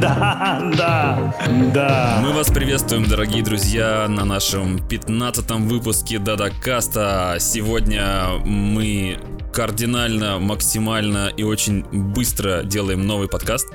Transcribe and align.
да, 0.00 0.60
да, 0.76 1.34
да. 1.72 2.20
Мы 2.22 2.32
вас 2.32 2.48
приветствуем, 2.48 3.04
дорогие 3.04 3.42
друзья, 3.42 4.06
на 4.08 4.24
нашем 4.24 4.76
15-м 4.76 5.68
выпуске 5.68 6.18
Дадакаста. 6.18 7.36
Сегодня 7.38 8.28
мы 8.44 9.18
кардинально, 9.52 10.38
максимально 10.38 11.28
и 11.28 11.42
очень 11.42 11.84
быстро 11.84 12.62
делаем 12.64 13.06
новый 13.06 13.28
подкаст. 13.28 13.68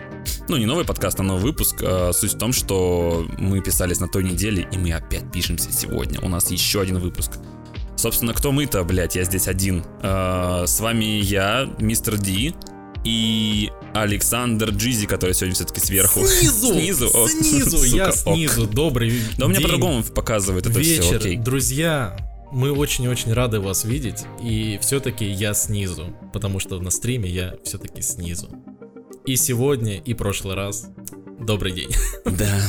Ну, 0.47 0.57
не 0.57 0.65
новый 0.65 0.83
подкаст, 0.83 1.19
а 1.19 1.23
новый 1.23 1.43
выпуск. 1.43 1.81
А, 1.81 2.11
Суть 2.11 2.33
в 2.33 2.37
том, 2.37 2.51
что 2.51 3.25
мы 3.37 3.61
писались 3.61 3.99
на 3.99 4.07
той 4.07 4.23
неделе, 4.23 4.67
и 4.71 4.77
мы 4.77 4.91
опять 4.91 5.31
пишемся 5.31 5.71
сегодня. 5.71 6.19
У 6.21 6.27
нас 6.27 6.51
еще 6.51 6.81
один 6.81 6.99
выпуск. 6.99 7.33
Собственно, 7.95 8.33
кто 8.33 8.51
мы-то, 8.51 8.83
блядь, 8.83 9.15
я 9.15 9.23
здесь 9.23 9.47
один. 9.47 9.83
А, 10.01 10.65
С 10.65 10.79
вами 10.79 11.05
я, 11.05 11.69
мистер 11.79 12.17
Ди, 12.17 12.55
и 13.05 13.71
Александр 13.93 14.69
Джизи, 14.69 15.07
который 15.07 15.33
сегодня 15.33 15.55
все-таки 15.55 15.79
сверху. 15.79 16.25
Снизу! 16.25 16.73
Снизу? 16.73 17.09
О, 17.13 17.27
Снизу! 17.27 17.83
Я 17.83 18.09
ок. 18.09 18.15
снизу. 18.15 18.67
Добрый 18.67 19.09
меня 19.49 19.59
день, 19.59 19.61
по-другому 19.63 20.03
показывает 20.03 20.65
это 20.65 20.79
вечер. 20.79 21.03
все, 21.03 21.15
окей. 21.17 21.37
Друзья, 21.37 22.15
мы 22.51 22.71
очень-очень 22.71 23.33
рады 23.33 23.59
вас 23.59 23.85
видеть. 23.85 24.25
И 24.43 24.79
все-таки 24.81 25.25
я 25.25 25.53
снизу. 25.53 26.15
Потому 26.33 26.59
что 26.59 26.79
на 26.79 26.91
стриме 26.91 27.29
я 27.29 27.55
все-таки 27.63 28.01
снизу. 28.01 28.49
И 29.25 29.35
сегодня, 29.35 29.97
и 29.97 30.13
прошлый 30.13 30.55
раз. 30.55 30.87
Добрый 31.39 31.71
день. 31.71 31.89
Да. 32.25 32.61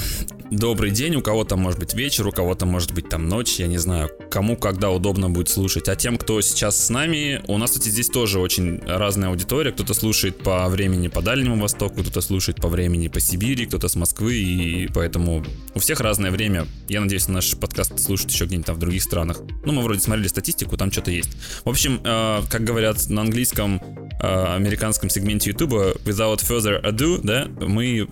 Добрый 0.50 0.90
день, 0.90 1.14
у 1.14 1.22
кого-то 1.22 1.56
может 1.56 1.78
быть 1.78 1.94
вечер, 1.94 2.26
у 2.26 2.32
кого-то 2.32 2.66
может 2.66 2.92
быть 2.92 3.08
там 3.08 3.28
ночь, 3.28 3.60
я 3.60 3.68
не 3.68 3.78
знаю, 3.78 4.10
кому 4.32 4.56
когда 4.56 4.90
удобно 4.90 5.30
будет 5.30 5.48
слушать. 5.48 5.88
А 5.88 5.94
тем, 5.94 6.18
кто 6.18 6.40
сейчас 6.40 6.86
с 6.86 6.90
нами, 6.90 7.40
у 7.46 7.56
нас, 7.56 7.70
кстати, 7.70 7.88
здесь 7.88 8.08
тоже 8.08 8.40
очень 8.40 8.80
разная 8.84 9.28
аудитория. 9.28 9.70
Кто-то 9.70 9.94
слушает 9.94 10.38
по 10.38 10.68
времени 10.68 11.06
по 11.06 11.22
Дальнему 11.22 11.56
Востоку, 11.56 12.00
кто-то 12.00 12.20
слушает 12.20 12.60
по 12.60 12.68
времени 12.68 13.06
по 13.06 13.20
Сибири, 13.20 13.66
кто-то 13.66 13.86
с 13.86 13.94
Москвы, 13.94 14.34
и 14.34 14.88
поэтому 14.92 15.44
у 15.74 15.78
всех 15.78 16.00
разное 16.00 16.32
время. 16.32 16.66
Я 16.88 17.00
надеюсь, 17.00 17.28
наш 17.28 17.56
подкаст 17.56 18.00
слушают 18.00 18.32
еще 18.32 18.46
где-нибудь 18.46 18.66
там 18.66 18.74
в 18.74 18.80
других 18.80 19.04
странах. 19.04 19.42
Ну, 19.64 19.72
мы 19.72 19.82
вроде 19.82 20.00
смотрели 20.00 20.26
статистику, 20.26 20.76
там 20.76 20.90
что-то 20.90 21.12
есть. 21.12 21.30
В 21.64 21.68
общем, 21.68 22.00
э, 22.02 22.42
как 22.50 22.64
говорят 22.64 23.08
на 23.08 23.20
английском, 23.20 23.80
э, 24.20 24.54
американском 24.56 25.10
сегменте 25.10 25.50
Ютуба, 25.50 25.92
without 26.04 26.38
further 26.38 26.82
ado, 26.82 27.20
да, 27.22 27.46
мы 27.64 28.08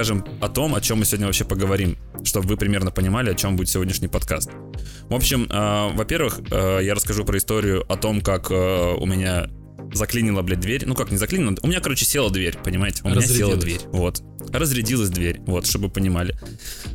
расскажем 0.00 0.24
о 0.40 0.48
том, 0.48 0.74
о 0.74 0.80
чем 0.80 1.00
мы 1.00 1.04
сегодня 1.04 1.26
вообще 1.26 1.44
поговорим, 1.44 1.98
чтобы 2.24 2.48
вы 2.48 2.56
примерно 2.56 2.90
понимали, 2.90 3.30
о 3.30 3.34
чем 3.34 3.56
будет 3.56 3.68
сегодняшний 3.68 4.08
подкаст. 4.08 4.50
В 5.10 5.14
общем, 5.14 5.46
э, 5.50 5.94
во-первых, 5.94 6.40
э, 6.50 6.78
я 6.82 6.94
расскажу 6.94 7.22
про 7.26 7.36
историю 7.36 7.84
о 7.92 7.98
том, 7.98 8.22
как 8.22 8.50
э, 8.50 8.94
у 8.98 9.04
меня 9.04 9.50
заклинила, 9.92 10.40
блядь, 10.40 10.60
дверь. 10.60 10.84
Ну 10.86 10.94
как, 10.94 11.10
не 11.10 11.18
заклинила, 11.18 11.54
у 11.62 11.66
меня, 11.66 11.80
короче, 11.80 12.06
села 12.06 12.30
дверь, 12.30 12.56
понимаете? 12.64 13.02
У 13.04 13.10
меня 13.10 13.20
села 13.20 13.56
дверь, 13.56 13.80
вот. 13.92 14.22
Разрядилась 14.50 15.10
дверь, 15.10 15.40
вот, 15.46 15.66
чтобы 15.66 15.88
вы 15.88 15.90
понимали. 15.92 16.34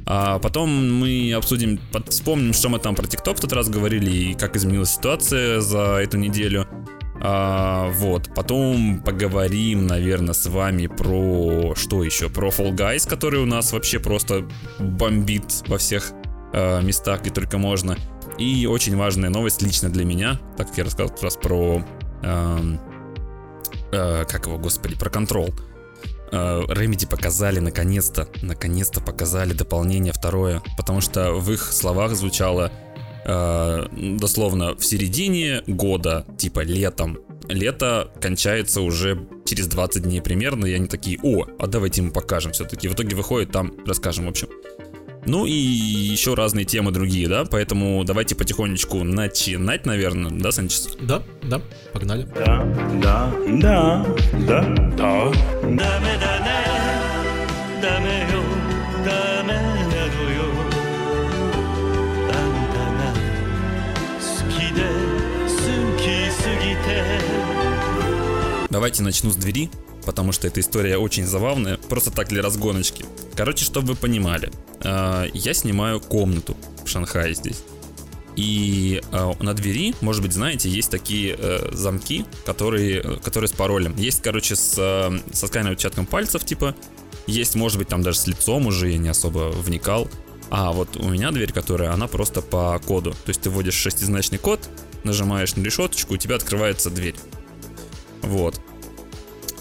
А 0.07 0.39
потом 0.39 0.99
мы 0.99 1.31
обсудим, 1.33 1.79
вспомним, 2.09 2.53
что 2.53 2.69
мы 2.69 2.79
там 2.79 2.95
про 2.95 3.05
ТикТок 3.05 3.37
в 3.37 3.41
тот 3.41 3.53
раз 3.53 3.69
говорили 3.69 4.09
и 4.09 4.33
как 4.33 4.55
изменилась 4.55 4.95
ситуация 4.95 5.61
за 5.61 5.97
эту 5.97 6.17
неделю. 6.17 6.67
А, 7.21 7.89
вот, 7.91 8.29
потом 8.35 9.01
поговорим, 9.03 9.87
наверное, 9.87 10.33
с 10.33 10.45
вами 10.47 10.87
про 10.87 11.73
что 11.75 12.03
еще? 12.03 12.29
Про 12.29 12.49
Fall 12.49 12.71
Guys, 12.71 13.07
который 13.07 13.39
у 13.39 13.45
нас 13.45 13.71
вообще 13.71 13.99
просто 13.99 14.45
бомбит 14.79 15.63
во 15.67 15.77
всех 15.77 16.11
э, 16.53 16.81
местах, 16.81 17.21
где 17.21 17.29
только 17.29 17.57
можно. 17.57 17.97
И 18.37 18.65
очень 18.65 18.97
важная 18.97 19.29
новость 19.29 19.61
лично 19.61 19.89
для 19.89 20.03
меня, 20.03 20.39
так 20.57 20.67
как 20.67 20.77
я 20.77 20.83
рассказал 20.83 21.09
как 21.09 21.23
раз 21.23 21.37
про... 21.37 21.83
эм, 22.23 22.79
э, 23.91 24.25
как 24.25 24.47
его, 24.47 24.57
господи, 24.57 24.97
про 24.97 25.09
контрол. 25.09 25.53
Э, 26.31 26.63
Remedy 26.67 27.07
показали 27.07 27.59
наконец-то, 27.59 28.27
наконец-то 28.41 28.99
показали 28.99 29.53
дополнение 29.53 30.11
второе, 30.11 30.61
потому 30.77 30.99
что 30.99 31.31
в 31.31 31.49
их 31.51 31.61
словах 31.71 32.11
звучало 32.15 32.71
Э, 33.27 33.87
дословно 33.91 34.75
в 34.75 34.85
середине 34.85 35.63
года, 35.65 36.25
типа 36.37 36.59
летом, 36.59 37.17
лето 37.47 38.11
кончается 38.21 38.81
уже 38.81 39.27
через 39.45 39.67
20 39.67 40.03
дней 40.03 40.21
примерно, 40.21 40.65
и 40.67 40.73
они 40.73 40.87
такие, 40.87 41.17
о, 41.23 41.45
а 41.57 41.67
давайте 41.67 42.03
мы 42.03 42.11
покажем 42.11 42.51
все-таки. 42.51 42.87
В 42.87 42.93
итоге 42.93 43.15
выходит 43.15 43.51
там, 43.51 43.73
расскажем, 43.85 44.25
в 44.25 44.29
общем. 44.29 44.49
Ну 45.25 45.47
и 45.47 45.51
еще 45.51 46.35
разные 46.35 46.65
темы 46.65 46.91
другие, 46.91 47.27
да? 47.27 47.45
Поэтому 47.45 48.03
давайте 48.03 48.35
потихонечку 48.35 49.03
начинать, 49.03 49.87
наверное, 49.87 50.29
да, 50.29 50.51
Санчес? 50.51 50.95
Да, 51.01 51.23
да, 51.41 51.61
погнали. 51.93 52.27
Да, 52.35 52.63
да, 53.01 53.31
да, 53.47 54.05
да, 54.47 54.61
да. 54.97 55.31
да, 55.31 55.31
да, 55.63 55.99
да, 55.99 56.19
да, 56.19 56.59
да, 57.81 57.99
да 57.99 58.24
Давайте 68.75 69.03
начну 69.03 69.31
с 69.31 69.37
двери, 69.37 69.69
потому 70.05 70.33
что 70.33 70.47
эта 70.47 70.59
история 70.59 70.97
очень 70.97 71.25
забавная, 71.25 71.77
просто 71.77 72.11
так 72.11 72.27
для 72.27 72.41
разгоночки. 72.41 73.05
Короче, 73.33 73.63
чтобы 73.63 73.93
вы 73.93 73.95
понимали, 73.95 74.51
э, 74.83 75.29
я 75.33 75.53
снимаю 75.53 76.01
комнату 76.01 76.57
в 76.83 76.89
Шанхае 76.89 77.35
здесь. 77.35 77.63
И 78.35 79.01
э, 79.13 79.31
на 79.39 79.53
двери, 79.53 79.95
может 80.01 80.21
быть, 80.21 80.33
знаете, 80.33 80.67
есть 80.67 80.91
такие 80.91 81.37
э, 81.39 81.69
замки, 81.71 82.25
которые, 82.45 82.99
э, 82.99 83.15
которые 83.23 83.47
с 83.47 83.53
паролем. 83.53 83.95
Есть, 83.95 84.21
короче, 84.21 84.57
с, 84.57 84.75
э, 84.77 85.19
со 85.31 85.47
скайным 85.47 85.71
отпечатком 85.71 86.05
пальцев, 86.05 86.43
типа. 86.43 86.75
Есть, 87.27 87.55
может 87.55 87.77
быть, 87.77 87.87
там 87.87 88.03
даже 88.03 88.19
с 88.19 88.27
лицом 88.27 88.67
уже, 88.67 88.89
я 88.89 88.97
не 88.97 89.07
особо 89.07 89.53
вникал. 89.53 90.09
А 90.49 90.73
вот 90.73 90.97
у 90.97 91.07
меня 91.07 91.31
дверь, 91.31 91.53
которая, 91.53 91.93
она 91.93 92.07
просто 92.07 92.41
по 92.41 92.77
коду. 92.85 93.11
То 93.11 93.29
есть 93.29 93.39
ты 93.39 93.49
вводишь 93.49 93.75
шестизначный 93.75 94.37
код, 94.37 94.67
нажимаешь 95.05 95.55
на 95.55 95.63
решеточку, 95.63 96.15
у 96.15 96.17
тебя 96.17 96.35
открывается 96.35 96.89
дверь. 96.89 97.15
Вот. 98.25 98.59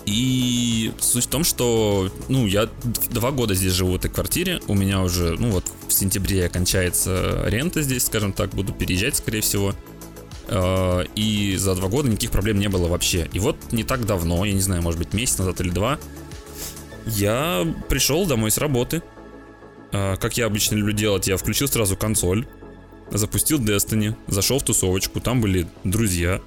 И 0.07 0.93
суть 0.99 1.25
в 1.25 1.29
том, 1.29 1.45
что, 1.45 2.11
ну, 2.29 2.47
я 2.47 2.69
два 3.11 3.31
года 3.31 3.55
здесь 3.55 3.73
живу 3.73 3.93
в 3.93 3.97
этой 3.97 4.11
квартире, 4.11 4.61
у 4.67 4.75
меня 4.75 5.01
уже, 5.01 5.37
ну 5.39 5.51
вот, 5.51 5.65
в 5.89 5.93
сентябре 5.93 6.49
кончается 6.51 7.45
рента 7.47 7.81
здесь, 7.81 8.05
скажем 8.05 8.33
так, 8.35 8.51
буду 8.51 8.73
переезжать, 8.75 9.17
скорее 9.17 9.41
всего. 9.41 9.75
Э, 10.49 11.05
И 11.15 11.57
за 11.57 11.75
два 11.75 11.89
года 11.89 12.09
никаких 12.09 12.33
проблем 12.33 12.59
не 12.59 12.69
было 12.69 12.87
вообще. 12.87 13.29
И 13.33 13.39
вот 13.39 13.57
не 13.73 13.83
так 13.83 14.05
давно, 14.05 14.45
я 14.45 14.53
не 14.53 14.61
знаю, 14.61 14.83
может 14.83 14.99
быть, 14.99 15.15
месяц 15.15 15.39
назад 15.39 15.61
или 15.63 15.71
два, 15.71 15.99
я 17.07 17.67
пришел 17.89 18.27
домой 18.27 18.51
с 18.51 18.59
работы. 18.59 19.03
Э, 19.93 20.17
Как 20.19 20.37
я 20.37 20.47
обычно 20.47 20.75
люблю 20.77 20.93
делать, 20.93 21.29
я 21.29 21.39
включил 21.39 21.67
сразу 21.67 21.97
консоль, 21.97 22.47
запустил 23.11 23.59
Destiny, 23.59 24.15
зашел 24.27 24.59
в 24.59 24.65
тусовочку, 24.65 25.21
там 25.21 25.41
были 25.41 25.67
друзья. 25.83 26.43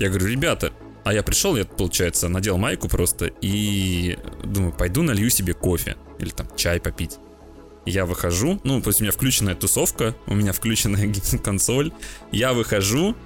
Я 0.00 0.08
говорю, 0.08 0.26
ребята, 0.26 0.72
а 1.08 1.12
я 1.14 1.22
пришел, 1.22 1.56
я, 1.56 1.64
получается, 1.64 2.28
надел 2.28 2.58
майку 2.58 2.86
просто 2.86 3.32
и 3.40 4.18
думаю, 4.44 4.74
пойду 4.74 5.00
налью 5.00 5.30
себе 5.30 5.54
кофе 5.54 5.96
или 6.18 6.28
там 6.28 6.46
чай 6.54 6.80
попить. 6.80 7.16
Я 7.86 8.04
выхожу, 8.04 8.60
ну, 8.62 8.82
то 8.82 8.90
есть 8.90 9.00
у 9.00 9.04
меня 9.04 9.10
включенная 9.10 9.54
тусовка, 9.54 10.14
у 10.26 10.34
меня 10.34 10.52
включенная 10.52 11.10
консоль, 11.42 11.92
я 12.30 12.52
выхожу, 12.52 13.16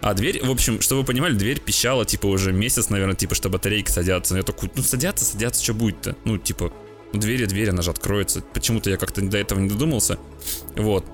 а 0.00 0.14
дверь, 0.14 0.46
в 0.46 0.50
общем, 0.52 0.80
чтобы 0.80 1.00
вы 1.00 1.06
понимали, 1.08 1.34
дверь 1.34 1.58
пищала, 1.58 2.04
типа, 2.04 2.26
уже 2.26 2.52
месяц, 2.52 2.88
наверное, 2.88 3.16
типа, 3.16 3.34
что 3.34 3.48
батарейки 3.48 3.90
садятся. 3.90 4.36
Я 4.36 4.44
такой, 4.44 4.70
ну, 4.72 4.84
садятся, 4.84 5.24
садятся, 5.24 5.60
что 5.64 5.74
будет-то? 5.74 6.14
Ну, 6.24 6.38
типа, 6.38 6.72
ну, 7.12 7.18
двери, 7.18 7.46
дверь, 7.46 7.70
она 7.70 7.82
же 7.82 7.90
откроется. 7.90 8.42
Почему-то 8.42 8.90
я 8.90 8.96
как-то 8.96 9.22
до 9.22 9.38
этого 9.38 9.58
не 9.58 9.68
додумался. 9.68 10.20
Вот. 10.76 11.04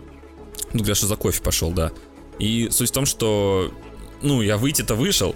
Ну, 0.74 0.84
для 0.84 0.94
что 0.94 1.06
за 1.06 1.16
кофе 1.16 1.42
пошел, 1.42 1.72
да. 1.72 1.92
И 2.38 2.68
суть 2.68 2.90
в 2.90 2.92
том, 2.92 3.06
что, 3.06 3.72
ну, 4.20 4.42
я 4.42 4.58
выйти-то 4.58 4.94
вышел, 4.94 5.34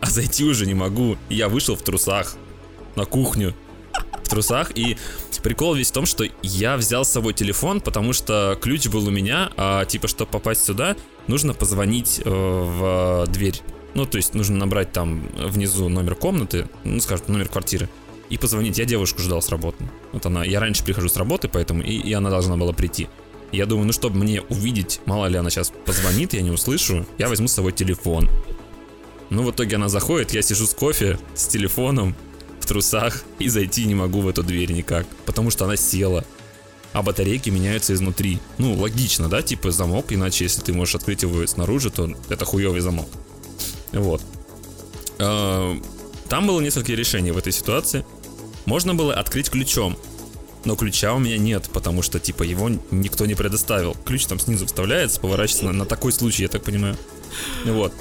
а 0.00 0.10
зайти 0.10 0.44
уже 0.44 0.66
не 0.66 0.74
могу. 0.74 1.16
Я 1.28 1.48
вышел 1.48 1.76
в 1.76 1.82
трусах 1.82 2.34
на 2.94 3.04
кухню. 3.04 3.54
В 4.22 4.28
трусах. 4.28 4.76
И 4.76 4.96
прикол 5.46 5.74
весь 5.74 5.90
в 5.90 5.92
том, 5.92 6.06
что 6.06 6.24
я 6.42 6.76
взял 6.76 7.04
с 7.04 7.08
собой 7.08 7.32
телефон, 7.32 7.80
потому 7.80 8.12
что 8.12 8.58
ключ 8.60 8.88
был 8.88 9.06
у 9.06 9.10
меня, 9.12 9.52
а 9.56 9.84
типа, 9.84 10.08
чтобы 10.08 10.28
попасть 10.28 10.64
сюда, 10.64 10.96
нужно 11.28 11.54
позвонить 11.54 12.20
э, 12.24 12.28
в 12.28 13.26
дверь. 13.28 13.62
Ну, 13.94 14.06
то 14.06 14.16
есть 14.16 14.34
нужно 14.34 14.56
набрать 14.56 14.90
там 14.90 15.28
внизу 15.36 15.88
номер 15.88 16.16
комнаты, 16.16 16.68
ну, 16.82 16.98
скажем, 16.98 17.26
номер 17.28 17.48
квартиры, 17.48 17.88
и 18.28 18.36
позвонить. 18.38 18.76
Я 18.76 18.86
девушку 18.86 19.22
ждал 19.22 19.40
с 19.40 19.48
работы. 19.48 19.88
Вот 20.10 20.26
она, 20.26 20.44
я 20.44 20.58
раньше 20.58 20.82
прихожу 20.82 21.08
с 21.08 21.16
работы, 21.16 21.48
поэтому 21.48 21.82
и, 21.82 21.92
и 21.92 22.12
она 22.12 22.28
должна 22.28 22.56
была 22.56 22.72
прийти. 22.72 23.08
Я 23.52 23.66
думаю, 23.66 23.86
ну, 23.86 23.92
чтобы 23.92 24.18
мне 24.18 24.40
увидеть, 24.40 25.00
мало 25.06 25.26
ли 25.26 25.36
она 25.36 25.48
сейчас 25.48 25.72
позвонит, 25.84 26.34
я 26.34 26.42
не 26.42 26.50
услышу, 26.50 27.06
я 27.18 27.28
возьму 27.28 27.46
с 27.46 27.52
собой 27.52 27.70
телефон. 27.70 28.28
Ну, 29.30 29.42
в 29.42 29.50
итоге 29.50 29.76
она 29.76 29.88
заходит, 29.88 30.32
я 30.32 30.42
сижу 30.42 30.66
с 30.66 30.74
кофе, 30.74 31.18
с 31.34 31.46
телефоном, 31.46 32.14
в 32.60 32.66
трусах, 32.66 33.24
и 33.38 33.48
зайти 33.48 33.84
не 33.84 33.94
могу 33.94 34.20
в 34.20 34.28
эту 34.28 34.42
дверь 34.42 34.72
никак, 34.72 35.06
потому 35.24 35.50
что 35.50 35.64
она 35.64 35.76
села. 35.76 36.24
А 36.92 37.02
батарейки 37.02 37.50
меняются 37.50 37.92
изнутри. 37.92 38.38
Ну, 38.58 38.74
логично, 38.74 39.28
да, 39.28 39.42
типа 39.42 39.70
замок, 39.70 40.12
иначе 40.12 40.44
если 40.44 40.62
ты 40.62 40.72
можешь 40.72 40.94
открыть 40.94 41.22
его 41.22 41.46
снаружи, 41.46 41.90
то 41.90 42.10
это 42.28 42.44
хуёвый 42.44 42.80
замок. 42.80 43.08
Вот. 43.92 44.22
А, 45.18 45.76
Там 46.28 46.46
было 46.46 46.60
несколько 46.60 46.92
решений 46.92 47.32
в 47.32 47.38
этой 47.38 47.52
ситуации. 47.52 48.04
Можно 48.64 48.94
было 48.94 49.14
открыть 49.14 49.50
ключом, 49.50 49.96
но 50.64 50.74
ключа 50.74 51.14
у 51.14 51.18
меня 51.18 51.38
нет, 51.38 51.68
потому 51.72 52.02
что, 52.02 52.18
типа, 52.18 52.42
его 52.42 52.70
никто 52.90 53.26
не 53.26 53.34
предоставил. 53.34 53.94
Ключ 54.04 54.26
там 54.26 54.38
снизу 54.38 54.66
вставляется, 54.66 55.20
поворачивается 55.20 55.66
на, 55.66 55.72
на 55.72 55.86
такой 55.86 56.12
случай, 56.12 56.42
я 56.42 56.48
так 56.48 56.64
понимаю. 56.64 56.96
Вот. 57.64 57.92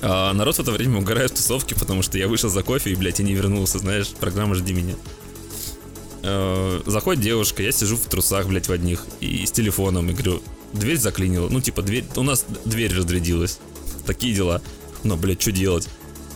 А 0.00 0.32
народ 0.32 0.56
в 0.56 0.60
это 0.60 0.70
время 0.70 0.98
угорает 0.98 1.32
в 1.32 1.34
тусовке, 1.34 1.74
потому 1.74 2.02
что 2.02 2.18
я 2.18 2.28
вышел 2.28 2.50
за 2.50 2.62
кофе 2.62 2.90
и, 2.90 2.94
блядь, 2.94 3.20
и 3.20 3.24
не 3.24 3.34
вернулся, 3.34 3.78
знаешь, 3.78 4.08
программа 4.08 4.54
«Жди 4.54 4.72
меня». 4.72 4.94
Э, 6.22 6.80
Заходит 6.86 7.22
девушка, 7.22 7.62
я 7.62 7.72
сижу 7.72 7.96
в 7.96 8.04
трусах, 8.04 8.46
блядь, 8.46 8.68
в 8.68 8.72
одних, 8.72 9.06
и 9.20 9.44
с 9.44 9.50
телефоном, 9.50 10.10
и 10.10 10.12
говорю, 10.12 10.42
дверь 10.72 10.98
заклинила. 10.98 11.48
Ну, 11.48 11.60
типа, 11.60 11.82
дверь, 11.82 12.04
у 12.16 12.22
нас 12.22 12.44
дверь 12.64 12.94
разрядилась. 12.94 13.58
Такие 14.06 14.34
дела. 14.34 14.62
Ну, 15.04 15.16
блядь, 15.16 15.40
что 15.42 15.52
делать? 15.52 15.88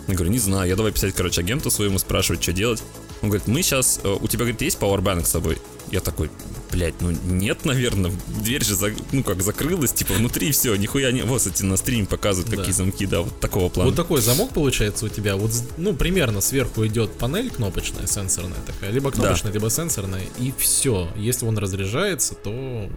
Я 0.09 0.15
говорю, 0.15 0.33
не 0.33 0.39
знаю, 0.39 0.69
я 0.69 0.77
давай 0.77 0.93
писать, 0.93 1.15
короче, 1.15 1.41
агенту 1.41 1.71
своему, 1.71 1.99
спрашивать, 1.99 2.43
что 2.43 2.53
делать. 2.53 2.83
Он 3.23 3.29
говорит, 3.29 3.47
мы 3.47 3.63
сейчас, 3.63 4.01
у 4.03 4.27
тебя, 4.27 4.41
говорит, 4.41 4.61
есть 4.63 4.79
пауэрбанк 4.79 5.27
с 5.27 5.31
собой? 5.31 5.59
Я 5.91 6.01
такой, 6.01 6.31
блядь, 6.71 7.01
ну 7.01 7.11
нет, 7.11 7.65
наверное, 7.65 8.13
дверь 8.41 8.65
же, 8.65 8.75
за- 8.75 8.93
ну 9.13 9.23
как, 9.23 9.43
закрылась, 9.43 9.93
типа, 9.93 10.15
внутри 10.15 10.51
все, 10.53 10.75
нихуя 10.77 11.13
не... 11.13 11.23
Вот, 11.23 11.39
кстати, 11.39 11.63
на 11.65 11.77
стриме 11.77 12.07
показывают, 12.07 12.51
Да. 12.51 12.57
какие 12.57 12.73
замки, 12.73 13.05
да, 13.05 13.21
вот 13.23 13.39
такого 13.41 13.69
плана. 13.69 13.91
Вот 13.91 13.97
такой 13.97 14.21
замок 14.23 14.51
получается 14.55 15.05
у 15.07 15.09
тебя. 15.09 15.37
Вот, 15.37 15.51
ну, 15.77 15.95
примерно 15.95 16.41
сверху 16.41 16.87
идет 16.87 17.13
панель 17.13 17.51
кнопочная, 17.51 18.07
сенсорная 18.07 18.61
такая. 18.67 18.91
Либо 18.91 19.11
кнопочная, 19.11 19.53
либо 19.53 19.69
сенсорная. 19.69 20.23
И 20.39 20.55
все. 20.57 21.09
Если 21.17 21.45
он 21.47 21.59
разряжается, 21.59 22.35
то 22.35 22.89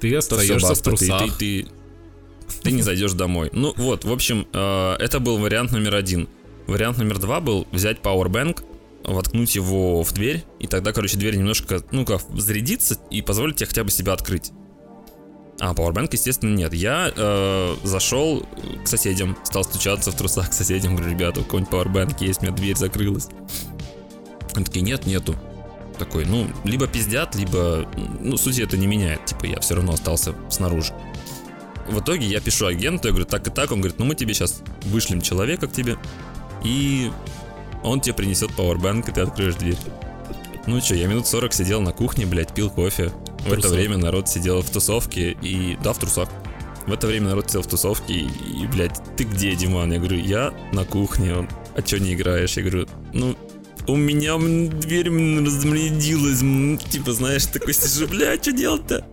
то 0.00 0.06
все, 0.08 0.18
остаешься 0.18 0.66
в 0.66 0.68
баста, 0.70 0.90
ты, 0.90 0.96
трусах. 0.96 1.38
ты, 1.38 1.62
ты, 1.62 1.68
ты 2.62 2.72
не 2.72 2.82
зайдешь 2.82 3.12
домой. 3.12 3.50
Ну 3.52 3.72
вот, 3.76 4.04
в 4.04 4.10
общем, 4.12 4.46
э, 4.52 4.94
это 4.98 5.20
был 5.20 5.38
вариант 5.38 5.72
номер 5.72 5.94
один. 5.94 6.28
Вариант 6.66 6.98
номер 6.98 7.18
два 7.18 7.40
был 7.40 7.66
взять 7.70 8.00
Powerbank, 8.00 8.62
воткнуть 9.06 9.54
его 9.54 10.02
в 10.02 10.12
дверь, 10.12 10.44
и 10.58 10.66
тогда, 10.66 10.92
короче, 10.92 11.16
дверь 11.16 11.36
немножко, 11.36 11.82
ну 11.92 12.04
как, 12.04 12.22
зарядится 12.34 12.98
и 13.10 13.22
позволит 13.22 13.56
тебе 13.56 13.68
хотя 13.68 13.84
бы 13.84 13.90
себя 13.90 14.12
открыть. 14.12 14.52
А 15.58 15.72
Powerbank, 15.72 16.10
естественно, 16.12 16.54
нет. 16.54 16.74
Я 16.74 17.10
э, 17.16 17.76
зашел 17.82 18.46
к 18.84 18.86
соседям, 18.86 19.38
стал 19.44 19.64
стучаться 19.64 20.10
в 20.10 20.14
трусах 20.14 20.50
к 20.50 20.52
соседям, 20.52 20.96
говорю, 20.96 21.12
ребята, 21.12 21.40
у 21.40 21.44
кого-нибудь 21.44 21.72
Powerbank 21.72 22.16
есть, 22.20 22.40
у 22.40 22.44
меня 22.44 22.54
дверь 22.54 22.76
закрылась. 22.76 23.28
Они 24.54 24.64
такие, 24.64 24.82
нет, 24.82 25.06
нету. 25.06 25.34
Такой, 25.98 26.26
ну, 26.26 26.46
либо 26.64 26.86
пиздят, 26.86 27.34
либо, 27.36 27.88
ну, 28.20 28.36
сути 28.36 28.60
это 28.60 28.76
не 28.76 28.86
меняет, 28.86 29.24
типа, 29.24 29.46
я 29.46 29.60
все 29.60 29.76
равно 29.76 29.94
остался 29.94 30.34
снаружи. 30.50 30.92
В 31.88 32.00
итоге 32.00 32.26
я 32.26 32.40
пишу 32.40 32.66
агенту, 32.66 33.08
я 33.08 33.12
говорю, 33.12 33.26
так 33.26 33.46
и 33.46 33.50
так, 33.50 33.72
он 33.72 33.80
говорит, 33.80 33.98
ну, 33.98 34.04
мы 34.04 34.14
тебе 34.14 34.34
сейчас 34.34 34.62
вышлем 34.82 35.22
человека 35.22 35.68
к 35.68 35.72
тебе, 35.72 35.96
и 36.64 37.10
он 37.86 38.00
тебе 38.00 38.14
принесет 38.14 38.54
пауэрбанк, 38.54 39.08
и 39.08 39.12
ты 39.12 39.20
откроешь 39.22 39.54
дверь. 39.54 39.78
Ну 40.66 40.80
что, 40.80 40.96
я 40.96 41.06
минут 41.06 41.26
40 41.26 41.52
сидел 41.52 41.80
на 41.80 41.92
кухне, 41.92 42.26
блядь, 42.26 42.52
пил 42.52 42.68
кофе. 42.68 43.12
В 43.40 43.52
это 43.52 43.62
трусах. 43.62 43.72
время 43.72 43.96
народ 43.96 44.28
сидел 44.28 44.60
в 44.62 44.68
тусовке 44.68 45.36
и... 45.40 45.78
Да, 45.82 45.92
в 45.92 45.98
трусах. 45.98 46.28
В 46.86 46.92
это 46.92 47.06
время 47.06 47.28
народ 47.28 47.48
сидел 47.48 47.62
в 47.62 47.68
тусовке 47.68 48.14
и, 48.14 48.26
и, 48.26 48.66
блядь, 48.66 49.00
ты 49.16 49.24
где, 49.24 49.54
Диман? 49.54 49.92
Я 49.92 49.98
говорю, 49.98 50.18
я 50.18 50.52
на 50.72 50.84
кухне. 50.84 51.34
Он, 51.34 51.48
а 51.76 51.82
чё 51.82 51.98
не 51.98 52.14
играешь? 52.14 52.56
Я 52.56 52.64
говорю, 52.64 52.88
ну, 53.12 53.36
у 53.86 53.94
меня 53.94 54.36
дверь 54.36 55.08
размредилась. 55.08 56.40
Типа, 56.90 57.12
знаешь, 57.12 57.46
такой 57.46 57.72
сижу, 57.72 58.08
блядь, 58.08 58.42
что 58.42 58.52
делать-то? 58.52 59.06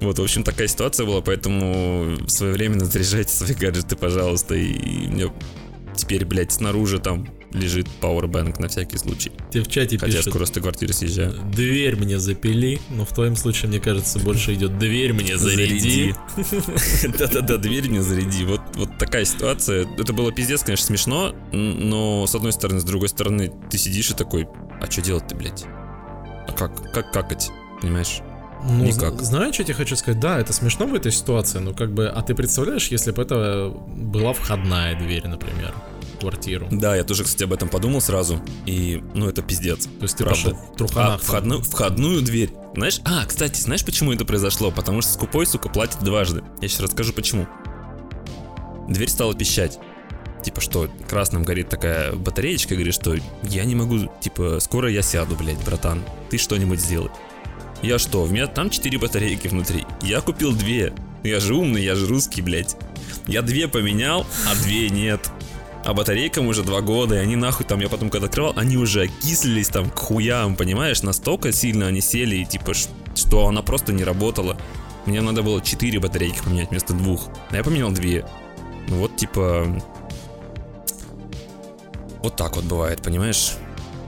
Вот, 0.00 0.18
в 0.18 0.22
общем, 0.22 0.42
такая 0.42 0.68
ситуация 0.68 1.06
была, 1.06 1.20
поэтому 1.20 2.16
своевременно 2.28 2.86
заряжайте 2.86 3.30
свои 3.30 3.54
гаджеты, 3.54 3.96
пожалуйста. 3.96 4.54
И, 4.54 4.72
и 4.72 5.08
мне 5.08 5.32
теперь, 5.96 6.24
блядь, 6.24 6.52
снаружи 6.52 6.98
там 6.98 7.28
лежит 7.54 7.86
Powerbank 8.00 8.60
на 8.60 8.68
всякий 8.68 8.98
случай. 8.98 9.32
Тебе 9.50 9.62
в 9.64 9.68
чате 9.68 9.96
Хотя 9.96 10.12
я 10.12 10.18
пишут, 10.18 10.32
скоро 10.32 10.44
с 10.44 10.50
квартиры 10.50 10.92
съезжаю. 10.92 11.34
дверь 11.52 11.96
мне 11.96 12.18
запили, 12.18 12.80
но 12.90 13.04
в 13.04 13.12
твоем 13.14 13.36
случае, 13.36 13.68
мне 13.70 13.80
кажется, 13.80 14.18
больше 14.18 14.54
идет 14.54 14.78
дверь 14.78 15.12
мне 15.12 15.38
заряди. 15.38 16.14
Да-да-да, 17.18 17.56
дверь 17.58 17.88
мне 17.88 18.02
заряди. 18.02 18.44
Вот, 18.44 18.60
вот 18.74 18.98
такая 18.98 19.24
ситуация. 19.24 19.86
Это 19.98 20.12
было 20.12 20.32
пиздец, 20.32 20.62
конечно, 20.62 20.86
смешно, 20.86 21.34
но 21.52 22.26
с 22.26 22.34
одной 22.34 22.52
стороны, 22.52 22.80
с 22.80 22.84
другой 22.84 23.08
стороны, 23.08 23.52
ты 23.70 23.78
сидишь 23.78 24.10
и 24.10 24.14
такой, 24.14 24.46
а 24.80 24.90
что 24.90 25.00
делать-то, 25.02 25.34
блядь? 25.36 25.64
А 26.48 26.52
как, 26.52 26.92
как 26.92 27.12
какать, 27.12 27.50
понимаешь? 27.80 28.20
Ну, 28.66 28.84
Никак. 28.84 29.14
зн- 29.14 29.22
Знаешь, 29.22 29.54
что 29.54 29.62
я 29.62 29.66
тебе 29.66 29.74
хочу 29.76 29.94
сказать? 29.96 30.18
Да, 30.20 30.40
это 30.40 30.52
смешно 30.54 30.86
в 30.86 30.94
этой 30.94 31.12
ситуации, 31.12 31.58
но 31.58 31.72
как 31.74 31.92
бы, 31.92 32.06
а 32.08 32.22
ты 32.22 32.34
представляешь, 32.34 32.88
если 32.88 33.10
бы 33.10 33.20
это 33.22 33.68
была 33.86 34.32
входная 34.32 34.98
дверь, 34.98 35.26
например, 35.28 35.74
квартиру? 36.24 36.68
Да, 36.70 36.96
я 36.96 37.04
тоже, 37.04 37.24
кстати, 37.24 37.44
об 37.44 37.52
этом 37.52 37.68
подумал 37.68 38.00
сразу, 38.00 38.40
и, 38.64 39.02
ну, 39.14 39.28
это 39.28 39.42
пиздец. 39.42 39.84
То 39.84 40.02
есть 40.02 40.16
ты 40.16 40.24
Правда. 40.24 40.42
пошел 40.42 40.74
труханах. 40.76 41.20
А, 41.20 41.24
входную, 41.24 41.62
входную 41.62 42.22
дверь. 42.22 42.50
Знаешь, 42.74 43.00
а, 43.04 43.26
кстати, 43.26 43.60
знаешь, 43.60 43.84
почему 43.84 44.12
это 44.12 44.24
произошло? 44.24 44.70
Потому 44.70 45.02
что 45.02 45.12
скупой, 45.12 45.46
сука, 45.46 45.68
платит 45.68 46.00
дважды. 46.02 46.42
Я 46.62 46.68
сейчас 46.68 46.80
расскажу, 46.80 47.12
почему. 47.12 47.46
Дверь 48.88 49.08
стала 49.08 49.34
пищать. 49.34 49.78
Типа, 50.42 50.60
что 50.60 50.88
красным 51.08 51.42
горит 51.42 51.68
такая 51.68 52.12
батареечка, 52.14 52.74
говорит, 52.74 52.94
что 52.94 53.16
я 53.42 53.64
не 53.64 53.74
могу, 53.74 54.10
типа, 54.20 54.58
скоро 54.60 54.90
я 54.90 55.02
сяду, 55.02 55.36
блядь, 55.36 55.62
братан. 55.64 56.02
Ты 56.30 56.38
что-нибудь 56.38 56.80
сделай. 56.80 57.10
Я 57.82 57.98
что, 57.98 58.22
у 58.22 58.26
меня 58.26 58.46
там 58.46 58.70
4 58.70 58.98
батарейки 58.98 59.48
внутри. 59.48 59.84
Я 60.02 60.20
купил 60.22 60.52
две. 60.54 60.94
Я 61.22 61.40
же 61.40 61.54
умный, 61.54 61.82
я 61.82 61.94
же 61.94 62.06
русский, 62.06 62.40
блядь. 62.42 62.76
Я 63.26 63.42
две 63.42 63.68
поменял, 63.68 64.26
а 64.50 64.54
две 64.62 64.88
нет. 64.90 65.30
А 65.84 65.92
батарейкам 65.92 66.46
уже 66.46 66.62
два 66.62 66.80
года, 66.80 67.16
и 67.16 67.18
они 67.18 67.36
нахуй 67.36 67.66
там, 67.66 67.78
я 67.80 67.90
потом 67.90 68.08
когда 68.08 68.26
открывал, 68.26 68.54
они 68.56 68.78
уже 68.78 69.02
окислились 69.02 69.68
там 69.68 69.90
к 69.90 69.98
хуям, 69.98 70.56
понимаешь? 70.56 71.02
Настолько 71.02 71.52
сильно 71.52 71.86
они 71.86 72.00
сели, 72.00 72.36
и 72.36 72.44
типа, 72.46 72.72
что 73.14 73.46
она 73.46 73.60
просто 73.60 73.92
не 73.92 74.02
работала. 74.02 74.56
Мне 75.04 75.20
надо 75.20 75.42
было 75.42 75.60
4 75.60 76.00
батарейки 76.00 76.42
поменять 76.42 76.70
вместо 76.70 76.94
двух. 76.94 77.28
А 77.50 77.56
я 77.56 77.62
поменял 77.62 77.92
две. 77.92 78.24
Ну 78.88 78.96
вот, 78.96 79.16
типа... 79.16 79.66
Вот 82.22 82.36
так 82.36 82.56
вот 82.56 82.64
бывает, 82.64 83.02
понимаешь? 83.02 83.52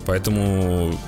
Поэтому 0.06 0.99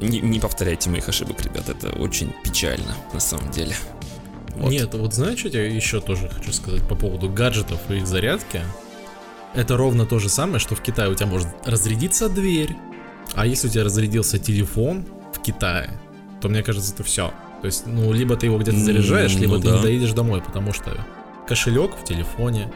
не, 0.00 0.20
не 0.20 0.38
повторяйте 0.38 0.90
моих 0.90 1.08
ошибок, 1.08 1.40
ребят. 1.40 1.70
Это 1.70 1.88
очень 1.98 2.34
печально, 2.44 2.94
на 3.14 3.20
самом 3.20 3.50
деле. 3.50 3.74
Вот. 4.56 4.70
Нет, 4.70 4.92
вот 4.92 5.14
знаешь, 5.14 5.38
что 5.38 5.48
я 5.48 5.64
еще 5.64 6.02
тоже 6.02 6.28
хочу 6.28 6.52
сказать 6.52 6.86
по 6.86 6.94
поводу 6.94 7.30
гаджетов 7.30 7.78
и 7.88 7.96
их 7.96 8.06
зарядки? 8.06 8.60
Это 9.56 9.76
ровно 9.76 10.04
то 10.04 10.18
же 10.18 10.28
самое, 10.28 10.58
что 10.58 10.74
в 10.74 10.82
Китае 10.82 11.10
у 11.10 11.14
тебя 11.14 11.26
может 11.26 11.48
разрядиться 11.64 12.28
дверь, 12.28 12.76
а 13.34 13.46
если 13.46 13.68
у 13.68 13.70
тебя 13.70 13.84
разрядился 13.84 14.38
телефон 14.38 15.06
в 15.32 15.40
Китае, 15.40 15.98
то 16.40 16.48
мне 16.48 16.62
кажется, 16.62 16.92
это 16.92 17.02
все. 17.02 17.32
То 17.62 17.66
есть, 17.66 17.86
ну, 17.86 18.12
либо 18.12 18.36
ты 18.36 18.46
его 18.46 18.58
где-то 18.58 18.78
заряжаешь, 18.78 19.34
либо 19.34 19.54
ну 19.54 19.62
ты 19.62 19.68
да. 19.68 19.76
не 19.76 19.82
доедешь 19.82 20.12
домой, 20.12 20.42
потому 20.42 20.72
что 20.72 20.96
кошелек 21.48 21.92
в 21.96 22.04
телефоне, 22.04 22.70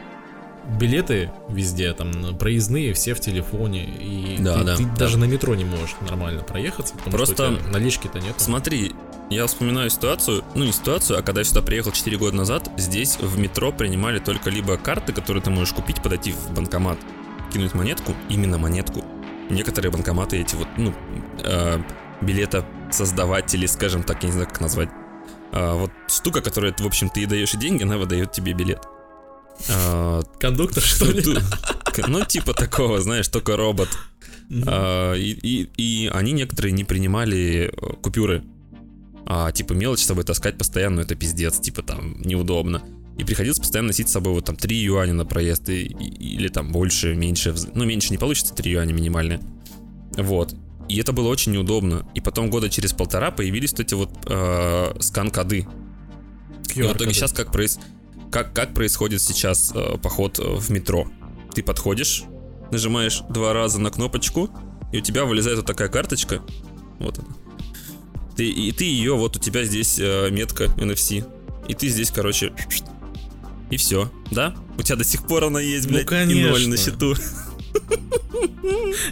билеты 0.79 1.31
везде, 1.49 1.93
там, 1.93 2.37
проездные 2.37 2.93
все 2.93 3.13
в 3.13 3.19
телефоне, 3.19 3.85
и 3.85 4.37
Да, 4.39 4.59
ты, 4.59 4.63
да, 4.63 4.75
ты 4.75 4.85
да. 4.85 4.95
даже 4.95 5.17
на 5.17 5.25
метро 5.25 5.55
не 5.55 5.65
можешь 5.65 5.95
нормально 6.01 6.43
проехаться, 6.43 6.93
потому 6.95 7.15
Просто 7.15 7.53
что 7.53 7.69
налички-то 7.69 8.19
нет. 8.19 8.35
Смотри, 8.37 8.93
я 9.29 9.47
вспоминаю 9.47 9.89
ситуацию, 9.89 10.43
ну 10.55 10.65
не 10.65 10.71
ситуацию, 10.71 11.19
а 11.19 11.21
когда 11.21 11.41
я 11.41 11.45
сюда 11.45 11.61
приехал 11.61 11.91
4 11.91 12.17
года 12.17 12.35
назад, 12.35 12.69
здесь 12.77 13.17
в 13.19 13.39
метро 13.39 13.71
принимали 13.71 14.19
только 14.19 14.49
либо 14.49 14.77
карты, 14.77 15.13
которые 15.13 15.41
ты 15.41 15.49
можешь 15.49 15.73
купить, 15.73 16.01
подойти 16.01 16.33
в 16.33 16.51
банкомат, 16.53 16.97
кинуть 17.53 17.73
монетку, 17.73 18.13
именно 18.29 18.57
монетку. 18.57 19.03
Некоторые 19.49 19.91
банкоматы 19.91 20.37
эти 20.39 20.55
вот, 20.55 20.67
ну, 20.77 20.93
э, 21.43 21.79
билета 22.21 22.65
создаватели, 22.91 23.65
скажем 23.65 24.03
так, 24.03 24.21
я 24.23 24.27
не 24.27 24.33
знаю, 24.33 24.47
как 24.47 24.61
назвать. 24.61 24.89
А, 25.51 25.75
вот 25.75 25.91
штука, 26.07 26.41
которая, 26.41 26.73
в 26.77 26.85
общем, 26.85 27.09
ты 27.09 27.25
даешь 27.25 27.51
деньги, 27.53 27.83
она 27.83 27.97
выдает 27.97 28.31
тебе 28.31 28.53
билет. 28.53 28.81
А, 29.69 30.21
Кондуктор, 30.39 30.83
что 30.83 31.05
ли? 31.05 31.23
Ну, 32.07 32.25
типа 32.25 32.53
такого, 32.53 33.01
знаешь, 33.01 33.27
только 33.27 33.55
робот. 33.57 33.89
А, 34.67 35.13
и, 35.15 36.09
они 36.13 36.31
некоторые 36.33 36.71
не 36.71 36.83
принимали 36.83 37.71
э, 37.73 37.93
купюры. 38.01 38.43
А 39.25 39.51
типа 39.51 39.73
мелочь 39.73 39.99
с 39.99 40.05
собой 40.05 40.23
таскать 40.23 40.57
постоянно, 40.57 41.01
это 41.01 41.15
пиздец, 41.15 41.59
типа 41.59 41.83
там 41.83 42.19
неудобно. 42.21 42.81
И 43.17 43.23
приходилось 43.23 43.59
постоянно 43.59 43.87
носить 43.87 44.09
с 44.09 44.13
собой 44.13 44.33
вот 44.33 44.45
там 44.45 44.55
3 44.55 44.75
юаня 44.83 45.13
на 45.13 45.25
проезд, 45.25 45.69
и- 45.69 45.83
и- 45.85 46.35
или 46.35 46.47
там 46.47 46.71
больше, 46.71 47.13
меньше. 47.15 47.53
Ну, 47.75 47.85
меньше 47.85 48.11
не 48.11 48.17
получится, 48.17 48.53
3 48.55 48.71
юаня 48.71 48.93
минимальные. 48.93 49.39
Вот. 50.17 50.55
И 50.89 50.97
это 50.99 51.13
было 51.13 51.27
очень 51.27 51.51
неудобно. 51.53 52.05
И 52.15 52.19
потом 52.21 52.49
года 52.49 52.69
через 52.69 52.93
полтора 52.93 53.31
появились 53.31 53.71
вот 53.71 53.79
эти 53.79 53.93
вот 53.93 54.09
э, 54.25 54.93
скан-коды. 54.99 55.67
И 56.75 56.81
в 56.81 56.85
итоге 56.93 57.13
сейчас 57.13 57.31
как, 57.31 57.51
проис... 57.51 57.79
как, 58.31 58.53
как 58.53 58.73
происходит 58.73 59.21
сейчас 59.21 59.71
э, 59.75 59.97
поход 60.01 60.39
э, 60.39 60.43
в 60.43 60.69
метро? 60.69 61.07
Ты 61.53 61.61
подходишь, 61.63 62.23
нажимаешь 62.71 63.21
два 63.29 63.53
раза 63.53 63.79
на 63.79 63.91
кнопочку, 63.91 64.49
и 64.91 64.97
у 64.97 65.01
тебя 65.01 65.25
вылезает 65.25 65.57
вот 65.57 65.65
такая 65.65 65.89
карточка. 65.89 66.41
Вот 66.99 67.19
она. 67.19 67.27
Ты, 68.35 68.49
и 68.49 68.71
ты 68.71 68.85
ее, 68.85 69.15
вот 69.15 69.35
у 69.35 69.39
тебя 69.39 69.63
здесь 69.65 69.99
э, 69.99 70.29
метка 70.31 70.65
NFC. 70.77 71.25
И 71.67 71.73
ты 71.73 71.89
здесь, 71.89 72.11
короче, 72.11 72.53
и 73.69 73.77
все, 73.77 74.11
да? 74.31 74.55
У 74.77 74.81
тебя 74.81 74.95
до 74.95 75.03
сих 75.03 75.27
пор 75.27 75.45
она 75.45 75.59
есть, 75.61 75.85
Ну, 75.89 75.93
блядь, 75.93 76.11
и 76.29 76.41
ноль 76.41 76.53
конечно. 76.53 76.69
на 76.69 76.77
счету. 76.77 77.15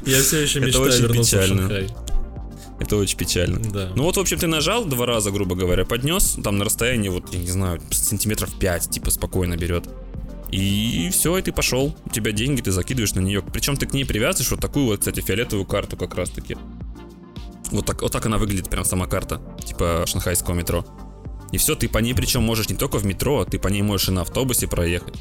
Я 0.06 0.22
все 0.22 0.40
еще 0.42 0.60
Это 0.60 0.68
мечтаю 0.68 0.88
очень 0.88 1.02
вернуться 1.02 1.38
печально. 1.38 1.56
в 1.68 1.70
Шанхай. 1.70 1.88
Это 2.79 2.95
очень 2.95 3.17
печально. 3.17 3.59
Да. 3.59 3.91
Ну 3.95 4.03
вот, 4.03 4.17
в 4.17 4.19
общем, 4.19 4.38
ты 4.38 4.48
нажал 4.48 4.86
два 4.86 5.05
раза, 5.05 5.31
грубо 5.31 5.55
говоря, 5.55 5.86
поднес, 5.86 6.38
там 6.43 6.57
на 6.57 6.65
расстоянии, 6.65 7.09
вот, 7.09 7.33
я 7.33 7.39
не 7.39 7.48
знаю, 7.48 7.81
сантиметров 7.91 8.50
5, 8.57 8.89
типа, 8.89 9.12
спокойно 9.12 9.57
берет. 9.57 9.89
И 10.51 11.09
все, 11.12 11.38
и 11.38 11.41
ты 11.41 11.51
пошел. 11.51 11.95
У 12.05 12.09
тебя 12.09 12.31
деньги, 12.31 12.62
ты 12.62 12.71
закидываешь 12.71 13.13
на 13.13 13.19
нее. 13.19 13.41
Причем 13.41 13.77
ты 13.77 13.86
к 13.86 13.93
ней 13.93 14.05
привязываешь 14.05 14.50
вот 14.51 14.62
такую 14.62 14.86
вот, 14.86 15.00
кстати, 15.00 15.19
фиолетовую 15.21 15.65
карту 15.65 15.95
как 15.95 16.15
раз 16.15 16.29
таки. 16.29 16.57
Вот 17.71 17.86
так, 17.86 18.01
вот 18.01 18.12
так 18.12 18.25
она 18.25 18.38
выглядит, 18.38 18.69
прям 18.69 18.83
сама 18.83 19.05
карта, 19.05 19.41
типа 19.63 20.05
шанхайского 20.07 20.55
метро. 20.55 20.86
И 21.51 21.57
все, 21.57 21.75
ты 21.75 21.88
по 21.88 22.00
ней 22.00 22.13
причем 22.13 22.43
можешь 22.43 22.69
не 22.69 22.75
только 22.75 22.98
в 22.98 23.05
метро, 23.05 23.45
ты 23.45 23.59
по 23.59 23.67
ней 23.67 23.81
можешь 23.81 24.09
и 24.09 24.12
на 24.12 24.21
автобусе 24.21 24.67
проехать. 24.67 25.15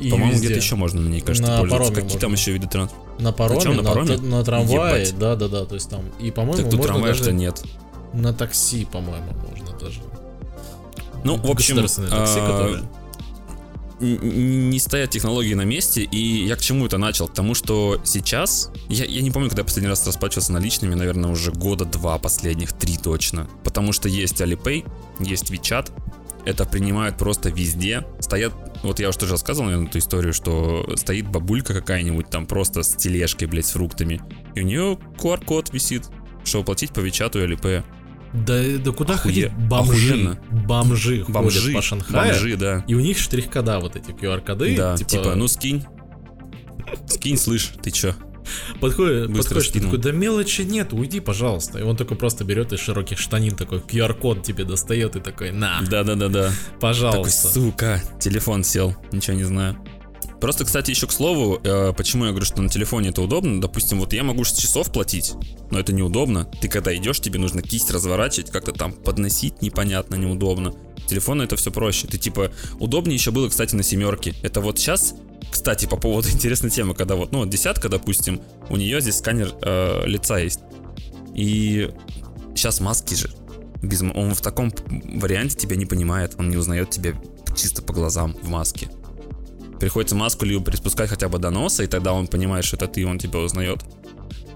И 0.00 0.10
По-моему, 0.10 0.32
везде. 0.32 0.46
где-то 0.46 0.60
еще 0.60 0.76
можно 0.76 1.00
на 1.00 1.08
ней, 1.08 1.20
кажется, 1.20 1.50
На 1.52 1.58
пользоваться. 1.60 1.92
Какие 1.94 2.18
там 2.18 2.30
можно. 2.30 2.40
еще 2.42 2.52
виды 2.52 2.66
транспорта? 2.68 3.22
На 3.22 3.32
пароме, 3.32 3.60
чём, 3.60 3.76
на 3.76 3.82
на, 3.82 3.88
пароме? 3.90 4.16
т- 4.16 4.22
на 4.22 4.44
трамвае, 4.44 5.02
Ебать. 5.02 5.18
да, 5.18 5.36
да, 5.36 5.48
да, 5.48 5.64
то 5.66 5.74
есть 5.74 5.90
там, 5.90 6.00
и, 6.18 6.30
по-моему, 6.30 6.62
Так 6.62 6.70
тут 6.70 6.82
трамваев-то 6.82 7.24
даже 7.26 7.36
нет. 7.36 7.62
на 8.14 8.32
такси, 8.32 8.86
по-моему, 8.86 9.32
можно 9.48 9.78
даже. 9.78 10.00
Ну, 11.24 11.36
в 11.36 11.50
общем, 11.50 11.76
такси, 11.76 12.02
а, 12.10 12.80
не 14.00 14.78
стоят 14.78 15.10
технологии 15.10 15.52
на 15.52 15.64
месте, 15.66 16.02
и 16.02 16.46
я 16.46 16.56
к 16.56 16.60
чему 16.62 16.86
это 16.86 16.96
начал? 16.96 17.28
К 17.28 17.34
тому, 17.34 17.54
что 17.54 18.00
сейчас, 18.04 18.70
я, 18.88 19.04
я 19.04 19.20
не 19.20 19.30
помню, 19.30 19.50
когда 19.50 19.60
я 19.60 19.64
последний 19.64 19.90
раз 19.90 20.06
расплачивался 20.06 20.52
наличными, 20.52 20.94
наверное, 20.94 21.30
уже 21.30 21.52
года 21.52 21.84
два 21.84 22.16
последних, 22.18 22.72
три 22.72 22.96
точно. 22.96 23.46
Потому 23.62 23.92
что 23.92 24.08
есть 24.08 24.40
Alipay, 24.40 24.90
есть 25.20 25.50
WeChat, 25.50 25.90
это 26.44 26.64
принимают 26.64 27.16
просто 27.16 27.50
везде. 27.50 28.06
Стоят, 28.20 28.52
вот 28.82 29.00
я 29.00 29.08
уже 29.08 29.18
тоже 29.18 29.32
рассказывал, 29.32 29.66
наверное, 29.66 29.88
эту 29.88 29.98
историю, 29.98 30.32
что 30.32 30.88
стоит 30.96 31.28
бабулька 31.28 31.74
какая-нибудь 31.74 32.30
там 32.30 32.46
просто 32.46 32.82
с 32.82 32.94
тележкой, 32.96 33.48
блядь, 33.48 33.66
с 33.66 33.72
фруктами, 33.72 34.20
и 34.54 34.60
у 34.60 34.64
нее 34.64 34.98
QR-код 35.18 35.72
висит, 35.72 36.08
чтобы 36.44 36.64
платить 36.64 36.92
по 36.92 37.00
WeChat 37.00 37.38
и 37.42 37.46
Alipay. 37.46 37.84
Да, 38.32 38.62
да 38.84 38.92
куда 38.92 39.14
Охуе- 39.14 39.18
ходить? 39.18 39.52
Бомжи. 39.68 40.12
охуенно. 40.12 40.40
Бомжи, 40.66 41.24
Бомжи, 41.26 41.58
ходят 41.60 41.74
по 41.74 41.82
Шанхаю. 41.82 42.32
бомжи, 42.32 42.56
да. 42.56 42.84
И 42.86 42.94
у 42.94 43.00
них 43.00 43.18
штрих-кода 43.18 43.80
вот 43.80 43.96
эти 43.96 44.10
QR-коды. 44.12 44.76
Да, 44.76 44.96
типа, 44.96 45.34
ну 45.34 45.48
скинь. 45.48 45.84
Скинь, 47.06 47.36
слышь, 47.36 47.72
ты 47.82 47.90
чё? 47.90 48.14
Подходит, 48.80 49.34
подходишь, 49.34 49.68
ты 49.68 49.80
такой, 49.80 49.98
да 49.98 50.12
мелочи 50.12 50.62
нет, 50.62 50.92
уйди, 50.92 51.20
пожалуйста. 51.20 51.78
И 51.78 51.82
он 51.82 51.96
такой 51.96 52.16
просто 52.16 52.44
берет 52.44 52.72
из 52.72 52.80
широких 52.80 53.18
штанин 53.18 53.56
такой 53.56 53.78
QR-код 53.78 54.42
тебе 54.42 54.64
достает 54.64 55.16
и 55.16 55.20
такой, 55.20 55.52
на, 55.52 55.80
Да-да-да-да. 55.88 56.44
Такой, 56.44 56.80
пожалуйста. 56.80 57.48
сука, 57.48 58.02
телефон 58.18 58.64
сел, 58.64 58.96
ничего 59.12 59.36
не 59.36 59.44
знаю. 59.44 59.76
Просто, 60.40 60.64
кстати, 60.64 60.90
еще 60.90 61.06
к 61.06 61.12
слову, 61.12 61.60
э, 61.62 61.92
почему 61.94 62.24
я 62.24 62.30
говорю, 62.30 62.46
что 62.46 62.62
на 62.62 62.68
телефоне 62.68 63.10
это 63.10 63.20
удобно. 63.22 63.60
Допустим, 63.60 64.00
вот 64.00 64.12
я 64.12 64.22
могу 64.22 64.44
с 64.44 64.52
часов 64.52 64.90
платить, 64.90 65.34
но 65.70 65.78
это 65.78 65.92
неудобно. 65.92 66.46
Ты 66.60 66.68
когда 66.68 66.94
идешь, 66.96 67.20
тебе 67.20 67.38
нужно 67.38 67.62
кисть 67.62 67.90
разворачивать, 67.90 68.50
как-то 68.50 68.72
там 68.72 68.92
подносить 68.92 69.60
непонятно, 69.60 70.14
неудобно. 70.16 70.74
Телефон 71.06 71.42
это 71.42 71.56
все 71.56 71.70
проще. 71.70 72.06
Ты 72.06 72.16
типа 72.16 72.52
удобнее 72.78 73.16
еще 73.16 73.30
было, 73.32 73.48
кстати, 73.48 73.74
на 73.74 73.82
семерке. 73.82 74.34
Это 74.42 74.60
вот 74.60 74.78
сейчас, 74.78 75.14
кстати, 75.50 75.86
по 75.86 75.96
поводу 75.96 76.28
интересной 76.32 76.70
темы, 76.70 76.94
когда 76.94 77.16
вот, 77.16 77.32
ну 77.32 77.44
десятка, 77.44 77.88
допустим, 77.88 78.40
у 78.70 78.76
нее 78.76 79.00
здесь 79.00 79.18
сканер 79.18 79.54
э, 79.62 80.06
лица 80.06 80.38
есть. 80.38 80.60
И 81.34 81.90
сейчас 82.54 82.80
маски 82.80 83.14
же. 83.14 83.30
Без, 83.82 84.02
он 84.02 84.34
в 84.34 84.40
таком 84.40 84.72
варианте 84.88 85.56
тебя 85.56 85.76
не 85.76 85.86
понимает, 85.86 86.34
он 86.38 86.50
не 86.50 86.56
узнает 86.56 86.90
тебя 86.90 87.14
чисто 87.56 87.82
по 87.82 87.92
глазам 87.92 88.36
в 88.42 88.48
маске. 88.48 88.90
Приходится 89.80 90.14
маску 90.14 90.44
либо 90.44 90.62
приспускать 90.62 91.08
хотя 91.08 91.28
бы 91.28 91.38
до 91.38 91.50
носа, 91.50 91.82
и 91.82 91.86
тогда 91.86 92.12
он 92.12 92.26
понимает, 92.26 92.64
что 92.64 92.76
это 92.76 92.86
ты, 92.86 93.06
он 93.06 93.18
тебя 93.18 93.40
узнает. 93.40 93.82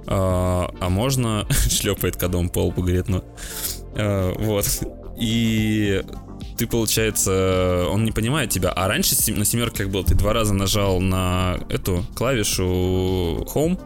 А, 0.06 0.70
а 0.80 0.88
можно 0.90 1.46
шлепает 1.70 2.16
кодом 2.16 2.50
по 2.50 2.66
лбу, 2.66 2.82
говорит, 2.82 3.08
ну. 3.08 3.24
А, 3.96 4.32
вот. 4.38 4.66
И 5.18 6.02
ты, 6.58 6.66
получается, 6.66 7.86
он 7.90 8.04
не 8.04 8.12
понимает 8.12 8.50
тебя. 8.50 8.70
А 8.70 8.86
раньше 8.86 9.14
на 9.32 9.44
семерке 9.44 9.84
как 9.84 9.90
было, 9.90 10.04
ты 10.04 10.14
два 10.14 10.32
раза 10.32 10.54
нажал 10.54 11.00
на 11.00 11.58
эту 11.68 12.04
клавишу 12.14 13.46
Home, 13.54 13.80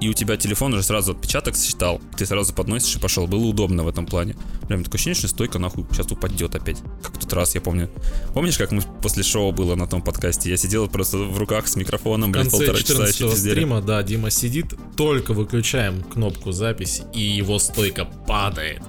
и 0.00 0.08
у 0.08 0.12
тебя 0.12 0.36
телефон 0.36 0.74
уже 0.74 0.82
сразу 0.82 1.12
отпечаток 1.12 1.56
считал, 1.56 2.00
ты 2.16 2.26
сразу 2.26 2.52
подносишь 2.52 2.96
и 2.96 2.98
пошел. 2.98 3.26
Было 3.26 3.44
удобно 3.46 3.84
в 3.84 3.88
этом 3.88 4.06
плане. 4.06 4.36
Прям 4.68 4.84
такое 4.84 4.96
ощущение, 4.96 5.16
что 5.16 5.28
стойка 5.28 5.58
нахуй 5.58 5.84
сейчас 5.92 6.10
упадет 6.12 6.54
опять. 6.54 6.78
Как 7.02 7.16
в 7.16 7.18
тот 7.18 7.32
раз, 7.32 7.54
я 7.54 7.60
помню. 7.60 7.90
Помнишь, 8.34 8.58
как 8.58 8.72
мы 8.72 8.82
после 9.02 9.22
шоу 9.22 9.52
было 9.52 9.74
на 9.74 9.86
том 9.86 10.02
подкасте? 10.02 10.50
Я 10.50 10.56
сидел 10.56 10.88
просто 10.88 11.18
в 11.18 11.38
руках 11.38 11.66
с 11.66 11.76
микрофоном, 11.76 12.32
блядь, 12.32 12.50
полтора 12.50 12.78
часа 12.78 13.06
14 13.06 13.20
еще 13.20 13.36
стрима, 13.36 13.80
да, 13.80 14.02
Дима 14.02 14.30
сидит, 14.30 14.74
только 14.96 15.32
выключаем 15.34 16.02
кнопку 16.02 16.52
записи, 16.52 17.02
и 17.12 17.20
его 17.20 17.58
стойка 17.58 18.04
падает. 18.04 18.82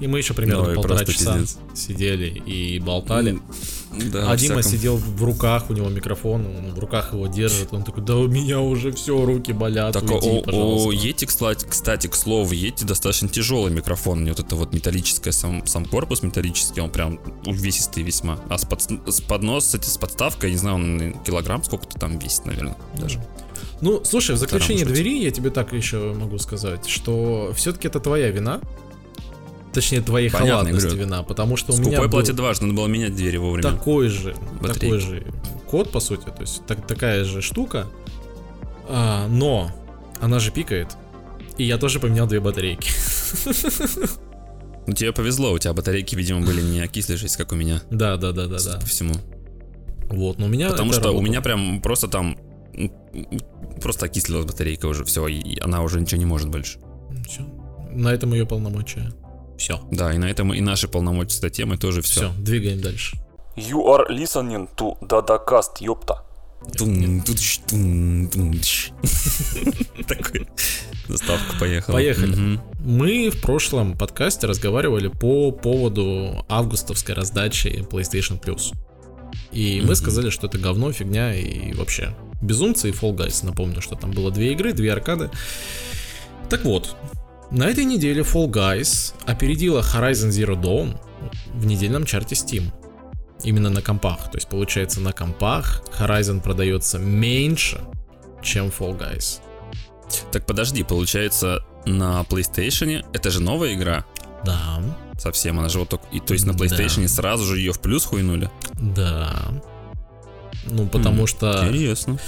И 0.00 0.06
мы 0.06 0.18
еще 0.18 0.34
примерно 0.34 0.68
Ой, 0.68 0.74
полтора 0.74 1.04
часа 1.04 1.38
пиздец. 1.38 1.58
сидели 1.74 2.26
и 2.26 2.78
болтали. 2.80 3.38
Да, 4.12 4.30
а 4.30 4.36
Дима 4.36 4.60
всяком. 4.60 4.78
сидел 4.78 4.96
в 4.96 5.22
руках, 5.24 5.70
у 5.70 5.72
него 5.72 5.88
микрофон, 5.88 6.46
он 6.46 6.74
в 6.74 6.78
руках 6.78 7.12
его 7.12 7.26
держит, 7.26 7.72
он 7.72 7.82
такой, 7.82 8.02
да 8.04 8.16
у 8.16 8.28
меня 8.28 8.60
уже 8.60 8.92
все, 8.92 9.24
руки 9.24 9.52
болят, 9.52 9.92
Так, 9.92 10.04
уйди, 10.04 10.28
о, 10.28 10.42
пожалуйста. 10.42 10.88
о 10.88 10.92
Yeti, 10.92 11.26
кстати, 11.26 11.66
кстати, 11.68 12.06
к 12.06 12.14
слову, 12.14 12.52
Yeti 12.52 12.84
достаточно 12.84 13.28
тяжелый 13.28 13.72
микрофон. 13.72 14.18
У 14.18 14.22
него 14.22 14.34
вот 14.36 14.46
это 14.46 14.56
вот 14.56 14.72
металлическое, 14.72 15.32
сам, 15.32 15.66
сам 15.66 15.84
корпус 15.84 16.22
металлический, 16.22 16.80
он 16.80 16.90
прям 16.90 17.20
увесистый 17.46 18.02
весьма. 18.02 18.38
А 18.48 18.58
с, 18.58 18.64
под, 18.64 18.82
с 18.82 19.20
поднос, 19.20 19.64
кстати, 19.66 19.88
с 19.88 19.96
подставкой, 19.98 20.50
не 20.50 20.56
знаю, 20.56 20.76
он 20.76 21.14
килограмм 21.24 21.62
сколько-то 21.62 21.98
там 21.98 22.18
весит, 22.18 22.46
наверное, 22.46 22.76
даже. 22.98 23.22
Ну, 23.80 24.02
слушай, 24.04 24.34
в 24.34 24.38
заключение 24.38 24.84
двери 24.84 25.22
я 25.22 25.30
тебе 25.30 25.50
так 25.50 25.72
еще 25.72 26.14
могу 26.14 26.38
сказать, 26.38 26.88
что 26.88 27.52
все-таки 27.54 27.88
это 27.88 28.00
твоя 28.00 28.30
вина. 28.30 28.60
Точнее, 29.74 30.00
твоей 30.00 30.30
Понятно, 30.30 30.52
халатности 30.52 30.86
говорю. 30.86 31.04
вина, 31.04 31.22
потому 31.24 31.56
что 31.56 31.72
у 31.72 31.74
Скупой 31.74 31.90
меня 31.92 32.02
был 32.02 32.10
платит 32.10 32.36
дважды, 32.36 32.64
надо 32.66 32.76
было 32.76 32.86
менять 32.86 33.14
двери 33.14 33.36
вовремя. 33.36 33.70
такой 33.70 34.08
же, 34.08 34.34
Батарейки. 34.60 34.78
такой 34.80 34.98
же 35.00 35.26
код, 35.68 35.90
по 35.90 36.00
сути, 36.00 36.24
то 36.26 36.40
есть 36.40 36.64
так- 36.66 36.86
такая 36.86 37.24
же 37.24 37.42
штука, 37.42 37.86
А, 38.88 39.26
но 39.28 39.70
она 40.20 40.38
же 40.38 40.50
пикает, 40.52 40.88
и 41.58 41.64
я 41.64 41.76
тоже 41.78 41.98
поменял 42.00 42.26
две 42.26 42.38
батарейки. 42.40 42.88
Ну 44.86 44.92
тебе 44.92 45.12
повезло, 45.12 45.52
у 45.52 45.58
тебя 45.58 45.72
батарейки, 45.72 46.14
видимо, 46.14 46.42
были 46.42 46.60
не 46.60 46.80
окислившиеся, 46.80 47.38
как 47.38 47.52
у 47.52 47.54
меня, 47.54 47.80
Да, 47.90 48.16
да, 48.18 48.32
да, 48.32 48.46
да, 48.46 48.58
да. 48.62 48.78
по 48.78 48.86
всему. 48.86 49.14
Вот, 50.10 50.38
но 50.38 50.44
у 50.46 50.48
меня 50.48 50.68
Потому 50.70 50.92
что 50.92 51.00
у 51.00 51.04
работало. 51.04 51.22
меня 51.26 51.40
прям 51.40 51.80
просто 51.80 52.06
там 52.08 52.36
просто 53.80 54.06
окислилась 54.06 54.44
батарейка 54.44 54.86
уже, 54.86 55.04
все, 55.04 55.26
и 55.26 55.58
она 55.60 55.82
уже 55.82 56.00
ничего 56.00 56.18
не 56.18 56.26
может 56.26 56.48
больше. 56.50 56.78
Всё. 57.26 57.42
На 57.92 58.08
этом 58.12 58.32
ее 58.34 58.44
полномочия. 58.46 59.10
Все. 59.58 59.80
Да, 59.90 60.12
и 60.12 60.18
на 60.18 60.26
этом 60.26 60.52
и 60.52 60.60
наши 60.60 60.88
полномочия 60.88 61.48
темой 61.50 61.78
тоже 61.78 62.02
все. 62.02 62.30
Все, 62.30 62.32
двигаем 62.38 62.80
дальше. 62.80 63.16
You 63.56 63.84
are 63.86 64.08
listening 64.10 64.68
to 64.76 64.98
Dadacast, 65.00 65.80
ёпта. 65.80 66.24
Такой. 70.08 70.48
Заставка 71.08 71.56
поехала. 71.60 71.94
Поехали. 71.94 72.58
Мы 72.80 73.30
в 73.30 73.40
прошлом 73.40 73.96
подкасте 73.96 74.46
разговаривали 74.46 75.08
по 75.08 75.52
поводу 75.52 76.44
августовской 76.48 77.14
раздачи 77.14 77.86
PlayStation 77.90 78.42
Plus. 78.42 78.72
И 79.52 79.82
мы 79.84 79.94
сказали, 79.94 80.30
что 80.30 80.46
это 80.46 80.58
говно, 80.58 80.92
фигня 80.92 81.34
и 81.34 81.74
вообще 81.74 82.14
безумцы 82.40 82.88
и 82.88 82.92
Fall 82.92 83.14
Guys. 83.14 83.44
Напомню, 83.44 83.80
что 83.80 83.94
там 83.94 84.10
было 84.10 84.30
две 84.30 84.52
игры, 84.52 84.72
две 84.72 84.92
аркады. 84.92 85.30
Так 86.50 86.64
вот, 86.64 86.96
на 87.50 87.64
этой 87.64 87.84
неделе 87.84 88.22
Fall 88.22 88.48
Guys 88.48 89.14
опередила 89.26 89.80
Horizon 89.80 90.28
Zero 90.30 90.60
Dawn 90.60 90.98
в 91.54 91.66
недельном 91.66 92.04
чарте 92.04 92.34
Steam. 92.34 92.64
Именно 93.42 93.70
на 93.70 93.82
компах. 93.82 94.30
То 94.30 94.36
есть, 94.38 94.48
получается, 94.48 95.00
на 95.00 95.12
компах 95.12 95.82
Horizon 95.98 96.40
продается 96.40 96.98
меньше, 96.98 97.80
чем 98.42 98.66
Fall 98.68 98.98
Guys. 98.98 99.40
Так 100.32 100.46
подожди, 100.46 100.82
получается, 100.82 101.64
на 101.86 102.22
PlayStation 102.28 103.04
это 103.12 103.30
же 103.30 103.40
новая 103.42 103.74
игра 103.74 104.04
Да, 104.44 104.80
совсем, 105.18 105.58
она 105.58 105.68
же 105.68 105.78
вот 105.80 105.88
только... 105.90 106.06
И 106.12 106.20
то 106.20 106.32
есть 106.34 106.46
на 106.46 106.54
Да. 106.54 106.64
PlayStation 106.64 107.06
сразу 107.08 107.44
же 107.44 107.58
ее 107.58 107.72
в 107.72 107.80
плюс 107.80 108.04
хуйнули? 108.04 108.50
да. 108.74 109.34
Ну, 110.66 110.86
потому 110.86 111.22
М, 111.22 111.26
что 111.26 111.66
Интересно. 111.68 112.18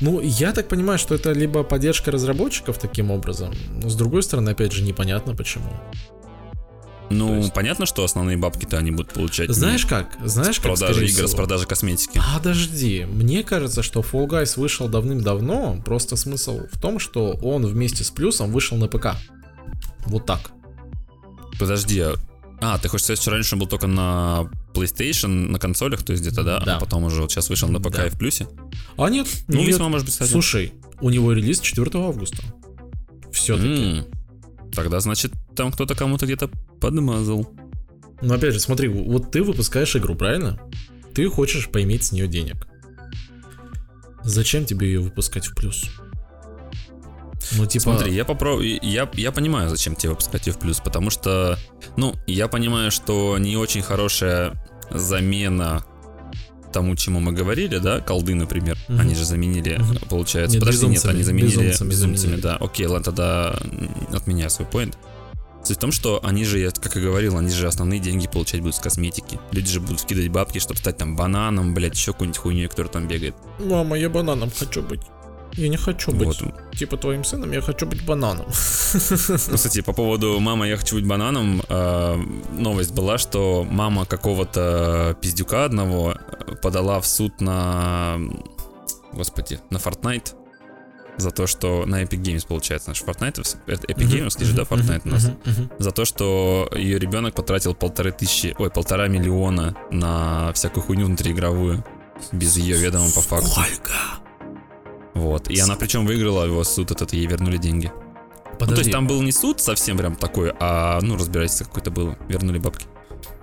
Ну, 0.00 0.20
я 0.20 0.52
так 0.52 0.68
понимаю, 0.68 0.98
что 0.98 1.14
это 1.14 1.32
либо 1.32 1.62
поддержка 1.62 2.10
разработчиков 2.10 2.78
таким 2.78 3.10
образом, 3.10 3.52
но 3.82 3.88
с 3.88 3.94
другой 3.94 4.22
стороны, 4.22 4.50
опять 4.50 4.72
же, 4.72 4.82
непонятно 4.82 5.34
почему. 5.34 5.70
Ну, 7.10 7.28
То 7.28 7.34
есть- 7.36 7.52
понятно, 7.52 7.86
что 7.86 8.02
основные 8.02 8.36
бабки-то 8.36 8.78
они 8.78 8.90
будут 8.90 9.12
получать. 9.12 9.50
Знаешь 9.50 9.84
как? 9.86 10.16
Знаешь 10.24 10.56
с 10.56 10.58
как, 10.58 10.72
продажи 10.72 11.06
игр, 11.06 11.24
с 11.26 11.30
всего? 11.30 11.36
продажи 11.36 11.66
косметики. 11.66 12.20
Подожди, 12.34 13.04
мне 13.04 13.42
кажется, 13.42 13.82
что 13.82 14.00
Fall 14.00 14.26
Guys 14.26 14.58
вышел 14.58 14.88
давным-давно, 14.88 15.80
просто 15.84 16.16
смысл 16.16 16.62
в 16.72 16.80
том, 16.80 16.98
что 16.98 17.32
он 17.42 17.66
вместе 17.66 18.04
с 18.04 18.10
плюсом 18.10 18.50
вышел 18.50 18.78
на 18.78 18.88
ПК. 18.88 19.16
Вот 20.06 20.24
так. 20.26 20.50
Подожди, 21.58 22.00
а- 22.00 22.14
а, 22.60 22.78
ты 22.78 22.88
хочешь 22.88 23.04
сказать, 23.04 23.20
что 23.20 23.30
раньше 23.32 23.54
он 23.54 23.60
был 23.60 23.66
только 23.68 23.86
на 23.86 24.48
PlayStation, 24.74 25.28
на 25.50 25.58
консолях, 25.58 26.02
то 26.02 26.12
есть 26.12 26.22
где-то, 26.24 26.42
да? 26.42 26.60
Да. 26.60 26.76
А 26.76 26.80
потом 26.80 27.04
уже 27.04 27.22
вот 27.22 27.30
сейчас 27.30 27.48
вышел 27.48 27.68
на 27.68 27.80
ПК 27.80 27.96
Да. 27.96 28.06
и 28.06 28.10
в 28.10 28.18
плюсе? 28.18 28.48
А 28.96 29.08
нет, 29.08 29.26
Ну, 29.48 29.58
нет. 29.58 29.68
весьма 29.68 29.88
может 29.88 30.06
быть, 30.06 30.12
кстати. 30.14 30.30
Слушай, 30.30 30.72
у 31.00 31.10
него 31.10 31.32
релиз 31.32 31.60
4 31.60 31.90
августа. 31.94 32.42
Все-таки. 33.32 33.98
М, 34.00 34.04
Тогда, 34.74 34.98
значит, 34.98 35.32
там 35.54 35.70
кто-то 35.70 35.94
кому-то 35.94 36.26
где-то 36.26 36.50
подмазал. 36.80 37.48
Но 38.22 38.34
опять 38.34 38.54
же, 38.54 38.58
смотри, 38.60 38.88
вот 38.88 39.30
ты 39.30 39.42
выпускаешь 39.44 39.94
игру, 39.94 40.16
правильно? 40.16 40.58
Ты 41.14 41.28
хочешь 41.28 41.68
поиметь 41.68 42.02
с 42.04 42.10
нее 42.12 42.26
денег. 42.26 42.66
Зачем 44.24 44.64
тебе 44.64 44.88
ее 44.88 45.00
выпускать 45.00 45.46
в 45.46 45.54
плюс? 45.54 45.84
Ну, 47.52 47.66
типа... 47.66 47.82
Смотри, 47.82 48.12
я 48.14 48.24
попробую, 48.24 48.78
я, 48.82 49.08
я 49.14 49.32
понимаю, 49.32 49.68
зачем 49.70 49.94
тебе 49.96 50.10
выпускать 50.10 50.46
ее 50.46 50.52
в 50.52 50.58
плюс, 50.58 50.80
потому 50.80 51.10
что, 51.10 51.58
ну, 51.96 52.14
я 52.26 52.48
понимаю, 52.48 52.90
что 52.90 53.36
не 53.38 53.56
очень 53.56 53.82
хорошая 53.82 54.52
замена 54.90 55.84
тому, 56.72 56.96
чему 56.96 57.20
мы 57.20 57.32
говорили, 57.32 57.78
да, 57.78 58.00
колды, 58.00 58.34
например, 58.34 58.76
Мгм. 58.88 59.00
они 59.00 59.14
же 59.14 59.24
заменили, 59.24 59.76
Мгм. 59.78 59.98
получается. 60.08 60.56
Нет, 60.56 60.60
Подожди, 60.64 60.86
нет, 60.88 61.04
они 61.04 61.22
заменили 61.22 61.50
безумцами 61.50 61.90
безумцами, 61.90 62.16
заменили. 62.16 62.40
да. 62.40 62.56
Окей, 62.56 62.86
ладно, 62.86 63.04
тогда 63.04 63.56
отменяю 64.12 64.50
свой 64.50 64.66
поинт. 64.66 64.98
Суть 65.62 65.76
в 65.78 65.80
том, 65.80 65.92
что 65.92 66.20
они 66.22 66.44
же, 66.44 66.58
я 66.58 66.70
как 66.72 66.94
и 66.96 67.00
говорил, 67.00 67.38
они 67.38 67.48
же 67.50 67.66
основные 67.68 67.98
деньги 68.00 68.26
получать 68.26 68.60
будут 68.60 68.74
с 68.74 68.80
косметики. 68.80 69.38
Люди 69.52 69.70
же 69.70 69.80
будут 69.80 70.00
вкидывать 70.00 70.30
бабки, 70.30 70.58
чтобы 70.58 70.78
стать 70.78 70.98
там 70.98 71.16
бананом, 71.16 71.72
блядь, 71.74 71.94
еще 71.94 72.12
какой-нибудь 72.12 72.38
хуйней, 72.38 72.66
который 72.68 72.88
там 72.88 73.08
бегает. 73.08 73.34
Мама, 73.60 73.96
я 73.96 74.10
бананом 74.10 74.50
хочу 74.50 74.82
быть. 74.82 75.00
Я 75.56 75.68
не 75.68 75.76
хочу 75.76 76.12
быть 76.12 76.40
Вот. 76.40 76.54
типа 76.76 76.96
твоим 76.96 77.24
сыном, 77.24 77.52
я 77.52 77.60
хочу 77.60 77.86
быть 77.86 78.04
бананом. 78.04 78.46
Ну, 78.94 79.56
кстати, 79.56 79.82
по 79.82 79.92
поводу 79.92 80.38
«мама, 80.40 80.68
я 80.68 80.76
хочу 80.76 80.96
быть 80.96 81.06
бананом», 81.06 81.62
э, 81.68 82.16
новость 82.52 82.92
была, 82.92 83.18
что 83.18 83.66
мама 83.68 84.04
какого-то 84.04 85.16
пиздюка 85.20 85.64
одного 85.64 86.14
э, 86.14 86.54
подала 86.62 87.00
в 87.00 87.06
суд 87.06 87.40
на, 87.40 88.18
господи, 89.12 89.58
на 89.70 89.78
Fortnite 89.78 90.34
за 91.16 91.30
то, 91.30 91.46
что 91.46 91.84
на 91.86 92.02
Epic 92.02 92.20
Games, 92.20 92.46
получается, 92.46 92.90
наш 92.90 93.02
Fortnite, 93.02 93.56
это 93.66 93.86
Epic 93.86 94.06
Games, 94.06 94.44
же, 94.44 94.54
да, 94.54 94.62
Fortnite 94.62 95.02
у 95.04 95.08
нас, 95.08 95.30
за 95.78 95.90
то, 95.90 96.04
что 96.04 96.68
ее 96.74 96.98
ребенок 96.98 97.34
потратил 97.34 97.74
полторы 97.74 98.12
тысячи, 98.12 98.54
ой, 98.58 98.70
полтора 98.70 99.08
миллиона 99.08 99.76
на 99.90 100.52
всякую 100.52 100.84
хуйню 100.84 101.06
внутриигровую, 101.06 101.84
без 102.32 102.56
ее 102.56 102.76
ведома 102.76 103.06
по 103.14 103.20
факту. 103.20 103.48
Сколько? 103.48 103.92
Вот, 105.14 105.48
и 105.48 105.58
она 105.60 105.76
причем 105.76 106.06
выиграла 106.06 106.44
его 106.44 106.64
суд 106.64 106.90
этот, 106.90 107.12
ей 107.12 107.26
вернули 107.26 107.56
деньги. 107.56 107.92
Ну, 108.60 108.66
то 108.66 108.74
есть 108.74 108.92
там 108.92 109.06
был 109.06 109.20
не 109.22 109.32
суд 109.32 109.60
совсем 109.60 109.96
прям 109.96 110.16
такой, 110.16 110.52
а, 110.60 111.00
ну, 111.02 111.16
разбирательство 111.16 111.64
какое-то 111.64 111.90
было. 111.90 112.16
Вернули 112.28 112.58
бабки. 112.58 112.86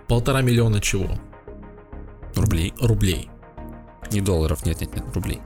полтора 0.07 0.41
миллиона 0.41 0.79
чего? 0.79 1.07
Рублей. 2.35 2.73
Рублей. 2.79 3.29
Не 4.11 4.21
долларов, 4.21 4.65
нет-нет-нет, 4.65 5.05
рублей. 5.13 5.41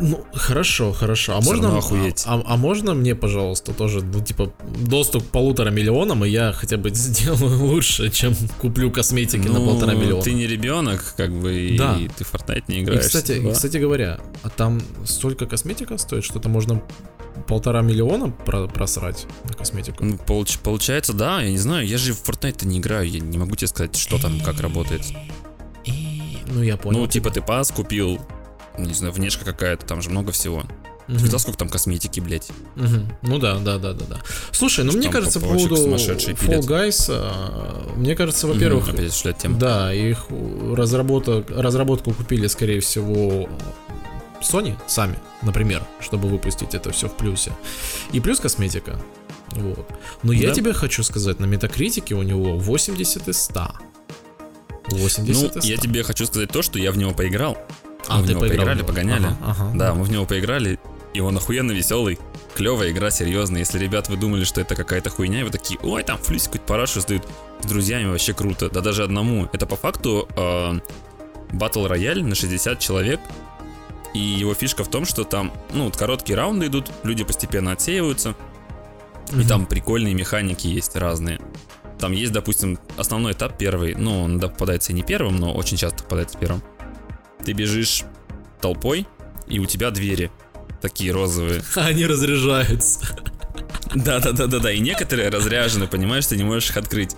Ну, 0.00 0.24
хорошо, 0.32 0.92
хорошо. 0.92 1.36
А 1.36 1.40
можно, 1.40 1.76
охуеть. 1.76 2.22
а, 2.26 2.40
а 2.46 2.56
можно 2.56 2.94
мне, 2.94 3.14
пожалуйста, 3.14 3.72
тоже, 3.72 4.00
ну, 4.02 4.20
типа, 4.22 4.52
доступ 4.86 5.24
к 5.24 5.30
полутора 5.30 5.70
миллионам, 5.70 6.24
и 6.24 6.28
я 6.28 6.52
хотя 6.52 6.76
бы 6.76 6.90
сделаю 6.94 7.64
лучше, 7.64 8.10
чем 8.10 8.34
куплю 8.60 8.90
косметики 8.92 9.48
на 9.48 9.58
Ну, 9.58 9.66
полтора 9.66 9.94
миллиона. 9.94 10.22
ты 10.22 10.32
не 10.34 10.46
ребенок, 10.46 11.14
как 11.16 11.32
бы, 11.32 11.52
и 11.54 11.76
Да. 11.76 11.98
ты 12.16 12.24
в 12.24 12.32
Fortnite 12.32 12.64
не 12.68 12.78
И, 12.78 12.82
играешь. 12.84 13.02
кстати, 13.06 13.32
и, 13.32 13.52
кстати 13.52 13.76
говоря, 13.78 14.20
а 14.42 14.50
там 14.50 14.80
столько 15.04 15.46
косметика 15.46 15.98
стоит, 15.98 16.24
что 16.24 16.38
это 16.38 16.48
можно 16.48 16.80
полтора 17.46 17.82
миллиона 17.82 18.30
про- 18.30 18.66
просрать 18.68 19.26
на 19.48 19.54
косметику. 19.54 20.04
Ну, 20.04 20.14
получ- 20.16 20.58
получается, 20.62 21.12
да, 21.12 21.40
я 21.40 21.50
не 21.50 21.58
знаю, 21.58 21.86
я 21.86 21.98
же 21.98 22.12
в 22.12 22.22
Fortnite 22.22 22.64
не 22.66 22.78
играю, 22.78 23.08
я 23.08 23.20
не 23.20 23.38
могу 23.38 23.56
тебе 23.56 23.68
сказать, 23.68 23.96
что 23.96 24.18
там, 24.20 24.40
как 24.40 24.60
работает. 24.60 25.02
И, 25.84 26.38
ну, 26.46 26.62
я 26.62 26.76
понял. 26.76 27.00
ну, 27.00 27.06
типа, 27.06 27.30
ты 27.30 27.40
пас 27.40 27.70
купил, 27.70 28.18
не 28.86 28.94
знаю, 28.94 29.12
внешка 29.12 29.44
какая-то, 29.44 29.84
там 29.86 30.02
же 30.02 30.10
много 30.10 30.32
всего. 30.32 30.64
Ты 31.06 31.14
видел, 31.14 31.38
сколько 31.38 31.58
там 31.58 31.70
косметики, 31.70 32.20
блядь? 32.20 32.48
Мгм. 32.76 33.10
Ну 33.22 33.38
да, 33.38 33.54
да, 33.58 33.78
да, 33.78 33.94
да, 33.94 34.04
да. 34.04 34.16
Слушай, 34.52 34.84
ну 34.84 34.90
Что 34.90 35.00
мне 35.00 35.08
кажется, 35.10 35.40
по 35.40 35.46
поводу 35.46 35.76
Fall? 35.76 36.60
Guys, 36.60 37.06
а, 37.08 37.94
мне 37.96 38.14
кажется, 38.14 38.46
во-первых, 38.46 38.90
опять 38.90 39.14
тему. 39.38 39.56
да, 39.58 39.92
их 39.94 40.26
разработок, 40.74 41.50
разработку 41.50 42.12
купили, 42.12 42.46
скорее 42.46 42.80
всего, 42.80 43.48
Sony 44.42 44.76
сами, 44.86 45.18
например, 45.40 45.82
чтобы 46.00 46.28
выпустить 46.28 46.74
это 46.74 46.92
все 46.92 47.08
в 47.08 47.16
плюсе. 47.16 47.52
И 48.12 48.20
плюс 48.20 48.38
косметика. 48.38 49.00
Вот. 49.52 49.88
Но 50.22 50.34
я 50.34 50.48
Да. 50.50 50.54
тебе 50.54 50.74
хочу 50.74 51.02
сказать, 51.02 51.40
на 51.40 51.46
метакритике 51.46 52.16
у 52.16 52.22
него 52.22 52.58
80 52.58 53.28
из 53.28 53.40
100. 53.44 53.72
80 54.90 55.42
Ну, 55.42 55.46
из 55.48 55.50
100. 55.50 55.60
я 55.68 55.76
тебе 55.78 56.02
хочу 56.02 56.26
сказать 56.26 56.50
то, 56.50 56.60
что 56.60 56.78
я 56.78 56.92
в 56.92 56.98
него 56.98 57.12
поиграл. 57.12 57.56
А, 58.06 58.18
мы 58.18 58.22
в 58.24 58.28
него 58.28 58.40
поиграл 58.40 58.66
поиграли, 58.66 58.82
погоняли. 58.82 59.26
Ага, 59.26 59.36
ага. 59.46 59.70
Да, 59.74 59.94
мы 59.94 60.04
в 60.04 60.10
него 60.10 60.24
поиграли, 60.24 60.78
и 61.14 61.20
он 61.20 61.36
охуенно 61.36 61.72
веселый. 61.72 62.18
Клевая 62.54 62.90
игра, 62.90 63.10
серьезная. 63.10 63.60
Если, 63.60 63.78
ребят, 63.78 64.08
вы 64.08 64.16
думали, 64.16 64.44
что 64.44 64.60
это 64.60 64.74
какая-то 64.74 65.10
хуйня, 65.10 65.40
и 65.40 65.42
вы 65.44 65.50
такие, 65.50 65.78
ой, 65.82 66.02
там 66.04 66.18
флюс 66.18 66.44
какой-то 66.44 66.64
парашу 66.64 67.00
сдают 67.00 67.26
с 67.62 67.66
друзьями, 67.66 68.06
вообще 68.10 68.32
круто. 68.32 68.70
Да 68.70 68.80
даже 68.80 69.04
одному. 69.04 69.48
Это 69.52 69.66
по 69.66 69.76
факту 69.76 70.28
батл 71.52 71.86
рояль 71.86 72.22
на 72.22 72.34
60 72.34 72.78
человек. 72.78 73.20
И 74.14 74.18
его 74.20 74.54
фишка 74.54 74.84
в 74.84 74.88
том, 74.88 75.04
что 75.04 75.24
там, 75.24 75.52
ну, 75.72 75.84
вот 75.84 75.96
короткие 75.96 76.36
раунды 76.36 76.66
идут, 76.66 76.90
люди 77.04 77.24
постепенно 77.24 77.72
отсеиваются. 77.72 78.34
И 79.32 79.36
Мгм. 79.36 79.46
там 79.46 79.66
прикольные 79.66 80.14
механики 80.14 80.66
есть 80.66 80.96
разные. 80.96 81.38
Там 81.98 82.12
есть, 82.12 82.32
допустим, 82.32 82.78
основной 82.96 83.32
этап 83.32 83.58
первый. 83.58 83.94
Ну, 83.94 84.22
он 84.22 84.40
попадается 84.40 84.92
и 84.92 84.94
не 84.94 85.02
первым, 85.02 85.36
но 85.36 85.52
очень 85.52 85.76
часто 85.76 86.02
попадается 86.04 86.38
первым. 86.38 86.62
Ты 87.44 87.52
бежишь 87.52 88.04
толпой, 88.60 89.06
и 89.46 89.58
у 89.58 89.66
тебя 89.66 89.90
двери 89.90 90.30
такие 90.80 91.12
розовые. 91.12 91.62
Они 91.74 92.06
разряжаются. 92.06 93.16
Да-да-да-да-да. 93.94 94.72
И 94.72 94.80
некоторые 94.80 95.28
разряжены, 95.28 95.86
понимаешь, 95.86 96.26
ты 96.26 96.36
не 96.36 96.44
можешь 96.44 96.70
их 96.70 96.76
открыть. 96.76 97.16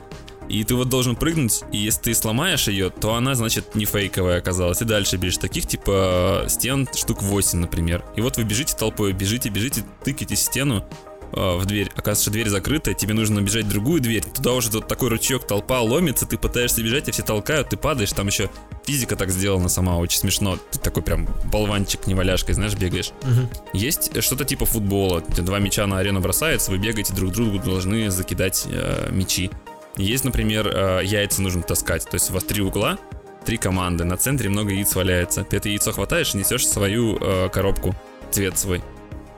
И 0.48 0.64
ты 0.64 0.74
вот 0.74 0.88
должен 0.88 1.14
прыгнуть, 1.14 1.62
и 1.70 1.78
если 1.78 2.02
ты 2.02 2.14
сломаешь 2.14 2.66
ее, 2.66 2.90
то 2.90 3.14
она, 3.14 3.36
значит, 3.36 3.76
не 3.76 3.84
фейковая 3.84 4.38
оказалась. 4.38 4.82
И 4.82 4.84
дальше 4.84 5.16
бежишь. 5.16 5.38
Таких, 5.38 5.66
типа, 5.66 6.46
стен 6.48 6.88
штук 6.92 7.22
8, 7.22 7.60
например. 7.60 8.04
И 8.16 8.20
вот 8.20 8.36
вы 8.36 8.42
бежите 8.42 8.74
толпой, 8.76 9.12
бежите, 9.12 9.48
бежите, 9.48 9.84
тыкаете 10.02 10.34
стену 10.34 10.84
э, 11.32 11.56
в 11.56 11.66
дверь. 11.66 11.90
Оказывается, 11.96 12.30
дверь 12.30 12.48
закрыта, 12.48 12.94
тебе 12.94 13.14
нужно 13.14 13.40
бежать 13.40 13.64
в 13.64 13.68
другую 13.68 14.00
дверь. 14.00 14.24
Туда 14.24 14.52
уже 14.52 14.70
вот 14.70 14.88
такой 14.88 15.08
ручеек, 15.08 15.46
толпа 15.46 15.80
ломится, 15.80 16.26
ты 16.26 16.36
пытаешься 16.38 16.82
бежать, 16.82 17.08
и 17.08 17.12
все 17.12 17.22
толкают, 17.22 17.70
ты 17.70 17.76
падаешь. 17.76 18.12
Там 18.12 18.26
еще 18.26 18.50
физика 18.84 19.16
так 19.16 19.30
сделана 19.30 19.68
сама, 19.68 19.96
очень 19.98 20.18
смешно. 20.18 20.58
Ты 20.70 20.78
такой 20.78 21.02
прям 21.02 21.28
болванчик 21.50 22.06
неваляшкой, 22.06 22.54
знаешь, 22.54 22.74
бегаешь. 22.74 23.12
Мгм. 23.22 23.48
Есть 23.72 24.22
что-то 24.22 24.44
типа 24.44 24.66
футбола. 24.66 25.20
Два 25.20 25.58
мяча 25.58 25.86
на 25.86 25.98
арену 25.98 26.20
бросаются, 26.20 26.70
вы 26.70 26.78
бегаете 26.78 27.14
друг 27.14 27.32
другу, 27.32 27.58
должны 27.58 28.10
закидать 28.10 28.66
э, 28.68 29.08
мячи. 29.12 29.50
Есть, 29.96 30.24
например, 30.24 30.68
э, 30.68 31.00
яйца 31.04 31.42
нужно 31.42 31.62
таскать. 31.62 32.04
То 32.04 32.14
есть 32.14 32.30
у 32.30 32.34
вас 32.34 32.44
три 32.44 32.62
угла, 32.62 32.98
три 33.44 33.56
команды, 33.56 34.04
на 34.04 34.16
центре 34.16 34.48
много 34.48 34.70
яиц 34.70 34.94
валяется. 34.94 35.44
Ты 35.44 35.56
это 35.56 35.68
яйцо 35.68 35.92
хватаешь 35.92 36.34
и 36.34 36.38
несешь 36.38 36.66
свою 36.66 37.18
э, 37.20 37.48
коробку, 37.50 37.94
цвет 38.30 38.58
свой. 38.58 38.82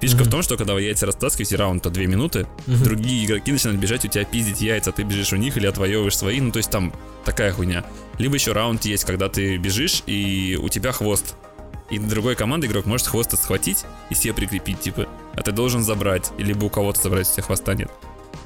Фишка 0.02 0.22
Мгм. 0.22 0.26
в 0.26 0.30
том, 0.32 0.42
что 0.42 0.56
когда 0.56 0.74
вы 0.74 0.82
яйца 0.82 1.06
растаскиваете, 1.06 1.54
раунд-то 1.54 1.88
2 1.88 2.06
минуты, 2.06 2.48
Мгм. 2.66 2.82
другие 2.82 3.24
игроки 3.24 3.52
начинают 3.52 3.80
бежать, 3.80 4.04
у 4.04 4.08
тебя 4.08 4.24
пиздить 4.24 4.60
яйца, 4.60 4.90
ты 4.90 5.04
бежишь 5.04 5.32
у 5.32 5.36
них 5.36 5.56
или 5.56 5.68
отвоевываешь 5.68 6.16
свои, 6.16 6.40
ну 6.40 6.50
то 6.50 6.56
есть 6.56 6.70
там 6.70 6.92
такая 7.24 7.52
хуйня. 7.52 7.84
Либо 8.18 8.34
еще 8.34 8.50
раунд 8.50 8.84
есть, 8.84 9.04
когда 9.04 9.28
ты 9.28 9.56
бежишь 9.58 10.02
и 10.06 10.58
у 10.60 10.68
тебя 10.68 10.90
хвост. 10.90 11.36
И 11.88 12.00
другой 12.00 12.34
команды 12.34 12.66
игрок 12.66 12.84
может 12.86 13.06
хвост 13.06 13.40
схватить 13.40 13.84
и 14.10 14.16
себе 14.16 14.34
прикрепить, 14.34 14.80
типа, 14.80 15.06
а 15.36 15.42
ты 15.42 15.52
должен 15.52 15.84
забрать, 15.84 16.32
либо 16.36 16.64
у 16.64 16.68
кого-то 16.68 17.00
забрать, 17.00 17.28
у 17.30 17.32
тебя 17.34 17.44
хвоста 17.44 17.74
нет. 17.74 17.90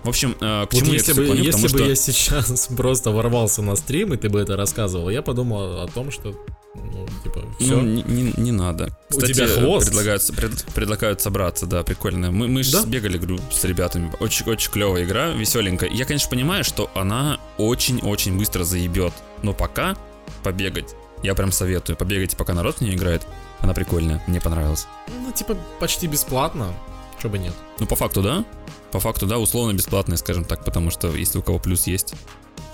В 0.06 0.08
общем, 0.08 0.36
э, 0.40 0.66
к 0.66 0.72
Вот 0.72 0.78
чему 0.78 0.92
я 0.92 0.94
если 0.98 1.12
это 1.12 1.20
бы, 1.20 1.26
клоню, 1.26 1.42
если 1.42 1.62
бы 1.62 1.68
что... 1.68 1.84
я 1.84 1.94
сейчас 1.96 2.68
просто 2.76 3.10
ворвался 3.10 3.60
на 3.62 3.74
стрим, 3.76 4.14
и 4.14 4.16
ты 4.16 4.28
бы 4.28 4.40
это 4.40 4.56
рассказывал, 4.56 5.10
я 5.10 5.20
подумал 5.20 5.80
о 5.82 5.88
том, 5.88 6.12
что, 6.12 6.32
ну, 6.76 7.06
типа, 7.24 7.42
все. 7.58 7.74
Ну, 7.76 7.82
не, 7.82 8.02
не- 8.04 8.32
не 8.36 8.52
надо. 8.52 8.96
У 9.10 9.14
Кстати, 9.14 9.32
тебя 9.32 9.48
хвост? 9.48 9.88
Предлагают, 9.88 10.22
пред- 10.36 10.64
предлагают 10.74 11.20
собраться, 11.20 11.66
да, 11.66 11.82
прикольно. 11.82 12.30
Мы, 12.30 12.46
мы 12.46 12.62
же 12.62 12.70
Да? 12.72 12.82
сбегали 12.82 13.18
говорю, 13.18 13.40
с 13.50 13.64
ребятами. 13.64 14.12
Очень, 14.20 14.46
очень 14.48 14.70
клевая 14.70 15.04
игра, 15.04 15.30
веселенькая. 15.30 15.90
Я, 15.90 16.04
конечно, 16.04 16.30
понимаю, 16.30 16.62
что 16.62 16.88
она 16.94 17.38
очень-очень 17.58 18.38
быстро 18.38 18.62
заебет. 18.62 19.12
Но 19.42 19.52
пока 19.54 19.96
побегать. 20.44 20.94
Я 21.24 21.34
прям 21.34 21.50
советую. 21.50 21.96
Побегайте, 21.96 22.36
пока 22.36 22.54
народ 22.54 22.76
в 22.76 22.80
нее 22.80 22.94
играет. 22.94 23.22
Она 23.58 23.74
прикольная, 23.74 24.22
мне 24.28 24.40
понравилась. 24.40 24.86
Ну, 25.08 25.32
типа, 25.32 25.56
почти 25.80 26.06
бесплатно. 26.06 26.72
Чё 27.22 27.28
бы 27.28 27.38
нет. 27.38 27.54
Ну, 27.78 27.86
по 27.86 27.96
факту, 27.96 28.22
да. 28.22 28.44
По 28.92 29.00
факту, 29.00 29.26
да, 29.26 29.38
условно 29.38 29.72
бесплатная, 29.74 30.16
скажем 30.16 30.44
так, 30.44 30.64
потому 30.64 30.90
что 30.90 31.08
если 31.14 31.38
у 31.38 31.42
кого 31.42 31.58
плюс 31.58 31.86
есть, 31.86 32.14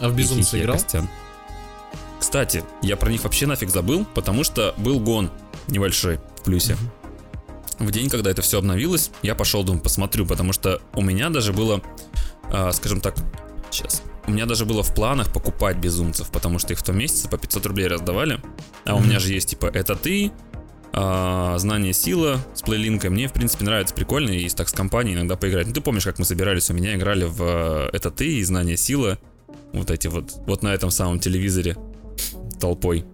А 0.01 0.09
в 0.09 0.15
Безумца 0.17 0.51
Хихи, 0.53 0.63
играл? 0.63 0.77
Костян. 0.77 1.09
Кстати, 2.21 2.65
я 2.83 2.97
про 2.97 3.11
них 3.11 3.25
вообще 3.25 3.47
нафиг 3.47 3.71
забыл, 3.71 4.07
потому 4.15 4.45
что 4.45 4.75
был 4.77 5.01
гон 5.01 5.31
небольшой 5.69 6.19
в 6.39 6.43
плюсе. 6.45 6.77
В 7.79 7.91
день, 7.91 8.09
когда 8.09 8.31
это 8.31 8.43
все 8.43 8.59
обновилось, 8.59 9.11
я 9.23 9.35
пошел, 9.35 9.65
думаю, 9.65 9.83
посмотрю, 9.83 10.25
потому 10.27 10.53
что 10.53 10.81
у 10.95 11.03
меня 11.03 11.31
даже 11.31 11.53
было, 11.53 11.83
а, 12.45 12.71
скажем 12.73 13.01
так, 13.01 13.17
сейчас, 13.71 14.03
у 14.27 14.31
меня 14.31 14.47
даже 14.47 14.65
было 14.65 14.85
в 14.85 14.95
планах 14.95 15.33
покупать 15.33 15.79
безумцев, 15.79 16.31
потому 16.31 16.61
что 16.61 16.73
их 16.73 16.79
в 16.79 16.83
том 16.85 16.97
месяце 16.97 17.29
по 17.29 17.39
500 17.39 17.67
рублей 17.67 17.89
раздавали, 17.89 18.41
а 18.85 18.95
у 18.95 19.01
меня 19.01 19.19
же 19.19 19.33
есть 19.33 19.51
типа 19.51 19.67
это 19.67 19.97
ты, 19.97 20.31
а, 20.95 21.57
знание 21.59 21.93
сила 21.93 22.41
с 22.55 22.63
плейлинкой. 22.63 23.11
Мне, 23.11 23.29
в 23.29 23.33
принципе, 23.33 23.65
нравится 23.65 23.95
прикольно 23.95 24.31
и 24.31 24.49
так 24.51 24.69
с 24.69 24.73
компанией 24.73 25.15
иногда 25.15 25.37
поиграть. 25.37 25.67
Ну, 25.67 25.73
ты 25.73 25.81
помнишь, 25.81 26.05
как 26.05 26.19
мы 26.19 26.25
собирались, 26.25 26.71
у 26.71 26.75
меня 26.75 26.95
играли 26.95 27.25
в 27.25 27.43
э, 27.43 27.91
это 27.93 28.11
ты 28.11 28.37
и 28.37 28.45
знание 28.45 28.77
сила. 28.77 29.19
Вот 29.73 29.91
эти 29.91 30.09
вот, 30.09 30.33
вот 30.47 30.63
на 30.63 30.75
этом 30.75 30.91
самом 30.91 31.19
телевизоре 31.19 31.77
толпой. 32.61 33.07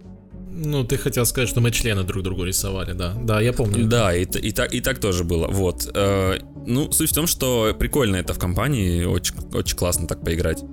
Ну, 0.51 0.83
ты 0.83 0.97
хотел 0.97 1.25
сказать, 1.25 1.47
что 1.47 1.61
мы 1.61 1.71
члены 1.71 2.03
друг 2.03 2.21
другу 2.21 2.43
рисовали, 2.43 2.91
да. 2.91 3.13
Да, 3.13 3.39
я 3.39 3.53
помню. 3.53 3.85
Да, 3.85 4.13
и, 4.13 4.25
и 4.25 4.51
так, 4.51 4.73
и 4.73 4.81
так 4.81 4.99
тоже 4.99 5.23
было. 5.23 5.47
Вот. 5.47 5.89
Э, 5.93 6.37
ну, 6.65 6.91
суть 6.91 7.11
в 7.11 7.15
том, 7.15 7.27
что 7.27 7.73
прикольно 7.79 8.17
это 8.17 8.33
в 8.33 8.39
компании, 8.39 9.05
очень, 9.05 9.35
очень 9.53 9.77
классно 9.77 10.05
так 10.05 10.21
поиграть. 10.21 10.63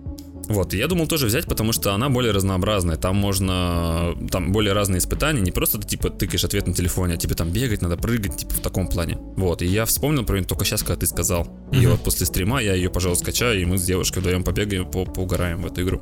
Вот, 0.48 0.74
и 0.74 0.78
я 0.78 0.86
думал 0.86 1.08
тоже 1.08 1.26
взять, 1.26 1.46
потому 1.46 1.72
что 1.72 1.92
она 1.92 2.08
более 2.08 2.32
разнообразная. 2.32 2.96
Там 2.96 3.16
можно, 3.16 4.14
там 4.30 4.52
более 4.52 4.74
разные 4.74 4.98
испытания, 4.98 5.40
не 5.40 5.50
просто 5.50 5.78
ты 5.78 5.88
типа 5.88 6.08
тыкаешь 6.10 6.44
ответ 6.44 6.66
на 6.68 6.72
телефоне, 6.74 7.14
а 7.14 7.16
тебе 7.16 7.34
там 7.34 7.50
бегать 7.50 7.82
надо, 7.82 7.96
прыгать, 7.96 8.36
типа 8.36 8.54
в 8.54 8.60
таком 8.60 8.86
плане. 8.86 9.18
Вот, 9.36 9.60
и 9.62 9.66
я 9.66 9.84
вспомнил 9.86 10.24
про 10.24 10.36
нее 10.36 10.46
только 10.46 10.64
сейчас, 10.64 10.82
когда 10.82 11.00
ты 11.00 11.06
сказал. 11.06 11.48
И 11.72 11.78
Мгм. 11.78 11.90
вот 11.92 12.00
после 12.02 12.26
стрима 12.26 12.60
я 12.62 12.74
ее, 12.74 12.90
пожалуй, 12.90 13.16
скачаю, 13.16 13.60
и 13.60 13.64
мы 13.64 13.76
с 13.76 13.84
девушкой 13.84 14.20
вдвоем 14.20 14.44
побегаем, 14.44 14.88
по 14.88 15.04
поугараем 15.04 15.62
в 15.62 15.66
эту 15.66 15.82
игру. 15.82 16.00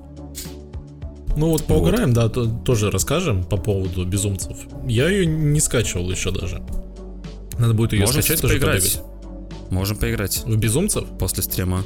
Ну 1.37 1.49
вот 1.49 1.65
поугараем, 1.65 2.13
да, 2.13 2.29
то- 2.29 2.47
тоже 2.47 2.91
расскажем 2.91 3.45
по 3.45 3.57
поводу 3.57 4.05
безумцев. 4.05 4.57
Я 4.87 5.09
ее 5.09 5.27
не 5.27 5.59
скачивал 5.61 6.11
еще 6.11 6.31
даже. 6.31 6.63
Надо 7.59 7.73
будет 7.75 7.93
ее 7.93 8.01
Можем 8.01 8.23
скачать, 8.23 8.41
тоже 8.41 8.55
поиграть. 8.55 8.83
побегать. 8.83 9.71
Можем 9.71 9.97
поиграть 9.97 10.43
В 10.45 10.57
безумцев? 10.57 11.05
после 11.19 11.43
стрима. 11.43 11.83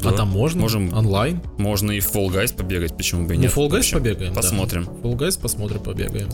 А 0.00 0.10
Да. 0.10 0.12
там 0.12 0.28
можно? 0.28 0.60
Можем, 0.60 0.92
Онлайн? 0.94 1.40
можно 1.58 1.90
и 1.92 2.00
в 2.00 2.14
Fall 2.14 2.28
Guys 2.28 2.54
побегать, 2.54 2.96
почему 2.96 3.26
бы 3.26 3.34
и 3.34 3.36
Ну, 3.36 3.44
нет. 3.44 3.52
Fall 3.52 3.68
В 3.68 3.72
Guys 3.74 3.78
общем, 3.78 3.98
побегаем. 3.98 4.32
да. 4.34 4.40
Посмотрим. 4.40 4.84
Fall 5.02 5.16
Guys 5.16 5.40
посмотрим, 5.40 5.80
побегаем. 5.80 6.28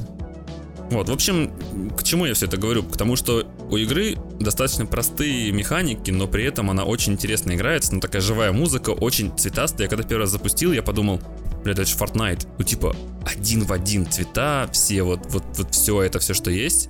Вот, 0.90 1.08
в 1.08 1.12
общем, 1.12 1.50
к 1.96 2.02
чему 2.02 2.26
я 2.26 2.34
все 2.34 2.44
это 2.46 2.58
говорю? 2.58 2.82
К 2.82 2.96
тому, 2.98 3.16
что 3.16 3.46
у 3.70 3.76
игры 3.78 4.16
достаточно 4.38 4.84
простые 4.84 5.50
механики, 5.50 6.10
но 6.10 6.26
при 6.26 6.44
этом 6.44 6.70
она 6.70 6.84
очень 6.84 7.14
интересно 7.14 7.52
играется, 7.52 7.94
ну 7.94 8.00
такая 8.00 8.20
живая 8.20 8.52
музыка, 8.52 8.90
очень 8.90 9.34
цветастая. 9.38 9.86
Я 9.86 9.88
когда 9.88 10.02
первый 10.04 10.22
раз 10.22 10.30
запустил, 10.30 10.72
я 10.72 10.82
подумал, 10.82 11.18
блядь, 11.64 11.78
это 11.78 11.88
же 11.88 11.96
Fortnite. 11.96 12.46
Ну 12.58 12.64
типа, 12.64 12.94
один 13.24 13.64
в 13.64 13.72
один 13.72 14.04
цвета, 14.10 14.68
все 14.72 15.02
вот, 15.02 15.20
вот, 15.30 15.44
вот 15.56 15.74
все 15.74 16.02
это, 16.02 16.18
все, 16.18 16.34
что 16.34 16.50
есть. 16.50 16.88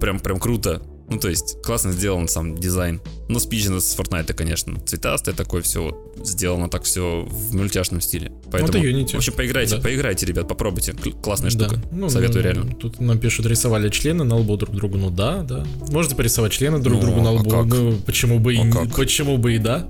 Прям, 0.00 0.18
прям 0.18 0.40
круто. 0.40 0.80
Ну, 1.12 1.18
то 1.20 1.28
есть, 1.28 1.60
классно 1.62 1.92
сделан 1.92 2.26
сам 2.26 2.56
дизайн. 2.56 3.00
Но 3.28 3.38
спичено 3.38 3.80
с 3.80 3.96
Fortnite, 3.98 4.32
конечно. 4.32 4.80
Цветастое 4.80 5.34
такое 5.34 5.60
все 5.62 5.82
вот 5.84 6.26
сделано 6.26 6.68
так 6.70 6.84
все 6.84 7.26
в 7.28 7.54
мультяшном 7.54 8.00
стиле. 8.00 8.32
Поэтому, 8.50 8.78
это 8.78 8.78
Unity. 8.78 9.12
в 9.12 9.14
общем, 9.16 9.34
поиграйте, 9.34 9.76
Да. 9.76 9.82
поиграйте, 9.82 10.24
ребят, 10.24 10.48
попробуйте. 10.48 10.92
Кл- 10.94 11.12
Классная 11.12 11.50
Да. 11.52 11.66
штука. 11.68 11.82
Ну, 11.92 12.08
Советую 12.08 12.42
ну, 12.44 12.50
реально. 12.50 12.74
Тут 12.76 12.98
нам 13.00 13.18
пишут, 13.18 13.44
рисовали 13.46 13.88
члены 13.90 14.24
на 14.24 14.36
лбу 14.36 14.56
друг 14.56 14.74
другу. 14.74 14.96
Ну 14.96 15.10
да, 15.10 15.42
да. 15.42 15.66
Можете 15.90 16.14
порисовать 16.16 16.52
члены 16.52 16.78
друг 16.78 16.94
Ну, 17.00 17.06
другу 17.06 17.20
на 17.20 17.28
а 17.28 17.32
лбу. 17.32 17.50
как? 17.50 17.66
Ну, 17.66 17.96
почему 18.06 18.38
бы 18.38 18.54
и 18.54 18.58
А 18.58 18.62
не- 18.64 18.72
как? 18.72 18.96
почему 18.96 19.36
бы 19.36 19.54
и 19.54 19.58
да. 19.58 19.86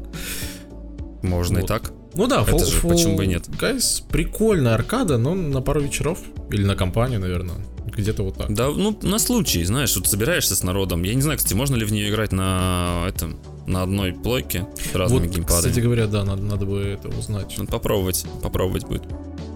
Можно 1.23 1.59
и 1.59 1.61
Вот. 1.61 1.69
так. 1.69 1.93
Ну 2.15 2.27
да, 2.27 2.43
Это 2.43 2.65
же 2.65 2.81
почему 2.81 3.17
бы 3.17 3.25
и 3.25 3.29
нет? 3.29 3.49
Гайс, 3.59 4.03
прикольная 4.11 4.75
аркада, 4.75 5.19
но 5.19 5.35
на 5.35 5.61
пару 5.61 5.81
вечеров. 5.81 6.19
Или 6.51 6.65
на 6.65 6.77
компанию, 6.77 7.21
наверное. 7.21 7.57
Где-то 7.87 8.23
вот 8.23 8.37
так. 8.37 8.55
Да, 8.55 8.69
ну, 8.71 8.99
на 9.03 9.19
случай, 9.19 9.65
знаешь, 9.65 9.95
вот 9.97 10.07
собираешься 10.07 10.57
с 10.57 10.63
народом. 10.63 11.03
Я 11.03 11.15
не 11.15 11.23
знаю, 11.23 11.39
кстати, 11.39 11.55
можно 11.55 11.77
ли 11.77 11.85
в 11.85 11.93
нее 11.93 12.09
играть 12.09 12.33
на 12.33 13.05
этом, 13.09 13.39
на 13.67 13.83
одной 13.83 14.13
плойке 14.13 14.67
с 14.93 14.95
разными 14.95 15.27
вот, 15.27 15.35
геймпадами. 15.35 15.59
кстати 15.59 15.81
говоря, 15.81 16.07
да, 16.07 16.25
надо, 16.25 16.43
надо 16.43 16.67
бы 16.67 16.81
это 16.81 17.09
узнать. 17.09 17.57
Надо 17.59 17.71
попробовать, 17.71 18.25
попробовать 18.43 18.87
будет. 18.87 19.03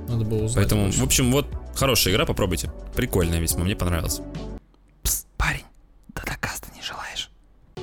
Надо 0.09 0.25
бы 0.25 0.37
узнать. 0.37 0.55
Поэтому, 0.55 0.85
больше. 0.85 0.99
в 1.01 1.05
общем, 1.05 1.33
вот 1.33 1.47
хорошая 1.75 2.15
игра, 2.15 2.27
попробуйте. 2.27 2.71
Прикольная 2.95 3.41
весьма, 3.41 3.65
мне 3.65 3.77
понравилась. 3.77 4.21
Парень, 5.37 5.65
да 6.15 6.23
доказа 6.27 6.65
не 6.75 6.83
желаешь. 6.83 7.31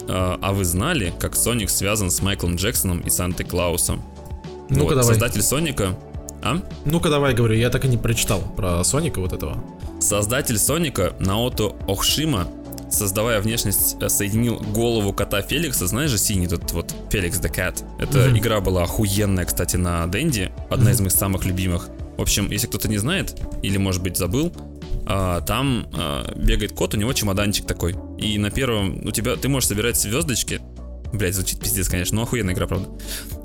А, 0.07 0.37
а 0.41 0.53
вы 0.53 0.65
знали, 0.65 1.13
как 1.19 1.35
Соник 1.35 1.69
связан 1.69 2.11
с 2.11 2.21
Майклом 2.21 2.55
Джексоном 2.55 2.99
и 2.99 3.09
Сантой 3.09 3.45
Клаусом? 3.45 4.03
Ну-ка 4.69 4.83
Вот, 4.83 4.89
давай. 4.89 5.03
Создатель 5.03 5.41
Соника... 5.41 5.95
А? 6.41 6.61
Ну-ка 6.85 7.09
давай, 7.09 7.33
говорю, 7.33 7.55
я 7.55 7.69
так 7.69 7.85
и 7.85 7.87
не 7.87 7.97
прочитал 7.97 8.41
про 8.41 8.83
Соника 8.83 9.19
вот 9.21 9.31
этого. 9.31 9.63
Создатель 10.01 10.57
Соника 10.57 11.13
Наото 11.19 11.73
Охшима, 11.87 12.47
создавая 12.91 13.39
внешность, 13.39 13.95
э, 14.01 14.09
соединил 14.09 14.57
голову 14.57 15.13
кота 15.13 15.41
Феликса, 15.41 15.87
знаешь 15.87 16.11
же, 16.11 16.17
синий 16.17 16.47
тут 16.47 16.71
вот 16.73 16.93
Феликс 17.09 17.39
the 17.39 17.49
Cat. 17.53 17.83
Эта 17.97 18.27
Мгм. 18.27 18.37
игра 18.37 18.59
была 18.59 18.83
охуенная, 18.83 19.45
кстати, 19.45 19.77
на 19.77 20.05
Денди, 20.07 20.51
одна 20.69 20.85
Мгм. 20.85 20.91
из 20.93 20.99
моих 20.99 21.11
самых 21.13 21.45
любимых. 21.45 21.87
В 22.17 22.21
общем, 22.21 22.51
если 22.51 22.67
кто-то 22.67 22.89
не 22.89 22.97
знает, 22.97 23.39
или, 23.61 23.77
может 23.77 24.03
быть, 24.03 24.17
забыл, 24.17 24.51
а, 25.05 25.39
там 25.41 25.87
а, 25.93 26.29
бегает 26.35 26.73
кот, 26.73 26.93
у 26.93 26.97
него 26.97 27.11
чемоданчик 27.13 27.65
такой. 27.65 27.95
И 28.17 28.37
на 28.37 28.51
первом 28.51 29.05
у 29.05 29.11
тебя 29.11 29.35
ты 29.37 29.47
можешь 29.49 29.69
собирать 29.69 29.95
звездочки. 29.99 30.59
Блять, 31.13 31.35
звучит 31.35 31.59
пиздец, 31.59 31.87
конечно, 31.89 32.15
но 32.15 32.23
охуенная 32.23 32.55
игра, 32.55 32.65
правда. 32.65 32.89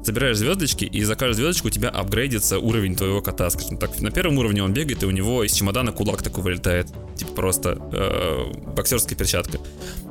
Собираешь 0.02 0.38
звездочки, 0.38 0.86
и 0.86 1.04
за 1.04 1.16
каждую 1.16 1.34
звездочку 1.34 1.68
у 1.68 1.70
тебя 1.70 1.90
апгрейдится 1.90 2.58
уровень 2.58 2.96
твоего 2.96 3.20
кота, 3.20 3.50
скажем 3.50 3.76
так. 3.76 4.00
На 4.00 4.10
первом 4.10 4.38
уровне 4.38 4.62
он 4.62 4.72
бегает, 4.72 5.02
и 5.02 5.06
у 5.06 5.10
него 5.10 5.44
из 5.44 5.52
чемодана 5.52 5.92
кулак 5.92 6.22
такой 6.22 6.42
вылетает. 6.42 6.88
Типа 7.14 7.32
просто 7.32 7.78
э, 7.92 8.72
боксерская 8.74 9.18
перчатка. 9.18 9.58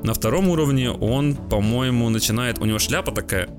На 0.04 0.14
втором 0.14 0.50
уровне 0.50 0.92
он, 0.92 1.36
по-моему, 1.36 2.10
начинает... 2.10 2.60
У 2.60 2.66
него 2.66 2.78
шляпа 2.78 3.12
такая, 3.12 3.50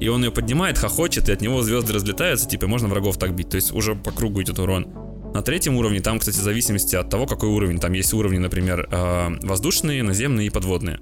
и 0.00 0.08
он 0.08 0.24
ее 0.24 0.32
поднимает, 0.32 0.78
хохочет, 0.78 1.28
и 1.28 1.32
от 1.32 1.40
него 1.40 1.62
звезды 1.62 1.92
разлетаются, 1.92 2.48
типа, 2.48 2.66
можно 2.66 2.88
врагов 2.88 3.18
так 3.18 3.32
бить. 3.36 3.50
То 3.50 3.56
есть 3.56 3.70
уже 3.72 3.94
по 3.94 4.10
кругу 4.10 4.42
идет 4.42 4.58
урон. 4.58 4.88
На 5.32 5.42
третьем 5.42 5.76
уровне, 5.76 6.00
там, 6.00 6.18
кстати, 6.18 6.38
в 6.38 6.42
зависимости 6.42 6.96
от 6.96 7.08
того, 7.08 7.26
какой 7.26 7.50
уровень. 7.50 7.78
Там 7.78 7.92
есть 7.92 8.12
уровни, 8.12 8.38
например, 8.38 8.88
э, 8.90 9.28
воздушные, 9.42 10.02
наземные 10.02 10.48
и 10.48 10.50
подводные. 10.50 10.98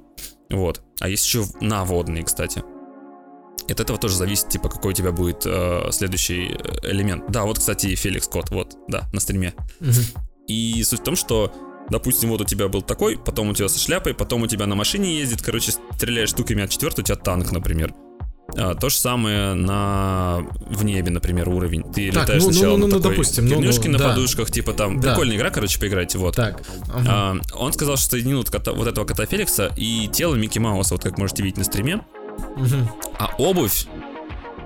Вот. 0.50 0.82
А 1.00 1.08
есть 1.08 1.24
еще 1.24 1.44
наводные, 1.60 2.24
кстати. 2.24 2.62
И 3.68 3.72
от 3.72 3.80
этого 3.80 3.98
тоже 3.98 4.16
зависит, 4.16 4.48
типа, 4.48 4.68
какой 4.68 4.92
у 4.92 4.94
тебя 4.94 5.12
будет 5.12 5.46
э, 5.46 5.90
следующий 5.92 6.48
э, 6.48 6.90
элемент. 6.90 7.30
Да, 7.30 7.44
вот, 7.44 7.58
кстати, 7.58 7.94
Феликс 7.94 8.26
Кот, 8.26 8.50
вот, 8.50 8.76
да, 8.88 9.08
на 9.12 9.20
стриме. 9.20 9.54
И 10.48 10.82
суть 10.82 11.00
в 11.00 11.04
том, 11.04 11.14
что, 11.14 11.52
допустим, 11.88 12.30
вот 12.30 12.40
у 12.40 12.44
тебя 12.44 12.66
был 12.66 12.82
такой, 12.82 13.16
потом 13.16 13.50
у 13.50 13.54
тебя 13.54 13.68
со 13.68 13.78
шляпой, 13.78 14.14
потом 14.14 14.42
у 14.42 14.46
тебя 14.48 14.66
на 14.66 14.74
машине 14.74 15.16
ездит, 15.16 15.42
короче, 15.42 15.72
стреляешь 15.94 16.30
штуками 16.30 16.64
от 16.64 16.70
четвертого, 16.70 17.02
у 17.02 17.06
тебя 17.06 17.16
танк, 17.16 17.52
например. 17.52 17.94
А, 18.56 18.74
то 18.74 18.88
же 18.88 18.96
самое 18.96 19.54
на 19.54 20.44
в 20.68 20.84
небе, 20.84 21.10
например, 21.10 21.48
уровень. 21.48 21.82
Ты 21.82 22.10
Так, 22.12 22.24
летаешь 22.24 22.42
ну, 22.42 22.48
ну, 22.48 22.52
сначала 22.52 22.76
ну, 22.76 22.86
на 22.86 22.94
ну, 22.94 23.00
такой 23.00 23.16
допустим, 23.16 23.46
ну, 23.46 23.60
ну, 23.60 23.92
на 23.92 23.98
да. 23.98 24.08
подушках, 24.08 24.50
типа 24.50 24.72
там. 24.72 25.00
Да. 25.00 25.10
Прикольная 25.10 25.36
игра, 25.36 25.50
короче, 25.50 25.78
поиграйте, 25.78 26.18
вот. 26.18 26.36
Так. 26.36 26.62
ага. 26.92 27.06
А, 27.08 27.36
он 27.54 27.72
сказал, 27.72 27.96
что 27.96 28.10
соединил 28.10 28.38
вот, 28.38 28.50
кота- 28.50 28.72
вот 28.72 28.86
этого 28.86 29.04
кота 29.04 29.26
Феликса 29.26 29.70
и 29.76 30.08
тело 30.08 30.34
Микки 30.34 30.58
Мауса, 30.58 30.94
вот 30.94 31.02
как 31.02 31.18
можете 31.18 31.42
видеть 31.42 31.58
на 31.58 31.64
стриме. 31.64 32.00
Мгм. 32.56 32.88
А 33.18 33.30
обувь 33.38 33.86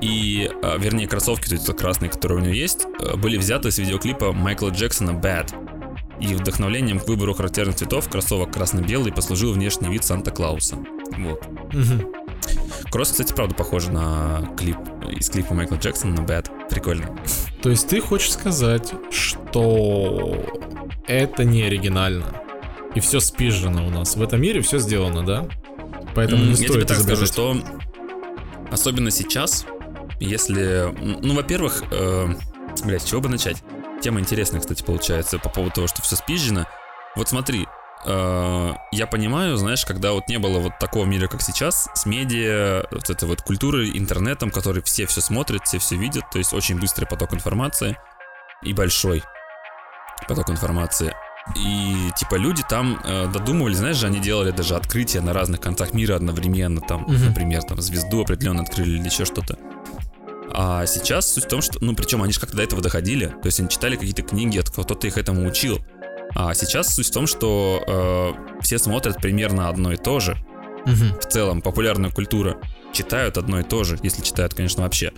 и, 0.00 0.50
а, 0.62 0.76
вернее, 0.78 1.08
кроссовки, 1.08 1.48
то 1.48 1.54
есть 1.54 1.66
красные, 1.76 2.10
которые 2.10 2.38
у 2.38 2.40
него 2.42 2.54
есть, 2.54 2.86
э, 3.00 3.16
были 3.16 3.36
взяты 3.36 3.68
из 3.68 3.78
видеоклипа 3.78 4.32
Майкла 4.32 4.68
Джексона 4.70 5.10
Bad. 5.10 5.52
И 6.20 6.34
вдохновлением 6.34 7.00
к 7.00 7.08
выбору 7.08 7.34
характерных 7.34 7.76
цветов 7.76 8.08
кроссовок 8.08 8.52
красно-белый 8.52 9.12
послужил 9.12 9.52
внешний 9.52 9.88
вид 9.88 10.04
Санта-Клауса. 10.04 10.76
Вот. 11.18 11.42
Мгм. 11.72 12.23
Кросс, 12.94 13.10
кстати, 13.10 13.32
правда 13.32 13.56
похож 13.56 13.88
на 13.88 14.48
клип 14.56 14.76
из 15.10 15.28
клипа 15.28 15.52
Майкла 15.52 15.74
Джексона 15.74 16.14
на 16.14 16.24
Bad. 16.24 16.68
Прикольно. 16.70 17.18
То 17.60 17.68
есть 17.68 17.88
ты 17.88 18.00
хочешь 18.00 18.30
сказать, 18.30 18.92
что 19.10 20.36
это 21.08 21.42
не 21.42 21.64
оригинально. 21.64 22.24
И 22.94 23.00
все 23.00 23.18
спижено 23.18 23.84
у 23.84 23.90
нас. 23.90 24.14
В 24.14 24.22
этом 24.22 24.40
мире 24.40 24.60
все 24.60 24.78
сделано, 24.78 25.26
да? 25.26 25.48
Поэтому 26.14 26.44
не 26.44 26.50
Я 26.50 26.54
стоит 26.54 26.70
тебе 26.70 26.84
так 26.84 26.98
скажу, 26.98 27.26
что 27.26 27.56
особенно 28.70 29.10
сейчас, 29.10 29.66
если, 30.20 30.94
ну, 31.20 31.34
во-первых, 31.34 31.82
э, 31.90 32.28
блядь, 32.84 33.02
с 33.02 33.06
чего 33.06 33.20
бы 33.20 33.28
начать? 33.28 33.56
Тема 34.02 34.20
интересная, 34.20 34.60
кстати, 34.60 34.84
получается 34.84 35.40
по 35.40 35.48
поводу 35.48 35.74
того, 35.74 35.86
что 35.88 36.00
все 36.00 36.14
спизжено. 36.14 36.64
Вот 37.16 37.28
смотри, 37.28 37.66
я 38.06 39.06
понимаю, 39.06 39.56
знаешь, 39.56 39.84
когда 39.86 40.12
вот 40.12 40.28
не 40.28 40.38
было 40.38 40.58
вот 40.58 40.78
такого 40.78 41.04
мира, 41.06 41.26
как 41.26 41.40
сейчас, 41.42 41.88
с 41.94 42.06
медиа, 42.06 42.84
вот 42.90 43.08
этой 43.08 43.26
вот 43.26 43.40
культурой, 43.42 43.96
интернетом, 43.96 44.50
который 44.50 44.82
все 44.82 45.06
все 45.06 45.20
смотрят, 45.20 45.66
все 45.66 45.78
все 45.78 45.96
видят, 45.96 46.24
то 46.30 46.38
есть 46.38 46.52
очень 46.52 46.78
быстрый 46.78 47.06
поток 47.06 47.32
информации 47.34 47.96
и 48.62 48.72
большой. 48.72 49.22
поток 50.28 50.48
информации. 50.50 51.14
И 51.56 52.10
типа 52.16 52.36
люди 52.36 52.62
там 52.68 52.98
э, 53.04 53.26
додумывали, 53.26 53.74
знаешь 53.74 53.96
же, 53.96 54.06
они 54.06 54.18
делали 54.18 54.50
даже 54.50 54.76
открытия 54.76 55.20
на 55.20 55.34
разных 55.34 55.60
концах 55.60 55.92
мира 55.92 56.16
одновременно, 56.16 56.80
там, 56.80 57.02
Мгм. 57.02 57.26
например, 57.26 57.62
там 57.64 57.80
звезду 57.82 58.22
определенно 58.22 58.62
открыли 58.62 58.96
или 58.98 59.04
еще 59.04 59.24
что-то. 59.26 59.58
А 60.56 60.86
сейчас 60.86 61.34
суть 61.34 61.44
в 61.44 61.48
том, 61.48 61.60
что, 61.60 61.78
ну, 61.84 61.94
причем 61.94 62.22
они 62.22 62.32
же 62.32 62.40
как-то 62.40 62.56
до 62.56 62.62
этого 62.62 62.80
доходили, 62.80 63.26
то 63.26 63.46
есть 63.46 63.58
они 63.60 63.68
читали 63.68 63.96
какие-то 63.96 64.22
книги, 64.22 64.56
от 64.58 64.70
кто-то 64.70 65.06
их 65.06 65.18
этому 65.18 65.46
учил. 65.46 65.84
А 66.34 66.52
сейчас 66.54 66.94
суть 66.94 67.06
в 67.08 67.12
том, 67.12 67.26
что 67.26 67.82
э, 67.86 68.60
все 68.62 68.78
смотрят 68.78 69.16
примерно 69.18 69.68
одно 69.68 69.92
и 69.92 69.96
то 69.96 70.20
же, 70.20 70.36
Мгм. 70.86 71.18
в 71.18 71.24
целом 71.26 71.62
популярная 71.62 72.10
культура, 72.10 72.56
читают 72.92 73.38
одно 73.38 73.60
и 73.60 73.62
то 73.62 73.84
же, 73.84 73.98
если 74.02 74.22
читают, 74.22 74.54
конечно, 74.54 74.82
вообще, 74.82 75.12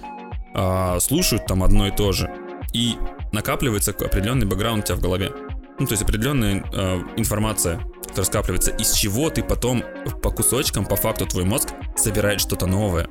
А, 0.55 0.99
слушают 1.01 1.47
там 1.47 1.63
одно 1.63 1.87
и 1.89 1.91
то 1.91 2.13
же, 2.13 2.31
и 2.73 2.95
накапливается 3.33 3.91
определенный 3.91 4.47
бэкграунд 4.47 4.85
у 4.85 4.87
тебя 4.87 4.97
в 4.97 5.01
голове. 5.01 5.31
Ну, 5.79 5.87
то 5.87 5.93
есть 5.93 6.03
определенная 6.03 6.65
э, 6.73 7.01
информация, 7.19 7.81
которая 8.03 8.25
скапливается, 8.25 8.71
из 8.71 8.93
чего 8.93 9.29
ты 9.29 9.43
потом 9.43 9.85
по 10.23 10.31
кусочкам, 10.31 10.87
по 10.87 10.97
факту 10.97 11.27
твой 11.27 11.45
мозг 11.45 11.69
собирает 11.97 12.41
что-то 12.41 12.67
новое. 12.67 13.07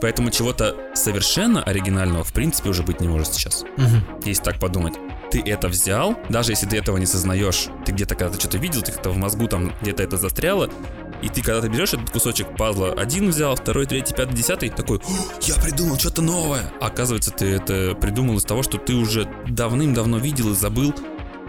Поэтому 0.00 0.30
чего-то 0.30 0.76
совершенно 0.94 1.62
оригинального 1.64 2.22
в 2.22 2.32
принципе 2.32 2.68
уже 2.70 2.82
быть 2.84 3.00
не 3.00 3.08
может 3.08 3.32
сейчас 3.34 3.64
Мгм. 3.76 4.04
если 4.24 4.42
так 4.44 4.60
подумать. 4.60 4.94
Ты 5.34 5.40
это 5.40 5.66
взял, 5.66 6.16
даже 6.28 6.52
если 6.52 6.66
ты 6.66 6.76
этого 6.76 6.96
не 6.96 7.06
сознаешь, 7.06 7.66
ты 7.84 7.90
где-то 7.90 8.14
когда-то 8.14 8.38
что-то 8.38 8.56
видел, 8.56 8.82
ты 8.82 8.92
как-то 8.92 9.10
в 9.10 9.16
мозгу 9.16 9.48
там 9.48 9.72
где-то 9.82 10.04
это 10.04 10.16
застряло, 10.16 10.70
и 11.22 11.28
ты 11.28 11.42
когда 11.42 11.60
ты 11.60 11.66
берешь 11.66 11.92
этот 11.92 12.08
кусочек 12.08 12.56
пазла, 12.56 12.92
один 12.92 13.30
взял, 13.30 13.56
второй, 13.56 13.86
третий, 13.86 14.14
пятый, 14.14 14.36
десятый, 14.36 14.70
такой, 14.70 14.98
«О, 14.98 15.40
я 15.42 15.56
придумал 15.56 15.98
что-то 15.98 16.22
новое. 16.22 16.72
А 16.80 16.86
оказывается, 16.86 17.32
ты 17.32 17.46
это 17.46 17.96
придумал 18.00 18.36
из 18.36 18.44
того, 18.44 18.62
что 18.62 18.78
ты 18.78 18.94
уже 18.94 19.28
давным-давно 19.48 20.18
видел 20.18 20.52
и 20.52 20.54
забыл. 20.54 20.94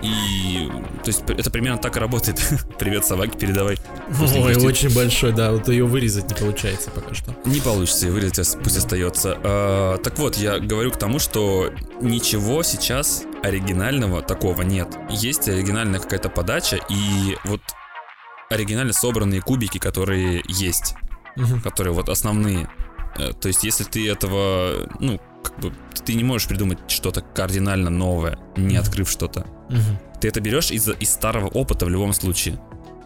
И, 0.01 0.69
то 1.03 1.07
есть, 1.07 1.23
это 1.27 1.49
примерно 1.49 1.77
так 1.79 1.95
и 1.97 1.99
работает. 1.99 2.39
Привет, 2.79 3.05
собаке, 3.05 3.37
передавай. 3.39 3.77
Пусть 4.19 4.33
не 4.35 4.41
Ой, 4.41 4.53
грустит. 4.53 4.69
очень 4.69 4.95
большой, 4.95 5.31
да, 5.31 5.51
вот 5.51 5.67
ее 5.67 5.85
вырезать 5.85 6.27
не 6.29 6.35
получается 6.35 6.91
пока 6.91 7.13
что. 7.15 7.35
Не 7.45 7.59
получится, 7.61 8.07
вырезать 8.07 8.57
пусть 8.63 8.77
остается. 8.77 9.37
А, 9.43 9.97
так 9.97 10.19
вот, 10.19 10.37
я 10.37 10.59
говорю 10.59 10.91
к 10.91 10.97
тому, 10.97 11.17
что 11.19 11.71
ничего 12.01 12.61
сейчас 12.63 13.23
оригинального 13.43 14.21
такого 14.21 14.61
нет. 14.63 14.95
Есть 15.09 15.47
оригинальная 15.49 15.99
какая-то 15.99 16.29
подача, 16.29 16.77
и 16.89 17.37
вот 17.45 17.61
оригинально 18.49 18.93
собранные 18.93 19.41
кубики, 19.41 19.77
которые 19.79 20.43
есть, 20.47 20.95
Мгм. 21.35 21.61
которые 21.61 21.93
вот 21.93 22.09
основные. 22.09 22.69
Э, 23.17 23.31
То 23.33 23.47
есть, 23.47 23.63
если 23.63 23.83
ты 23.85 24.09
этого, 24.09 24.89
ну, 24.99 25.19
как 25.43 25.57
бы, 25.59 25.73
ты 26.05 26.13
не 26.15 26.23
можешь 26.23 26.47
придумать 26.47 26.79
что-то 26.87 27.21
кардинально 27.21 27.89
новое, 27.89 28.37
не 28.57 28.75
открыв 28.77 29.09
что-то. 29.09 29.45
Мгм. 29.69 29.99
Ты 30.21 30.27
это 30.27 30.41
берешь 30.41 30.71
из, 30.71 30.87
из 30.87 31.09
старого 31.09 31.47
опыта 31.47 31.85
в 31.85 31.89
любом 31.89 32.13
случае. 32.13 32.59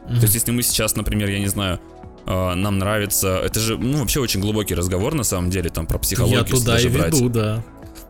Мгм. 0.06 0.16
То 0.16 0.22
есть, 0.24 0.36
если 0.36 0.52
мы 0.52 0.62
сейчас, 0.64 0.96
например, 0.96 1.30
я 1.30 1.40
не 1.40 1.48
знаю, 1.48 1.80
э, 2.26 2.54
нам 2.54 2.78
нравится, 2.78 3.40
это 3.44 3.60
же, 3.60 3.78
ну, 3.78 4.00
вообще 4.00 4.20
очень 4.20 4.42
глубокий 4.42 4.76
разговор 4.76 5.14
на 5.14 5.24
самом 5.24 5.50
деле, 5.50 5.70
там, 5.70 5.88
про 5.88 5.98
психологию. 5.98 6.40
Я 6.40 6.46
туда 6.46 6.80
и 6.80 6.88
брать. 6.88 7.14
веду, 7.14 7.30
да. 7.30 7.64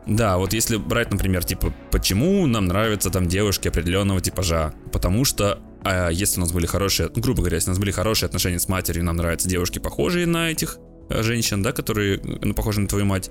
Да, 0.05 0.37
вот 0.37 0.53
если 0.53 0.77
брать, 0.77 1.11
например, 1.11 1.43
типа, 1.43 1.73
почему 1.91 2.47
нам 2.47 2.65
нравятся 2.65 3.11
там 3.11 3.27
девушки 3.27 3.67
определенного 3.67 4.21
типажа? 4.21 4.73
Потому 4.91 5.23
что 5.23 5.59
а, 5.83 6.09
если 6.09 6.39
у 6.39 6.41
нас 6.41 6.51
были 6.51 6.65
хорошие, 6.65 7.09
ну, 7.15 7.21
грубо 7.21 7.41
говоря, 7.41 7.55
если 7.55 7.69
у 7.69 7.73
нас 7.73 7.79
были 7.79 7.91
хорошие 7.91 8.27
отношения 8.27 8.59
с 8.59 8.67
матерью, 8.67 9.03
нам 9.03 9.15
нравятся 9.17 9.47
девушки, 9.47 9.79
похожие 9.79 10.25
на 10.25 10.51
этих 10.51 10.77
э, 11.09 11.21
женщин, 11.21 11.61
да, 11.61 11.71
которые 11.71 12.19
ну, 12.23 12.53
похожи 12.53 12.81
на 12.81 12.87
твою 12.87 13.05
мать, 13.05 13.29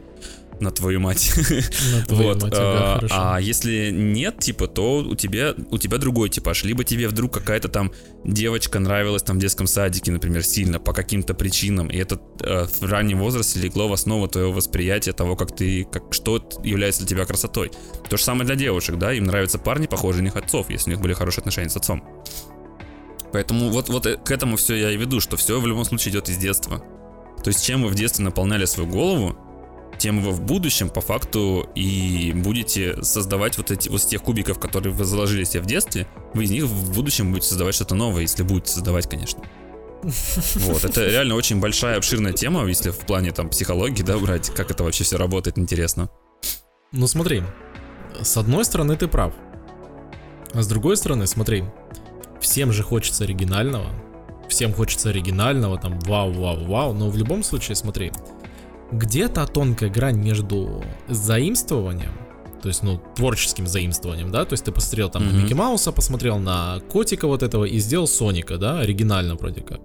на 0.61 0.71
твою 0.71 1.01
мать. 1.01 1.33
На 1.93 2.07
твою 2.07 2.29
Вот. 2.29 2.43
мать, 2.43 2.53
ага, 2.55 2.95
а, 2.95 2.95
хорошо. 2.97 3.15
а 3.17 3.41
если 3.41 3.91
нет, 3.91 4.39
типа, 4.39 4.67
то 4.67 4.99
у 4.99 5.15
тебя 5.15 5.55
у 5.71 5.79
тебя 5.79 5.99
другой 5.99 6.29
типаж. 6.29 6.65
Либо 6.65 6.85
тебе 6.85 7.09
вдруг 7.09 7.33
какая-то 7.33 7.69
там 7.69 7.93
девочка 8.25 8.79
нравилась 8.79 9.23
там 9.23 9.39
в 9.39 9.41
детском 9.41 9.67
садике, 9.67 10.13
например, 10.13 10.45
сильно 10.45 10.79
по 10.79 10.93
каким-то 10.93 11.35
причинам, 11.35 11.89
и 11.89 11.97
это 11.97 12.21
э, 12.41 12.67
в 12.67 12.83
раннем 12.85 13.21
возрасте 13.21 13.61
легло 13.61 13.89
в 13.89 13.93
основу 13.93 14.29
твоего 14.29 14.53
восприятия 14.53 15.13
того, 15.13 15.37
как 15.37 15.55
ты, 15.55 15.85
как 15.85 16.13
что 16.13 16.43
является 16.63 17.01
для 17.01 17.09
тебя 17.09 17.25
красотой. 17.25 17.71
То 18.09 18.17
же 18.17 18.23
самое 18.23 18.47
для 18.47 18.57
девушек, 18.57 18.97
да, 18.99 19.13
им 19.13 19.25
нравятся 19.25 19.59
парни, 19.59 19.87
похожие 19.87 20.23
на 20.23 20.29
их 20.29 20.37
отцов, 20.37 20.71
если 20.71 20.91
у 20.91 20.95
них 20.95 21.03
были 21.03 21.13
хорошие 21.13 21.41
отношения 21.41 21.71
с 21.71 21.77
отцом. 21.77 22.03
Поэтому 23.33 23.71
вот, 23.71 23.89
вот 23.89 24.07
э, 24.07 24.17
к 24.17 24.31
этому 24.31 24.57
все 24.57 24.75
я 24.75 24.91
и 24.91 24.97
веду, 24.97 25.21
что 25.21 25.37
все 25.37 25.61
в 25.61 25.67
любом 25.67 25.85
случае 25.85 26.13
идет 26.13 26.29
из 26.29 26.39
детства. 26.39 26.83
То 27.43 27.49
есть 27.49 27.65
чем 27.65 27.83
вы 27.83 27.89
в 27.89 27.95
детстве 27.95 28.25
наполняли 28.25 28.65
свою 28.65 28.89
голову, 28.89 29.37
тем 29.99 30.23
вы 30.23 30.31
в 30.31 30.41
будущем 30.41 30.89
по 30.89 31.01
факту 31.01 31.69
и 31.75 32.33
будете 32.35 33.03
создавать 33.03 33.59
вот 33.59 33.71
эти 33.71 33.89
вот 33.89 34.01
тех 34.03 34.23
кубиков, 34.23 34.59
которые 34.59 34.93
вы 34.93 35.05
заложили 35.05 35.45
себе 35.45 35.63
в 35.63 35.67
детстве, 35.67 36.07
вы 36.35 36.45
из 36.45 36.51
них 36.51 36.65
в 36.65 36.95
будущем 36.95 37.31
будете 37.31 37.49
создавать 37.49 37.75
что-то 37.75 37.95
новое, 37.95 38.23
если 38.23 38.43
будете 38.43 38.71
создавать, 38.73 39.09
конечно. 39.09 39.43
Вот, 40.03 40.85
это 40.85 41.07
реально 41.07 41.35
очень 41.35 41.61
большая, 41.61 41.97
обширная 41.97 42.33
тема, 42.33 42.65
если 42.67 42.91
в 42.91 42.99
плане 42.99 43.33
там 43.33 43.51
психологии, 43.51 44.03
да, 44.03 44.17
брать, 44.17 44.51
как 44.51 44.71
это 44.71 44.85
вообще 44.85 45.05
все 45.05 45.17
работает, 45.17 45.59
интересно. 45.59 46.09
Ну 46.93 47.07
смотри, 47.07 47.43
с 48.23 48.37
одной 48.37 48.65
стороны 48.65 48.97
ты 48.97 49.09
прав. 49.09 49.35
А 50.55 50.63
с 50.63 50.69
другой 50.69 50.97
стороны, 50.97 51.27
смотри, 51.27 51.65
всем 52.41 52.73
же 52.73 52.83
хочется 52.83 53.25
оригинального. 53.25 53.91
Всем 54.49 54.73
хочется 54.73 55.11
оригинального, 55.11 55.79
там 55.79 55.99
вау, 56.01 56.33
вау, 56.33 56.65
вау. 56.65 56.95
Но 56.95 57.11
в 57.11 57.17
любом 57.17 57.43
случае, 57.43 57.75
смотри, 57.75 58.13
где-то 58.93 59.47
тонкая 59.47 59.91
грань 59.91 60.19
между 60.19 60.83
заимствованием, 61.09 62.13
то 62.63 62.69
есть, 62.69 62.83
ну, 62.83 63.01
творческим 63.15 63.67
заимствованием, 63.67 64.31
да, 64.31 64.45
то 64.45 64.55
есть 64.55 64.65
ты 64.65 64.73
посмотрел 64.73 65.11
там 65.11 65.25
на 65.27 65.31
Мгм. 65.31 65.43
Микки 65.43 65.55
Мауса, 65.55 65.93
посмотрел 65.93 66.39
на 66.39 66.81
котика 66.91 67.27
вот 67.29 67.43
этого 67.43 67.65
и 67.65 67.79
сделал 67.79 68.07
Соника, 68.07 68.57
да, 68.59 68.81
оригинально 68.81 69.37
вроде 69.37 69.61
как 69.61 69.81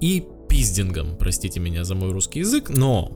и 0.00 0.24
пиздингом, 0.48 1.16
простите 1.18 1.60
меня 1.60 1.84
за 1.84 1.94
мой 1.94 2.12
русский 2.12 2.40
язык, 2.40 2.68
но 2.68 3.10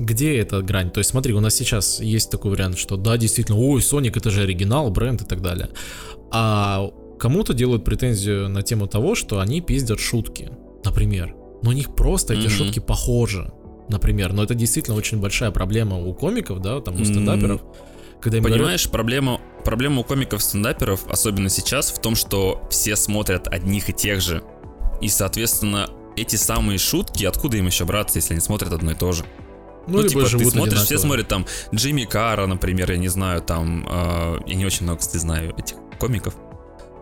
где 0.00 0.38
эта 0.38 0.62
грань? 0.62 0.90
То 0.90 0.98
есть 0.98 1.10
смотри, 1.10 1.32
у 1.32 1.40
нас 1.40 1.54
сейчас 1.54 2.00
есть 2.00 2.30
такой 2.30 2.50
вариант, 2.52 2.78
что 2.78 2.96
да, 2.96 3.16
действительно, 3.16 3.58
ой, 3.58 3.80
Sonic 3.80 4.16
это 4.16 4.30
же 4.30 4.42
оригинал, 4.42 4.90
бренд 4.90 5.22
и 5.22 5.24
так 5.24 5.40
далее. 5.42 5.70
А 6.32 6.90
кому-то 7.18 7.54
делают 7.54 7.84
претензию 7.84 8.48
на 8.48 8.62
тему 8.62 8.86
того, 8.86 9.14
что 9.14 9.40
они 9.40 9.60
пиздят 9.60 10.00
шутки, 10.00 10.50
например. 10.84 11.34
Но 11.62 11.70
у 11.70 11.72
них 11.72 11.94
просто 11.96 12.34
эти 12.34 12.46
Мгм. 12.46 12.50
шутки 12.50 12.78
похожи, 12.80 13.52
например. 13.88 14.32
Но 14.32 14.42
это 14.42 14.54
действительно 14.54 14.96
очень 14.96 15.18
большая 15.18 15.50
проблема 15.50 15.96
у 15.96 16.12
комиков, 16.14 16.60
да, 16.60 16.80
там 16.80 17.00
у 17.00 17.04
стендаперов. 17.04 17.62
Когда 18.20 18.38
им 18.38 18.44
говорят, 18.44 18.58
Понимаешь, 18.58 18.90
проблема, 18.90 19.40
проблема 19.64 20.00
у 20.00 20.04
комиков-стендаперов, 20.04 21.06
особенно 21.08 21.48
сейчас, 21.48 21.90
в 21.90 22.00
том, 22.00 22.16
что 22.16 22.60
все 22.70 22.96
смотрят 22.96 23.46
одних 23.46 23.90
и 23.90 23.92
тех 23.92 24.20
же. 24.20 24.42
И, 25.00 25.08
соответственно, 25.08 25.88
эти 26.16 26.34
самые 26.34 26.78
шутки, 26.78 27.24
откуда 27.24 27.58
им 27.58 27.66
еще 27.66 27.84
браться, 27.84 28.18
если 28.18 28.34
они 28.34 28.40
смотрят 28.40 28.72
одно 28.72 28.92
и 28.92 28.94
то 28.94 29.12
же? 29.12 29.24
ну, 29.88 29.98
либо 30.02 30.08
типа, 30.08 30.38
ты 30.38 30.50
смотришь, 30.50 30.74
все 30.74 30.84
одинаково. 30.84 30.98
смотрят 30.98 31.28
там 31.28 31.46
Джимми 31.74 32.04
Карра, 32.04 32.46
например, 32.46 32.90
я 32.90 32.98
не 32.98 33.08
знаю, 33.08 33.42
там, 33.42 33.86
э, 33.88 34.38
я 34.46 34.54
не 34.54 34.66
очень 34.66 34.84
много, 34.84 35.00
кстати, 35.00 35.18
знаю 35.18 35.54
этих 35.56 35.76
комиков. 35.98 36.34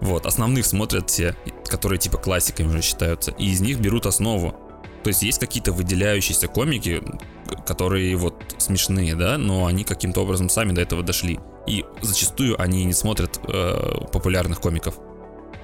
Вот, 0.01 0.27
основных 0.27 0.67
смотрят 0.67 1.11
все, 1.11 1.35
которые 1.69 1.99
типа 1.99 2.19
классиками 2.19 2.69
уже 2.69 2.83
считаются, 2.83 3.33
и 3.33 3.47
из 3.47 3.61
них 3.61 3.81
берут 3.81 4.07
основу. 4.07 4.55
То 5.07 5.11
есть 5.11 5.23
есть 5.23 5.39
какие-то 5.39 5.71
выделяющиеся 5.71 6.49
комики, 6.49 7.01
которые 7.65 8.17
вот 8.17 8.57
смешные, 8.59 9.15
да, 9.15 9.39
но 9.39 9.67
они 9.67 9.85
каким-то 9.85 10.23
образом 10.23 10.49
сами 10.49 10.73
до 10.73 10.81
этого 10.81 11.05
дошли. 11.05 11.39
И 11.69 11.85
зачастую 12.03 12.61
они 12.61 12.85
не 12.85 12.93
смотрят 12.93 13.39
э, 13.47 14.09
популярных 14.13 14.61
комиков. 14.61 14.99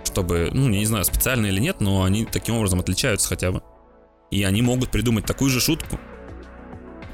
Чтобы, 0.04 0.50
ну, 0.52 0.70
я 0.70 0.78
не 0.78 0.86
знаю, 0.86 1.04
специально 1.04 1.46
или 1.46 1.58
нет, 1.58 1.80
но 1.80 2.04
они 2.04 2.24
таким 2.24 2.54
образом 2.54 2.78
отличаются 2.78 3.26
хотя 3.26 3.50
бы. 3.50 3.62
И 4.30 4.44
они 4.44 4.62
могут 4.62 4.92
придумать 4.92 5.26
такую 5.26 5.50
же 5.50 5.60
шутку, 5.60 5.98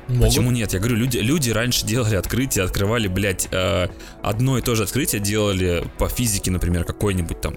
Могут. 0.09 0.29
Почему 0.29 0.51
нет? 0.51 0.75
Я 0.75 0.81
говорю, 0.81 0.97
люди, 0.97 1.17
люди 1.17 1.49
раньше 1.49 1.87
делали 1.87 2.17
открытие, 2.17 2.67
открывали, 2.67 3.09
блядь, 3.09 3.49
э, 3.51 3.89
одно 4.23 4.59
и 4.59 4.61
то 4.61 4.75
же 4.75 4.83
открытие 4.83 5.23
делали 5.23 5.83
по 5.97 6.11
физике, 6.11 6.51
например, 6.51 6.85
какое-нибудь 6.85 7.41
там 7.41 7.57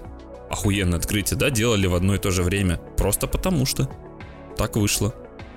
охуенное 0.52 0.98
открытие, 0.98 1.38
да, 1.38 1.50
делали 1.50 1.86
в 1.86 1.94
одно 1.94 2.14
и 2.14 2.18
то 2.18 2.30
же 2.30 2.42
время. 2.42 2.76
Просто 2.96 3.26
потому 3.26 3.66
что 3.66 3.90
так 4.56 4.76
вышло. 4.76 5.14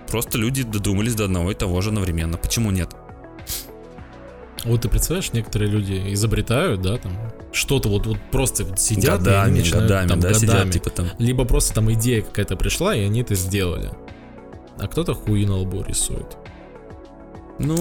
Просто 0.09 0.37
люди 0.37 0.63
додумались 0.63 1.15
до 1.15 1.25
одного 1.25 1.51
и 1.51 1.55
того 1.55 1.81
же 1.81 1.89
одновременно. 1.89 2.37
Почему 2.37 2.71
нет? 2.71 2.89
Вот 4.63 4.81
ты 4.81 4.89
представляешь, 4.89 5.31
некоторые 5.33 5.69
люди 5.69 6.13
изобретают, 6.13 6.81
да, 6.81 6.97
там, 6.97 7.13
что-то 7.51 7.87
вот, 7.89 8.07
вот 8.07 8.17
просто 8.31 8.63
вот 8.63 8.79
сидят 8.79 9.25
и 9.25 9.29
они 9.29 9.35
годами, 9.35 9.57
начинают 9.59 9.87
годами, 9.87 10.07
там 10.07 10.19
да, 10.19 10.33
сидят, 10.33 10.49
годами. 10.55 10.71
типа 10.71 10.89
там. 10.89 11.07
Либо 11.19 11.45
просто 11.45 11.73
там 11.75 11.91
идея 11.93 12.21
какая-то 12.23 12.55
пришла, 12.55 12.95
и 12.95 13.01
они 13.03 13.21
это 13.21 13.35
сделали. 13.35 13.91
А 14.79 14.87
кто-то 14.87 15.13
хуи 15.13 15.45
на 15.45 15.57
лбу 15.57 15.83
рисует. 15.83 16.37
Ну, 17.59 17.75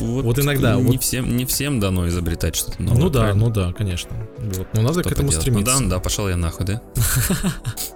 вот, 0.00 0.24
Вот 0.24 0.38
иногда, 0.38 0.74
Не, 0.76 0.82
вот- 0.82 1.02
всем, 1.02 1.36
не 1.36 1.44
всем 1.44 1.80
дано 1.80 2.08
изобретать 2.08 2.56
что-то 2.56 2.82
новое. 2.82 2.98
ну 3.00 3.10
да, 3.10 3.20
правильно? 3.20 3.44
ну 3.46 3.50
да, 3.52 3.72
конечно. 3.72 4.10
Вот. 4.38 4.68
Но 4.72 4.82
надо 4.82 5.00
Что 5.00 5.10
к 5.10 5.12
этому 5.12 5.28
поделать? 5.28 5.42
стремиться. 5.42 5.74
Ну 5.80 5.88
да, 5.88 5.96
да, 5.96 6.00
пошел 6.00 6.28
я 6.28 6.36
нахуй, 6.36 6.66
да? 6.66 6.82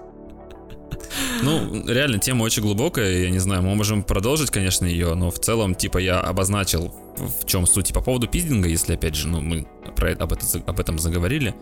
Ну, 1.43 1.87
реально, 1.87 2.19
тема 2.19 2.43
очень 2.43 2.63
глубокая, 2.63 3.23
я 3.23 3.31
не 3.31 3.39
знаю, 3.39 3.63
мы 3.63 3.75
можем 3.75 4.03
продолжить, 4.03 4.51
конечно, 4.51 4.85
ее, 4.87 5.15
но 5.15 5.31
в 5.31 5.39
целом, 5.39 5.75
типа, 5.75 5.99
я 5.99 6.21
обозначил 6.21 6.95
в 7.17 7.47
чем 7.47 7.67
суть. 7.67 7.91
И 7.91 7.93
по 7.93 8.01
поводу 8.01 8.27
пиздинга, 8.27 8.69
если 8.69 8.95
опять 8.95 9.15
же, 9.15 9.29
ну, 9.29 9.41
мы 9.41 9.67
про 9.97 10.11
это, 10.11 10.25
об, 10.25 10.33
это, 10.33 10.45
об 10.67 10.81
этом 10.81 10.99
заговорили, 10.99 11.55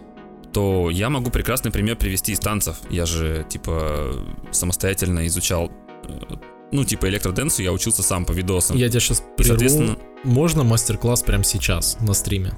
то 0.52 0.90
я 0.90 1.10
могу 1.10 1.30
прекрасный 1.30 1.70
пример 1.70 1.96
привести 1.96 2.32
из 2.32 2.40
танцев. 2.40 2.76
Я 2.90 3.06
же, 3.06 3.46
типа, 3.48 4.14
самостоятельно 4.50 5.26
изучал, 5.26 5.70
э, 6.04 6.34
ну, 6.72 6.84
типа, 6.84 7.08
электроденсу 7.08 7.62
я 7.62 7.72
учился 7.72 8.02
сам 8.02 8.24
по 8.24 8.32
видосам. 8.32 8.76
Я 8.76 8.88
тебя 8.88 9.00
сейчас 9.00 9.20
И, 9.20 9.22
прерву. 9.36 9.48
соответственно, 9.50 9.98
Можно 10.24 10.64
мастер-класс 10.64 11.22
прямо 11.22 11.44
сейчас 11.44 11.98
на 12.00 12.14
стриме? 12.14 12.52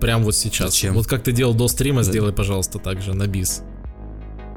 Прям 0.00 0.24
вот 0.24 0.34
сейчас. 0.34 0.70
Зачем? 0.70 0.94
Вот 0.94 1.06
как 1.06 1.22
ты 1.22 1.32
делал 1.32 1.54
до 1.54 1.68
стрима, 1.68 2.02
Да. 2.02 2.10
сделай, 2.10 2.32
пожалуйста, 2.32 2.78
так 2.78 3.00
же 3.02 3.14
на 3.14 3.26
бис. 3.26 3.62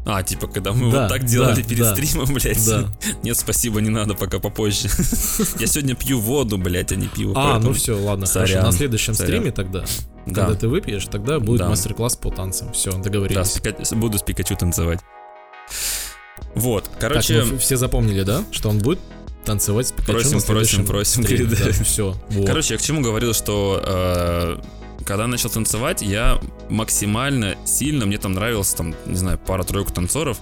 А, 0.05 0.21
типа, 0.23 0.47
когда 0.47 0.71
мы 0.71 0.91
Да, 0.91 1.01
вот 1.01 1.09
так 1.09 1.25
делали 1.25 1.61
да, 1.61 1.67
перед 1.67 1.79
да. 1.81 1.93
стримом, 1.95 2.33
блядь. 2.33 2.65
Да. 2.65 2.85
Нет, 3.23 3.37
спасибо, 3.37 3.81
не 3.81 3.89
надо, 3.89 4.13
пока 4.13 4.39
попозже. 4.39 4.87
Я 5.59 5.67
сегодня 5.67 5.95
пью 5.95 6.19
воду, 6.19 6.57
блядь, 6.57 6.91
а 6.91 6.95
не 6.95 7.07
пиво. 7.07 7.33
А, 7.35 7.59
ну 7.59 7.73
все, 7.73 7.97
ладно, 7.99 8.25
хорошо. 8.27 8.61
На 8.61 8.71
следующем 8.71 9.13
стриме 9.15 9.51
тогда, 9.51 9.83
Да, 10.27 10.41
когда 10.45 10.55
ты 10.59 10.67
выпьешь, 10.67 11.05
тогда 11.05 11.39
будет 11.39 11.59
Да. 11.61 11.69
мастер-класс 11.69 12.17
по 12.17 12.29
танцам. 12.31 12.71
Все, 12.73 12.91
да, 12.91 12.99
договорились. 12.99 13.57
Пика- 13.59 13.95
буду 13.95 14.17
с 14.17 14.21
Пикачу 14.21 14.55
танцевать. 14.55 14.99
Вот, 16.53 16.89
короче, 16.99 17.43
мы 17.43 17.57
все 17.57 17.75
запомнили, 17.75 18.23
да? 18.23 18.43
Что 18.51 18.69
он 18.69 18.77
будет 18.77 18.99
танцевать 19.43 19.87
с 19.87 19.91
Пикачу 19.91 20.11
Просим, 20.13 20.41
просим, 20.41 20.85
просим, 20.85 21.23
да, 21.23 21.71
все. 21.83 22.15
Короче, 22.45 22.75
я 22.75 22.77
к 22.79 22.81
чему 22.83 23.01
говорил, 23.01 23.33
что 23.33 23.81
э, 23.85 24.57
когда 25.03 25.27
начал 25.27 25.49
танцевать, 25.49 26.01
я 26.01 26.39
максимально 26.69 27.55
сильно, 27.65 28.05
мне 28.05 28.17
там 28.17 28.33
нравилось, 28.33 28.73
там, 28.73 28.95
не 29.05 29.15
знаю, 29.15 29.37
пара-тройку 29.37 29.91
танцоров, 29.91 30.39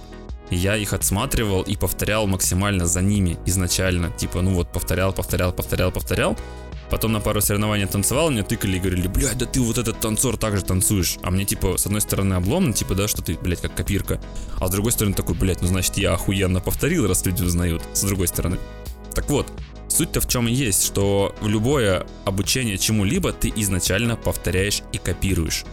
я 0.50 0.76
их 0.76 0.92
отсматривал 0.92 1.62
и 1.62 1.76
повторял 1.76 2.26
максимально 2.26 2.86
за 2.86 3.00
ними 3.00 3.38
изначально. 3.46 4.10
Типа, 4.10 4.42
ну 4.42 4.54
вот, 4.54 4.70
повторял, 4.70 5.12
повторял, 5.12 5.52
повторял, 5.52 5.90
повторял. 5.90 6.36
Потом 6.90 7.12
на 7.12 7.20
пару 7.20 7.40
соревнований 7.40 7.86
танцевал, 7.86 8.30
мне 8.30 8.42
тыкали 8.42 8.76
и 8.76 8.78
говорили, 8.78 9.08
блядь, 9.08 9.38
да 9.38 9.46
ты 9.46 9.60
вот 9.60 9.78
этот 9.78 10.00
танцор 10.00 10.36
так 10.36 10.56
же 10.56 10.64
танцуешь. 10.64 11.16
А 11.22 11.30
мне, 11.30 11.44
типа, 11.44 11.76
с 11.76 11.86
одной 11.86 12.00
стороны 12.00 12.34
обломно, 12.34 12.72
типа, 12.72 12.94
да, 12.94 13.08
что 13.08 13.22
ты, 13.22 13.36
блядь, 13.40 13.62
как 13.62 13.74
копирка. 13.74 14.20
А 14.60 14.68
с 14.68 14.70
другой 14.70 14.92
стороны 14.92 15.14
такой, 15.14 15.34
блядь, 15.34 15.62
ну 15.62 15.66
значит 15.68 15.96
я 15.96 16.12
охуенно 16.12 16.60
повторил, 16.60 17.08
раз 17.08 17.24
люди 17.24 17.42
узнают. 17.42 17.82
С 17.94 18.02
другой 18.02 18.28
стороны. 18.28 18.58
Так 19.14 19.28
вот, 19.30 19.50
Суть-то 19.94 20.20
в 20.20 20.26
чем 20.26 20.46
есть, 20.46 20.84
что 20.84 21.36
любое 21.40 22.04
обучение 22.24 22.78
чему-либо 22.78 23.32
ты 23.32 23.52
изначально 23.54 24.16
повторяешь 24.16 24.82
и 24.92 24.98
копируешь. 24.98 25.64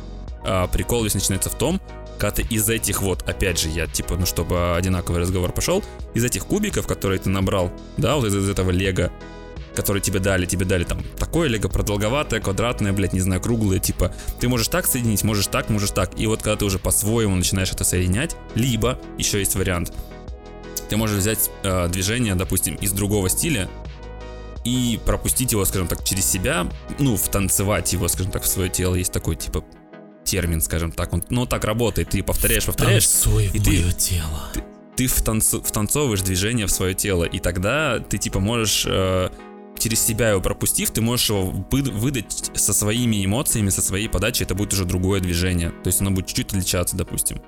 А 0.43 0.67
прикол 0.67 1.03
весь 1.03 1.15
начинается 1.15 1.49
в 1.49 1.55
том, 1.55 1.81
когда 2.19 2.35
ты 2.35 2.43
из 2.43 2.69
этих 2.69 3.01
вот, 3.01 3.27
опять 3.27 3.59
же, 3.59 3.69
я 3.69 3.87
типа, 3.87 4.17
ну 4.17 4.27
чтобы 4.27 4.75
одинаковый 4.75 5.21
разговор 5.21 5.51
пошел, 5.51 5.83
из 6.13 6.23
этих 6.23 6.45
кубиков, 6.45 6.85
которые 6.85 7.17
ты 7.17 7.31
набрал, 7.31 7.73
да, 7.97 8.15
вот 8.15 8.27
из, 8.27 8.35
из 8.35 8.47
этого 8.47 8.69
лего, 8.69 9.11
которые 9.75 10.03
тебе 10.03 10.19
дали, 10.19 10.45
тебе 10.45 10.65
дали 10.65 10.83
там 10.83 11.01
такое 11.17 11.47
лего 11.47 11.67
продолговатое, 11.67 12.41
квадратное, 12.41 12.93
блядь, 12.93 13.13
не 13.13 13.21
знаю, 13.21 13.41
круглое, 13.41 13.79
типа, 13.79 14.13
ты 14.39 14.47
можешь 14.47 14.67
так 14.67 14.85
соединить, 14.85 15.23
можешь 15.23 15.47
так, 15.47 15.69
можешь 15.69 15.89
так, 15.89 16.11
и 16.19 16.27
вот 16.27 16.43
когда 16.43 16.57
ты 16.57 16.65
уже 16.65 16.77
по-своему 16.77 17.35
начинаешь 17.35 17.71
это 17.71 17.83
соединять, 17.83 18.35
либо, 18.53 18.99
еще 19.17 19.39
есть 19.39 19.55
вариант, 19.55 19.91
ты 20.89 20.97
можешь 20.97 21.17
взять 21.17 21.49
э, 21.63 21.87
движение, 21.87 22.35
допустим, 22.35 22.75
из 22.75 22.91
другого 22.91 23.29
стиля 23.29 23.67
и 24.63 24.99
пропустить 25.05 25.51
его, 25.51 25.65
скажем 25.65 25.87
так, 25.87 26.03
через 26.03 26.25
себя, 26.25 26.67
ну, 26.99 27.15
втанцевать 27.17 27.91
его, 27.93 28.07
скажем 28.07 28.31
так, 28.31 28.43
в 28.43 28.47
свое 28.47 28.69
тело. 28.69 28.95
Есть 28.95 29.11
такой, 29.11 29.35
типа, 29.35 29.63
термин, 30.23 30.61
скажем 30.61 30.91
так. 30.91 31.13
Он, 31.13 31.23
ну, 31.29 31.45
так 31.45 31.63
работает. 31.65 32.09
Ты 32.09 32.23
повторяешь, 32.23 32.65
повторяешь, 32.65 33.07
Танцуй 33.07 33.47
в 33.47 33.55
и 33.55 33.59
ты- 33.59 33.69
мое 33.71 33.91
тело. 33.91 34.49
ты 34.95 35.05
втанцу- 35.05 35.63
втанцовываешь 35.63 36.21
движение 36.21 36.67
в 36.67 36.71
свое 36.71 36.93
тело, 36.93 37.23
и 37.23 37.39
тогда 37.39 37.99
ты, 37.99 38.17
типа, 38.17 38.39
можешь... 38.39 38.85
э, 38.87 39.29
через 39.79 39.99
себя 40.05 40.29
его 40.29 40.41
пропустив, 40.41 40.91
ты 40.91 41.01
можешь 41.01 41.29
его 41.31 41.65
вы- 41.71 41.81
выдать 41.81 42.51
со 42.53 42.71
своими 42.71 43.25
эмоциями, 43.25 43.69
со 43.71 43.81
своей 43.81 44.07
подачей, 44.07 44.45
это 44.45 44.53
будет 44.53 44.73
уже 44.73 44.85
другое 44.85 45.21
движение. 45.21 45.71
То 45.83 45.87
есть 45.87 46.01
оно 46.01 46.11
будет 46.11 46.27
чуть-чуть 46.27 46.49
отличаться, 46.49 46.95
допустим. 46.95 47.41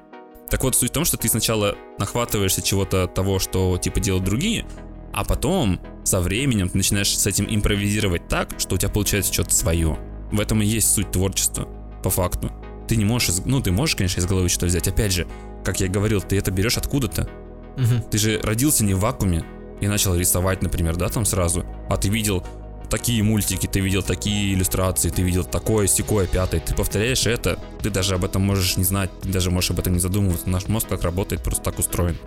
Так 0.49 0.63
вот, 0.63 0.75
суть 0.75 0.89
в 0.89 0.93
том, 0.93 1.05
что 1.05 1.17
ты 1.17 1.29
сначала 1.29 1.75
нахватываешься 1.99 2.63
чего-то 2.63 3.05
того, 3.07 3.37
что 3.37 3.77
типа 3.77 3.99
делают 3.99 4.25
другие, 4.25 4.65
а 5.13 5.23
потом 5.23 5.79
со 6.03 6.19
временем 6.19 6.69
ты 6.69 6.77
начинаешь 6.77 7.17
с 7.17 7.25
этим 7.27 7.45
импровизировать 7.49 8.27
так, 8.27 8.49
что 8.57 8.75
у 8.75 8.77
тебя 8.77 8.89
получается 8.89 9.31
что-то 9.33 9.53
свое. 9.53 9.97
В 10.31 10.39
этом 10.39 10.61
и 10.61 10.65
есть 10.65 10.91
суть 10.93 11.11
творчества, 11.11 11.67
по 12.03 12.09
факту. 12.09 12.51
Ты 12.87 12.95
не 12.97 13.05
можешь, 13.05 13.29
из- 13.29 13.45
ну 13.45 13.61
ты 13.61 13.71
можешь, 13.71 13.95
конечно, 13.95 14.19
из 14.19 14.25
головы 14.25 14.49
что-то 14.49 14.65
взять. 14.65 14.87
Опять 14.87 15.13
же, 15.13 15.27
как 15.63 15.79
я 15.79 15.87
говорил, 15.87 16.21
ты 16.21 16.37
это 16.37 16.51
берешь 16.51 16.77
откуда-то. 16.77 17.29
Мгм. 17.77 18.01
Ты 18.11 18.17
же 18.17 18.39
родился 18.43 18.83
не 18.83 18.93
в 18.93 18.99
вакууме 18.99 19.45
и 19.79 19.87
начал 19.87 20.15
рисовать, 20.15 20.61
например, 20.61 20.95
да, 20.97 21.09
там 21.09 21.25
сразу. 21.25 21.65
А 21.89 21.97
ты 21.97 22.09
видел 22.09 22.45
такие 22.89 23.23
мультики, 23.23 23.65
ты 23.65 23.79
видел 23.79 24.03
такие 24.03 24.53
иллюстрации, 24.53 25.09
ты 25.09 25.21
видел 25.23 25.43
такое, 25.43 25.87
секое, 25.87 26.27
пятое. 26.27 26.59
Ты 26.59 26.75
повторяешь 26.75 27.25
это, 27.25 27.57
ты 27.81 27.89
даже 27.89 28.15
об 28.15 28.25
этом 28.25 28.41
можешь 28.43 28.77
не 28.77 28.83
знать, 28.83 29.09
ты 29.21 29.29
даже 29.29 29.49
можешь 29.49 29.71
об 29.71 29.79
этом 29.79 29.93
не 29.93 29.99
задумываться. 29.99 30.49
Наш 30.49 30.67
мозг 30.67 30.87
как 30.89 31.03
работает, 31.03 31.41
просто 31.41 31.63
так 31.63 31.79
устроен. 31.79 32.17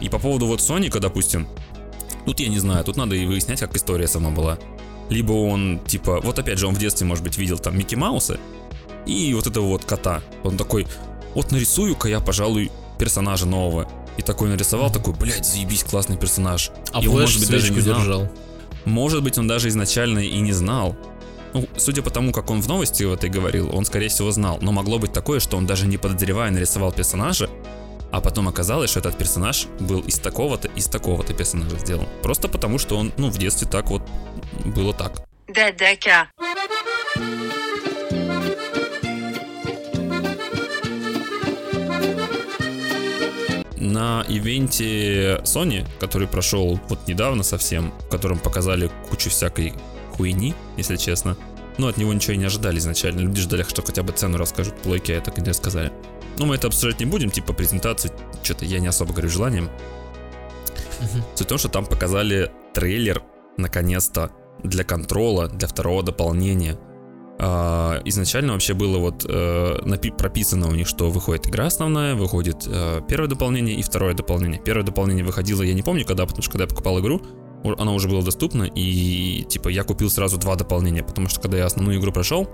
И 0.00 0.08
по 0.08 0.18
поводу 0.18 0.46
вот 0.46 0.60
Соника, 0.60 1.00
допустим, 1.00 1.46
тут 2.24 2.40
я 2.40 2.48
не 2.48 2.58
знаю, 2.58 2.84
тут 2.84 2.96
надо 2.96 3.14
и 3.14 3.26
выяснять, 3.26 3.60
как 3.60 3.74
история 3.76 4.08
сама 4.08 4.30
была. 4.30 4.58
Либо 5.08 5.32
он, 5.32 5.80
типа, 5.86 6.20
вот 6.22 6.38
опять 6.38 6.58
же, 6.58 6.66
он 6.66 6.74
в 6.74 6.78
детстве, 6.78 7.06
может 7.06 7.22
быть, 7.22 7.38
видел 7.38 7.58
там 7.58 7.78
Микки 7.78 7.94
Мауса 7.94 8.38
и 9.06 9.32
вот 9.34 9.46
этого 9.46 9.66
вот 9.66 9.84
кота. 9.84 10.22
Он 10.42 10.56
такой, 10.56 10.86
вот 11.34 11.52
нарисую-ка 11.52 12.08
я, 12.08 12.20
пожалуй, 12.20 12.70
персонажа 12.98 13.46
нового. 13.46 13.88
И 14.16 14.22
такой 14.22 14.48
нарисовал, 14.48 14.90
такой, 14.90 15.14
блядь, 15.14 15.46
заебись, 15.46 15.84
классный 15.84 16.16
персонаж. 16.16 16.70
А 16.92 17.00
И 17.00 17.06
он, 17.06 17.20
может 17.20 17.38
быть, 17.38 17.50
даже 17.50 17.72
не 17.72 17.80
знал. 17.80 17.98
держал. 17.98 18.28
Может 18.84 19.22
быть, 19.22 19.38
он 19.38 19.46
даже 19.46 19.68
изначально 19.68 20.20
и 20.20 20.38
не 20.40 20.52
знал. 20.52 20.96
Ну, 21.52 21.66
судя 21.76 22.02
по 22.02 22.10
тому, 22.10 22.32
как 22.32 22.50
он 22.50 22.60
в 22.60 22.68
новости 22.68 23.02
в 23.04 23.12
этой 23.12 23.30
говорил, 23.30 23.70
он, 23.74 23.84
скорее 23.84 24.08
всего, 24.08 24.30
знал. 24.30 24.58
Но 24.60 24.72
могло 24.72 24.98
быть 24.98 25.12
такое, 25.12 25.40
что 25.40 25.56
он 25.56 25.66
даже 25.66 25.86
не 25.86 25.98
подозревая 25.98 26.50
нарисовал 26.50 26.92
персонажа, 26.92 27.48
а 28.12 28.20
потом 28.20 28.48
оказалось, 28.48 28.90
что 28.90 29.00
этот 29.00 29.18
персонаж 29.18 29.66
был 29.80 30.00
из 30.00 30.18
такого-то, 30.18 30.68
из 30.68 30.86
такого-то 30.86 31.34
персонажа 31.34 31.78
сделан. 31.78 32.06
Просто 32.22 32.48
потому, 32.48 32.78
что 32.78 32.96
он, 32.96 33.12
ну, 33.16 33.30
в 33.30 33.38
детстве 33.38 33.68
так 33.68 33.90
вот 33.90 34.02
было 34.64 34.92
так. 34.94 35.22
ДДК. 35.48 36.28
На 43.78 44.24
ивенте 44.28 45.40
Sony, 45.44 45.86
который 46.00 46.26
прошел 46.26 46.80
вот 46.88 47.06
недавно 47.06 47.42
совсем, 47.42 47.92
в 48.00 48.08
котором 48.08 48.38
показали 48.38 48.90
кучу 49.08 49.30
всякой 49.30 49.74
хуйни, 50.16 50.54
если 50.76 50.96
честно. 50.96 51.36
Но 51.78 51.88
от 51.88 51.96
него 51.96 52.12
ничего 52.12 52.34
и 52.34 52.36
не 52.36 52.46
ожидали 52.46 52.78
изначально. 52.78 53.20
Люди 53.20 53.40
ждали, 53.40 53.62
что 53.62 53.82
хотя 53.82 54.02
бы 54.02 54.12
цену 54.12 54.38
расскажут 54.38 54.76
плойки, 54.82 55.12
а 55.12 55.16
и 55.16 55.40
не 55.40 55.50
Но 56.38 56.46
мы 56.46 56.56
это 56.56 56.66
обсуждать 56.68 57.00
не 57.00 57.06
будем, 57.06 57.30
типа 57.30 57.52
презентации, 57.52 58.10
что-то 58.42 58.64
я 58.64 58.78
не 58.78 58.86
особо 58.86 59.12
говорю 59.12 59.28
желанием. 59.28 59.70
Мгм. 61.00 61.24
Суть 61.34 61.46
в 61.46 61.48
том, 61.48 61.58
что 61.58 61.68
там 61.68 61.86
показали 61.86 62.50
трейлер, 62.74 63.22
наконец-то, 63.56 64.30
для 64.62 64.84
контрола, 64.84 65.48
для 65.48 65.68
второго 65.68 66.02
дополнения. 66.02 66.78
А, 67.38 68.00
изначально 68.04 68.54
вообще 68.54 68.72
было 68.72 68.98
вот 68.98 69.26
э, 69.28 69.78
напи- 69.82 70.16
прописано 70.16 70.68
у 70.68 70.72
них, 70.72 70.88
что 70.88 71.10
выходит 71.10 71.46
игра 71.46 71.66
основная, 71.66 72.14
выходит 72.14 72.66
э, 72.66 73.02
первое 73.08 73.28
дополнение 73.28 73.76
и 73.76 73.82
второе 73.82 74.14
дополнение. 74.14 74.60
Первое 74.62 74.84
дополнение 74.84 75.24
выходило, 75.24 75.62
я 75.62 75.74
не 75.74 75.82
помню 75.82 76.06
когда, 76.06 76.24
потому 76.24 76.42
что 76.42 76.52
когда 76.52 76.64
я 76.64 76.68
покупал 76.68 76.98
игру, 77.00 77.20
оно 77.62 77.94
уже 77.94 78.08
было 78.08 78.22
доступно, 78.22 78.62
и 78.62 79.44
типа 79.48 79.68
я 79.68 79.82
купил 79.84 80.08
сразу 80.08 80.38
два 80.38 80.56
дополнения, 80.56 81.02
потому 81.02 81.28
что 81.28 81.40
когда 81.40 81.58
я 81.58 81.66
основную 81.66 81.98
игру 81.98 82.12
прошел, 82.12 82.48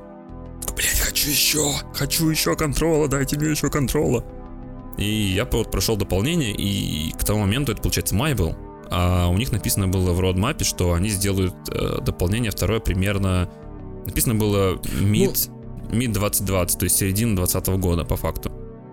хочу 1.22 1.30
еще, 1.30 1.72
хочу 1.94 2.28
еще 2.28 2.56
контрола, 2.56 3.08
дайте 3.08 3.38
мне 3.38 3.50
еще 3.50 3.70
контрола. 3.70 4.24
И 4.98 5.04
я 5.04 5.44
вот 5.44 5.70
прошел 5.70 5.96
дополнение, 5.96 6.52
и 6.52 7.12
к 7.12 7.24
тому 7.24 7.40
моменту, 7.40 7.72
это 7.72 7.80
получается 7.80 8.14
май 8.14 8.34
был, 8.34 8.56
а 8.90 9.28
у 9.28 9.36
них 9.38 9.52
написано 9.52 9.88
было 9.88 10.12
в 10.12 10.20
родмапе, 10.20 10.64
что 10.64 10.92
они 10.92 11.08
сделают 11.08 11.54
э, 11.70 11.98
дополнение 12.02 12.50
второе 12.50 12.80
примерно... 12.80 13.48
Написано 14.04 14.34
было 14.34 14.74
mid, 15.00 15.48
mid 15.90 16.08
2020, 16.08 16.78
то 16.78 16.84
есть 16.84 16.96
середина 16.96 17.36
2020 17.36 17.80
года 17.80 18.04
по 18.04 18.16
факту. 18.16 18.50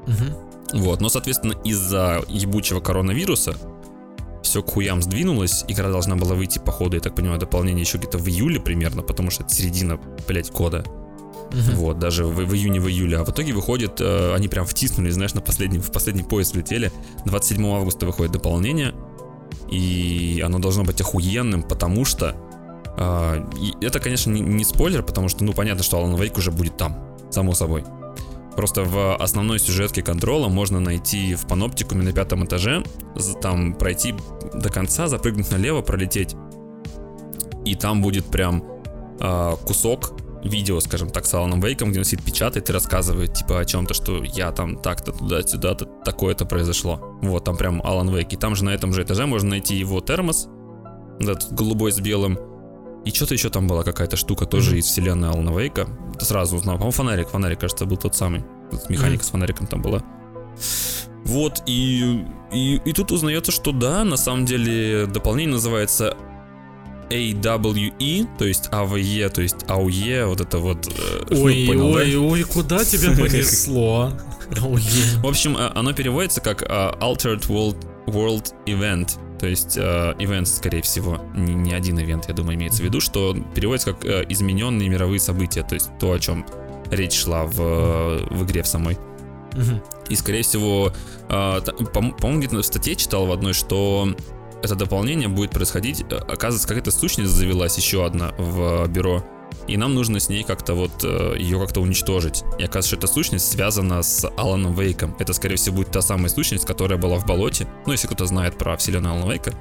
Мгм. 0.08 0.82
Вот, 0.82 1.02
но, 1.02 1.10
соответственно, 1.10 1.54
из-за 1.64 2.22
ебучего 2.28 2.80
коронавируса 2.80 3.56
все 4.44 4.62
к 4.62 4.70
хуям 4.70 5.02
сдвинулось. 5.02 5.66
Игра 5.68 5.90
должна 5.90 6.16
была 6.16 6.36
выйти, 6.36 6.60
по 6.60 6.72
ходу, 6.72 6.96
я 6.96 7.02
так 7.02 7.16
понимаю, 7.16 7.40
дополнение 7.40 7.82
еще 7.82 7.98
где-то 7.98 8.20
в 8.20 8.28
июле 8.28 8.60
примерно, 8.60 9.02
потому 9.02 9.32
что 9.32 9.44
это 9.44 9.54
середина, 9.54 10.00
блядь, 10.28 10.52
года. 10.52 10.86
Мгм. 11.52 11.76
Вот, 11.76 12.00
даже 12.00 12.26
в, 12.26 12.36
в 12.36 12.54
июне, 12.54 12.80
в 12.80 12.88
июле. 12.88 13.18
А 13.18 13.24
в 13.24 13.30
итоге 13.30 13.54
выходит, 13.54 14.00
э, 14.02 14.34
они 14.36 14.48
прям 14.48 14.66
втиснули, 14.66 15.10
знаешь, 15.10 15.34
на 15.34 15.42
последний, 15.42 15.80
в 15.80 15.92
последний 15.92 16.24
поезд 16.24 16.54
влетели. 16.54 16.92
27 17.26 17.66
августа 17.68 18.06
выходит 18.06 18.32
дополнение. 18.32 18.94
И 19.72 20.44
оно 20.46 20.60
должно 20.60 20.84
быть 20.84 21.02
охуенным, 21.02 21.64
потому 21.64 22.06
что... 22.06 22.36
э, 22.98 23.46
это, 23.82 24.00
конечно, 24.00 24.32
не, 24.32 24.42
не 24.42 24.64
спойлер, 24.64 25.04
потому 25.04 25.30
что, 25.30 25.44
ну, 25.44 25.54
понятно, 25.54 25.84
что 25.84 25.98
Alan 25.98 26.18
Wake 26.18 26.38
уже 26.38 26.52
будет 26.52 26.78
там, 26.78 26.98
само 27.32 27.54
собой. 27.54 27.84
Просто 28.56 28.84
в 28.84 29.16
основной 29.16 29.58
сюжетке 29.60 30.02
контрола 30.02 30.50
можно 30.50 30.80
найти 30.80 31.36
в 31.36 31.48
паноптикуме 31.48 32.04
на 32.04 32.12
пятом 32.12 32.44
этаже, 32.44 32.84
там 33.42 33.74
пройти 33.74 34.14
до 34.54 34.70
конца, 34.70 35.08
запрыгнуть 35.08 35.50
налево, 35.50 35.82
пролететь. 35.82 36.36
И 37.64 37.76
там 37.76 38.02
будет 38.02 38.26
прям 38.26 38.64
а, 39.22 39.56
кусок 39.56 40.12
видео, 40.44 40.80
скажем 40.80 41.10
так, 41.10 41.26
с 41.26 41.34
Аланом 41.34 41.60
Вейком, 41.62 41.92
где 41.92 42.00
он 42.00 42.06
сидит 42.06 42.26
печатает 42.26 42.70
и 42.70 42.74
рассказывает, 42.74 43.34
типа, 43.34 43.60
о 43.60 43.66
чем-то, 43.66 43.94
что 43.94 44.24
я 44.24 44.52
там 44.52 44.78
так-то 44.78 45.12
туда-сюда-то, 45.12 45.86
такое-то 46.06 46.46
произошло. 46.46 47.18
Вот, 47.22 47.44
там 47.44 47.58
прям 47.58 47.82
Алан 47.84 48.10
Вейк. 48.10 48.34
И 48.34 48.38
там 48.38 48.56
же 48.56 48.64
на 48.64 48.70
этом 48.70 48.94
же 48.94 49.04
этаже 49.04 49.26
можно 49.26 49.50
найти 49.50 49.76
его 49.76 50.02
термос, 50.02 50.48
этот 51.20 51.54
голубой 51.54 51.92
с 51.92 52.00
белым. 52.00 52.40
И 53.06 53.12
что-то 53.12 53.34
еще 53.34 53.50
там 53.50 53.68
была 53.68 53.84
какая-то 53.84 54.18
штука 54.18 54.46
тоже 54.46 54.78
из 54.78 54.86
вселенной 54.86 55.30
Алана 55.30 55.58
Вейка. 55.58 55.88
Сразу 56.20 56.58
узнал. 56.58 56.76
По-моему, 56.76 56.92
фонарик. 56.92 57.30
Фонарик, 57.30 57.60
кажется, 57.60 57.86
был 57.86 57.98
тот 57.98 58.16
самый. 58.16 58.44
Механика 58.90 59.24
с 59.24 59.30
фонариком 59.30 59.68
там 59.68 59.82
была. 59.82 60.04
Вот, 61.26 61.64
и, 61.66 62.26
и, 62.52 62.82
и 62.84 62.94
тут 62.94 63.12
узнается, 63.12 63.52
что 63.52 63.72
да, 63.72 64.04
на 64.04 64.18
самом 64.18 64.46
деле 64.46 65.06
дополнение 65.06 65.54
называется 65.54 66.18
AWE, 67.10 68.28
то 68.38 68.46
есть 68.46 68.70
AVE, 68.72 69.30
то 69.30 69.42
есть 69.42 69.64
AUE, 69.68 70.26
вот 70.26 70.42
это 70.42 70.58
вот... 70.60 70.88
э, 70.88 71.26
ну, 71.30 71.44
Ой, 71.44 71.66
понял, 71.68 71.94
да? 71.94 72.00
ой, 72.00 72.16
ой, 72.18 72.44
куда 72.44 72.84
тебя 72.86 73.12
понесло? 73.18 74.12
Ой. 74.62 74.82
В 75.18 75.28
общем, 75.28 75.58
э, 75.58 75.72
оно 75.76 75.94
переводится 75.94 76.42
как 76.42 76.64
э, 76.64 76.66
Altered 76.68 77.48
World, 77.48 77.78
World 78.08 78.54
Event. 78.66 79.18
То 79.40 79.48
есть 79.48 79.78
э, 79.78 80.16
ивент, 80.20 80.48
скорее 80.50 80.82
всего, 80.82 81.22
не, 81.34 81.54
не 81.54 81.74
один 81.74 81.98
ивент, 82.00 82.26
я 82.28 82.34
думаю, 82.34 82.58
имеется 82.58 82.82
в 82.82 82.86
виду, 82.86 83.00
что 83.00 83.36
переводится 83.56 83.94
как 83.94 84.04
э, 84.04 84.26
измененные 84.28 84.90
мировые 84.90 85.20
события, 85.22 85.64
то 85.64 85.76
есть 85.76 85.90
то, 86.00 86.12
о 86.12 86.20
чем 86.20 86.46
речь 86.92 87.14
шла 87.14 87.46
в, 87.46 87.56
в 88.30 88.44
игре 88.44 88.64
в 88.64 88.68
самой. 88.68 88.98
И, 90.10 90.16
скорее 90.16 90.44
всего, 90.44 90.92
э, 91.30 91.62
по- 91.62 91.86
по-моему, 92.12 92.40
где-то 92.40 92.58
в 92.58 92.66
статье 92.66 92.96
читал 92.96 93.28
в 93.28 93.32
одной, 93.32 93.54
что 93.54 94.14
это 94.64 94.76
дополнение 94.76 95.28
будет 95.28 95.52
происходить, 95.52 96.02
э, 96.02 96.16
оказывается, 96.16 96.68
какая-то 96.68 96.92
сущность 96.92 97.32
завелась 97.32 97.78
еще 97.78 98.06
одна 98.06 98.34
в 98.38 98.88
бюро, 98.88 99.24
и 99.68 99.78
нам 99.78 99.94
нужно 99.94 100.20
с 100.20 100.30
ней 100.30 100.44
как-то 100.44 100.74
вот 100.74 101.04
э, 101.04 101.36
ее 101.38 101.60
как-то 101.60 101.82
уничтожить. 101.82 102.44
И 102.58 102.64
оказывается, 102.64 102.96
эта 102.96 103.08
сущность 103.08 103.52
связана 103.52 104.02
с 104.02 104.28
Аланом 104.36 104.74
Вейком. 104.74 105.16
Это, 105.20 105.34
скорее 105.34 105.56
всего, 105.56 105.78
будет 105.78 105.92
та 105.92 106.02
самая 106.02 106.30
сущность, 106.30 106.66
которая 106.66 106.98
была 106.98 107.18
в 107.18 107.26
болоте. 107.26 107.68
Ну, 107.86 107.92
если 107.92 108.08
кто-то 108.08 108.26
знает 108.26 108.58
про 108.58 108.78
вселенную 108.78 109.14
Алана 109.14 109.32
Вейка, 109.32 109.54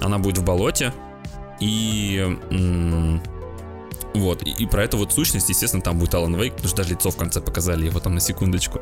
она 0.00 0.18
будет 0.18 0.38
в 0.38 0.44
болоте. 0.44 0.92
И 1.60 2.38
вот, 4.14 4.42
и, 4.42 4.50
и 4.50 4.66
про 4.66 4.84
эту 4.84 4.98
вот 4.98 5.12
сущность, 5.12 5.48
естественно, 5.48 5.82
там 5.82 5.98
будет 5.98 6.14
Алан 6.14 6.34
Вейк, 6.36 6.52
потому 6.54 6.68
что 6.68 6.76
даже 6.78 6.90
лицо 6.90 7.10
в 7.10 7.16
конце 7.16 7.40
показали 7.40 7.86
его 7.86 8.00
там 8.00 8.14
на 8.14 8.20
секундочку. 8.20 8.80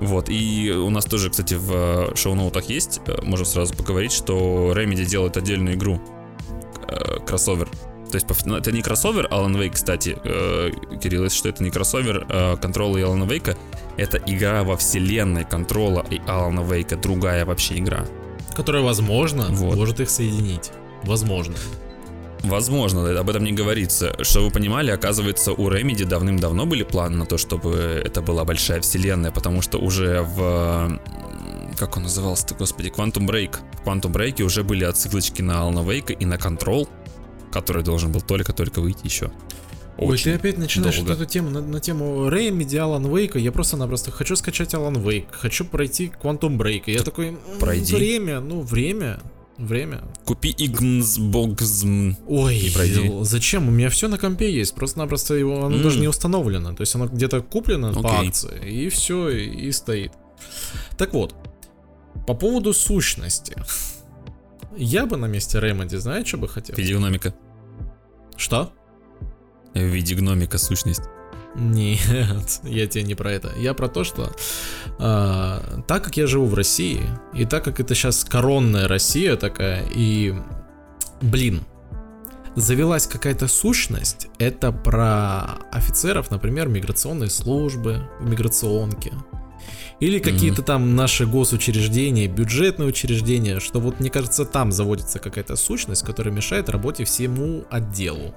Вот, 0.00 0.30
и 0.30 0.72
у 0.72 0.88
нас 0.90 1.04
тоже, 1.04 1.30
кстати, 1.30 1.54
в 1.54 1.72
э, 1.72 2.16
шоу-ноутах 2.16 2.64
есть, 2.70 3.00
э, 3.06 3.20
можем 3.22 3.44
сразу 3.44 3.74
поговорить, 3.74 4.12
что 4.12 4.72
Remedy 4.74 5.04
делает 5.04 5.36
отдельную 5.36 5.76
игру, 5.76 6.00
э, 6.88 7.18
кроссовер. 7.26 7.68
То 8.10 8.16
есть, 8.16 8.26
ну, 8.46 8.56
это 8.56 8.72
не 8.72 8.82
кроссовер 8.82 9.28
Alan 9.30 9.54
Wake, 9.54 9.74
кстати, 9.74 10.18
Кирилл, 11.00 11.24
если 11.24 11.38
что, 11.38 11.48
это 11.48 11.62
не 11.62 11.70
кроссовер 11.70 12.26
Контрола 12.60 12.96
и 12.98 13.02
Алана 13.02 13.22
Вейка, 13.22 13.56
это 13.96 14.18
игра 14.26 14.64
во 14.64 14.76
вселенной 14.76 15.44
Контрола 15.44 16.04
и 16.10 16.20
Алана 16.26 16.62
Вейка, 16.62 16.96
другая 16.96 17.44
вообще 17.44 17.78
игра. 17.78 18.04
Которая, 18.56 18.82
возможно, 18.82 19.46
Вот. 19.50 19.76
может 19.76 20.00
их 20.00 20.10
соединить. 20.10 20.72
Возможно. 21.04 21.54
Возможно, 22.42 23.18
об 23.20 23.28
этом 23.28 23.44
не 23.44 23.52
говорится. 23.52 24.14
Что 24.24 24.42
вы 24.44 24.50
понимали, 24.50 24.90
оказывается, 24.90 25.52
у 25.52 25.68
Remedy 25.70 26.04
давным-давно 26.04 26.66
были 26.66 26.82
планы 26.84 27.16
на 27.16 27.26
то, 27.26 27.36
чтобы 27.38 28.02
это 28.04 28.22
была 28.22 28.44
большая 28.44 28.80
вселенная, 28.80 29.30
потому 29.30 29.62
что 29.62 29.78
уже 29.78 30.22
в... 30.22 30.98
Как 31.78 31.96
он 31.96 32.04
назывался-то, 32.04 32.54
господи? 32.54 32.88
Quantum 32.88 33.26
Break. 33.26 33.56
В 33.82 33.86
Quantum 33.86 34.12
Break 34.12 34.42
уже 34.42 34.64
были 34.64 34.84
отсылочки 34.84 35.42
на 35.42 35.60
Алана 35.62 35.80
Вейка 35.88 36.12
и 36.12 36.24
на 36.24 36.34
Control, 36.34 36.88
который 37.52 37.82
должен 37.82 38.10
был 38.12 38.20
только-только 38.20 38.80
выйти 38.80 39.04
еще. 39.04 39.30
Ой, 39.98 40.14
Очень 40.14 40.32
ты 40.32 40.36
опять 40.36 40.56
начинаешь 40.56 40.96
долго. 40.96 41.12
эту 41.12 41.26
тему 41.26 41.50
на, 41.50 41.60
на 41.60 41.78
тему 41.78 42.30
Рэймиди, 42.30 42.76
Алан 42.76 43.06
Вейка. 43.14 43.38
Я 43.38 43.52
просто-напросто 43.52 44.10
хочу 44.10 44.34
скачать 44.34 44.72
Алан 44.74 44.98
Вейк, 44.98 45.26
хочу 45.30 45.64
пройти 45.66 46.10
Quantum 46.22 46.56
Break. 46.56 46.84
И 46.86 46.92
я 46.92 47.02
такой, 47.02 47.28
«М, 47.28 47.38
пройди. 47.58 47.94
время, 47.94 48.40
ну 48.40 48.62
время, 48.62 49.20
время. 49.60 50.02
Купи 50.24 50.54
Игнсбогзм. 50.56 52.16
Ой, 52.26 52.72
зачем? 53.22 53.68
У 53.68 53.70
меня 53.70 53.90
все 53.90 54.08
на 54.08 54.18
компе 54.18 54.52
есть, 54.52 54.74
просто-напросто 54.74 55.34
его, 55.34 55.64
оно 55.64 55.76
М. 55.76 55.82
даже 55.82 56.00
не 56.00 56.08
установлено. 56.08 56.74
То 56.74 56.82
есть 56.82 56.94
оно 56.94 57.06
где-то 57.06 57.40
куплено 57.42 57.92
по 57.92 58.00
Окей. 58.16 58.28
акции, 58.28 58.70
и 58.70 58.88
все, 58.88 59.28
и, 59.28 59.66
и 59.68 59.72
стоит. 59.72 60.12
Так 60.96 61.12
вот, 61.12 61.34
по 62.26 62.34
поводу 62.34 62.72
сущности. 62.72 63.56
Я 64.76 65.06
бы 65.06 65.16
на 65.16 65.26
месте 65.26 65.60
Ремоди, 65.60 65.96
знаете, 65.96 66.28
что 66.28 66.38
бы 66.38 66.48
хотел? 66.48 66.74
В 66.74 66.78
виде 66.78 66.94
гномика. 66.96 67.34
Что? 68.36 68.72
В 69.74 69.78
виде 69.80 70.14
гномика 70.14 70.58
сущность. 70.58 71.02
Нет, 71.54 72.60
я 72.62 72.86
тебе 72.86 73.02
не 73.02 73.14
про 73.14 73.32
это. 73.32 73.52
Я 73.58 73.74
про 73.74 73.88
то, 73.88 74.04
что 74.04 74.32
а, 74.98 75.82
так 75.86 76.04
как 76.04 76.16
я 76.16 76.26
живу 76.26 76.46
в 76.46 76.54
России, 76.54 77.02
и 77.34 77.44
так 77.44 77.64
как 77.64 77.80
это 77.80 77.94
сейчас 77.94 78.24
коронная 78.24 78.86
Россия 78.86 79.36
такая, 79.36 79.84
и, 79.94 80.34
блин, 81.20 81.62
завелась 82.54 83.06
какая-то 83.06 83.48
сущность, 83.48 84.28
это 84.38 84.72
про 84.72 85.58
офицеров, 85.72 86.30
например, 86.30 86.68
миграционной 86.68 87.30
службы, 87.30 88.08
миграционки. 88.20 89.12
Или 90.00 90.18
какие-то 90.18 90.62
там 90.62 90.96
наши 90.96 91.26
госучреждения, 91.26 92.26
бюджетные 92.26 92.88
учреждения, 92.88 93.60
что 93.60 93.80
вот, 93.80 94.00
мне 94.00 94.08
кажется, 94.08 94.46
там 94.46 94.72
заводится 94.72 95.18
какая-то 95.18 95.56
сущность, 95.56 96.04
которая 96.04 96.32
мешает 96.32 96.70
работе 96.70 97.04
всему 97.04 97.64
отделу. 97.70 98.34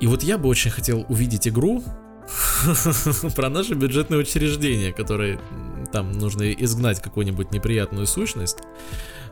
И 0.00 0.06
вот 0.06 0.22
я 0.22 0.38
бы 0.38 0.48
очень 0.48 0.70
хотел 0.70 1.04
увидеть 1.08 1.48
игру 1.48 1.82
про 3.36 3.48
наше 3.48 3.74
бюджетное 3.74 4.18
учреждение, 4.18 4.92
которое 4.92 5.40
там 5.92 6.12
нужно 6.12 6.52
изгнать 6.52 7.00
какую-нибудь 7.00 7.52
неприятную 7.52 8.06
сущность. 8.06 8.58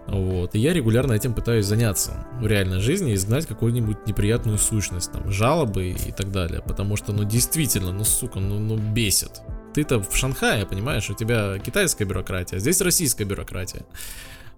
Вот. 0.06 0.54
И 0.54 0.58
я 0.58 0.72
регулярно 0.72 1.12
этим 1.12 1.34
пытаюсь 1.34 1.66
заняться 1.66 2.26
в 2.40 2.46
реальной 2.46 2.80
жизни, 2.80 3.14
изгнать 3.14 3.46
какую-нибудь 3.46 4.06
неприятную 4.06 4.58
сущность, 4.58 5.12
там, 5.12 5.30
жалобы 5.30 5.88
и 5.90 6.12
так 6.12 6.30
далее. 6.30 6.62
Потому 6.62 6.96
что, 6.96 7.12
ну, 7.12 7.24
действительно, 7.24 7.92
ну, 7.92 8.04
сука, 8.04 8.38
ну, 8.38 8.58
ну 8.58 8.76
бесит. 8.76 9.42
Ты-то 9.74 10.00
в 10.00 10.16
Шанхае, 10.16 10.64
понимаешь, 10.64 11.10
у 11.10 11.14
тебя 11.14 11.58
китайская 11.58 12.04
бюрократия, 12.04 12.56
а 12.56 12.58
здесь 12.60 12.80
российская 12.80 13.24
бюрократия. 13.24 13.84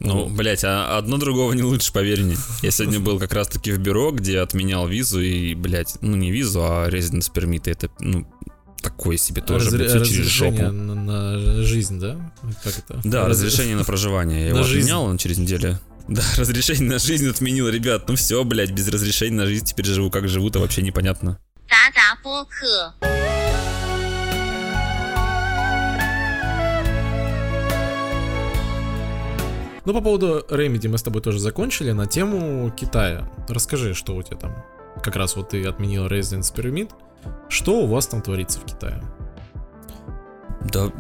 Ну, 0.01 0.29
блять, 0.29 0.63
а 0.65 0.97
одно 0.97 1.17
другого 1.19 1.53
не 1.53 1.63
лучше, 1.63 1.93
поверь 1.93 2.23
мне. 2.23 2.37
Я 2.63 2.71
сегодня 2.71 3.01
был 3.01 3.19
как 3.19 3.33
раз 3.33 3.49
таки 3.49 3.73
в 3.73 3.79
бюро, 3.79 4.13
где 4.13 4.39
отменял 4.41 4.87
визу 4.87 5.21
и, 5.21 5.55
блять, 5.55 5.97
ну 6.01 6.17
не 6.17 6.31
визу, 6.31 6.61
а 6.63 6.89
резиденс 6.89 7.29
пермиты. 7.29 7.73
Это, 7.73 7.91
ну, 7.99 8.27
такое 8.81 9.17
себе 9.17 9.43
тоже, 9.43 9.69
Разре- 9.71 9.77
блядь, 9.79 9.91
всё 9.91 10.05
через 10.05 10.19
разрешение 10.21 10.65
жопу. 10.67 10.73
на, 10.73 10.95
на 10.95 11.63
жизнь, 11.65 11.99
да? 11.99 12.33
Как 12.63 12.79
это? 12.79 13.01
Да, 13.05 13.23
Раз- 13.27 13.31
разрешение 13.43 13.77
на 13.77 13.85
проживание. 13.85 14.47
Я 14.49 14.53
На 14.55 14.59
его 14.59 14.67
жизнь. 14.69 14.81
отменял, 14.83 15.05
он 15.05 15.19
через 15.19 15.39
неделю. 15.39 15.79
Да, 16.07 16.23
разрешение 16.39 16.89
на 16.89 16.99
жизнь 16.99 17.29
отменил, 17.29 17.69
ребят. 17.69 18.09
Ну 18.09 18.15
все, 18.15 18.45
блядь, 18.45 18.71
без 18.71 18.87
разрешения 18.89 19.37
на 19.37 19.47
жизнь 19.47 19.65
теперь 19.67 19.87
живу. 19.87 20.11
Как 20.11 20.29
живу-то 20.29 20.61
вообще 20.61 20.81
непонятно. 20.83 21.39
Ну, 29.89 29.95
по 29.95 30.03
поводу 30.03 30.45
Remedy 30.51 30.87
мы 30.87 30.99
с 30.99 31.03
тобой 31.03 31.23
тоже 31.23 31.39
закончили. 31.39 31.93
На 31.93 32.05
тему 32.07 32.71
Китая. 32.77 33.27
Расскажи, 33.49 33.95
что 33.95 34.15
у 34.17 34.23
тебя 34.23 34.37
там. 34.37 34.55
Как 35.03 35.17
раз 35.17 35.35
вот 35.35 35.49
ты 35.49 35.65
отменил 35.65 36.09
Residence 36.09 36.55
Pyramid. 36.55 36.91
Что 37.49 37.81
у 37.81 37.87
вас 37.87 38.07
там 38.07 38.21
творится 38.21 38.61
в 38.61 38.67
Китае? 38.67 39.03
Да 40.71 40.93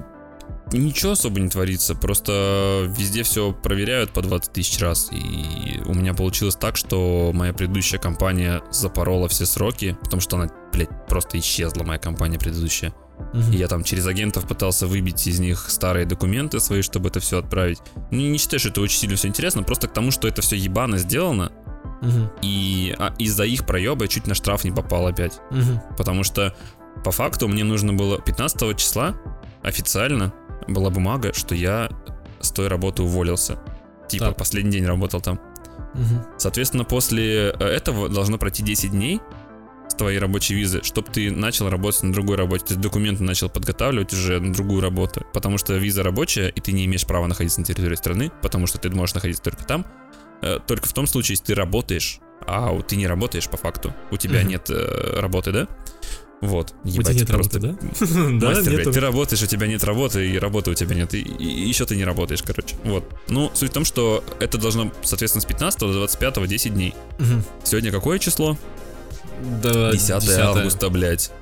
ничего 0.72 1.12
особо 1.12 1.40
не 1.40 1.48
творится, 1.48 1.94
просто 1.94 2.86
везде 2.96 3.22
все 3.22 3.52
проверяют 3.52 4.10
по 4.10 4.22
20 4.22 4.52
тысяч 4.52 4.78
раз. 4.80 5.08
И 5.12 5.80
у 5.86 5.94
меня 5.94 6.14
получилось 6.14 6.56
так, 6.56 6.76
что 6.76 7.30
моя 7.32 7.52
предыдущая 7.52 7.98
компания 7.98 8.62
запорола 8.70 9.28
все 9.28 9.46
сроки, 9.46 9.96
потому 10.02 10.20
что 10.20 10.36
она, 10.36 10.50
блядь, 10.72 11.06
просто 11.08 11.38
исчезла, 11.38 11.84
моя 11.84 11.98
компания 11.98 12.38
предыдущая. 12.38 12.92
Мгм. 13.32 13.52
И 13.52 13.56
я 13.56 13.66
там 13.68 13.82
через 13.82 14.06
агентов 14.06 14.46
пытался 14.46 14.86
выбить 14.86 15.26
из 15.26 15.40
них 15.40 15.70
старые 15.70 16.06
документы 16.06 16.60
свои, 16.60 16.82
чтобы 16.82 17.08
это 17.08 17.20
все 17.20 17.38
отправить. 17.38 17.78
Ну, 18.10 18.18
не 18.18 18.38
считаю, 18.38 18.60
что 18.60 18.68
это 18.68 18.80
очень 18.80 18.98
сильно 18.98 19.16
все 19.16 19.28
интересно, 19.28 19.62
просто 19.62 19.88
к 19.88 19.92
тому, 19.92 20.10
что 20.10 20.28
это 20.28 20.40
все 20.42 20.56
ебано 20.56 20.98
сделано, 20.98 21.50
Мгм. 22.00 22.30
и 22.42 22.94
а, 22.98 23.12
из-за 23.18 23.44
их 23.44 23.66
проеба 23.66 24.04
я 24.04 24.08
чуть 24.08 24.26
на 24.28 24.34
штраф 24.34 24.64
не 24.64 24.70
попал 24.70 25.06
опять. 25.08 25.40
Мгм. 25.50 25.80
Потому 25.96 26.22
что 26.22 26.54
по 27.04 27.10
факту 27.10 27.48
мне 27.48 27.64
нужно 27.64 27.92
было 27.92 28.20
15 28.20 28.74
числа 28.74 29.14
официально 29.62 30.32
была 30.66 30.90
бумага, 30.90 31.32
что 31.32 31.54
я 31.54 31.90
с 32.40 32.50
той 32.50 32.68
работы 32.68 33.02
уволился. 33.02 33.58
Типа 34.08 34.26
Так. 34.26 34.36
последний 34.36 34.72
день 34.72 34.86
работал 34.86 35.20
там. 35.20 35.40
Мгм. 35.94 36.24
Соответственно, 36.38 36.84
после 36.84 37.50
э, 37.50 37.64
этого 37.64 38.08
должно 38.08 38.38
пройти 38.38 38.62
10 38.62 38.90
дней 38.90 39.20
с 39.88 39.94
твоей 39.94 40.18
рабочей 40.18 40.54
визы, 40.54 40.82
чтобы 40.82 41.10
ты 41.10 41.30
начал 41.30 41.68
работать 41.70 42.02
на 42.02 42.12
другой 42.12 42.36
работе. 42.36 42.64
То 42.66 42.72
есть 42.72 42.80
документы 42.80 43.22
начал 43.24 43.48
подготавливать 43.48 44.12
уже 44.12 44.38
на 44.40 44.52
другую 44.52 44.80
работу. 44.80 45.26
Потому 45.32 45.58
что 45.58 45.74
виза 45.74 46.02
рабочая, 46.02 46.48
и 46.48 46.60
ты 46.60 46.72
не 46.72 46.84
имеешь 46.86 47.06
права 47.06 47.26
находиться 47.26 47.60
на 47.60 47.66
территории 47.66 47.96
страны, 47.96 48.30
потому 48.42 48.66
что 48.66 48.78
ты 48.78 48.90
можешь 48.90 49.14
находиться 49.14 49.42
только 49.42 49.64
там. 49.64 49.84
э, 50.42 50.58
Только 50.66 50.88
в 50.88 50.92
том 50.92 51.06
случае, 51.06 51.32
если 51.34 51.44
ты 51.46 51.54
работаешь 51.54 52.20
а 52.46 52.80
ты 52.80 52.96
не 52.96 53.06
работаешь 53.06 53.48
по 53.48 53.56
факту. 53.58 53.92
У 54.10 54.16
тебя 54.16 54.40
Мгм. 54.40 54.48
нет 54.48 54.70
э, 54.70 55.20
работы, 55.20 55.52
да? 55.52 55.68
Вот. 56.40 56.72
У 56.84 56.88
тебя 56.88 57.12
нет 57.12 57.30
работы, 57.30 57.58
да? 57.58 57.68
Да, 58.00 58.48
Мастер, 58.50 58.74
блядь, 58.74 58.92
ты 58.92 59.00
работаешь, 59.00 59.42
у 59.42 59.46
тебя 59.46 59.66
нет 59.66 59.82
работы, 59.84 60.28
и 60.28 60.38
работы 60.38 60.70
у 60.70 60.74
тебя 60.74 60.94
нет, 60.94 61.12
и, 61.14 61.20
и 61.20 61.68
еще 61.68 61.84
ты 61.84 61.96
не 61.96 62.04
работаешь, 62.04 62.42
короче. 62.42 62.76
Вот. 62.84 63.04
Ну, 63.28 63.50
суть 63.54 63.70
в 63.70 63.74
том, 63.74 63.84
что 63.84 64.22
это 64.38 64.58
должно, 64.58 64.92
соответственно, 65.02 65.42
с 65.42 65.46
15 65.46 65.80
до 65.80 65.92
25 65.92 66.46
10 66.48 66.74
дней. 66.74 66.94
Сегодня 67.64 67.90
какое 67.90 68.18
число? 68.18 68.56
Да, 69.62 69.92
10 69.92 70.20
10. 70.20 70.38
августа, 70.38 70.90
блядь. 70.90 71.32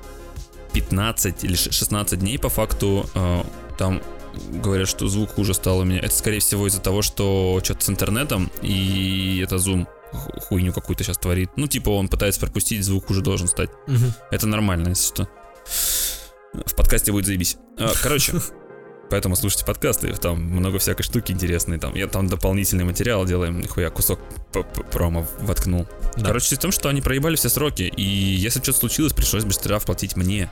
15 0.73 1.43
или 1.43 1.55
ш- 1.55 1.71
16 1.71 2.19
дней 2.19 2.37
по 2.37 2.49
факту 2.49 3.09
э, 3.15 3.43
там 3.77 4.01
говорят, 4.63 4.87
что 4.87 5.07
звук 5.07 5.33
хуже 5.35 5.53
стал 5.53 5.79
у 5.79 5.83
меня. 5.83 5.99
Это, 5.99 6.13
скорее 6.15 6.39
всего, 6.39 6.67
из-за 6.67 6.81
того, 6.81 7.01
что 7.01 7.59
что-то 7.63 7.85
с 7.85 7.89
интернетом, 7.89 8.51
и 8.61 9.41
это 9.43 9.55
Zoom 9.55 9.87
хуйню 10.17 10.73
какую-то 10.73 11.03
сейчас 11.03 11.17
творит. 11.17 11.51
Ну, 11.55 11.67
типа, 11.67 11.89
он 11.89 12.07
пытается 12.07 12.39
пропустить, 12.39 12.83
звук 12.83 13.07
хуже 13.07 13.21
должен 13.21 13.47
стать. 13.47 13.69
Мгм. 13.87 14.13
Это 14.31 14.47
нормально, 14.47 14.89
если 14.89 15.07
что. 15.07 15.29
В 16.53 16.75
подкасте 16.75 17.11
будет 17.11 17.25
заебись. 17.25 17.57
А, 17.77 17.91
Короче, 18.01 18.33
поэтому 19.09 19.35
слушайте 19.35 19.65
подкасты, 19.65 20.13
там 20.13 20.41
много 20.41 20.79
всякой 20.79 21.03
штуки 21.03 21.31
интересной. 21.31 21.77
Там, 21.79 21.95
я 21.95 22.07
там 22.07 22.27
дополнительный 22.27 22.83
материал 22.85 23.25
делаем, 23.25 23.59
нихуя 23.59 23.89
кусок 23.89 24.19
промо 24.91 25.27
воткнул. 25.39 25.87
Да. 26.15 26.27
Короче, 26.27 26.55
в 26.55 26.59
том, 26.59 26.71
что 26.71 26.89
они 26.89 27.01
проебали 27.01 27.35
все 27.35 27.49
сроки, 27.49 27.83
и 27.83 28.03
если 28.03 28.61
что-то 28.61 28.79
случилось, 28.79 29.13
пришлось 29.13 29.43
бы 29.43 29.51
штраф 29.51 29.85
платить 29.85 30.15
мне. 30.15 30.49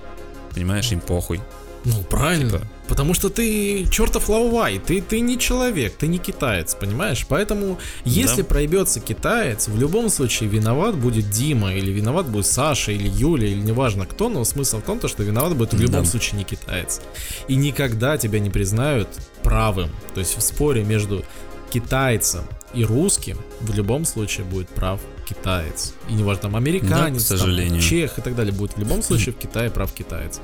Понимаешь, 0.54 0.92
им 0.92 1.02
похуй. 1.02 1.42
Ну, 1.86 2.02
правильно. 2.10 2.52
Типа. 2.60 2.68
Потому 2.88 3.14
что 3.16 3.30
ты 3.30 3.86
чертов 3.90 4.30
лаувай, 4.30 4.80
ты, 4.80 5.02
ты 5.02 5.20
не 5.20 5.40
человек, 5.40 5.96
ты 5.96 6.08
не 6.08 6.18
китаец, 6.20 6.76
понимаешь? 6.76 7.26
Поэтому, 7.28 7.80
если 8.04 8.42
Да. 8.44 8.48
проебется 8.48 9.00
китаец, 9.00 9.68
в 9.68 9.80
любом 9.80 10.10
случае 10.10 10.50
виноват 10.50 10.96
будет 10.96 11.30
Дима, 11.32 11.74
или 11.74 11.92
виноват 11.92 12.28
будет 12.28 12.46
Саша, 12.46 12.92
или 12.92 13.08
Юля, 13.08 13.48
или 13.48 13.60
неважно 13.62 14.06
кто, 14.06 14.30
но 14.30 14.44
смысл 14.44 14.80
в 14.80 14.84
том, 14.84 15.00
то, 15.00 15.08
что 15.08 15.24
виноват 15.24 15.56
будет 15.56 15.74
в 15.74 15.80
любом 15.82 16.04
Да. 16.04 16.10
случае 16.10 16.38
не 16.40 16.44
китаец. 16.44 17.02
И 17.48 17.56
никогда 17.56 18.18
тебя 18.18 18.40
не 18.40 18.50
признают 18.52 19.08
правым. 19.42 19.90
То 20.14 20.20
есть 20.20 20.38
в 20.38 20.42
споре 20.42 20.84
между 20.84 21.24
китайцем 21.72 22.44
и 22.76 22.84
русским 22.84 23.38
в 23.62 23.74
любом 23.74 24.06
случае 24.06 24.46
будет 24.46 24.68
прав 24.70 25.00
китаец. 25.28 25.94
И 26.10 26.14
неважно, 26.14 26.44
там 26.44 26.56
американец, 26.56 27.26
к 27.26 27.30
там, 27.30 27.38
сожалению. 27.38 27.82
чех 27.82 28.20
и 28.20 28.22
так 28.22 28.36
далее 28.36 28.54
будет 28.54 28.76
в 28.76 28.80
любом 28.80 29.02
случае 29.02 29.34
в 29.34 29.38
Китае 29.38 29.70
прав 29.72 29.92
китаец. 29.94 30.40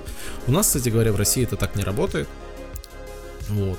У 0.48 0.52
нас, 0.52 0.68
кстати 0.68 0.90
говоря, 0.90 1.12
в 1.12 1.18
России 1.18 1.44
это 1.44 1.56
так 1.58 1.76
не 1.76 1.84
работает. 1.84 2.28
Вот. 3.50 3.78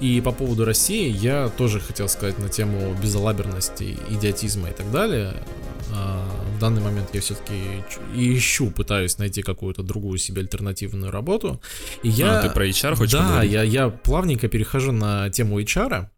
И 0.00 0.20
по 0.20 0.32
поводу 0.32 0.64
России 0.64 1.08
я 1.08 1.48
тоже 1.48 1.80
хотел 1.80 2.08
сказать 2.08 2.38
на 2.38 2.48
тему 2.48 2.94
безалаберности, 3.02 3.96
идиотизма 4.10 4.70
и 4.70 4.72
так 4.72 4.90
далее. 4.90 5.34
А, 5.92 6.28
В 6.56 6.58
данный 6.58 6.82
момент 6.82 7.08
я 7.12 7.20
все-таки 7.20 7.54
ищу, 8.14 8.70
пытаюсь 8.70 9.18
найти 9.18 9.42
какую-то 9.42 9.82
другую 9.82 10.18
себе 10.18 10.42
альтернативную 10.42 11.10
работу. 11.12 11.60
И 12.02 12.08
я... 12.08 12.40
А, 12.40 12.42
ты 12.42 12.50
про 12.50 12.66
HR 12.68 12.96
хочешь 12.96 13.12
Да, 13.12 13.20
поговорить? 13.22 13.52
я, 13.52 13.62
я 13.62 13.88
плавненько 13.88 14.48
перехожу 14.48 14.92
на 14.92 15.30
тему 15.30 15.60
HR. 15.60 16.08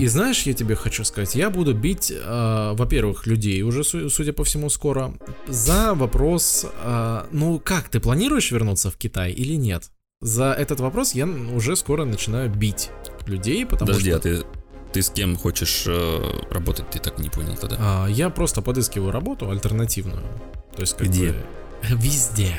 И 0.00 0.06
знаешь, 0.06 0.42
я 0.42 0.54
тебе 0.54 0.74
хочу 0.74 1.04
сказать, 1.04 1.34
я 1.34 1.50
буду 1.50 1.74
бить, 1.74 2.10
э, 2.14 2.72
во-первых, 2.74 3.26
людей 3.26 3.62
уже, 3.62 3.84
су- 3.84 4.08
судя 4.10 4.32
по 4.32 4.42
всему, 4.44 4.70
скоро, 4.70 5.12
за 5.46 5.94
вопрос, 5.94 6.64
э, 6.82 7.24
ну 7.32 7.60
как, 7.62 7.88
ты 7.90 8.00
планируешь 8.00 8.50
вернуться 8.50 8.90
в 8.90 8.96
Китай 8.96 9.30
или 9.32 9.54
нет? 9.56 9.90
За 10.20 10.52
этот 10.52 10.80
вопрос 10.80 11.14
я 11.14 11.26
уже 11.26 11.76
скоро 11.76 12.04
начинаю 12.04 12.50
бить 12.50 12.90
людей, 13.26 13.64
потому 13.66 13.88
Подожди, 13.88 14.10
что 14.10 14.16
а 14.16 14.20
ты, 14.20 14.42
ты 14.92 15.02
с 15.02 15.10
кем 15.10 15.36
хочешь 15.36 15.84
э, 15.86 16.22
работать? 16.50 16.90
Ты 16.90 16.98
так 16.98 17.18
не 17.18 17.28
понял 17.28 17.54
тогда. 17.56 17.76
а, 17.78 18.06
я 18.08 18.30
просто 18.30 18.62
подыскиваю 18.62 19.12
работу 19.12 19.50
альтернативную. 19.50 20.22
То 20.74 20.80
есть 20.80 20.96
как 20.96 21.08
Где? 21.08 21.28
бы, 21.28 21.36
везде. 21.90 22.54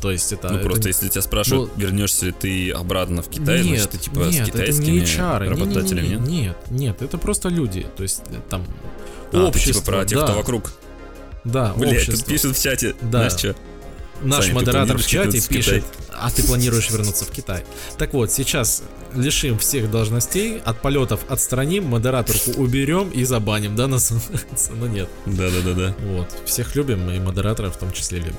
То 0.00 0.10
есть 0.10 0.32
это... 0.32 0.48
ну 0.50 0.56
это 0.56 0.64
просто 0.64 0.84
не- 0.84 0.88
если 0.88 1.08
тебя 1.08 1.22
спрашивают, 1.22 1.70
вернешься 1.76 2.26
ли 2.26 2.32
ты 2.32 2.70
обратно 2.70 3.22
в 3.22 3.28
Китай, 3.28 3.62
нет, 3.62 3.66
значит 3.80 3.90
ты 3.90 3.98
типа 3.98 4.18
нет, 4.20 4.34
с 4.34 4.48
это 4.48 4.58
китайскими 4.58 4.90
не 4.90 5.00
HR, 5.00 5.40
не- 5.40 5.44
не- 5.44 5.48
работодателями, 5.50 6.06
не- 6.06 6.14
нет? 6.14 6.28
Нет, 6.28 6.56
нет, 6.70 7.02
это 7.02 7.18
просто 7.18 7.48
люди. 7.48 7.86
То 7.96 8.02
есть 8.02 8.22
э, 8.28 8.40
там 8.48 8.64
А, 9.28 9.30
ты 9.30 9.38
общество, 9.38 9.72
типа 9.82 9.86
про 9.92 10.04
тех, 10.04 10.18
да, 10.18 10.24
кто 10.26 10.34
вокруг. 10.34 10.72
Да, 11.44 11.70
тут 11.72 11.86
общество. 11.86 12.26
пишут 12.32 12.56
в 12.56 12.62
чате. 12.62 12.94
Да. 13.02 13.28
Знаешь 13.28 13.32
что? 13.32 13.56
Наш 14.22 14.44
Саня, 14.44 14.48
ты 14.48 14.54
модератор 14.54 14.96
в 14.98 15.06
чате 15.06 15.40
в 15.40 15.48
пишет, 15.48 15.84
а 16.12 16.30
ты 16.30 16.42
планируешь 16.42 16.90
вернуться 16.90 17.24
в 17.26 17.30
Китай. 17.30 17.64
Так 17.98 18.14
вот, 18.14 18.32
сейчас 18.32 18.82
лишим 19.14 19.58
всех 19.58 19.90
должностей, 19.90 20.58
от 20.58 20.80
полетов 20.80 21.20
отстраним, 21.28 21.84
модераторку 21.84 22.52
уберем 22.52 23.10
и 23.10 23.24
забаним, 23.24 23.76
да, 23.76 23.86
нас? 23.86 24.12
Ну 24.70 24.86
нет. 24.86 25.08
Да-да-да-да. 25.26 25.94
Вот, 26.00 26.34
всех 26.46 26.74
любим, 26.76 27.10
и 27.10 27.18
модератора 27.18 27.70
в 27.70 27.76
том 27.76 27.92
числе 27.92 28.18
любим. 28.18 28.36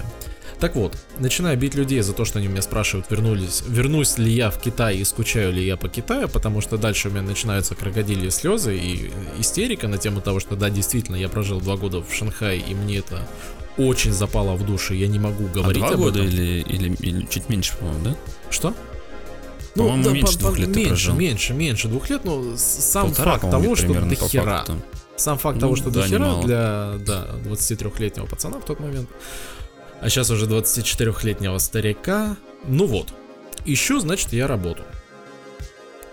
Так 0.60 0.76
вот, 0.76 0.98
начинаю 1.20 1.56
бить 1.58 1.76
людей 1.76 2.02
за 2.02 2.14
то, 2.14 2.26
что 2.26 2.40
они 2.40 2.48
меня 2.48 2.64
спрашивают, 2.64 3.06
вернулись, 3.12 3.62
вернусь 3.68 4.18
ли 4.18 4.32
я 4.32 4.50
в 4.50 4.60
Китай 4.60 4.98
и 4.98 5.04
скучаю 5.04 5.54
ли 5.54 5.64
я 5.64 5.78
по 5.78 5.88
Китаю, 5.88 6.28
потому 6.28 6.62
что 6.62 6.78
дальше 6.78 7.10
у 7.10 7.12
меня 7.12 7.22
начинаются 7.22 7.76
крокодильные 7.76 8.32
слезы 8.32 8.76
и 8.76 9.12
истерика 9.40 9.88
на 9.88 10.00
тему 10.00 10.20
того, 10.20 10.40
что 10.40 10.56
да, 10.56 10.72
действительно, 10.72 11.16
я 11.16 11.30
прожил 11.30 11.62
два 11.62 11.78
года 11.78 12.02
в 12.02 12.12
Шанхае, 12.12 12.60
и 12.60 12.74
мне 12.74 12.98
это 12.98 13.28
очень 13.78 14.12
запало 14.12 14.56
в 14.56 14.66
душу, 14.66 14.96
я 14.96 15.08
не 15.08 15.20
могу 15.20 15.46
А 15.46 15.50
говорить 15.50 15.82
два 15.84 15.92
об 15.92 15.98
года 15.98 16.20
этом. 16.24 16.34
или, 16.34 16.62
или, 16.62 16.96
или 17.02 17.26
чуть 17.28 17.50
меньше, 17.50 17.78
по-моему, 17.78 18.04
да? 18.04 18.16
Что? 18.50 18.74
По-моему, 19.76 20.10
меньше 20.10 20.40
двух 20.40 20.58
лет 20.58 20.74
ты 20.74 20.80
меньше, 20.80 20.90
прожил. 20.90 21.16
меньше, 21.16 21.54
меньше 21.54 21.88
двух 21.88 22.10
лет, 22.10 22.26
но 22.26 22.56
сам 22.58 23.10
Полтора, 23.10 23.34
факт 23.38 23.52
того, 23.52 23.76
что 23.76 23.94
до 23.94 24.16
по 24.16 24.28
хера. 24.28 24.66
Сам 25.18 25.38
факт 25.38 25.56
Ну, 25.56 25.62
того, 25.62 25.76
что 25.76 25.92
да, 25.92 26.02
до 26.02 26.08
хера 26.08 26.20
немало. 26.20 26.44
для 26.44 26.94
да, 27.06 27.28
23-летнего 27.46 28.26
пацана 28.28 28.60
в 28.60 28.66
тот 28.66 28.80
момент. 28.80 29.08
А 30.02 30.10
сейчас 30.10 30.30
уже 30.30 30.46
24-летнего 30.46 31.58
старика. 31.58 32.38
Ну 32.66 32.86
вот. 32.86 33.14
Ищу, 33.66 34.00
значит, 34.00 34.34
я 34.34 34.48
работу. 34.48 34.84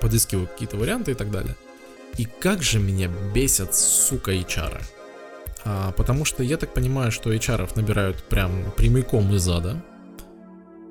Подыскиваю 0.01 0.47
какие-то 0.47 0.77
варианты 0.77 1.13
и 1.13 1.15
так 1.15 1.31
далее. 1.31 1.57
И 2.19 2.25
как 2.25 2.63
же 2.63 2.79
меня 2.79 3.11
бесят, 3.35 3.75
сука, 3.75 4.33
HR. 4.33 4.81
А, 5.65 5.93
потому 5.93 6.25
что 6.25 6.43
я 6.43 6.57
так 6.57 6.73
понимаю, 6.73 7.11
что 7.11 7.33
HR 7.33 7.71
набирают 7.77 8.23
прям 8.25 8.73
прямиком 8.77 9.35
из 9.35 9.49
ада. 9.49 9.83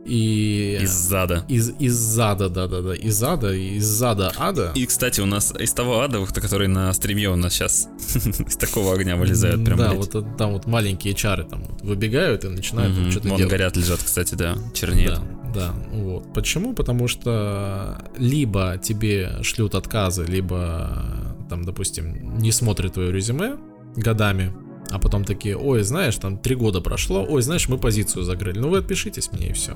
И... 0.06 0.80
Из 0.82 0.92
зада. 0.92 1.46
Из, 1.48 1.72
из 1.80 1.94
зада, 1.94 2.50
да-да-да, 2.50 2.94
из 2.94 3.22
ада, 3.24 3.54
из 3.54 3.86
зада 3.86 4.34
ада. 4.38 4.72
И, 4.76 4.86
кстати, 4.86 5.22
у 5.22 5.26
нас 5.26 5.54
из 5.58 5.72
того 5.74 6.02
ада, 6.02 6.26
который 6.26 6.68
на 6.68 6.92
стриме 6.94 7.30
у 7.30 7.36
нас 7.36 7.54
сейчас 7.54 7.88
из 8.16 8.56
такого 8.58 8.94
огня 8.94 9.16
вылезают 9.16 9.64
прям, 9.64 9.78
Да, 9.78 9.90
блядь. 9.94 10.14
вот 10.14 10.38
там 10.38 10.54
вот 10.54 10.66
маленькие 10.66 11.14
чары 11.14 11.44
там 11.46 11.64
вот 11.64 11.82
выбегают 11.82 12.44
и 12.44 12.50
начинают 12.50 12.96
там 12.96 13.12
что-то 13.12 13.30
Вон 13.30 13.38
делать. 13.38 13.52
горят, 13.52 13.78
лежат, 13.78 14.00
кстати, 14.04 14.36
да, 14.36 14.58
чернеют. 14.74 15.20
Да, 15.54 15.54
да, 15.54 15.74
вот. 15.94 16.34
Почему? 16.34 16.74
Потому 16.74 17.08
что 17.08 18.04
либо 18.18 18.80
тебе 18.82 19.38
шлют 19.44 19.76
отказы, 19.76 20.26
либо 20.26 21.36
там, 21.50 21.64
допустим, 21.64 22.38
не 22.40 22.52
смотрят 22.52 22.94
твое 22.96 23.12
резюме 23.12 23.58
годами, 23.96 24.52
а 24.94 25.00
потом 25.00 25.26
такие, 25.26 25.58
ой, 25.58 25.82
знаешь, 25.82 26.16
там 26.18 26.38
три 26.38 26.56
года 26.56 26.80
прошло, 26.80 27.26
ой, 27.28 27.42
знаешь, 27.42 27.68
мы 27.68 27.80
позицию 27.80 28.24
закрыли, 28.24 28.60
ну 28.60 28.70
вы 28.70 28.78
отпишитесь 28.78 29.32
мне 29.32 29.48
и 29.50 29.54
все. 29.54 29.74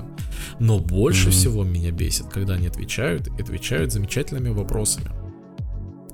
Но 0.60 0.78
больше 0.80 1.24
Мгм. 1.30 1.32
всего 1.32 1.64
меня 1.64 1.90
бесит, 1.92 2.28
когда 2.28 2.54
они 2.54 2.68
отвечают, 2.68 3.28
и 3.28 3.42
отвечают 3.42 3.92
замечательными 3.92 4.50
вопросами 4.50 5.10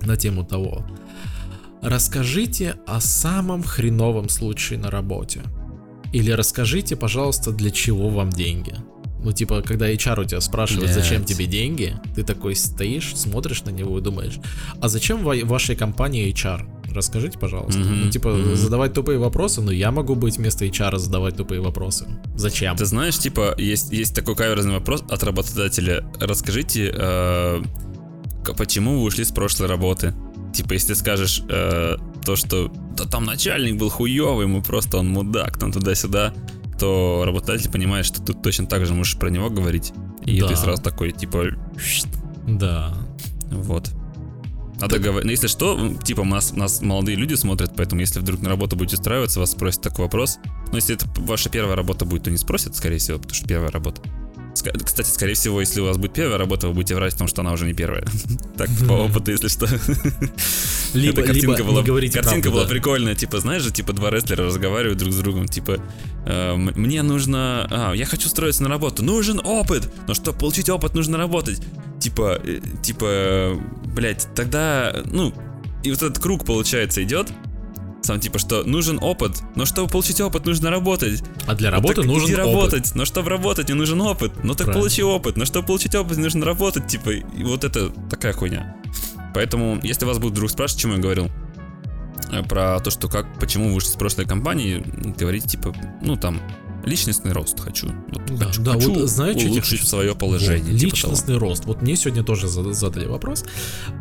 на 0.02 0.16
тему 0.16 0.46
того, 0.46 0.86
расскажите 1.82 2.76
о 2.88 3.02
самом 3.02 3.62
хреновом 3.62 4.30
случае 4.30 4.80
на 4.80 4.90
работе. 4.90 5.42
Или 6.14 6.32
расскажите, 6.32 6.96
пожалуйста, 6.96 7.52
для 7.52 7.72
чего 7.72 8.08
вам 8.10 8.30
деньги. 8.30 8.76
Ну, 9.24 9.32
типа, 9.32 9.62
когда 9.62 9.90
HR 9.90 10.22
у 10.22 10.24
тебя 10.26 10.42
спрашивает, 10.42 10.92
зачем 10.92 11.18
Блядь. 11.24 11.28
тебе 11.30 11.46
деньги, 11.46 11.96
ты 12.16 12.24
такой 12.24 12.56
стоишь, 12.56 13.16
смотришь 13.16 13.64
на 13.64 13.70
него 13.70 13.98
и 13.98 14.02
думаешь, 14.02 14.38
а 14.82 14.88
зачем 14.90 15.24
ва- 15.24 15.36
вашей 15.46 15.76
компании 15.76 16.30
HR? 16.34 16.66
Расскажите, 16.94 17.40
пожалуйста. 17.40 17.80
Мгм, 17.80 18.02
Ну, 18.06 18.10
типа, 18.12 18.30
мгм. 18.30 18.56
задавать 18.56 18.94
тупые 18.94 19.18
вопросы, 19.18 19.62
но 19.62 19.72
я 19.72 19.92
могу 19.92 20.16
быть 20.16 20.38
вместо 20.38 20.66
HR 20.66 20.98
задавать 21.00 21.36
тупые 21.38 21.60
вопросы. 21.62 22.06
Зачем? 22.36 22.76
Ты 22.76 22.86
знаешь, 22.86 23.18
типа, 23.18 23.56
есть, 23.58 23.92
есть 23.94 24.14
такой 24.14 24.36
каверзный 24.36 24.74
вопрос 24.74 25.04
от 25.10 25.24
работодателя. 25.24 26.04
Расскажите, 26.20 26.94
э, 26.94 27.62
почему 28.58 29.00
вы 29.00 29.04
ушли 29.06 29.24
с 29.24 29.32
прошлой 29.32 29.68
работы? 29.68 30.14
Типа, 30.54 30.74
если 30.74 30.90
ты 30.94 30.96
скажешь 31.00 31.42
э, 31.50 31.98
то, 32.26 32.36
что 32.36 32.72
да 32.96 33.06
там 33.06 33.26
начальник 33.26 33.78
был 33.80 33.90
хуёвый, 33.90 34.46
ему 34.46 34.62
просто 34.62 34.98
он 34.98 35.08
мудак, 35.10 35.58
там 35.58 35.72
туда-сюда, 35.72 36.32
то 36.78 37.24
работодатель 37.26 37.72
понимает, 37.72 38.06
что 38.06 38.22
ты 38.22 38.34
точно 38.34 38.68
так 38.68 38.86
же 38.86 38.94
можешь 38.94 39.18
про 39.18 39.30
него 39.30 39.50
говорить. 39.50 39.94
И 40.26 40.40
Да. 40.40 40.48
ты 40.48 40.56
сразу 40.56 40.82
такой, 40.82 41.12
типа. 41.12 41.46
Да. 42.48 42.94
вот. 43.52 43.90
А 44.82 44.88
договор... 44.88 45.24
Ну, 45.24 45.32
если 45.32 45.48
что, 45.48 45.94
типа, 46.04 46.22
у 46.22 46.26
нас, 46.26 46.52
нас 46.54 46.82
молодые 46.82 47.16
люди 47.16 47.36
смотрят, 47.36 47.74
поэтому 47.76 48.02
если 48.02 48.20
вдруг 48.20 48.42
на 48.42 48.50
работу 48.50 48.76
будете 48.76 48.98
устраиваться, 48.98 49.40
вас 49.40 49.52
спросят 49.52 49.82
такой 49.82 50.06
вопрос. 50.06 50.40
Но 50.72 50.76
если 50.76 50.96
это 50.96 51.06
ваша 51.22 51.50
первая 51.50 51.76
работа 51.76 52.06
будет, 52.06 52.24
то 52.24 52.32
не 52.32 52.38
спросят, 52.38 52.76
скорее 52.76 52.98
всего, 52.98 53.18
потому 53.18 53.34
что 53.36 53.48
первая 53.48 53.72
работа. 53.72 54.02
Кстати, 54.54 55.10
скорее 55.10 55.34
всего, 55.34 55.60
если 55.60 55.82
у 55.82 55.86
вас 55.86 55.98
будет 55.98 56.14
первая 56.14 56.38
работа, 56.38 56.68
вы 56.68 56.74
будете 56.74 56.96
врать 56.96 57.14
в 57.14 57.18
том, 57.18 57.28
что 57.28 57.42
она 57.42 57.54
уже 57.54 57.66
не 57.66 57.74
первая. 57.74 58.06
Так, 58.58 58.70
по 58.88 58.94
опыту, 58.94 59.32
если 59.32 59.48
что. 59.48 59.66
Либо, 60.94 61.22
Эта 61.22 61.24
картинка 61.24 61.58
либо 61.58 61.70
была, 61.70 61.82
не 61.82 61.88
говорите 61.88 62.14
картинка 62.20 62.44
правду, 62.44 62.52
была 62.52 62.64
да. 62.64 62.70
прикольная, 62.70 63.16
типа, 63.16 63.40
знаешь 63.40 63.64
же, 63.64 63.72
типа 63.72 63.94
два 63.94 64.12
рестлера 64.12 64.46
разговаривают 64.46 65.00
друг 65.00 65.12
с 65.12 65.18
другом, 65.18 65.48
типа, 65.48 65.80
э, 66.28 66.56
мне 66.56 67.02
нужно, 67.02 67.68
а, 67.72 67.94
я 67.94 68.06
хочу 68.06 68.28
устроиться 68.28 68.62
на 68.62 68.70
работу, 68.70 69.04
нужен 69.04 69.42
опыт, 69.44 69.92
но 70.08 70.14
чтобы 70.14 70.38
получить 70.38 70.70
опыт, 70.70 70.94
нужно 70.94 71.18
работать, 71.18 71.60
типа, 72.00 72.40
э, 72.44 72.60
типа, 72.84 73.60
блять, 73.86 74.28
тогда, 74.36 74.96
ну, 75.06 75.34
и 75.84 75.90
вот 75.90 76.04
этот 76.04 76.20
круг 76.20 76.46
получается 76.46 77.02
идет, 77.02 77.28
сам 78.06 78.20
типа, 78.20 78.38
что 78.40 78.64
нужен 78.64 79.00
опыт, 79.02 79.42
но 79.56 79.66
чтобы 79.66 79.88
получить 79.90 80.20
опыт, 80.22 80.46
нужно 80.46 80.70
работать. 80.70 81.24
А 81.48 81.56
для 81.56 81.70
Ну, 81.72 81.78
работы 81.78 81.96
так 81.96 82.06
нужен 82.06 82.28
иди 82.28 82.34
опыт. 82.36 82.46
работать, 82.46 82.96
но 82.96 83.06
чтобы 83.06 83.30
работать, 83.30 83.68
мне 83.70 83.76
нужен 83.76 84.02
опыт. 84.02 84.34
Ну 84.44 84.50
так 84.56 84.66
Правильно. 84.66 84.74
получи 84.82 85.04
опыт, 85.04 85.38
но 85.38 85.46
чтобы 85.46 85.68
получить 85.68 85.96
опыт, 85.96 86.18
нужно 86.18 86.46
работать, 86.46 86.88
типа, 86.88 87.10
и 87.12 87.44
вот 87.44 87.64
это 87.64 87.90
такая 88.10 88.34
хуйня. 88.34 88.76
Поэтому, 89.34 89.80
если 89.84 90.06
вас 90.06 90.18
будут 90.20 90.34
вдруг 90.34 90.52
спрашивать, 90.52 90.82
чему 90.82 90.94
я 90.94 91.00
говорил, 91.00 91.30
э, 92.32 92.44
про 92.44 92.80
то, 92.80 92.92
что 92.92 93.08
как, 93.08 93.26
почему 93.40 93.70
вы 93.70 93.76
вышли 93.76 93.90
с 93.90 93.96
прошлой 93.96 94.26
компании, 94.26 94.84
говорите, 95.18 95.48
типа, 95.48 95.74
ну 96.02 96.16
там, 96.18 96.40
личностный 96.84 97.32
рост 97.32 97.60
хочу. 97.60 97.88
Вот 98.12 98.22
Да, 98.40 98.46
хочу, 98.48 98.62
да, 98.62 98.74
хочу 98.74 98.94
вот 98.94 99.10
что 99.10 99.26
я 99.26 99.34
улучшить 99.50 99.80
хочу 99.80 99.86
свое 99.86 100.16
положение. 100.16 100.72
Вот, 100.72 100.80
типа 100.80 100.80
того. 100.80 100.86
личностный 100.86 101.38
рост. 101.38 101.66
Вот 101.66 101.82
мне 101.82 101.96
сегодня 101.96 102.24
тоже 102.24 102.48
зада- 102.48 102.74
задали 102.74 103.06
вопрос. 103.08 103.46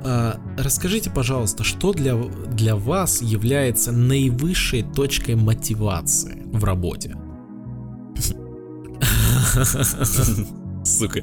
А, 0.04 0.40
расскажите, 0.58 1.10
пожалуйста, 1.10 1.64
что 1.64 1.92
для, 1.92 2.16
для 2.16 2.76
вас 2.76 3.22
является 3.22 3.92
наивысшей 3.92 4.82
точкой 4.82 5.36
мотивации 5.36 6.42
в 6.46 6.64
работе? 6.64 7.16
Сука. 10.84 11.22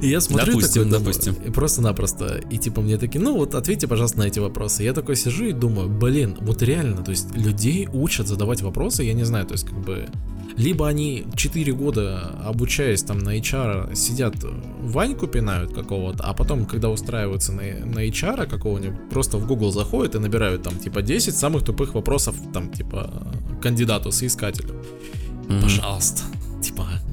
Я 0.00 0.20
смотрю 0.20 0.54
Допустим, 0.54 0.88
такой, 0.88 0.98
допустим. 0.98 1.34
просто-напросто, 1.52 2.40
и 2.50 2.58
типа 2.58 2.80
мне 2.80 2.96
такие, 2.96 3.20
ну 3.20 3.36
вот 3.36 3.54
ответьте, 3.54 3.86
пожалуйста, 3.86 4.20
на 4.20 4.22
эти 4.24 4.38
вопросы. 4.38 4.82
Я 4.82 4.92
такой 4.94 5.16
сижу 5.16 5.46
и 5.46 5.52
думаю, 5.52 5.88
блин, 5.88 6.36
вот 6.40 6.62
реально, 6.62 7.02
то 7.02 7.10
есть 7.10 7.34
людей 7.36 7.88
учат 7.92 8.28
задавать 8.28 8.62
вопросы, 8.62 9.02
я 9.02 9.12
не 9.12 9.24
знаю, 9.24 9.46
то 9.46 9.52
есть 9.52 9.66
как 9.66 9.78
бы 9.78 10.08
либо 10.56 10.86
они 10.86 11.24
4 11.34 11.72
года 11.72 12.38
обучаясь 12.44 13.02
там 13.02 13.18
на 13.18 13.38
HR 13.38 13.94
сидят 13.94 14.34
Ваньку 14.80 15.26
пинают 15.26 15.74
какого-то, 15.74 16.24
а 16.24 16.34
потом, 16.34 16.66
когда 16.66 16.90
устраиваются 16.90 17.52
на, 17.52 17.62
на 17.62 18.06
HR 18.06 18.46
какого-нибудь, 18.48 19.08
просто 19.10 19.38
в 19.38 19.46
Google 19.46 19.72
заходят 19.72 20.14
и 20.14 20.18
набирают 20.18 20.62
там 20.62 20.78
типа 20.78 21.02
10 21.02 21.34
самых 21.34 21.64
тупых 21.64 21.94
вопросов 21.94 22.34
там 22.52 22.70
типа 22.70 23.10
кандидату, 23.62 24.12
соискателю. 24.12 24.74
Мгм. 25.48 25.62
Пожалуйста. 25.62 26.22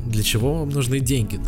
Для 0.09 0.23
чего 0.23 0.53
вам 0.59 0.69
нужны 0.69 0.99
деньги? 0.99 1.39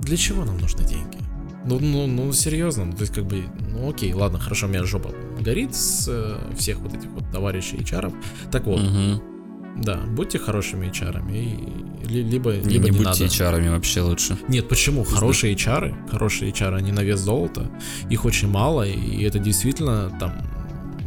Для 0.00 0.16
чего 0.16 0.44
нам 0.44 0.58
нужны 0.58 0.84
деньги? 0.84 1.16
Ну, 1.64 1.78
ну, 1.80 2.06
ну, 2.06 2.32
серьезно, 2.32 2.84
ну, 2.84 2.92
то 2.92 3.00
есть, 3.02 3.12
как 3.12 3.24
бы, 3.26 3.42
ну, 3.72 3.90
окей, 3.90 4.12
ладно, 4.14 4.38
хорошо, 4.38 4.66
у 4.66 4.68
меня 4.70 4.84
жопа 4.84 5.10
горит 5.40 5.74
с 5.74 6.06
э, 6.08 6.36
всех 6.56 6.78
вот 6.78 6.94
этих 6.94 7.08
вот 7.10 7.24
товарищей 7.32 7.76
HR. 7.76 8.14
Так 8.50 8.66
вот, 8.66 8.80
Мгм. 8.80 9.20
да, 9.82 9.96
будьте 9.96 10.38
хорошими 10.38 10.86
HR, 10.86 11.20
и, 11.30 12.08
ли- 12.08 12.22
либо, 12.22 12.52
Не, 12.52 12.60
либо 12.74 12.84
не 12.84 12.90
не, 12.90 12.96
будьте 13.04 13.24
надо. 13.24 13.24
HR 13.24 13.70
вообще 13.70 14.00
лучше. 14.02 14.38
Нет, 14.48 14.68
почему? 14.68 15.04
Хорошие 15.04 15.54
HR, 15.54 15.94
хорошие 16.10 16.52
HR, 16.52 16.74
они 16.76 16.92
на 16.92 17.00
вес 17.00 17.20
золота, 17.20 17.70
их 18.08 18.24
очень 18.24 18.48
мало, 18.48 18.86
и 18.86 19.22
это 19.24 19.38
действительно 19.38 20.10
там, 20.20 20.32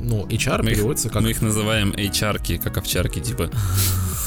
ну, 0.04 0.26
HR 0.28 0.64
Мы 0.64 0.72
их, 0.72 0.78
переводится 0.78 1.10
как 1.10 1.24
мы 1.24 1.32
их 1.32 1.42
называем 1.42 1.92
HR-ки, 1.92 2.58
как 2.58 2.78
овчарки, 2.78 3.20
типа. 3.20 3.50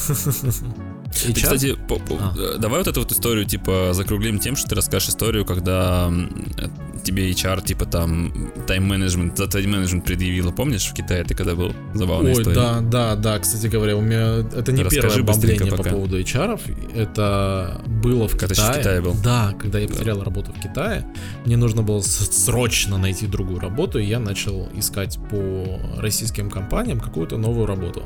HR. 1.15 1.35
кстати, 1.35 1.77
А. 2.21 2.35
э, 2.37 2.59
давай 2.59 2.79
вот 2.79 2.89
эту 2.89 3.01
вот 3.01 3.13
историю, 3.13 3.45
типа, 3.45 3.91
закруглим 3.93 4.39
тем, 4.39 4.57
что 4.57 4.69
ты 4.69 4.75
расскажешь 4.75 5.09
историю, 5.11 5.45
когда 5.45 6.11
э, 6.59 6.69
тебе 7.05 7.31
HR, 7.31 7.65
типа, 7.65 7.87
там, 7.87 8.33
тайм-менеджмент, 8.67 9.37
за 9.39 9.47
тайм-менеджмент 9.47 10.05
предъявила, 10.05 10.51
помнишь, 10.51 10.87
в 10.87 10.95
Китае 10.95 11.25
ты 11.25 11.35
когда 11.35 11.55
был? 11.55 11.73
Забавная 11.95 12.35
Ой, 12.35 12.41
история. 12.43 12.57
да, 12.57 12.81
да, 12.81 13.15
да, 13.17 13.39
кстати 13.39 13.67
говоря, 13.67 13.97
у 13.97 14.01
меня 14.01 14.39
это 14.57 14.73
не 14.73 14.83
Расскажи 14.83 15.09
первое 15.09 15.23
бомбление 15.23 15.73
по 15.73 15.83
поводу 15.83 16.19
HR, 16.21 16.61
это 16.95 17.81
было 17.87 18.29
в 18.29 18.33
Когда 18.37 18.55
Китае. 18.55 18.69
ещё 18.69 18.75
в 18.75 18.79
Китае 18.79 19.01
был. 19.01 19.15
Да, 19.23 19.55
когда 19.59 19.79
я 19.79 19.89
потерял 19.89 20.23
работу 20.23 20.53
в 20.53 20.61
Китае, 20.63 21.07
мне 21.45 21.57
нужно 21.57 21.83
было 21.83 22.01
срочно 22.01 22.99
найти 22.99 23.27
другую 23.27 23.61
работу, 23.61 23.99
и 23.99 24.05
я 24.05 24.19
начал 24.19 24.69
искать 24.75 25.19
по 25.31 25.81
российским 25.99 26.51
компаниям 26.51 27.01
какую-то 27.01 27.37
новую 27.37 27.67
работу. 27.67 28.03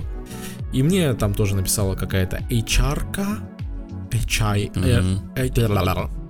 И 0.72 0.82
мне 0.82 1.14
там 1.14 1.34
тоже 1.34 1.56
написала 1.56 1.94
какая-то 1.94 2.38
HR-ка, 2.50 3.38
HI, 4.10 4.70
Мгм. 4.74 5.32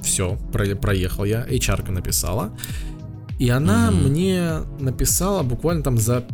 все, 0.03 0.37
проехал 0.81 1.25
я, 1.25 1.45
HR-ка 1.47 1.93
написала. 1.93 2.51
И 3.39 3.49
она 3.51 3.91
мне 3.91 4.61
написала 4.81 5.43
буквально 5.43 5.83
там 5.83 5.99
за 5.99 6.25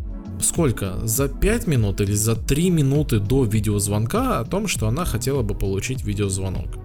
сколько? 0.41 1.07
За 1.07 1.29
5 1.29 1.67
минут 1.67 2.01
или 2.01 2.13
за 2.15 2.35
3 2.35 2.71
минуты 2.71 3.21
до 3.21 3.45
видеозвонка 3.45 4.41
о 4.41 4.45
том, 4.45 4.69
что 4.69 4.89
она 4.89 5.05
хотела 5.05 5.43
бы 5.43 5.55
получить 5.55 6.03
видеозвонок. 6.05 6.77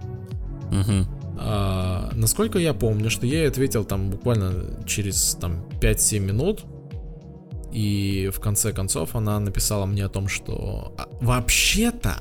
Мгм. 0.70 1.06
А, 1.38 2.10
насколько 2.14 2.58
я 2.58 2.74
помню, 2.74 3.10
что 3.10 3.26
я 3.26 3.40
ей 3.40 3.48
ответил 3.48 3.84
там 3.84 4.10
буквально 4.10 4.84
через 4.86 5.36
там 5.40 5.64
5-7 5.80 6.20
минут. 6.20 6.64
И 7.72 8.30
в 8.34 8.40
конце 8.40 8.72
концов 8.72 9.14
она 9.14 9.38
написала 9.40 9.86
мне 9.86 10.04
о 10.04 10.08
том, 10.08 10.28
что 10.28 10.94
«А, 10.98 11.08
вообще-то 11.20 12.16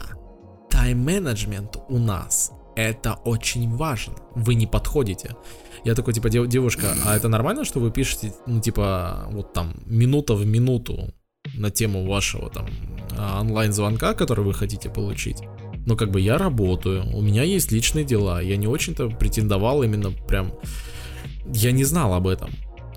тайм-менеджмент 0.69 1.77
у 1.89 1.97
нас 1.97 2.51
это 2.75 3.13
очень 3.25 3.75
важно. 3.75 4.13
Вы 4.35 4.55
не 4.55 4.67
подходите. 4.67 5.35
Я 5.83 5.95
такой, 5.95 6.13
типа, 6.13 6.29
«Дев- 6.29 6.47
девушка, 6.47 6.93
а 7.05 7.15
это 7.15 7.27
нормально, 7.27 7.65
что 7.65 7.79
вы 7.79 7.91
пишете, 7.91 8.33
ну, 8.45 8.61
типа, 8.61 9.27
вот 9.31 9.53
там, 9.53 9.73
минута 9.85 10.33
в 10.35 10.45
минуту 10.45 11.13
на 11.55 11.69
тему 11.71 12.05
вашего 12.07 12.49
там 12.49 12.67
а, 13.17 13.41
онлайн-звонка, 13.41 14.13
который 14.13 14.45
вы 14.45 14.53
хотите 14.53 14.89
получить? 14.89 15.41
Но 15.85 15.95
как 15.95 16.11
бы 16.11 16.21
я 16.21 16.37
работаю, 16.37 17.03
у 17.15 17.21
меня 17.21 17.43
есть 17.43 17.71
личные 17.71 18.05
дела, 18.05 18.41
я 18.41 18.55
не 18.57 18.67
очень-то 18.67 19.09
претендовал 19.09 19.81
именно 19.83 20.11
прям... 20.11 20.53
Я 21.53 21.71
не 21.71 21.83
знал 21.83 22.13
об 22.13 22.27
этом. 22.27 22.51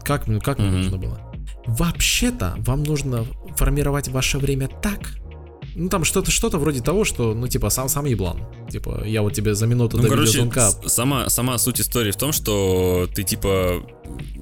Как, 0.04 0.26
мне- 0.26 0.40
как 0.40 0.58
мне 0.58 0.68
нужно 0.70 0.98
было? 0.98 1.31
Вообще-то 1.66 2.54
вам 2.58 2.82
нужно 2.82 3.24
формировать 3.56 4.08
ваше 4.08 4.38
время 4.38 4.68
так, 4.82 4.98
ну 5.74 5.88
там 5.88 6.04
что-то 6.04 6.30
что-то 6.30 6.58
вроде 6.58 6.80
того, 6.82 7.04
что, 7.04 7.34
ну 7.34 7.48
типа 7.48 7.70
сам 7.70 7.88
сам 7.88 8.04
еблан. 8.04 8.40
Типа 8.70 9.02
я 9.06 9.22
вот 9.22 9.32
тебе 9.34 9.54
за 9.54 9.66
минуту 9.66 9.96
Ну, 9.96 10.02
до 10.02 10.08
короче, 10.10 10.42
видеозвонка. 10.42 10.88
сама, 10.88 11.28
сама 11.28 11.56
суть 11.58 11.80
истории 11.80 12.10
в 12.10 12.16
том, 12.16 12.32
что 12.32 13.06
ты, 13.14 13.22
типа, 13.22 13.82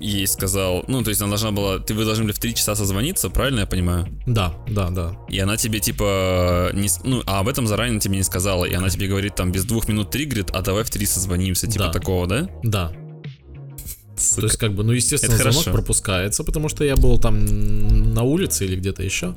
ей 0.00 0.26
сказал, 0.26 0.84
ну, 0.88 1.02
то 1.02 1.10
есть 1.10 1.20
она 1.20 1.30
должна 1.30 1.50
была, 1.50 1.78
ты 1.78 1.94
вы 1.94 2.04
должны 2.04 2.24
были 2.24 2.32
в 2.32 2.38
3 2.38 2.54
часа 2.54 2.74
созвониться, 2.74 3.28
правильно 3.28 3.60
я 3.60 3.66
понимаю? 3.66 4.06
Да, 4.26 4.54
да, 4.68 4.90
да. 4.90 5.16
И 5.28 5.38
она 5.40 5.56
тебе, 5.56 5.80
типа, 5.80 6.70
не, 6.74 6.88
ну, 7.04 7.22
а 7.26 7.40
об 7.40 7.48
этом 7.48 7.66
заранее 7.66 7.98
тебе 8.00 8.16
не 8.16 8.22
сказала, 8.22 8.64
и 8.64 8.72
она 8.74 8.88
тебе 8.88 9.08
говорит, 9.08 9.34
там, 9.34 9.50
без 9.52 9.64
двух 9.64 9.88
минут 9.88 10.10
триггерит, 10.10 10.50
а 10.52 10.62
давай 10.62 10.84
в 10.84 10.90
3 10.90 11.06
созвонимся, 11.06 11.66
типа 11.66 11.86
Да. 11.86 11.92
такого, 11.92 12.26
да? 12.26 12.48
Да. 12.62 12.92
То 14.36 14.42
есть, 14.42 14.56
как 14.56 14.74
бы, 14.74 14.84
ну, 14.84 14.92
естественно, 14.92 15.34
Это 15.34 15.42
звонок 15.44 15.64
хорошо. 15.64 15.72
пропускается, 15.72 16.44
потому 16.44 16.68
что 16.68 16.84
я 16.84 16.96
был 16.96 17.18
там 17.18 17.44
на 18.14 18.22
улице 18.22 18.64
или 18.66 18.76
где-то 18.76 19.02
еще. 19.02 19.34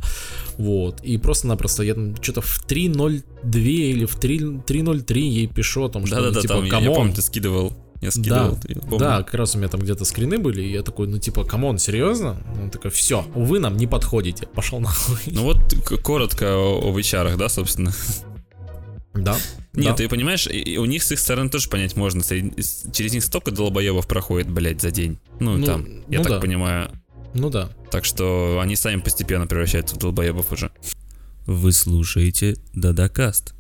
Вот. 0.58 1.02
И 1.02 1.18
просто-напросто 1.18 1.84
я 1.84 1.96
что-то 2.22 2.42
в 2.42 2.66
3.02 2.68 3.60
или 3.60 4.06
в 4.06 4.16
3 4.16 4.40
3.03 4.40 5.20
ей 5.20 5.48
пишу 5.48 5.84
о 5.86 5.90
том, 5.90 6.06
что, 6.06 6.16
ну, 6.18 6.22
Да-да-да, 6.22 6.42
типа, 6.42 6.54
там, 6.56 6.64
я, 6.64 6.68
я 6.68 6.80
come 6.80 6.89
on. 6.89 6.96
помню, 6.96 7.14
ты 7.16 7.22
скидывал, 7.22 7.74
я 8.02 8.12
скидывал, 8.12 8.58
я 8.68 8.76
помню. 8.82 9.00
Да, 9.00 9.24
как 9.24 9.34
раз 9.36 9.56
у 9.56 9.58
меня 9.58 9.68
там 9.70 9.82
где-то 9.82 10.06
скрины 10.06 10.38
были, 10.38 10.62
и 10.62 10.72
я 10.72 10.84
такой, 10.84 11.08
ну 11.08 11.18
типа, 11.20 11.44
come 11.46 11.64
on, 11.64 11.78
серьезно? 11.80 12.38
Он 12.62 12.70
такой, 12.70 12.92
все, 12.92 13.26
вы 13.34 13.60
нам 13.60 13.78
не 13.78 13.88
подходите, 13.88 14.46
пошел 14.48 14.80
нахуй. 14.80 15.18
Ну 15.28 15.44
вот, 15.44 15.58
коротко 16.04 16.56
о- 16.58 16.90
об 16.90 16.98
HR, 16.98 17.38
да, 17.38 17.50
собственно. 17.50 17.94
Да. 19.14 19.38
Нет, 19.74 19.86
да. 19.91 19.93
ты 19.95 20.09
понимаешь, 20.09 20.47
и- 20.47 20.59
и 20.59 20.78
у 20.78 20.86
них 20.86 21.03
с 21.03 21.11
их 21.11 21.20
стороны 21.20 21.49
тоже 21.49 21.70
понять 21.70 21.95
можно. 21.95 22.22
Через 22.24 23.14
них 23.14 23.24
столько 23.24 23.51
долбоебов 23.51 24.07
проходит, 24.07 24.49
блядь, 24.49 24.82
за 24.82 24.91
день. 24.91 25.20
Ну, 25.39 25.57
Ну, 25.57 25.66
там, 25.66 25.86
я 26.09 26.20
ну 26.20 26.24
так 26.24 26.34
да. 26.34 26.39
понимаю. 26.39 26.91
Ну 27.34 27.49
да. 27.49 27.70
Так 27.91 28.05
что 28.05 28.59
они 28.61 28.76
сами 28.76 28.99
постепенно 29.01 29.47
превращаются 29.47 29.95
в 29.95 29.99
долбоебов 29.99 30.51
уже. 30.51 30.72
Вы 31.45 31.72
слушаете 31.74 32.55
Дадакаст. 32.74 33.53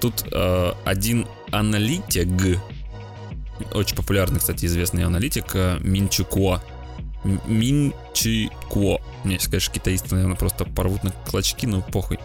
Тут 0.00 0.24
э, 0.32 0.72
один 0.84 1.26
аналитик, 1.52 2.28
очень 3.74 3.96
популярный, 3.96 4.38
кстати, 4.38 4.66
известный 4.66 5.04
аналитик, 5.04 5.44
э, 5.54 5.78
Минчукуа. 7.24 7.24
М- 7.24 7.40
Минчикуо. 7.46 9.00
Мне, 9.24 9.34
если, 9.34 9.50
конечно, 9.50 9.74
китаисты, 9.74 10.14
наверное, 10.14 10.36
просто 10.36 10.64
порвут 10.64 11.04
на 11.04 11.10
клочки, 11.10 11.66
ну 11.66 11.82
похуй. 11.82 12.18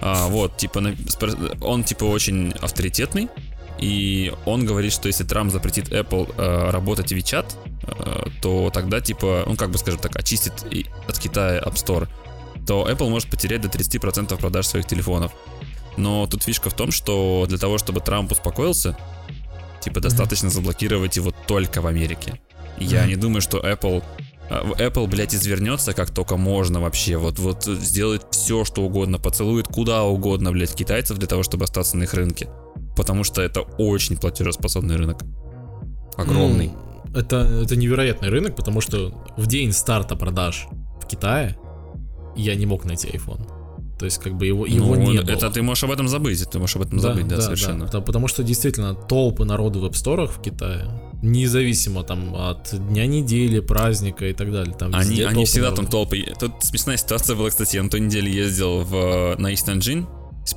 А, 0.00 0.28
вот, 0.28 0.56
типа, 0.56 0.82
он, 1.60 1.84
типа, 1.84 2.04
очень 2.04 2.52
авторитетный, 2.60 3.28
и 3.78 4.32
он 4.46 4.66
говорит, 4.66 4.92
что 4.92 5.08
если 5.08 5.24
Трамп 5.24 5.52
запретит 5.52 5.88
Apple 5.90 6.34
э, 6.36 6.70
работать 6.70 7.12
в 7.12 7.16
WeChat, 7.16 7.54
э, 7.82 8.30
то 8.42 8.70
тогда, 8.72 9.00
типа, 9.00 9.44
он, 9.46 9.56
как 9.56 9.70
бы, 9.70 9.78
скажем 9.78 10.00
так, 10.00 10.16
очистит 10.16 10.52
от 11.08 11.18
Китая 11.18 11.60
App 11.60 11.74
Store, 11.74 12.08
то 12.66 12.88
Apple 12.90 13.08
может 13.08 13.30
потерять 13.30 13.62
до 13.62 13.68
30% 13.68 14.36
продаж 14.38 14.66
своих 14.66 14.86
телефонов. 14.86 15.32
Но 15.96 16.26
тут 16.26 16.42
фишка 16.42 16.70
в 16.70 16.74
том, 16.74 16.92
что 16.92 17.46
для 17.48 17.58
того, 17.58 17.78
чтобы 17.78 18.00
Трамп 18.00 18.32
успокоился, 18.32 18.96
Типа 19.80 20.00
достаточно 20.00 20.50
заблокировать 20.50 21.16
его 21.16 21.32
только 21.46 21.80
в 21.80 21.86
Америке. 21.86 22.38
Я 22.78 23.06
не 23.06 23.16
думаю, 23.16 23.40
что 23.40 23.58
Apple 23.58 24.04
Apple, 24.50 25.06
блядь, 25.06 25.34
извернется 25.34 25.92
как 25.92 26.10
только 26.10 26.36
можно 26.36 26.80
вообще. 26.80 27.16
Вот, 27.16 27.38
вот 27.38 27.64
сделает 27.64 28.22
все, 28.30 28.64
что 28.64 28.82
угодно, 28.82 29.18
поцелует 29.18 29.66
куда 29.68 30.02
угодно, 30.04 30.50
блядь, 30.52 30.74
китайцев 30.74 31.18
для 31.18 31.28
того, 31.28 31.42
чтобы 31.42 31.64
остаться 31.64 31.96
на 31.96 32.02
их 32.04 32.14
рынке. 32.14 32.48
Потому 32.96 33.22
что 33.24 33.42
это 33.42 33.60
очень 33.60 34.16
платежеспособный 34.16 34.96
рынок. 34.96 35.22
Огромный. 36.16 36.72
Ну, 37.04 37.18
это, 37.18 37.36
это 37.64 37.76
невероятный 37.76 38.28
рынок, 38.28 38.56
потому 38.56 38.80
что 38.80 39.12
в 39.36 39.46
день 39.46 39.72
старта 39.72 40.16
продаж 40.16 40.66
в 41.02 41.06
Китае 41.06 41.56
я 42.36 42.54
не 42.56 42.66
мог 42.66 42.84
найти 42.84 43.08
iPhone. 43.08 43.48
То 43.98 44.06
есть, 44.06 44.18
как 44.18 44.34
бы 44.34 44.46
его, 44.46 44.64
его 44.66 44.94
Ну, 44.94 45.12
не 45.12 45.20
было. 45.20 45.30
это 45.30 45.50
ты 45.50 45.62
можешь 45.62 45.84
об 45.84 45.90
этом 45.90 46.08
забыть, 46.08 46.48
ты 46.48 46.58
можешь 46.58 46.76
об 46.76 46.82
этом 46.82 46.98
забыть, 47.00 47.28
да, 47.28 47.40
совершенно. 47.40 47.84
Потому- 47.86 48.04
Потому 48.04 48.28
что 48.28 48.42
действительно 48.42 48.94
толпы 48.94 49.44
народу 49.44 49.80
в 49.80 49.84
App 49.84 49.92
Store 49.92 50.26
в 50.26 50.40
Китае, 50.40 50.86
независимо 51.22 52.02
там 52.02 52.34
от 52.34 52.74
дня 52.88 53.06
недели, 53.06 53.60
праздника 53.60 54.26
и 54.26 54.32
так 54.32 54.52
далее. 54.52 54.74
Там 54.74 54.94
Они, 54.94 55.22
они 55.22 55.44
всегда 55.44 55.72
там 55.72 55.86
толпы. 55.86 56.24
Тут 56.38 56.52
смешная 56.60 56.96
ситуация 56.96 57.36
была, 57.36 57.50
кстати, 57.50 57.76
я 57.76 57.82
на 57.82 57.90
той 57.90 58.00
неделе 58.00 58.32
ездил 58.32 58.80
в, 58.82 59.36
на 59.38 59.52
Engine. 59.52 60.06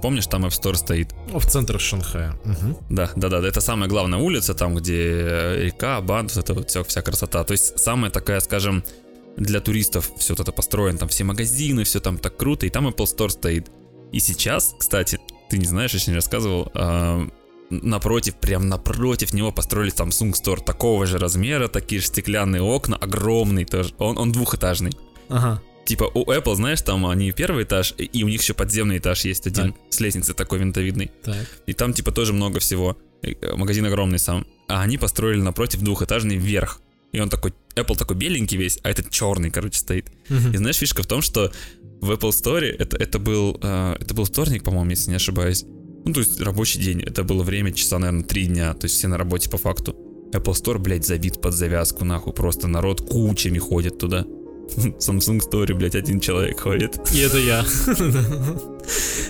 Помнишь, 0.02 0.28
там 0.28 0.46
App 0.46 0.50
Store 0.50 0.76
стоит? 0.76 1.14
Ну, 1.32 1.40
В 1.40 1.46
центр 1.46 1.80
Шанхая. 1.80 2.34
Мгм. 2.46 2.78
Да, 2.90 3.12
да, 3.16 3.30
да, 3.30 3.48
это 3.48 3.62
самая 3.62 3.88
главная 3.88 4.20
улица, 4.20 4.54
там, 4.54 4.76
где 4.76 5.58
река, 5.66 6.02
банд, 6.02 6.34
вот 6.36 6.44
это 6.44 6.54
вот 6.54 6.70
вся, 6.70 6.84
вся 6.84 7.02
красота. 7.02 7.44
То 7.44 7.52
есть 7.52 7.78
самая 7.80 8.10
такая, 8.10 8.40
скажем, 8.40 8.84
для 9.38 9.60
туристов 9.60 10.12
все 10.18 10.34
это 10.34 10.52
построено, 10.52 10.98
там 10.98 11.10
все 11.10 11.24
магазины, 11.24 11.84
все 11.84 12.00
там 12.00 12.18
так 12.18 12.38
круто, 12.38 12.66
и 12.66 12.70
там 12.70 12.88
Apple 12.88 13.06
Store 13.06 13.30
стоит. 13.30 13.70
И 14.12 14.20
сейчас, 14.20 14.76
кстати, 14.78 15.20
ты 15.50 15.58
не 15.58 15.66
знаешь, 15.66 15.94
я 15.94 16.12
не 16.12 16.16
рассказывал, 16.16 16.72
а, 16.74 17.28
напротив, 17.82 18.36
прям 18.36 18.68
напротив 18.70 19.34
него 19.34 19.52
построили 19.52 19.92
Samsung 19.94 20.32
Store 20.34 20.64
такого 20.64 21.06
же 21.06 21.18
размера, 21.18 21.68
такие 21.68 22.02
же 22.02 22.08
стеклянные 22.08 22.62
окна, 22.62 22.98
огромный 22.98 23.66
тоже, 23.66 23.94
он, 23.98 24.18
он 24.18 24.32
двухэтажный. 24.32 24.92
Ага. 25.30 25.62
Типа 25.86 26.06
у 26.14 26.24
Apple, 26.32 26.56
знаешь, 26.56 26.82
там 26.82 27.06
они 27.06 27.32
первый 27.32 27.66
этаж, 27.66 27.94
и- 27.98 28.24
у 28.24 28.28
них 28.30 28.42
еще 28.42 28.54
подземный 28.54 28.98
этаж 29.00 29.26
есть 29.26 29.48
один, 29.48 29.76
с 29.90 30.00
лестницей 30.00 30.34
такой 30.34 30.60
винтовидный. 30.60 31.12
Так. 31.24 31.46
И 31.66 31.74
там 31.74 31.94
типа 31.94 32.12
тоже 32.12 32.32
много 32.34 32.60
всего. 32.60 32.98
Э, 33.22 33.56
Магазин 33.56 33.86
огромный 33.86 34.20
сам. 34.20 34.46
А 34.70 34.82
они 34.82 34.98
построили 34.98 35.42
напротив 35.42 35.82
двухэтажный 35.82 36.38
вверх. 36.38 36.80
И 37.12 37.20
он 37.20 37.30
такой, 37.30 37.54
Apple 37.76 37.98
такой 37.98 38.16
беленький 38.16 38.58
весь, 38.58 38.80
а 38.84 38.90
этот 38.90 39.10
черный, 39.12 39.52
короче, 39.52 39.78
стоит. 39.80 40.08
И 40.30 40.58
знаешь, 40.58 40.78
фишка 40.78 41.04
в 41.04 41.06
том, 41.06 41.22
что 41.22 41.52
в 42.02 42.10
Apple 42.12 42.30
Store 42.30 42.64
это, 42.66 42.98
это 42.98 43.20
был 43.20 43.60
э, 43.62 43.98
это 44.00 44.14
был 44.14 44.24
вторник, 44.26 44.64
по-моему, 44.64 44.90
если 44.92 45.10
не 45.10 45.18
ошибаюсь. 45.18 45.64
Ну, 46.06 46.14
то 46.14 46.20
есть 46.20 46.40
рабочий 46.42 46.80
день. 46.80 47.02
Это 47.02 47.24
было 47.24 47.44
время 47.44 47.72
часа, 47.72 48.00
наверное, 48.00 48.24
три 48.24 48.46
дня. 48.46 48.74
То 48.74 48.86
есть 48.86 48.96
все 48.96 49.08
на 49.08 49.18
работе 49.18 49.50
по 49.50 49.58
факту. 49.58 49.96
Apple 50.34 50.54
Store, 50.54 50.80
блядь, 50.80 51.06
забит 51.06 51.42
под 51.42 51.54
завязку, 51.54 52.06
нахуй. 52.06 52.34
Просто 52.34 52.68
народ 52.68 53.02
кучами 53.02 53.60
ходит 53.60 53.98
туда. 54.00 54.26
Samsung 54.76 55.40
Store, 55.40 55.74
блядь, 55.74 55.96
один 55.96 56.20
человек 56.20 56.60
ходит. 56.60 57.00
И 57.14 57.20
это 57.20 57.38
я. 57.38 57.66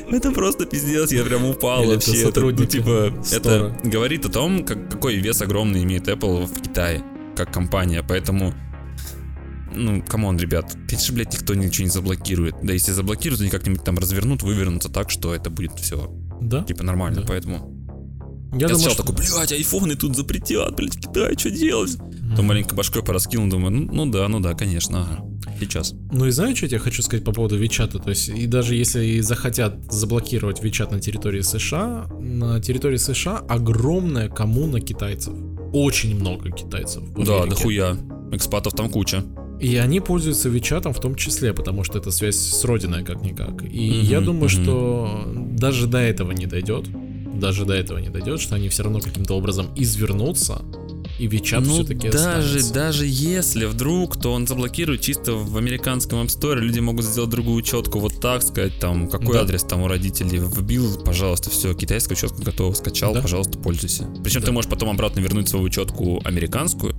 Это 0.10 0.32
просто 0.32 0.66
пиздец, 0.66 1.12
я 1.12 1.24
прям 1.24 1.46
упал 1.46 1.86
вообще. 1.86 2.12
Это, 2.12 2.20
ну, 2.20 2.26
сотрудники 2.28 2.72
типа, 2.72 3.14
это 3.32 3.76
говорит 3.84 4.26
о 4.26 4.30
том, 4.30 4.66
как, 4.66 4.90
какой 4.90 5.16
вес 5.16 5.42
огромный 5.42 5.84
имеет 5.84 6.08
Apple 6.08 6.46
в 6.46 6.62
Китае, 6.62 7.04
как 7.36 7.54
компания, 7.54 8.04
поэтому... 8.08 8.54
Ну, 9.76 10.04
come 10.04 10.23
on, 10.23 10.38
ребят, 10.38 10.76
конечно, 10.88 11.16
блядь, 11.16 11.34
никто 11.34 11.56
ничего 11.56 11.86
не 11.86 11.90
заблокирует. 11.90 12.56
Да 12.62 12.74
если 12.74 12.92
заблокируют, 12.92 13.42
они 13.42 13.50
как-нибудь 13.50 13.84
там 13.84 13.98
развернут, 13.98 14.44
вывернутся 14.44 14.90
так, 14.90 15.10
что 15.10 15.34
это 15.34 15.50
будет 15.50 15.80
все, 15.80 16.12
Да? 16.44 16.64
типа, 16.64 16.84
нормально, 16.84 17.22
Да. 17.22 17.28
поэтому... 17.28 17.70
Я 18.54 18.60
Я, 18.60 18.68
думаю, 18.68 18.76
сначала 18.76 18.94
что- 18.94 19.04
такой, 19.04 19.16
блядь, 19.40 19.52
айфоны 19.52 19.96
тут 19.96 20.16
запретят, 20.16 20.76
блядь, 20.76 20.96
в 20.96 21.00
Китае, 21.00 21.36
что 21.38 21.50
делать? 21.50 21.98
Потом 22.30 22.46
маленько 22.46 22.76
башкой 22.76 23.02
пораскинул, 23.04 23.48
думаю, 23.50 23.72
ну, 23.72 23.90
ну 23.92 24.06
да, 24.12 24.28
ну 24.28 24.40
да, 24.40 24.54
конечно, 24.54 25.02
ага, 25.02 25.26
сейчас. 25.60 25.94
Ну 26.12 26.26
и 26.28 26.32
знаешь, 26.32 26.58
что 26.58 26.66
я 26.66 26.70
тебе 26.70 26.80
хочу 26.80 27.02
сказать 27.02 27.24
по 27.26 27.32
поводу 27.32 27.58
Вичата? 27.58 27.98
То 27.98 28.10
есть, 28.12 28.30
и 28.30 28.46
даже 28.46 28.76
если 28.76 29.04
и 29.06 29.22
захотят 29.22 29.92
заблокировать 29.92 30.64
Вичат 30.64 30.92
на 30.92 31.00
территории 31.00 31.42
США, 31.42 32.06
на 32.20 32.60
территории 32.62 32.98
США 32.98 33.38
огромная 33.38 34.30
коммуна 34.30 34.80
китайцев. 34.82 35.34
Очень 35.74 36.16
много 36.20 36.52
китайцев. 36.52 37.04
Да, 37.18 37.38
Америке. 37.38 37.50
дохуя. 37.56 37.98
Экспатов 38.32 38.74
там 38.74 38.90
куча. 38.90 39.24
И 39.64 39.78
они 39.78 40.00
пользуются 40.02 40.50
Вичатом 40.50 40.94
в 40.94 41.00
том 41.00 41.16
числе, 41.16 41.54
потому 41.54 41.84
что 41.84 41.98
это 41.98 42.12
связь 42.12 42.36
с 42.36 42.64
родиной 42.66 43.04
как-никак. 43.04 43.64
И 43.64 43.92
Мгм, 43.92 44.02
я 44.02 44.20
думаю, 44.22 44.50
мгм. 44.50 44.64
что 44.64 45.24
даже 45.58 45.88
до 45.88 46.00
этого 46.00 46.32
не 46.34 46.46
дойдет. 46.46 46.86
Даже 47.40 47.66
до 47.66 47.74
этого 47.74 47.98
не 47.98 48.10
дойдет, 48.10 48.40
что 48.42 48.56
они 48.56 48.70
все 48.70 48.84
равно 48.84 49.00
каким-то 49.00 49.36
образом 49.36 49.68
извернутся, 49.76 50.62
и 51.20 51.28
Вичат 51.28 51.66
ну, 51.66 51.74
все-таки 51.74 52.10
даже, 52.10 52.58
останется. 52.58 52.74
даже 52.74 53.06
если 53.08 53.66
вдруг, 53.66 54.18
то 54.20 54.34
он 54.34 54.46
заблокирует 54.48 55.02
чисто 55.02 55.34
в 55.34 55.58
американском 55.58 56.20
App 56.22 56.28
Store, 56.28 56.60
люди 56.60 56.80
могут 56.80 57.06
сделать 57.06 57.30
другую 57.30 57.62
четку, 57.64 58.00
вот 58.00 58.20
так 58.20 58.44
сказать, 58.44 58.78
там, 58.80 59.08
какой 59.08 59.34
Да. 59.34 59.42
адрес 59.42 59.64
там 59.64 59.82
у 59.82 59.88
родителей 59.88 60.40
вбил, 60.40 61.02
пожалуйста, 61.04 61.50
все, 61.50 61.74
китайскую 61.74 62.18
четку 62.18 62.42
готова, 62.44 62.74
скачал, 62.74 63.14
Да. 63.14 63.22
пожалуйста, 63.22 63.58
пользуйся. 63.58 64.08
Причем 64.24 64.42
Да. 64.42 64.48
ты 64.48 64.52
можешь 64.52 64.70
потом 64.70 64.90
обратно 64.90 65.20
вернуть 65.22 65.48
свою 65.50 65.70
четку 65.70 66.22
американскую 66.26 66.96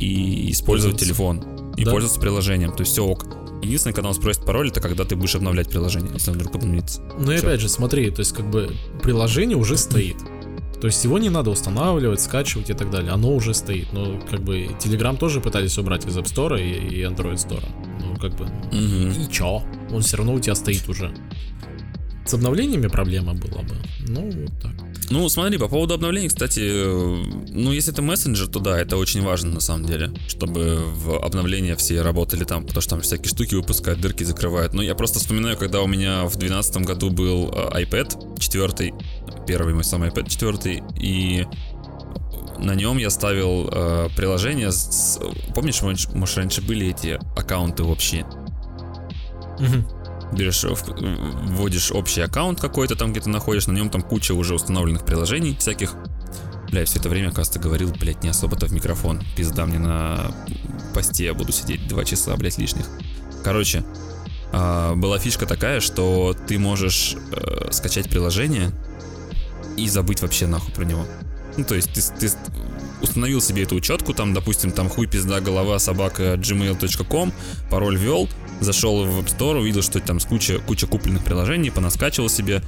и 0.00 0.50
использовать 0.52 0.98
телефон, 0.98 1.44
и 1.76 1.84
Да. 1.84 1.90
пользоваться 1.90 2.20
приложением, 2.20 2.72
то 2.72 2.80
есть 2.80 2.92
все 2.92 3.04
ок. 3.04 3.26
Единственное, 3.62 3.94
когда 3.94 4.08
он 4.08 4.14
спросит 4.14 4.44
пароль, 4.44 4.68
это 4.68 4.80
когда 4.80 5.04
ты 5.04 5.16
будешь 5.16 5.34
обновлять 5.34 5.68
приложение, 5.68 6.10
если 6.14 6.30
он 6.30 6.38
вдруг 6.38 6.54
обновится. 6.56 7.02
Ну 7.18 7.30
и 7.32 7.36
Всё. 7.36 7.46
опять 7.46 7.60
же, 7.60 7.68
смотри, 7.68 8.10
то 8.10 8.20
есть 8.20 8.32
как 8.32 8.48
бы 8.50 8.74
приложение 9.02 9.56
уже 9.56 9.76
стоит. 9.76 10.16
То 10.80 10.86
есть 10.86 11.04
его 11.04 11.18
не 11.18 11.28
надо 11.28 11.50
устанавливать, 11.50 12.22
скачивать 12.22 12.70
и 12.70 12.72
так 12.72 12.90
далее. 12.90 13.12
Оно 13.12 13.34
уже 13.34 13.52
стоит. 13.52 13.92
Но 13.92 14.18
как 14.30 14.40
бы 14.40 14.64
Telegram 14.82 15.14
тоже 15.18 15.42
пытались 15.42 15.76
убрать 15.76 16.06
из 16.06 16.16
App 16.16 16.24
Store 16.24 16.58
и, 16.58 16.96
и 16.96 17.02
Android 17.02 17.34
Store. 17.34 17.62
Ну 18.00 18.16
как 18.16 18.34
бы 18.34 18.46
Мгм. 18.72 19.10
и 19.10 19.30
чё? 19.30 19.62
Он 19.92 20.00
все 20.00 20.16
равно 20.16 20.32
у 20.32 20.40
тебя 20.40 20.54
стоит 20.54 20.88
уже. 20.88 21.12
С 22.24 22.32
обновлениями 22.32 22.86
проблема 22.86 23.34
была 23.34 23.60
бы. 23.62 23.74
Ну 24.08 24.30
вот 24.30 24.52
так. 24.62 24.72
Ну, 25.10 25.28
смотри, 25.28 25.58
по 25.58 25.66
поводу 25.66 25.94
обновлений, 25.94 26.28
кстати, 26.28 26.60
э, 26.62 27.24
ну, 27.48 27.72
если 27.72 27.92
это 27.92 28.00
мессенджер, 28.00 28.46
то 28.46 28.60
да, 28.60 28.80
это 28.80 28.96
очень 28.96 29.22
важно 29.22 29.54
на 29.54 29.60
самом 29.60 29.84
деле, 29.84 30.12
чтобы 30.28 30.78
в 30.84 31.18
обновления 31.18 31.74
все 31.74 32.00
работали 32.02 32.44
там, 32.44 32.64
потому 32.64 32.80
что 32.80 32.90
там 32.90 33.00
всякие 33.00 33.28
штуки 33.28 33.56
выпускают, 33.56 34.00
дырки 34.00 34.22
закрывают. 34.22 34.72
Но 34.72 34.82
я 34.82 34.94
просто 34.94 35.18
вспоминаю, 35.18 35.56
когда 35.56 35.82
у 35.82 35.88
меня 35.88 36.26
в 36.26 36.36
2012 36.36 36.76
году 36.86 37.10
был 37.10 37.50
э, 37.52 37.82
iPad 37.82 38.38
4, 38.38 38.94
первый 39.48 39.74
мой 39.74 39.82
самый 39.82 40.10
iPad 40.10 40.28
4, 40.28 40.84
и 41.00 41.44
на 42.58 42.76
нем 42.76 42.98
я 42.98 43.10
ставил 43.10 43.68
э, 43.68 44.08
приложение 44.16 44.70
с... 44.70 45.18
Помнишь, 45.56 45.82
может, 45.82 46.36
раньше 46.36 46.62
были 46.62 46.88
эти 46.88 47.18
аккаунты 47.36 47.82
общие? 47.82 48.24
Мгм. 49.58 49.99
Берешь, 50.32 50.64
э, 50.64 50.68
в- 50.68 50.84
вводишь 51.54 51.90
общий 51.92 52.20
аккаунт 52.20 52.60
какой-то 52.60 52.96
там, 52.96 53.12
где 53.12 53.20
ты 53.20 53.28
находишь, 53.30 53.66
на 53.66 53.72
нем 53.72 53.90
там 53.90 54.02
куча 54.02 54.32
уже 54.32 54.54
установленных 54.54 55.04
приложений 55.04 55.56
всяких. 55.58 55.94
Бля, 56.70 56.84
все 56.84 56.98
это 57.00 57.08
время, 57.08 57.32
кажется, 57.32 57.58
говорил, 57.58 57.90
блядь, 57.98 58.22
не 58.22 58.28
особо-то 58.28 58.66
в 58.66 58.72
микрофон. 58.72 59.20
Пизда 59.36 59.66
мне 59.66 59.78
на 59.78 60.32
посте, 60.94 61.24
я 61.24 61.34
буду 61.34 61.50
сидеть 61.52 61.88
два 61.88 62.04
часа, 62.04 62.36
блядь, 62.36 62.58
лишних. 62.58 62.86
Короче, 63.42 63.84
а, 64.52 64.94
была 64.94 65.18
фишка 65.18 65.46
такая, 65.46 65.80
что 65.80 66.36
ты 66.46 66.58
можешь 66.58 67.16
э, 67.32 67.68
скачать 67.72 68.08
приложение 68.08 68.70
и 69.76 69.88
забыть 69.88 70.22
вообще 70.22 70.46
нахуй 70.46 70.72
про 70.72 70.84
него. 70.84 71.06
Ну, 71.56 71.64
то 71.64 71.74
есть 71.74 71.92
ты, 71.92 72.00
ты 72.18 72.32
установил 73.02 73.40
себе 73.40 73.62
эту 73.64 73.74
учетку, 73.74 74.14
там, 74.14 74.34
допустим, 74.34 74.70
там 74.70 74.88
хуй, 74.88 75.06
пизда, 75.06 75.40
голова, 75.40 75.78
собака, 75.78 76.34
gmail.com, 76.34 77.32
пароль 77.70 77.96
ввел, 77.96 78.28
зашел 78.60 79.04
в 79.04 79.18
App 79.20 79.26
Store, 79.36 79.58
увидел, 79.58 79.82
что 79.82 80.00
там 80.00 80.18
куча, 80.20 80.58
куча 80.58 80.86
купленных 80.86 81.24
приложений, 81.24 81.70
понаскачивал 81.70 82.28
себе, 82.28 82.62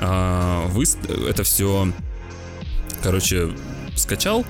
а, 0.00 0.68
выс- 0.68 0.98
это 1.28 1.42
все, 1.44 1.92
короче, 3.02 3.50
скачал 3.96 4.44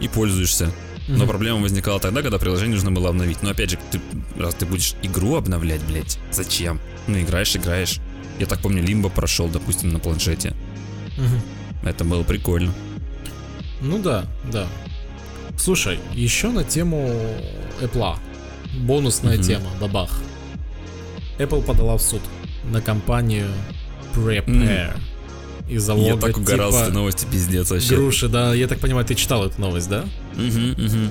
и 0.00 0.08
пользуешься. 0.08 0.70
Но 1.08 1.18
Мгм. 1.18 1.28
проблема 1.28 1.60
возникала 1.60 2.00
тогда, 2.00 2.22
когда 2.22 2.38
приложение 2.38 2.76
нужно 2.76 2.90
было 2.90 3.10
обновить. 3.10 3.42
Но 3.42 3.50
опять 3.50 3.70
же, 3.70 3.78
ты, 3.90 4.00
раз 4.38 4.54
ты 4.54 4.64
будешь 4.64 4.94
игру 5.02 5.36
обновлять, 5.36 5.82
блядь, 5.82 6.18
зачем? 6.30 6.80
Ну, 7.06 7.18
играешь, 7.20 7.54
играешь. 7.56 7.98
Я 8.38 8.46
так 8.46 8.60
помню, 8.60 8.82
Лимбо 8.82 9.10
прошел, 9.10 9.48
допустим, 9.48 9.90
на 9.90 9.98
планшете. 9.98 10.54
Мгм. 11.18 11.42
Это 11.86 12.04
было 12.04 12.22
прикольно. 12.22 12.72
Ну 13.82 13.98
да, 13.98 14.24
да. 14.50 14.66
Слушай, 15.58 15.98
еще 16.14 16.48
на 16.48 16.64
тему 16.64 17.06
Apple. 17.82 18.16
Бонусная 18.80 19.36
Мгм. 19.36 19.42
тема, 19.44 19.66
бабах. 19.80 20.10
Apple 21.38 21.62
подала 21.62 21.96
в 21.96 22.02
суд 22.02 22.20
на 22.70 22.80
компанию 22.80 23.48
Prepare. 24.14 24.96
Из-за 25.68 25.94
Я 25.94 26.16
так 26.16 26.36
угорал 26.36 26.72
с 26.72 26.82
этой 26.82 26.92
новости, 26.92 27.26
пиздец 27.30 27.70
вообще. 27.70 27.96
груши, 27.96 28.28
да. 28.28 28.54
Я 28.54 28.68
так 28.68 28.80
понимаю, 28.80 29.06
ты 29.06 29.14
читал 29.14 29.44
эту 29.46 29.60
новость, 29.60 29.88
да? 29.88 30.04
Мгм, 30.34 30.72
мгм. 30.72 31.10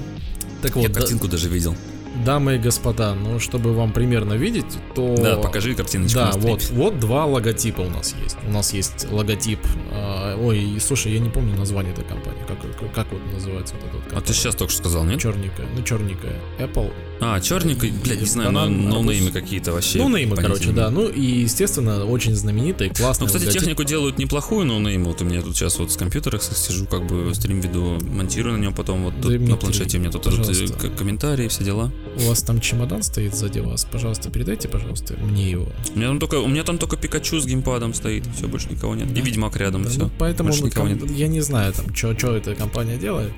Так 0.61 0.75
Я 0.75 0.81
вот, 0.83 0.91
да- 0.91 0.99
картинку 0.99 1.27
даже 1.27 1.49
видел. 1.49 1.75
Дамы 2.23 2.55
и 2.55 2.59
господа, 2.59 3.15
ну, 3.15 3.39
чтобы 3.39 3.73
вам 3.73 3.91
примерно 3.91 4.33
видеть, 4.35 4.77
то... 4.93 5.15
Да, 5.17 5.37
покажи 5.37 5.73
картиночку 5.73 6.19
Да, 6.19 6.31
вот, 6.35 6.69
вот 6.69 6.99
два 6.99 7.25
логотипа 7.25 7.81
у 7.81 7.89
нас 7.89 8.13
есть. 8.23 8.37
У 8.47 8.51
нас 8.51 8.71
есть 8.71 9.07
логотип... 9.11 9.57
э, 9.91 10.37
ой, 10.39 10.77
слушай, 10.79 11.11
я 11.11 11.17
не 11.19 11.31
помню 11.31 11.57
название 11.57 11.91
этой 11.91 12.05
компании. 12.05 12.39
Как, 12.47 12.61
как, 12.61 12.93
как 12.93 13.11
вот 13.11 13.19
называется 13.33 13.73
вот 13.81 14.03
этот 14.03 14.15
А 14.15 14.21
ты 14.21 14.31
сейчас 14.33 14.53
только 14.53 14.71
что 14.71 14.83
сказал, 14.83 15.03
нет? 15.05 15.19
Черненькая, 15.19 15.65
ну 15.75 15.81
черненькая. 15.83 16.35
Apple. 16.59 16.93
А, 17.19 17.39
черненький, 17.39 17.91
блядь, 18.03 18.19
не 18.19 18.25
знаю, 18.25 18.51
но 18.51 18.61
Банан, 18.61 18.89
ноунеймы 18.89 19.31
какие-то 19.31 19.71
вообще. 19.71 19.99
Ну, 19.99 20.09
неймы, 20.09 20.35
понятия 20.35 20.55
короче, 20.55 20.71
да. 20.71 20.89
Ну 20.89 21.07
и, 21.07 21.21
естественно, 21.21 22.05
очень 22.05 22.35
знаменитый, 22.35 22.89
классный 22.89 23.27
Ну, 23.27 23.33
кстати, 23.33 23.51
технику 23.51 23.83
делают 23.83 24.17
неплохую, 24.17 24.65
но 24.65 24.79
неймы. 24.79 25.05
Вот 25.05 25.21
у 25.21 25.25
меня 25.25 25.41
тут 25.41 25.55
сейчас 25.55 25.79
вот 25.79 25.91
с 25.91 25.97
компьютера 25.97 26.39
сижу, 26.39 26.85
как 26.85 27.05
бы 27.05 27.33
стрим 27.33 27.61
веду, 27.61 27.99
монтирую 28.01 28.57
на 28.57 28.61
нем 28.61 28.73
потом. 28.73 29.03
Вот 29.03 29.19
Дмитрий, 29.21 29.37
на 29.47 29.55
планшете 29.55 29.97
у 29.97 30.01
меня 30.01 30.11
тут 30.11 30.27
э, 30.27 30.89
комментарии, 30.97 31.47
все 31.47 31.63
дела. 31.63 31.91
У 32.17 32.27
вас 32.27 32.43
там 32.43 32.59
чемодан 32.59 33.03
стоит 33.03 33.35
сзади 33.35 33.59
вас. 33.59 33.85
Пожалуйста, 33.85 34.29
передайте, 34.29 34.67
пожалуйста, 34.67 35.15
мне 35.15 35.49
его. 35.49 35.67
У 35.95 35.97
меня 35.97 36.07
там 36.09 36.19
только, 36.19 36.35
у 36.35 36.47
меня 36.47 36.63
там 36.63 36.77
только 36.77 36.97
Пикачу 36.97 37.39
с 37.39 37.45
геймпадом 37.45 37.93
стоит, 37.93 38.25
все, 38.35 38.47
больше 38.47 38.69
никого 38.69 38.95
нет. 38.95 39.07
И 39.17 39.21
Ведьмак 39.21 39.55
рядом, 39.57 39.83
Да, 39.83 39.89
все. 39.89 39.99
ну, 40.01 40.11
поэтому 40.17 40.49
больше 40.49 40.65
никого 40.65 40.87
ком- 40.87 40.97
нет. 40.97 41.11
я 41.11 41.27
не 41.27 41.41
знаю, 41.41 41.73
там, 41.73 41.93
что 41.95 42.35
эта 42.35 42.55
компания 42.55 42.97
делает. 42.97 43.31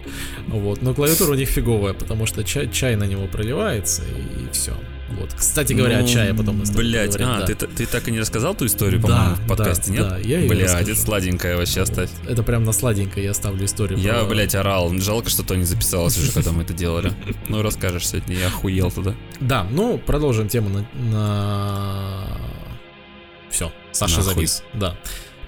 Вот. 0.48 0.82
Но 0.82 0.94
клавиатура 0.94 1.32
у 1.32 1.36
них 1.36 1.50
фиговая, 1.50 1.94
потому 1.94 2.26
что 2.26 2.44
чай, 2.44 2.70
чай 2.72 2.96
на 2.96 3.06
него 3.06 3.28
проливается 3.82 4.04
и, 4.04 4.52
все. 4.52 4.74
Вот. 5.10 5.34
Кстати 5.36 5.74
говоря, 5.74 6.00
Ну, 6.00 6.06
о 6.06 6.08
чае 6.08 6.34
потом 6.34 6.58
мы 6.58 6.66
Блять, 6.74 7.14
поговорим, 7.14 7.44
а, 7.44 7.48
да. 7.48 7.54
ты, 7.54 7.68
ты 7.68 7.86
так 7.86 8.08
и 8.08 8.12
не 8.12 8.20
рассказал 8.20 8.56
ту 8.56 8.66
историю, 8.66 9.00
Да, 9.02 9.08
по-моему, 9.08 9.36
в 9.36 9.40
да, 9.40 9.48
подкасте, 9.48 9.92
нет? 9.92 10.10
да, 10.10 10.18
я 10.18 10.40
расскажу. 10.64 10.92
это 10.92 11.00
сладенькая 11.00 11.58
вообще 11.58 11.82
оставь. 11.82 12.10
Это 12.28 12.42
прям 12.44 12.64
на 12.64 12.72
сладенько 12.72 13.22
я 13.22 13.32
оставлю 13.32 13.66
историю. 13.66 14.00
Я, 14.00 14.16
про- 14.20 14.26
блять, 14.26 14.56
орал. 14.56 14.92
Жалко, 14.98 15.30
что 15.30 15.44
то 15.44 15.56
не 15.56 15.64
записалось 15.64 16.18
уже, 16.18 16.32
когда 16.32 16.52
мы 16.52 16.64
это 16.64 16.74
делали. 16.74 17.14
Ну, 17.50 17.62
расскажешь 17.62 18.08
сегодня, 18.08 18.36
я 18.36 18.48
охуел 18.48 18.92
туда. 18.92 19.14
Да, 19.40 19.66
ну, 19.70 20.00
продолжим 20.00 20.48
тему 20.48 20.70
на... 20.70 20.86
на... 21.12 22.28
Все, 23.52 23.72
Саша 23.92 24.22
завис. 24.22 24.64
Да. 24.74 24.98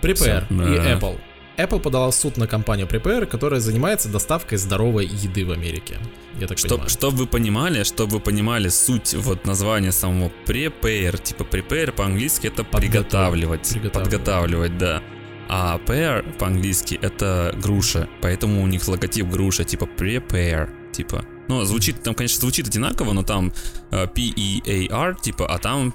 Prepare 0.01 0.45
и 0.49 0.77
да. 0.77 0.93
Apple. 0.93 1.19
Apple 1.57 1.79
подала 1.79 2.11
в 2.11 2.15
суд 2.15 2.37
на 2.37 2.47
компанию 2.47 2.87
Prepare, 2.87 3.25
которая 3.25 3.59
занимается 3.59 4.09
доставкой 4.09 4.57
здоровой 4.59 5.07
еды 5.07 5.43
в 5.43 5.51
Америке. 5.51 5.97
Я 6.39 6.47
так 6.47 6.57
Чтоб, 6.59 6.69
понимаю. 6.71 6.89
чтобы 6.89 7.17
вы 7.17 7.27
понимали, 7.27 7.83
чтобы 7.83 8.13
вы 8.13 8.19
понимали 8.19 8.69
суть 8.69 9.15
вот 9.15 9.45
названия 9.45 9.91
самого 9.91 10.31
prepare, 10.45 11.21
типа 11.21 11.43
prepare 11.43 11.91
по-английски 11.91 12.47
это 12.47 12.63
приготавливать, 12.63 13.67
приготавливать. 13.69 13.93
подготавливать, 13.93 14.77
да. 14.77 15.01
А 15.49 15.79
pear 15.85 16.37
по-английски 16.37 16.99
это 17.01 17.55
груша, 17.61 18.07
поэтому 18.21 18.61
у 18.61 18.67
них 18.67 18.87
логотип 18.87 19.27
груша, 19.27 19.63
типа 19.63 19.85
prepare, 19.97 20.69
типа. 20.91 21.25
Ну, 21.47 21.63
звучит, 21.63 22.03
там, 22.03 22.13
конечно, 22.13 22.41
звучит 22.41 22.67
одинаково, 22.67 23.13
но 23.13 23.23
там 23.23 23.53
э, 23.91 24.05
P-E-A-R, 24.07 25.15
типа, 25.15 25.47
а 25.47 25.57
там 25.57 25.93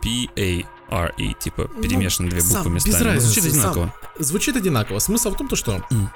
P-A-R-E, 0.92 1.34
типа, 1.38 1.68
перемешаны 1.82 2.28
две 2.28 2.40
Ну, 2.42 2.46
сам, 2.46 2.62
буквы 2.64 2.76
без 2.76 2.86
местами. 2.86 3.08
разницы, 3.08 3.26
Звучит 3.40 3.42
сам. 3.52 3.60
одинаково. 3.70 3.94
Звучит 4.18 4.56
одинаково. 4.56 4.98
Смысл 4.98 5.30
в 5.30 5.36
том, 5.36 5.48
то, 5.48 5.56
что 5.56 5.82
М. 5.90 6.10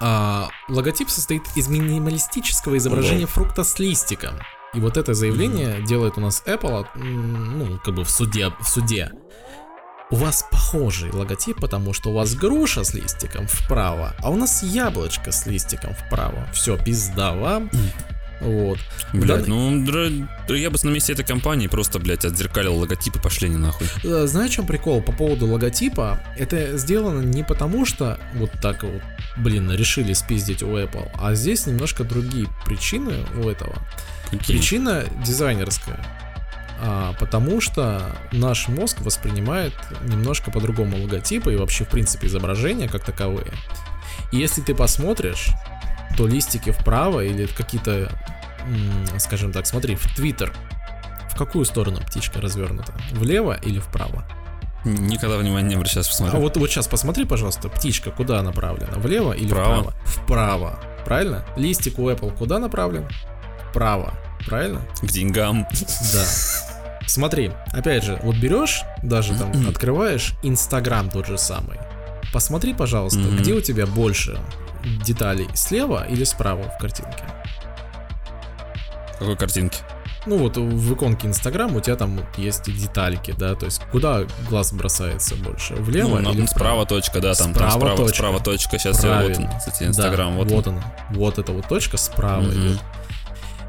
а, 0.00 0.48
логотип 0.68 1.08
состоит 1.08 1.42
из 1.54 1.68
минималистического 1.68 2.76
изображения 2.76 3.26
фрукта 3.26 3.64
с 3.64 3.78
листиком. 3.78 4.34
И 4.74 4.80
вот 4.80 4.96
это 4.96 5.14
заявление 5.14 5.82
делает 5.86 6.18
у 6.18 6.20
нас 6.20 6.42
Apple, 6.46 6.86
м, 6.96 7.58
ну, 7.58 7.80
как 7.82 7.94
бы 7.94 8.04
в 8.04 8.10
суде, 8.10 8.52
в 8.60 8.68
суде. 8.68 9.10
У 10.10 10.16
вас 10.16 10.44
похожий 10.50 11.10
логотип, 11.10 11.58
потому 11.60 11.92
что 11.92 12.10
у 12.10 12.14
вас 12.14 12.34
груша 12.34 12.84
с 12.84 12.94
листиком 12.94 13.46
вправо, 13.48 14.14
а 14.22 14.30
у 14.30 14.36
нас 14.36 14.62
яблочко 14.62 15.32
с 15.32 15.46
листиком 15.46 15.94
вправо. 15.94 16.46
Все, 16.52 16.76
пизда 16.76 17.32
вам. 17.32 17.70
Вот. 18.40 18.78
Блядь, 19.12 19.44
Да. 19.44 19.48
ну, 19.48 19.84
я 20.48 20.70
бы 20.70 20.78
на 20.82 20.90
месте 20.90 21.12
этой 21.12 21.24
компании 21.24 21.66
просто, 21.68 21.98
блядь, 21.98 22.24
отзеркалил 22.24 22.76
логотип 22.76 23.16
и 23.16 23.18
пошли 23.18 23.48
не 23.48 23.56
нахуй. 23.56 23.86
Э, 24.04 24.26
Знаешь, 24.26 24.50
в 24.50 24.54
чем 24.54 24.66
прикол 24.66 25.00
по 25.02 25.12
поводу 25.12 25.46
логотипа? 25.46 26.20
Это 26.36 26.76
сделано 26.76 27.22
не 27.22 27.42
потому, 27.42 27.86
что 27.86 28.18
вот 28.34 28.50
так 28.60 28.82
вот, 28.82 29.02
блин, 29.36 29.70
решили 29.72 30.12
спиздить 30.12 30.62
у 30.62 30.68
Apple, 30.76 31.08
а 31.14 31.34
здесь 31.34 31.66
немножко 31.66 32.04
другие 32.04 32.46
причины 32.64 33.14
у 33.42 33.48
этого. 33.48 33.76
Какие? 34.30 34.56
Причина 34.58 35.04
дизайнерская. 35.24 36.04
А, 36.78 37.14
потому 37.18 37.60
что 37.62 38.02
наш 38.32 38.68
мозг 38.68 39.00
воспринимает 39.00 39.72
немножко 40.04 40.50
по-другому 40.50 40.98
логотипы 40.98 41.54
и 41.54 41.56
вообще, 41.56 41.84
в 41.84 41.88
принципе, 41.88 42.26
изображения 42.26 42.86
как 42.88 43.02
таковые. 43.02 43.50
И 44.32 44.36
если 44.36 44.60
ты 44.60 44.74
посмотришь, 44.74 45.48
то 46.16 46.26
листики 46.26 46.70
вправо 46.70 47.20
или 47.20 47.46
какие-то, 47.46 48.10
скажем 49.18 49.52
так, 49.52 49.66
смотри, 49.66 49.96
в 49.96 50.06
Twitter, 50.18 50.52
в 51.30 51.36
какую 51.36 51.64
сторону 51.64 52.00
птичка 52.00 52.40
развернута? 52.40 52.92
Влево 53.12 53.52
или 53.62 53.78
вправо? 53.78 54.24
Никогда 54.84 55.36
внимания 55.36 55.74
не 55.74 55.84
сейчас 55.84 56.06
А 56.06 56.10
посмотрю. 56.10 56.40
вот, 56.40 56.56
вот 56.56 56.70
сейчас 56.70 56.86
посмотри, 56.86 57.24
пожалуйста, 57.24 57.68
птичка 57.68 58.10
куда 58.10 58.40
направлена? 58.42 58.92
Влево 58.98 59.32
или 59.32 59.48
Вправо. 59.48 59.74
вправо? 59.82 59.94
Вправо. 60.04 60.80
Правильно? 61.04 61.44
Листик 61.56 61.98
у 61.98 62.08
Apple 62.08 62.36
куда 62.36 62.58
направлен? 62.58 63.04
Вправо. 63.70 64.14
Правильно? 64.46 64.80
К 65.00 65.06
деньгам. 65.06 65.66
Да. 66.12 66.24
Смотри, 67.06 67.52
опять 67.72 68.04
же, 68.04 68.18
вот 68.22 68.36
берешь, 68.36 68.82
даже 69.02 69.34
там 69.36 69.52
открываешь 69.68 70.34
Инстаграм 70.42 71.08
тот 71.10 71.26
же 71.26 71.36
самый. 71.38 71.78
Посмотри, 72.32 72.74
пожалуйста, 72.74 73.20
Мгм. 73.20 73.36
где 73.38 73.52
у 73.54 73.60
тебя 73.60 73.86
больше 73.86 74.38
деталей, 75.04 75.48
слева 75.54 76.06
или 76.08 76.24
справа 76.24 76.62
в 76.64 76.78
картинке? 76.78 77.24
Какой 79.18 79.36
картинки? 79.36 79.78
Ну 80.26 80.38
вот 80.38 80.56
в 80.56 80.94
иконке 80.94 81.28
Инстаграм 81.28 81.74
у 81.76 81.80
тебя 81.80 81.94
там 81.94 82.16
вот 82.16 82.26
есть 82.36 82.64
детальки, 82.64 83.32
да, 83.38 83.54
то 83.54 83.66
есть 83.66 83.80
куда 83.92 84.22
глаз 84.50 84.72
бросается 84.72 85.36
больше, 85.36 85.74
влево 85.74 86.18
ну, 86.18 86.32
или 86.32 86.42
вправо? 86.42 86.46
справа 86.46 86.86
точка, 86.86 87.20
да, 87.20 87.34
там, 87.34 87.52
Справа 87.54 87.70
там 87.70 87.80
справа, 87.80 87.96
точка. 87.96 88.16
справа 88.16 88.40
точка. 88.40 88.78
Сейчас 88.78 89.04
я 89.04 89.10
вот 89.10 89.18
Правильно. 89.26 89.50
он, 89.52 89.58
кстати, 89.58 89.82
Инстаграм, 89.84 90.32
Да, 90.32 90.38
вот, 90.38 90.50
вот, 90.50 90.66
он. 90.66 90.74
она. 90.74 90.94
Вот 91.10 91.38
эта 91.38 91.52
вот 91.52 91.68
точка 91.68 91.96
справа 91.96 92.40
Мгм. 92.42 92.50
идет. 92.52 92.78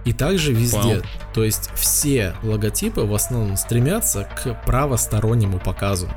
И 0.05 0.13
также 0.13 0.51
везде. 0.53 0.77
Понял. 0.79 1.03
То 1.33 1.43
есть 1.43 1.69
все 1.75 2.33
логотипы 2.41 3.01
в 3.01 3.13
основном 3.13 3.55
стремятся 3.55 4.23
к 4.23 4.53
правостороннему 4.65 5.59
показу. 5.59 6.09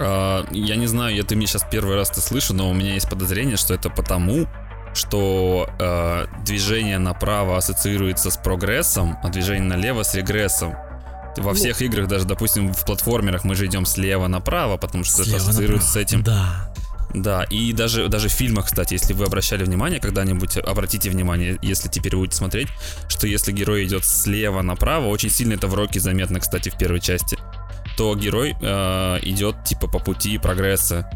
А, 0.00 0.46
я 0.50 0.76
не 0.76 0.86
знаю, 0.86 1.14
я 1.14 1.22
ты 1.22 1.36
мне 1.36 1.46
сейчас 1.46 1.64
первый 1.70 1.96
раз 1.96 2.10
это 2.10 2.20
слышу, 2.20 2.54
но 2.54 2.70
у 2.70 2.74
меня 2.74 2.94
есть 2.94 3.08
подозрение, 3.08 3.56
что 3.56 3.74
это 3.74 3.90
потому, 3.90 4.46
что 4.94 5.68
э, 5.78 6.26
движение 6.44 6.98
направо 6.98 7.56
ассоциируется 7.56 8.30
с 8.30 8.36
прогрессом, 8.36 9.18
а 9.22 9.28
движение 9.28 9.68
налево 9.68 10.02
с 10.02 10.14
регрессом. 10.14 10.74
Ну, 11.36 11.44
Во 11.44 11.54
всех 11.54 11.80
играх, 11.80 12.08
даже, 12.08 12.24
допустим, 12.24 12.72
в 12.72 12.84
платформерах 12.84 13.44
мы 13.44 13.54
же 13.54 13.66
идем 13.66 13.86
слева 13.86 14.26
направо, 14.26 14.76
потому 14.78 15.04
что 15.04 15.22
это 15.22 15.36
ассоциируется 15.36 15.88
направо. 15.88 15.92
с 15.92 15.96
этим. 15.96 16.22
Да. 16.22 16.72
Да, 17.12 17.42
и 17.44 17.72
даже, 17.72 18.08
даже 18.08 18.28
в 18.28 18.32
фильмах, 18.32 18.66
кстати, 18.66 18.94
если 18.94 19.14
вы 19.14 19.24
обращали 19.24 19.64
внимание 19.64 19.98
когда-нибудь, 19.98 20.58
обратите 20.58 21.10
внимание, 21.10 21.58
если 21.60 21.88
теперь 21.88 22.14
будете 22.14 22.36
смотреть, 22.36 22.68
что 23.08 23.26
если 23.26 23.50
герой 23.50 23.84
идет 23.84 24.04
слева 24.04 24.62
направо, 24.62 25.06
очень 25.06 25.30
сильно 25.30 25.54
это 25.54 25.66
в 25.66 25.74
Роке 25.74 25.98
заметно, 25.98 26.38
кстати, 26.38 26.68
в 26.68 26.78
первой 26.78 27.00
части, 27.00 27.36
то 28.00 28.14
герой 28.14 28.56
э, 28.58 29.18
идет 29.24 29.62
типа 29.62 29.86
по 29.86 29.98
пути 29.98 30.38
прогресса. 30.38 31.06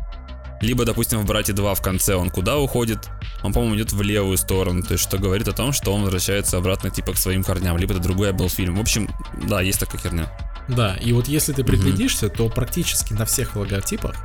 Либо, 0.60 0.84
допустим, 0.84 1.20
в 1.20 1.24
«Брате 1.24 1.52
2» 1.52 1.74
в 1.74 1.80
конце 1.80 2.14
он 2.14 2.28
куда 2.28 2.58
уходит? 2.58 3.08
Он, 3.42 3.54
по-моему, 3.54 3.76
идет 3.76 3.94
в 3.94 4.02
левую 4.02 4.36
сторону, 4.36 4.82
то 4.82 4.92
есть 4.92 5.02
что 5.02 5.16
говорит 5.16 5.48
о 5.48 5.52
том, 5.52 5.72
что 5.72 5.94
он 5.94 6.02
возвращается 6.02 6.58
обратно 6.58 6.90
типа 6.90 7.12
к 7.12 7.16
своим 7.16 7.42
корням, 7.42 7.78
либо 7.78 7.94
это 7.94 8.02
другой 8.02 8.34
был 8.34 8.50
фильм. 8.50 8.76
В 8.76 8.80
общем, 8.82 9.08
да, 9.48 9.62
есть 9.62 9.80
такая 9.80 9.98
херня. 9.98 10.30
Да, 10.68 10.94
и 10.96 11.14
вот 11.14 11.26
если 11.26 11.54
ты 11.54 11.64
приглядишься, 11.64 12.28
то 12.28 12.50
практически 12.50 13.14
на 13.14 13.24
всех 13.24 13.56
логотипах 13.56 14.16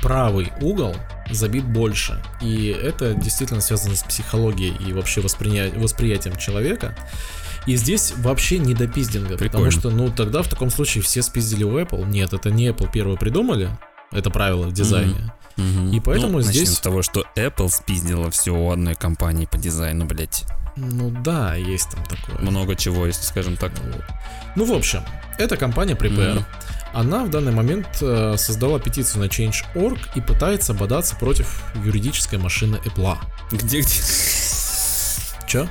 правый 0.00 0.54
угол 0.62 0.96
забит 1.30 1.64
больше. 1.64 2.18
И 2.40 2.68
это 2.68 3.12
действительно 3.12 3.60
связано 3.60 3.94
с 3.94 4.04
психологией 4.04 4.74
и 4.88 4.94
вообще 4.94 5.20
восприятием 5.20 6.36
человека. 6.36 6.96
И 7.66 7.76
здесь 7.76 8.12
вообще 8.18 8.58
не 8.58 8.74
до 8.74 8.86
пиздинга, 8.86 9.38
потому 9.38 9.48
Прикольно. 9.66 9.70
что, 9.70 9.90
ну, 9.90 10.10
тогда 10.10 10.42
в 10.42 10.48
таком 10.48 10.70
случае 10.70 11.02
все 11.02 11.22
спиздили 11.22 11.64
у 11.64 11.78
Apple. 11.80 12.06
Нет, 12.06 12.32
это 12.34 12.50
не 12.50 12.68
Apple 12.68 12.90
первые 12.92 13.16
придумали, 13.16 13.70
это 14.12 14.30
правило 14.30 14.66
в 14.66 14.72
дизайне. 14.72 15.32
И 15.56 16.00
поэтому 16.04 16.32
Ну, 16.32 16.38
начнем 16.38 16.52
здесь- 16.66 16.74
с 16.76 16.80
того, 16.80 17.02
что 17.02 17.24
Apple 17.36 17.68
спиздила 17.70 18.30
все 18.30 18.50
у 18.50 18.70
одной 18.70 18.94
компании 18.96 19.46
по 19.46 19.56
дизайну, 19.56 20.04
блять. 20.04 20.44
Ну 20.76 21.10
да, 21.22 21.54
есть 21.54 21.88
там 21.90 22.04
такое. 22.04 22.38
Много 22.40 22.74
чего, 22.74 23.06
если 23.06 23.22
скажем 23.24 23.56
так. 23.56 23.70
Ну, 24.56 24.64
в 24.64 24.72
общем, 24.72 25.02
эта 25.38 25.56
компания 25.56 25.94
Prepare. 25.94 26.34
Мгм. 26.34 26.44
Она 26.92 27.24
в 27.24 27.30
данный 27.30 27.52
момент 27.52 27.86
э, 28.00 28.34
создала 28.36 28.78
петицию 28.80 29.22
на 29.22 29.26
Change.org 29.26 29.98
и 30.16 30.20
пытается 30.20 30.74
бодаться 30.74 31.14
против 31.16 31.62
юридической 31.84 32.38
машины 32.40 32.80
Apple. 32.84 33.16
Где, 33.52 33.80
где, 33.80 33.88
Чё? 35.46 35.68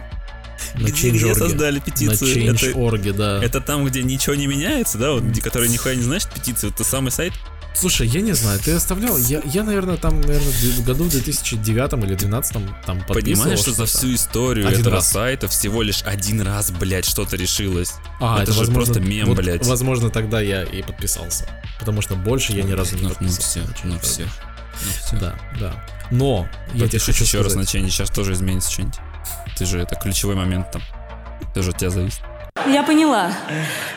На 0.76 0.88
где, 0.88 1.10
где 1.12 1.36
создали 1.36 1.80
На 1.80 1.86
петицию? 1.86 2.50
Это, 2.50 2.66
Change.org, 2.66 3.16
да. 3.16 3.44
это 3.44 3.62
там, 3.62 3.86
где 3.86 4.04
ничего 4.04 4.36
не 4.36 4.48
меняется, 4.48 4.98
да? 4.98 5.12
Вот, 5.12 5.24
который 5.42 5.70
нихуя 5.70 5.96
не 5.96 6.04
значит 6.04 6.30
петиция, 6.34 6.70
это 6.72 6.84
самый 6.84 7.12
сайт? 7.12 7.34
Слушай, 7.76 8.08
я 8.08 8.22
не 8.22 8.34
знаю, 8.34 8.60
ты 8.60 8.72
оставлял, 8.72 9.18
я, 9.18 9.42
я 9.46 9.64
наверное, 9.64 9.98
там, 9.98 10.22
наверное, 10.22 10.52
в 10.52 10.84
году 10.84 11.06
в 11.06 11.10
2009 11.10 11.94
или 11.94 12.16
2012 12.16 12.54
там 12.54 13.00
подписывал 13.00 13.14
Понимаешь, 13.16 13.60
что 13.60 13.72
за 13.72 13.86
всю 13.86 14.14
историю 14.14 14.68
Один 14.68 14.82
этого 14.82 14.98
раз. 14.98 15.12
сайта 15.12 15.48
всего 15.48 15.82
лишь 15.82 16.04
один 16.04 16.42
раз, 16.42 16.72
блядь, 16.72 17.06
что-то 17.06 17.36
решилось. 17.36 17.94
А, 18.20 18.44
это, 18.44 18.52
же 18.52 18.60
возможно, 18.60 18.94
просто 18.94 19.00
мем, 19.00 19.28
вот, 19.28 19.38
блядь. 19.38 19.66
Возможно, 19.66 20.12
тогда 20.12 20.40
я 20.40 20.64
и 20.64 20.84
подписался. 20.84 21.48
Потому 21.80 22.02
что 22.02 22.16
больше 22.16 22.54
я 22.54 22.64
ни 22.64 22.74
разу 22.74 22.96
не 22.96 23.04
ну, 23.04 23.08
ну 23.10 23.16
подписывался. 23.16 23.50
все, 23.50 23.88
на 23.88 23.94
ну 23.94 24.00
все. 24.00 24.24
Ну 24.24 24.92
все. 25.02 25.18
Да, 25.18 25.40
да. 25.60 25.86
Но, 26.12 26.48
я 26.76 26.88
тебе 26.88 27.00
хочу 27.00 27.24
еще 27.24 27.42
раз 27.42 27.54
сказать, 27.54 27.58
на 27.58 27.66
чейн, 27.66 27.90
сейчас 27.90 28.12
тоже 28.12 28.34
изменится 28.34 28.72
что-нибудь. 28.72 29.00
Ты 29.58 29.66
же, 29.66 29.80
это 29.80 29.96
ключевой 29.96 30.36
момент 30.36 30.72
там. 30.72 30.82
Тоже 31.54 31.72
от 31.72 31.78
тебя 31.78 31.90
зависит. 31.90 32.22
Я 32.68 32.84
поняла. 32.84 33.32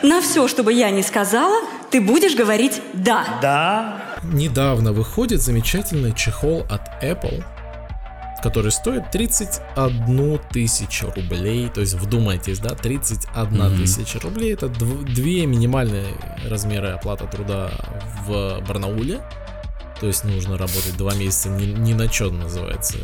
На 0.03 0.21
все, 0.21 0.47
что 0.47 0.63
бы 0.63 0.73
я 0.73 0.89
ни 0.89 1.01
сказала, 1.01 1.61
ты 1.91 2.01
будешь 2.01 2.35
говорить 2.35 2.81
«да». 2.93 3.25
Да. 3.41 4.01
недавно 4.23 4.93
выходит 4.93 5.41
замечательный 5.41 6.11
чехол 6.13 6.65
от 6.69 6.81
Apple, 7.03 7.43
который 8.43 8.71
стоит 8.71 9.09
31 9.11 10.39
тысячу 10.51 11.11
рублей. 11.15 11.69
То 11.69 11.81
есть, 11.81 11.93
вдумайтесь, 11.93 12.59
да, 12.59 12.69
31 12.75 13.57
Мгм. 13.69 13.77
тысяча 13.77 14.19
рублей. 14.19 14.53
Это 14.53 14.65
дв- 14.67 15.03
две 15.05 15.45
минимальные 15.45 16.07
размеры 16.49 16.89
оплаты 16.89 17.25
труда 17.27 17.69
в 18.27 18.59
Барнауле. 18.67 19.21
То 19.99 20.07
есть 20.07 20.23
нужно 20.25 20.57
работать 20.57 20.95
два 20.97 21.13
месяца 21.13 21.49
ни, 21.49 21.65
ни 21.65 21.93
на 21.93 22.07
чем 22.07 22.39
называется. 22.39 22.97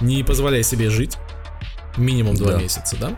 Не 0.00 0.22
позволяя 0.22 0.62
себе 0.62 0.88
жить. 0.90 1.16
Минимум 1.98 2.36
два 2.36 2.52
Да. 2.52 2.58
месяца, 2.58 2.96
да? 3.00 3.12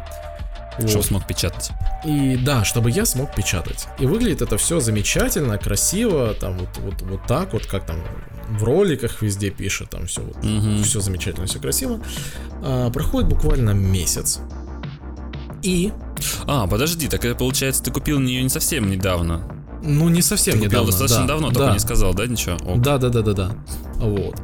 Чтобы 0.78 0.92
Вот. 0.94 1.04
смог 1.06 1.26
печатать. 1.26 1.70
И 2.06 2.36
да, 2.36 2.64
чтобы 2.64 2.90
я 2.90 3.04
смог 3.04 3.34
печатать. 3.34 3.86
И 3.98 4.06
выглядит 4.06 4.40
это 4.40 4.56
все 4.56 4.80
замечательно, 4.80 5.58
красиво, 5.58 6.32
там 6.34 6.58
вот, 6.58 6.68
вот, 6.78 7.02
вот 7.02 7.26
так 7.26 7.52
вот, 7.52 7.66
как 7.66 7.84
там 7.84 7.96
в 8.48 8.64
роликах 8.64 9.20
везде 9.22 9.50
пишет, 9.50 9.90
там 9.90 10.06
все 10.06 10.22
вот, 10.22 10.42
Мгм. 10.42 10.82
все 10.82 11.00
замечательно, 11.00 11.46
все 11.46 11.58
красиво. 11.60 12.00
А, 12.62 12.90
проходит 12.90 13.28
буквально 13.28 13.70
месяц. 13.70 14.40
И, 15.62 15.92
А, 16.46 16.66
подожди, 16.66 17.08
так 17.08 17.24
это 17.24 17.34
получается, 17.34 17.82
ты 17.82 17.90
купил 17.90 18.18
ее 18.20 18.42
не 18.42 18.48
совсем 18.48 18.90
недавно. 18.90 19.42
ну 19.82 20.08
не 20.08 20.22
совсем 20.22 20.54
Ты 20.58 20.66
недавно. 20.66 20.86
достаточно 20.90 21.22
да, 21.22 21.26
давно, 21.28 21.48
да, 21.50 21.54
только 21.54 21.72
не 21.74 21.78
сказал, 21.78 22.14
да, 22.14 22.26
ничего? 22.26 22.56
Ок. 22.56 22.80
Да, 22.80 22.98
да, 22.98 23.08
да, 23.10 23.22
да, 23.22 23.32
да. 23.32 23.50
Вот. 23.96 24.36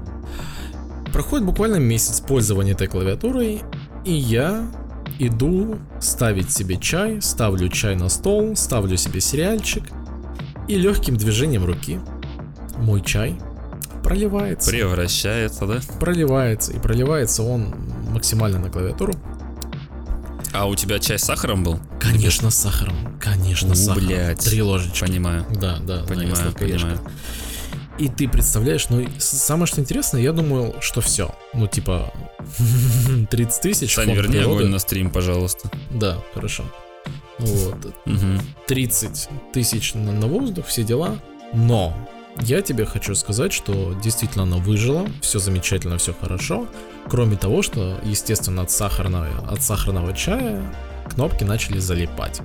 Проходит 1.12 1.46
буквально 1.46 1.76
месяц 1.76 2.20
пользования 2.20 2.72
этой 2.72 2.86
клавиатурой, 2.88 3.62
и 4.06 4.12
я 4.12 4.70
иду 5.18 5.78
ставить 6.00 6.52
себе 6.52 6.76
чай, 6.76 7.20
ставлю 7.20 7.68
чай 7.68 7.96
на 7.96 8.08
стол, 8.08 8.54
ставлю 8.56 8.96
себе 8.96 9.20
сериальчик, 9.20 9.82
и 10.68 10.76
легким 10.76 11.16
движением 11.16 11.64
руки 11.64 12.00
мой 12.78 13.02
чай 13.02 13.36
проливается. 14.04 14.70
Превращается, 14.70 15.66
да? 15.66 15.80
Проливается, 15.98 16.72
и 16.72 16.78
проливается 16.78 17.42
он 17.42 17.74
максимально 18.10 18.60
на 18.60 18.70
клавиатуру. 18.70 19.14
А 20.52 20.66
у 20.66 20.76
тебя 20.76 21.00
чай 21.00 21.18
с 21.18 21.24
сахаром 21.24 21.64
был? 21.64 21.80
Конечно, 22.00 22.50
с 22.50 22.54
сахаром. 22.54 22.94
Конечно, 23.20 23.74
с 23.74 23.84
сахаром. 23.84 24.06
блядь. 24.06 24.38
Три 24.38 24.62
ложечки. 24.62 25.00
Понимаю. 25.04 25.44
Да, 25.60 25.78
да, 25.80 26.04
Понимаю, 26.04 26.52
понимаю. 26.52 27.00
И 27.98 28.08
ты 28.08 28.28
представляешь, 28.28 28.88
ну, 28.90 29.06
самое 29.18 29.66
что 29.66 29.80
интересно, 29.80 30.18
я 30.18 30.32
думал, 30.32 30.76
что 30.80 31.00
все. 31.00 31.34
Ну, 31.54 31.66
типа, 31.66 32.12
30 33.30 33.62
тысяч. 33.62 33.94
Сань, 33.94 34.12
верни 34.12 34.38
природы. 34.38 34.60
огонь 34.60 34.68
на 34.68 34.78
стрим, 34.78 35.10
пожалуйста. 35.10 35.70
Да, 35.90 36.18
хорошо. 36.34 36.64
Вот. 37.38 37.94
Мгм. 38.04 38.40
30 38.66 39.28
тысяч 39.52 39.94
на, 39.94 40.12
на 40.12 40.26
воздух, 40.26 40.66
все 40.66 40.82
дела. 40.82 41.18
Но 41.54 41.94
я 42.40 42.60
тебе 42.60 42.84
хочу 42.84 43.14
сказать, 43.14 43.52
что 43.52 43.94
действительно 44.02 44.42
она 44.44 44.56
выжила, 44.58 45.08
все 45.22 45.38
замечательно, 45.38 45.96
все 45.98 46.12
хорошо. 46.12 46.66
Кроме 47.08 47.36
того, 47.36 47.62
что, 47.62 47.98
естественно, 48.04 48.62
от 48.62 48.70
сахарного, 48.70 49.28
от 49.50 49.62
сахарного 49.62 50.12
чая 50.12 50.62
кнопки 51.08 51.44
начали 51.44 51.78
залипать. 51.78 52.40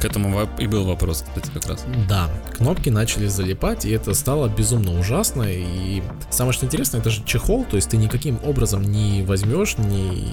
К 0.00 0.04
этому 0.04 0.48
и 0.58 0.66
был 0.66 0.84
вопрос, 0.84 1.24
кстати, 1.28 1.50
как 1.52 1.66
раз. 1.66 1.84
Да, 2.08 2.28
кнопки 2.56 2.88
начали 2.88 3.26
залипать, 3.26 3.84
и 3.84 3.90
это 3.90 4.14
стало 4.14 4.48
безумно 4.48 4.98
ужасно. 4.98 5.44
И 5.46 6.02
самое 6.30 6.52
что 6.52 6.66
интересно, 6.66 6.98
это 6.98 7.10
же 7.10 7.22
чехол, 7.24 7.64
то 7.64 7.76
есть 7.76 7.90
ты 7.90 7.96
никаким 7.96 8.38
образом 8.44 8.82
не 8.82 9.22
возьмешь, 9.22 9.76
не 9.78 10.28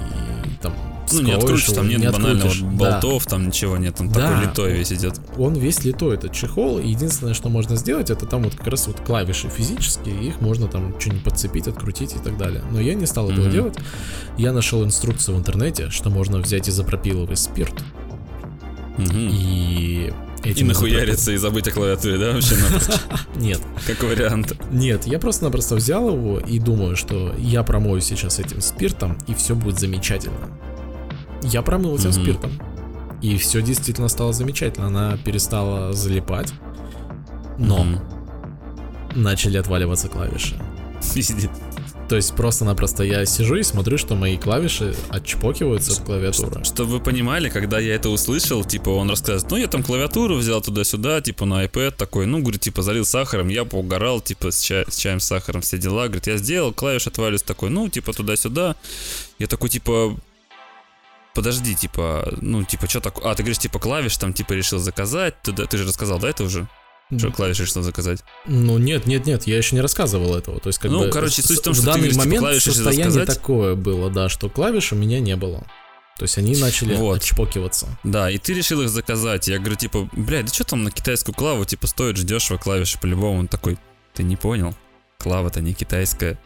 там 0.62 0.74
Ну, 1.12 1.22
не 1.22 1.32
открутишь, 1.34 1.66
там 1.68 1.88
нет 1.88 2.00
не 2.00 2.10
банального 2.10 2.50
открутишь. 2.50 2.62
Да. 2.62 2.92
болтов, 2.92 3.26
там 3.28 3.48
ничего 3.48 3.78
нет, 3.78 3.96
он 4.00 4.10
Да. 4.10 4.22
такой 4.32 4.46
литой 4.46 4.74
весь 4.74 4.92
идет. 4.94 5.20
Он 5.38 5.54
весь 5.54 5.84
литой, 5.84 6.16
этот 6.16 6.34
чехол. 6.34 6.80
И 6.80 6.88
единственное, 6.90 7.34
что 7.34 7.50
можно 7.50 7.76
сделать, 7.76 8.10
это 8.10 8.26
там 8.26 8.44
вот 8.44 8.56
как 8.56 8.68
раз 8.68 8.88
вот 8.88 9.00
клавиши 9.02 9.50
физические, 9.50 10.22
их 10.28 10.42
можно 10.42 10.68
там 10.68 10.94
что-нибудь 11.00 11.24
подцепить, 11.24 11.68
открутить 11.68 12.16
и 12.16 12.20
так 12.20 12.38
далее. 12.38 12.64
Но 12.72 12.80
я 12.80 12.94
не 12.94 13.06
стал 13.06 13.30
этого 13.30 13.46
Мгм. 13.46 13.54
делать. 13.54 13.76
Я 14.38 14.52
нашел 14.54 14.84
инструкцию 14.84 15.36
в 15.36 15.40
интернете, 15.40 15.90
что 15.90 16.10
можно 16.10 16.40
взять 16.40 16.68
изопропиловый 16.70 17.38
спирт 17.38 17.74
Мгм. 18.98 19.30
и 19.32 20.14
И 20.44 20.50
этим 20.50 20.68
нахуяриться 20.68 21.32
и 21.32 21.38
забыть 21.38 21.68
о 21.68 21.72
клавиатуре, 21.72 22.18
да, 22.18 22.34
вообще 22.34 22.56
Нет, 23.36 23.60
как 23.86 24.02
вариант. 24.04 24.54
Нет, 24.72 25.06
я 25.06 25.20
просто-напросто 25.20 25.76
взял 25.76 26.10
его 26.10 26.40
и 26.40 26.60
думаю, 26.60 26.96
что 26.96 27.34
я 27.38 27.64
промою 27.64 28.02
сейчас 28.02 28.40
этим 28.40 28.62
спиртом, 28.62 29.18
и 29.28 29.34
все 29.34 29.56
будет 29.56 29.80
замечательно. 29.80 30.38
Я 31.44 31.62
промыл 31.62 31.96
этим 31.96 32.10
Мгм. 32.12 32.22
спиртом. 32.24 32.52
И 33.22 33.38
все 33.38 33.62
действительно 33.62 34.08
стало 34.10 34.32
замечательно. 34.34 34.88
Она 34.88 35.18
перестала 35.18 35.92
залипать. 35.94 36.54
Но 37.58 37.84
Мгм. 37.84 38.00
начали 39.16 39.58
отваливаться 39.58 40.08
клавиши. 40.08 40.56
Пиздец. 41.14 41.50
То 42.10 42.16
есть 42.16 42.34
просто-напросто 42.36 43.04
я 43.04 43.26
сижу 43.26 43.56
и 43.56 43.64
смотрю, 43.64 43.98
что 43.98 44.16
мои 44.16 44.38
клавиши 44.38 44.96
отчпокиваются 45.10 45.92
от 45.92 46.00
клавиатуры. 46.06 46.64
Чтобы 46.64 46.92
вы 46.92 47.00
понимали, 47.02 47.50
когда 47.50 47.80
я 47.80 47.96
это 47.96 48.10
услышал, 48.10 48.64
типа, 48.64 48.90
он 48.90 49.10
рассказывает, 49.10 49.52
ну, 49.52 49.58
я 49.58 49.68
там 49.68 49.84
клавиатуру 49.84 50.36
взял 50.36 50.62
туда-сюда, 50.62 51.22
типа, 51.22 51.46
на 51.46 51.66
iPad 51.66 51.92
такой, 51.92 52.26
ну, 52.26 52.40
говорит, 52.40 52.62
типа, 52.62 52.82
залил 52.82 53.06
сахаром, 53.06 53.50
я 53.50 53.66
поугорал, 53.66 54.22
типа, 54.22 54.52
с, 54.52 54.62
ча- 54.62 54.86
с 54.88 54.96
чаем 54.96 55.20
с 55.20 55.26
сахаром, 55.26 55.62
все 55.62 55.78
дела, 55.78 56.06
говорит, 56.06 56.28
я 56.28 56.38
сделал, 56.38 56.72
клавиш 56.74 57.08
отвалились 57.08 57.44
такой, 57.44 57.70
ну, 57.70 57.90
типа, 57.90 58.14
туда-сюда. 58.14 58.78
Я 59.38 59.48
такой, 59.48 59.70
типа, 59.70 60.16
подожди, 61.36 61.76
типа, 61.76 62.34
ну, 62.40 62.64
типа, 62.64 62.88
что 62.88 63.02
такое? 63.02 63.30
А, 63.30 63.36
ты 63.36 63.44
говоришь, 63.44 63.60
типа, 63.60 63.80
клавиш 63.80 64.16
там, 64.16 64.34
типа, 64.34 64.54
решил 64.54 64.80
заказать, 64.80 65.42
туда, 65.42 65.66
ты 65.66 65.78
же 65.78 65.86
рассказал, 65.86 66.20
да, 66.20 66.30
это 66.30 66.46
уже? 66.46 66.68
Что 67.16 67.32
клавиш 67.32 67.60
решил 67.60 67.84
заказать? 67.84 68.24
Ну 68.46 68.78
нет, 68.78 69.06
нет, 69.06 69.26
нет, 69.26 69.48
я 69.48 69.58
еще 69.58 69.76
не 69.76 69.82
рассказывал 69.82 70.36
этого. 70.36 70.60
То 70.60 70.68
есть 70.68 70.80
как 70.80 70.92
Ну, 70.92 71.06
бы 71.06 71.10
короче, 71.10 71.42
суть 71.42 71.60
в 71.60 71.62
том, 71.62 71.74
в 71.74 71.78
что 71.78 71.86
ты 71.86 71.92
данный 71.92 72.00
говоришь, 72.10 72.14
типа, 72.16 72.26
момент 72.26 72.40
клавиши 72.42 72.60
решил 72.70 72.74
состояние 72.74 73.12
заказать. 73.12 73.36
такое 73.38 73.76
было, 73.76 74.10
да, 74.10 74.28
что 74.30 74.50
клавиш 74.50 74.92
у 74.92 74.96
меня 74.96 75.20
не 75.20 75.36
было. 75.36 75.66
То 76.18 76.24
есть 76.24 76.38
они 76.38 76.56
начали 76.58 76.96
Вот. 76.96 77.22
отчпокиваться. 77.22 77.88
Да, 78.04 78.30
и 78.32 78.38
ты 78.40 78.54
решил 78.56 78.82
их 78.82 78.90
заказать. 78.90 79.48
Я 79.48 79.60
говорю, 79.60 79.76
типа, 79.76 80.10
блядь, 80.14 80.48
да 80.48 80.54
что 80.54 80.64
там 80.64 80.84
на 80.84 80.92
китайскую 80.92 81.34
клаву, 81.36 81.64
типа, 81.64 81.86
стоит 81.88 82.18
же 82.18 82.24
дешево 82.24 82.58
клавиши 82.58 82.98
по-любому. 83.00 83.40
Он 83.40 83.48
такой, 83.48 83.78
ты 84.16 84.24
не 84.24 84.36
понял, 84.36 84.76
клава-то 85.20 85.62
не 85.62 85.74
китайская. 85.74 86.40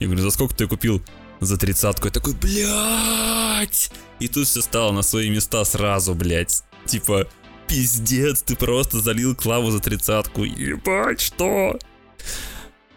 Я 0.00 0.08
говорю, 0.08 0.22
за 0.24 0.30
сколько 0.30 0.54
ты 0.56 0.66
купил? 0.66 1.00
За 1.40 1.56
тридцатку. 1.56 2.06
Я 2.08 2.12
такой, 2.12 2.34
блядь! 2.34 3.90
И 4.20 4.28
тут 4.28 4.46
все 4.46 4.60
стало 4.60 4.92
на 4.92 5.02
свои 5.02 5.30
места 5.30 5.64
сразу, 5.64 6.14
блядь. 6.14 6.62
Типа, 6.86 7.28
пиздец, 7.72 8.42
ты 8.42 8.54
просто 8.56 9.00
залил 9.00 9.34
клаву 9.34 9.70
за 9.70 9.80
тридцатку. 9.80 10.44
Ебать, 10.44 11.20
что? 11.20 11.78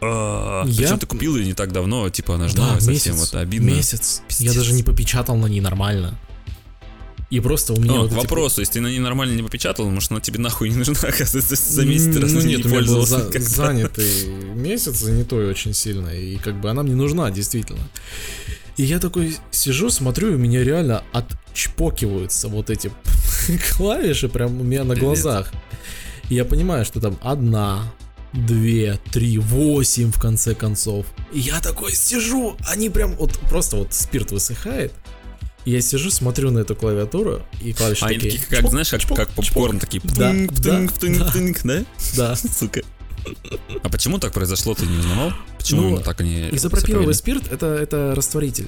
А, 0.01 0.63
Я- 0.67 0.77
Причем 0.83 0.99
ты 0.99 1.05
купил 1.07 1.35
ее 1.37 1.45
не 1.45 1.53
так 1.53 1.71
давно, 1.71 2.09
типа, 2.09 2.35
она 2.35 2.47
же 2.49 2.55
Да, 2.55 2.73
совсем, 2.79 2.91
месяц. 2.93 3.15
вот 3.15 3.35
обидно. 3.35 3.69
Месяц. 3.69 4.21
Я 4.39 4.53
даже 4.53 4.73
не 4.73 4.83
попечатал 4.83 5.37
на 5.37 5.47
ней 5.47 5.61
нормально. 5.61 6.19
И 7.31 7.39
просто 7.39 7.73
у 7.73 7.77
меня 7.77 7.93
Ну, 7.93 8.01
вот 8.01 8.09
к 8.09 8.13
эти- 8.13 8.21
вопросу, 8.21 8.61
если 8.61 8.73
ты 8.73 8.81
на 8.81 8.87
ней 8.87 8.99
нормально 8.99 9.33
не 9.35 9.41
попечатал, 9.41 9.89
может, 9.89 10.11
она 10.11 10.19
тебе 10.21 10.39
нахуй 10.39 10.69
не 10.69 10.75
нужна, 10.75 10.93
оказывается, 11.09 11.55
за 11.55 11.85
месяц 11.85 12.15
раз 12.17 12.31
Ну 12.31 12.41
не 12.41 12.47
нет, 12.55 12.65
у 12.65 12.69
меня 12.69 12.79
был 12.81 12.85
пользовался 13.01 13.19
за- 13.19 13.25
никогда. 13.27 13.47
занятый 13.49 14.25
месяц, 14.53 14.97
занятой 14.97 15.49
очень 15.49 15.73
сильно, 15.73 16.09
и 16.09 16.37
как 16.37 16.59
бы 16.61 16.69
она 16.69 16.83
мне 16.83 16.93
нужна, 16.95 17.31
действительно. 17.31 17.87
И 18.77 18.83
я 18.83 18.99
такой 18.99 19.37
сижу, 19.51 19.89
смотрю, 19.89 20.31
и 20.31 20.35
у 20.35 20.37
меня 20.37 20.63
реально 20.63 21.03
отчпокиваются 21.13 22.47
вот 22.49 22.69
эти 22.69 22.91
клавиши 23.77 24.27
прям 24.27 24.59
у 24.59 24.63
меня 24.63 24.83
на 24.83 24.95
глазах. 24.95 25.51
И 26.29 26.35
я 26.35 26.43
понимаю, 26.43 26.85
что 26.85 26.99
там 26.99 27.17
одна, 27.21 27.93
две, 28.33 28.99
три, 29.11 29.37
восемь 29.37 30.11
в 30.11 30.19
конце 30.19 30.55
концов. 30.55 31.05
И 31.31 31.39
я 31.39 31.61
такой 31.61 31.93
сижу, 31.93 32.57
они 32.67 32.89
прям 32.89 33.15
вот 33.15 33.37
просто 33.49 33.77
вот 33.77 33.93
спирт 33.93 34.31
высыхает. 34.31 34.91
Я 35.65 35.81
сижу, 35.81 36.11
смотрю 36.11 36.51
на 36.51 36.59
эту 36.59 36.75
клавиатуру, 36.75 37.41
и 37.59 37.73
клавиши 37.73 38.05
А 38.05 38.09
они 38.09 38.17
такие... 38.17 38.33
такие, 38.33 38.47
как, 38.49 38.59
чпок, 38.59 38.71
знаешь, 38.71 38.89
как, 38.89 39.01
чпок, 39.01 39.17
как 39.17 39.29
попкорн, 39.29 39.79
чпок. 39.79 39.81
такие 39.81 40.01
Да, 40.15 40.31
да, 40.31 40.47
да. 40.61 40.87
да? 41.63 41.85
Да. 42.15 42.35
Сука. 42.35 42.81
А 43.83 43.89
почему 43.89 44.19
так 44.19 44.33
произошло, 44.33 44.73
ты 44.73 44.85
не 44.85 44.97
узнавал? 44.97 45.33
Почему 45.57 45.81
Ну, 45.81 45.87
именно 45.89 46.01
так 46.03 46.21
они 46.21 46.49
Изопропиловый 46.51 47.13
спирт 47.13 47.51
это, 47.51 47.67
это 47.67 48.13
растворитель. 48.15 48.67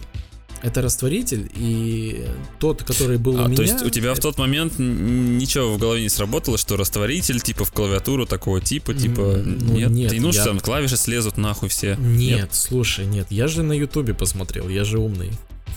Это 0.64 0.82
растворитель, 0.82 1.52
и 1.54 2.26
тот, 2.60 2.82
который 2.84 3.20
был 3.20 3.36
у 3.36 3.44
А, 3.44 3.48
меня... 3.48 3.56
то 3.58 3.62
есть 3.62 3.84
у 3.84 3.92
тебя 3.92 4.10
в 4.10 4.14
это- 4.14 4.24
тот 4.24 4.40
момент 4.40 4.80
ничего 4.80 5.72
в 5.72 5.78
голове 5.78 6.02
не 6.02 6.10
сработало, 6.10 6.58
что 6.58 6.76
растворитель 6.78 7.40
типа 7.42 7.64
в 7.64 7.72
клавиатуру 7.72 8.26
такого 8.26 8.60
типа, 8.60 8.96
типа 8.96 9.40
ну, 9.46 9.74
нет, 9.78 9.92
нет, 9.92 10.14
и 10.14 10.20
ну 10.20 10.32
я- 10.32 10.44
там 10.44 10.60
клавиши 10.60 10.98
слезут 10.98 11.38
нахуй 11.38 11.70
все. 11.70 11.96
Нет, 12.00 12.50
слушай, 12.56 13.06
нет, 13.06 13.28
я 13.30 13.48
же 13.48 13.62
на 13.62 13.74
Ютубе 13.74 14.16
посмотрел, 14.16 14.68
я 14.68 14.84
же 14.84 14.98
умный. 14.98 15.30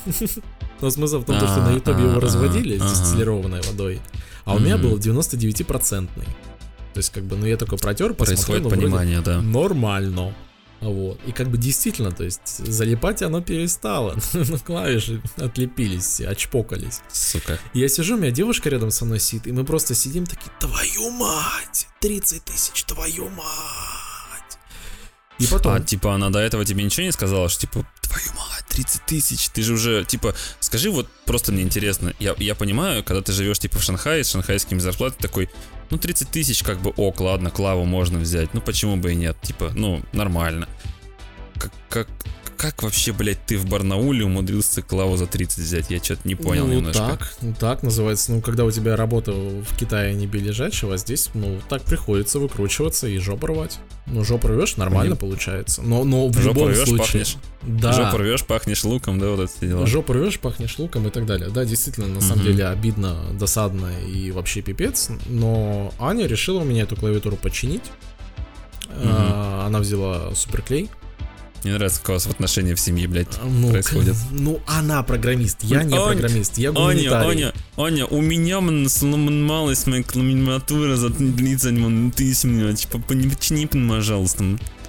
Но 0.81 0.89
смысл 0.89 1.19
в 1.19 1.25
том, 1.27 1.39
то, 1.39 1.47
что 1.47 1.59
на 1.59 1.69
А, 1.71 1.75
Ютубе 1.75 2.05
его 2.05 2.17
а, 2.17 2.21
разводили 2.21 2.79
ага. 2.79 2.89
дистиллированной 2.89 3.61
водой, 3.61 4.01
а 4.47 4.55
у 4.55 4.59
меня 4.59 4.79
был 4.79 4.97
99-процентный. 4.97 6.27
То 6.93 6.99
есть, 6.99 7.11
как 7.11 7.25
бы, 7.25 7.37
ну 7.37 7.47
я 7.47 7.57
такой 7.57 7.79
протер, 7.79 8.15
посмотрел, 8.15 8.63
ну, 8.63 8.71
понимание, 8.71 9.21
да. 9.21 9.41
нормально. 9.41 10.35
Вот. 10.81 11.21
И 11.27 11.33
как 11.33 11.51
бы 11.51 11.59
действительно, 11.59 12.11
то 12.11 12.25
есть 12.25 12.59
залипать 12.59 13.23
оно 13.23 13.41
перестало. 13.43 14.17
Ну, 14.33 14.59
клавиши 14.59 15.21
отлепились, 15.37 16.05
все, 16.05 16.29
очпокались. 16.29 17.01
Сука. 17.13 17.59
Я 17.75 17.89
сижу, 17.89 18.17
у 18.17 18.19
меня 18.19 18.31
девушка 18.31 18.71
рядом 18.71 18.91
со 18.91 19.05
мной 19.05 19.21
сидит, 19.21 19.47
и 19.47 19.53
мы 19.53 19.65
просто 19.65 19.95
сидим 19.95 20.25
такие, 20.25 20.51
твою 20.59 21.11
мать, 21.11 21.87
30 22.01 22.45
тысяч, 22.45 22.85
твою 22.85 23.29
мать. 23.29 24.59
И 25.39 25.47
потом, 25.47 25.75
А 25.75 25.81
типа 25.81 26.15
она 26.15 26.31
до 26.31 26.39
этого 26.39 26.65
тебе 26.65 26.83
ничего 26.83 27.05
не 27.05 27.13
сказала, 27.13 27.49
что 27.49 27.63
типа 27.63 27.87
твою 28.03 28.33
мать, 28.33 28.65
30 28.69 29.07
тысяч, 29.07 29.49
ты 29.51 29.63
же 29.63 29.75
уже, 29.75 30.05
типа, 30.05 30.35
скажи 30.59 30.91
вот 30.91 31.09
просто 31.27 31.53
мне 31.53 31.63
интересно, 31.63 32.15
я, 32.19 32.35
я 32.39 32.55
понимаю, 32.55 33.05
когда 33.05 33.23
ты 33.23 33.33
живешь 33.33 33.59
типа 33.59 33.79
в 33.79 33.83
Шанхае 33.83 34.25
с 34.25 34.31
шанхайскими 34.31 34.79
зарплатами, 34.79 35.21
такой, 35.21 35.51
ну 35.91 35.99
30 35.99 36.31
тысяч 36.31 36.63
как 36.63 36.81
бы 36.81 36.91
ок, 36.97 37.21
ладно, 37.21 37.51
клаву 37.51 37.85
можно 37.85 38.19
взять, 38.19 38.55
ну 38.55 38.61
почему 38.61 38.97
бы 38.97 39.13
и 39.13 39.17
нет, 39.17 39.37
типа, 39.43 39.73
ну 39.75 40.03
нормально. 40.13 40.69
Как, 41.59 41.73
как, 41.89 42.09
как 42.61 42.83
вообще, 42.83 43.13
блядь, 43.13 43.43
ты 43.47 43.57
в 43.57 43.65
Барнауле 43.65 44.23
умудрился 44.27 44.83
клаву 44.83 45.17
за 45.17 45.27
30 45.27 45.59
взять? 45.61 45.91
Я 45.91 45.99
что-то 45.99 46.29
не 46.29 46.35
понял 46.35 46.67
ну, 46.67 46.75
немножко. 46.75 46.99
так, 47.19 47.35
ну 47.41 47.55
так 47.59 47.83
называется, 47.83 48.33
ну 48.33 48.43
когда 48.43 48.67
у 48.67 48.71
тебя 48.71 48.97
работа 48.97 49.33
в 49.33 49.75
Китае 49.79 50.15
не 50.15 50.27
лежачего, 50.27 50.93
а 50.93 50.97
здесь, 50.99 51.31
ну 51.33 51.59
так 51.71 51.83
приходится 51.85 52.39
выкручиваться 52.39 53.09
и 53.09 53.17
жопу 53.17 53.47
рвать. 53.47 53.79
Ну 54.07 54.25
жопу 54.25 54.49
рвешь, 54.49 54.77
нормально 54.77 55.15
Блин. 55.15 55.31
получается. 55.31 55.81
Но, 55.81 56.05
но 56.05 56.29
в 56.29 56.35
Жопу 56.39 56.59
любом 56.61 56.69
рвешь, 56.69 56.85
случае. 56.89 56.99
пахнешь. 56.99 57.37
Да. 57.63 57.93
Жопу 57.95 58.19
рвешь, 58.19 58.45
пахнешь 58.45 58.85
луком, 58.85 59.19
да, 59.19 59.31
вот 59.31 59.49
эти 59.51 59.67
дела. 59.67 59.87
Жопу 59.87 60.13
рвешь, 60.13 60.39
пахнешь 60.39 60.79
луком 60.79 61.07
и 61.07 61.11
так 61.11 61.25
далее. 61.25 61.49
Да, 61.49 61.65
действительно, 61.65 62.09
на 62.09 62.21
самом 62.21 62.41
Мгм. 62.41 62.47
деле 62.47 62.67
обидно, 62.67 63.17
досадно 63.39 63.91
и 64.07 64.33
вообще 64.33 64.61
пипец. 64.61 65.09
Но 65.27 65.95
Аня 65.99 66.27
решила 66.27 66.61
у 66.61 66.65
меня 66.65 66.83
эту 66.83 66.95
клавиатуру 66.97 67.37
починить. 67.37 67.85
А, 68.91 69.65
Она 69.67 69.79
взяла 69.79 70.35
суперклей. 70.35 70.91
Мне 71.63 71.75
нравится, 71.75 72.01
как 72.01 72.09
у 72.11 72.13
вас 72.13 72.25
в 72.27 72.31
отношения 72.31 72.75
в 72.75 72.81
семье, 72.81 73.07
блядь, 73.07 73.29
Ну, 73.45 73.71
происходят. 73.71 74.17
к- 74.17 74.21
Ну, 74.33 74.61
она 74.67 75.03
программист, 75.03 75.59
я 75.63 75.83
не 75.83 75.95
Аня, 75.97 76.07
программист, 76.07 76.57
я 76.59 76.73
гуманитарий. 76.73 77.31
Аня, 77.31 77.53
Аня, 77.77 78.07
у 78.07 78.21
меня 78.23 78.61
сломалась 78.89 79.87
моя 79.87 80.03
клавиатура 80.03 80.97
за 80.97 81.11
30 81.11 82.15
тысяч, 82.15 82.45
мне, 82.45 82.75
типа, 82.75 82.99
почини, 83.01 83.67
пожалуйста. 83.67 84.45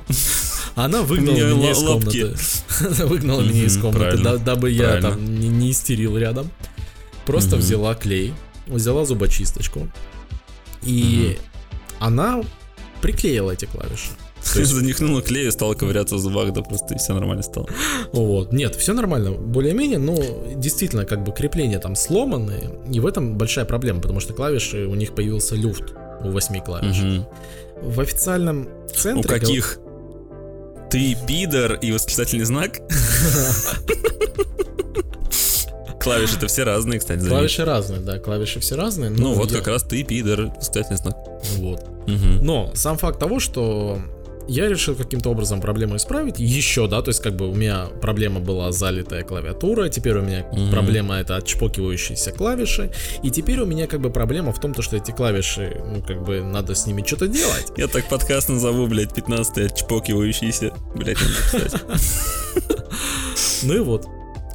Она 0.76 1.01
выгнала 1.01 1.36
меня 1.36 1.53
меня 1.53 1.72
из 1.72 1.78
комнаты. 1.80 2.36
Она 2.80 3.05
выгнала 3.05 3.41
меня 3.41 3.65
из 3.65 3.78
комнаты, 3.78 4.17
дабы 4.39 4.72
я 4.72 5.01
там 5.01 5.39
не, 5.39 5.72
истерил 5.72 6.17
рядом. 6.17 6.49
Просто 7.26 7.57
взяла 7.57 7.93
клей, 7.95 8.34
взяла 8.67 9.05
зубочисточку. 9.05 9.89
И 10.82 11.38
она 11.99 12.41
приклеила 13.01 13.51
эти 13.51 13.65
клавиши. 13.65 14.09
Занюхнула 14.43 15.21
клей 15.21 15.47
и 15.47 15.51
стала 15.51 15.73
ковыряться 15.75 16.15
в 16.15 16.19
зубах, 16.19 16.51
да 16.51 16.61
просто 16.61 16.95
и 16.95 16.97
все 16.97 17.13
нормально 17.13 17.43
стало. 17.43 17.67
Вот. 18.11 18.51
Нет, 18.51 18.75
все 18.75 18.93
нормально, 18.93 19.31
более-менее, 19.31 19.99
но 19.99 20.17
действительно, 20.55 21.05
как 21.05 21.23
бы 21.23 21.31
крепления 21.31 21.79
там 21.79 21.95
сломанные, 21.95 22.71
и 22.91 22.99
в 22.99 23.05
этом 23.05 23.37
большая 23.37 23.65
проблема, 23.65 24.01
потому 24.01 24.19
что 24.19 24.33
клавиши, 24.33 24.85
у 24.85 24.95
них 24.95 25.15
появился 25.15 25.55
люфт 25.55 25.93
у 26.23 26.31
восьми 26.31 26.61
клавиш. 26.61 26.97
Мгм. 26.97 27.25
В 27.81 27.99
официальном 27.99 28.67
центре... 28.95 29.21
У 29.21 29.39
каких? 29.39 29.79
Ты 30.89 31.15
пидор 31.27 31.75
и 31.75 31.91
восклицательный 31.91 32.45
знак? 32.45 32.79
Клавиши-то 35.99 36.47
все 36.47 36.63
разные, 36.63 36.99
кстати, 36.99 37.19
заметь. 37.19 37.31
Клавиши 37.31 37.63
разные, 37.63 38.01
да, 38.01 38.17
клавиши 38.17 38.59
все 38.59 38.75
разные. 38.75 39.11
Ну 39.11 39.33
вот 39.33 39.51
я- 39.51 39.59
как 39.59 39.67
раз 39.67 39.83
ты 39.83 40.03
пидор, 40.03 40.51
восклицательный 40.55 40.97
знак. 40.97 41.15
Вот. 41.57 41.87
Но 42.41 42.71
сам 42.73 42.97
факт 42.97 43.19
того, 43.19 43.39
что 43.39 43.99
я 44.51 44.67
решил 44.67 44.95
каким-то 44.95 45.29
образом 45.29 45.61
проблему 45.61 45.95
исправить. 45.95 46.39
Еще, 46.39 46.87
да, 46.87 47.01
то 47.01 47.09
есть 47.09 47.21
как 47.21 47.35
бы 47.35 47.49
у 47.49 47.55
меня 47.55 47.87
проблема 48.01 48.39
была 48.39 48.71
залитая 48.71 49.23
клавиатура, 49.23 49.89
теперь 49.89 50.17
у 50.17 50.21
меня 50.21 50.45
Мгм. 50.51 50.69
проблема 50.71 51.15
это 51.15 51.37
отчпокивающиеся 51.37 52.31
клавиши, 52.31 52.91
и 53.23 53.29
теперь 53.31 53.59
у 53.61 53.65
меня 53.65 53.87
как 53.87 54.01
бы 54.01 54.09
проблема 54.09 54.51
в 54.51 54.59
том, 54.59 54.73
то, 54.73 54.81
что 54.81 54.97
эти 54.97 55.11
клавиши, 55.11 55.81
ну 55.85 56.01
как 56.01 56.23
бы 56.23 56.41
надо 56.43 56.75
с 56.75 56.85
ними 56.85 57.03
что-то 57.05 57.27
делать. 57.27 57.67
Я 57.77 57.87
так 57.87 58.07
подкаст 58.09 58.49
назову, 58.49 58.87
блядь, 58.87 59.17
15-й 59.17 59.67
отчпокивающийся. 59.67 60.71
Блядь, 60.95 61.17
надо. 61.53 61.81
Ну 63.63 63.75
и 63.75 63.79
вот. 63.79 64.05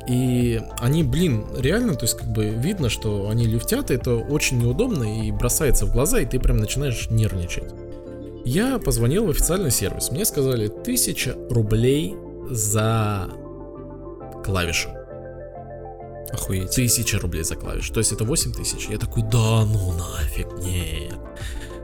И 0.09 0.61
они, 0.79 1.03
блин, 1.03 1.47
реально, 1.57 1.95
то 1.95 2.05
есть 2.05 2.17
как 2.17 2.29
бы 2.31 2.47
видно, 2.51 2.89
что 2.89 3.29
они 3.29 3.47
люфтят, 3.47 3.91
и 3.91 3.95
это 3.95 4.15
очень 4.15 4.59
неудобно 4.59 5.25
и 5.27 5.33
бросается 5.33 5.87
в 5.87 5.93
глаза, 5.93 6.21
и 6.21 6.27
ты 6.27 6.39
прям 6.39 6.59
начинаешь 6.59 7.09
нервничать. 7.11 7.65
Я 8.47 8.79
позвонил 8.79 9.27
в 9.27 9.31
официальный 9.31 9.73
сервис. 9.73 10.13
Мне 10.13 10.25
сказали 10.25 10.69
1000 10.69 11.49
рублей 11.51 12.15
за 12.49 13.29
клавишу. 14.45 14.89
Охуеть. 16.31 16.71
Тысяча 16.71 17.19
рублей 17.19 17.43
за 17.43 17.57
клавишу. 17.57 17.93
То 17.93 17.99
есть 17.99 18.13
это 18.13 18.25
8 18.25 18.53
тысяч. 18.53 18.87
Я 18.89 18.99
такой, 18.99 19.25
да 19.25 19.65
ну 19.65 19.93
нафиг, 19.95 20.47
нет. 20.59 21.19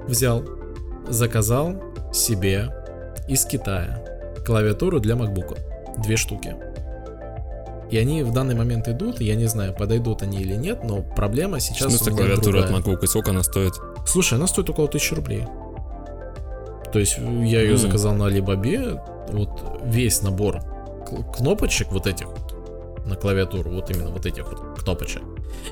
Взял, 0.06 0.44
заказал 1.08 1.82
себе 2.12 2.72
из 3.26 3.44
Китая 3.44 4.00
клавиатуру 4.46 5.00
для 5.00 5.16
макбука. 5.16 5.56
Две 6.04 6.16
штуки. 6.16 6.54
И 7.90 7.98
они 7.98 8.22
в 8.22 8.32
данный 8.32 8.54
момент 8.54 8.86
идут, 8.86 9.20
я 9.20 9.34
не 9.34 9.46
знаю, 9.46 9.74
подойдут 9.74 10.22
они 10.22 10.40
или 10.40 10.54
нет, 10.54 10.84
но 10.84 11.02
проблема 11.02 11.58
В 11.58 11.62
сейчас 11.62 11.92
у 11.92 11.96
смысле 11.96 12.12
клавиатура 12.12 12.60
от 12.60 12.66
другая. 12.68 12.82
MacBook? 12.82 13.02
И 13.02 13.06
сколько 13.08 13.30
она 13.30 13.42
стоит? 13.42 13.74
Слушай, 14.06 14.34
она 14.34 14.46
стоит 14.46 14.70
около 14.70 14.86
1000 14.86 15.16
рублей. 15.16 15.44
То 16.92 16.98
есть 16.98 17.16
я 17.18 17.60
ее 17.62 17.72
М. 17.72 17.78
заказал 17.78 18.14
на 18.14 18.24
Alibaba, 18.28 19.00
вот 19.32 19.80
весь 19.84 20.22
набор 20.22 20.60
кнопочек 21.36 21.90
вот 21.92 22.06
этих 22.06 22.26
вот 22.26 23.06
на 23.06 23.16
клавиатуру, 23.16 23.70
вот 23.70 23.90
именно 23.90 24.10
вот 24.10 24.26
этих 24.26 24.44
вот 24.50 24.78
кнопочек. 24.78 25.22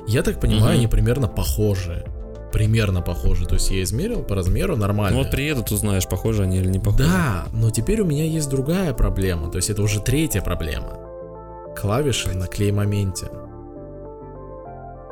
Я 0.07 0.23
так 0.23 0.39
понимаю, 0.39 0.63
Мгм. 0.63 0.71
они 0.79 0.87
примерно 0.87 1.27
похожи. 1.27 2.05
Примерно 2.51 3.01
похожи. 3.01 3.45
То 3.45 3.53
есть 3.55 3.71
я 3.71 3.81
измерил 3.83 4.23
по 4.23 4.35
размеру 4.35 4.75
нормально. 4.75 5.17
Ну 5.17 5.23
вот 5.23 5.31
приедут, 5.31 5.71
узнаешь, 5.71 6.05
похожи 6.07 6.43
они 6.43 6.57
или 6.57 6.67
не 6.67 6.79
похожи. 6.79 7.03
Да, 7.05 7.45
но 7.53 7.69
теперь 7.69 8.01
у 8.01 8.05
меня 8.05 8.25
есть 8.25 8.49
другая 8.49 8.93
проблема. 8.93 9.49
То 9.49 9.55
есть 9.57 9.69
это 9.69 9.81
уже 9.81 10.01
третья 10.01 10.41
проблема. 10.41 10.97
Клавиши 11.79 12.29
на 12.35 12.47
клей-моменте. 12.47 13.27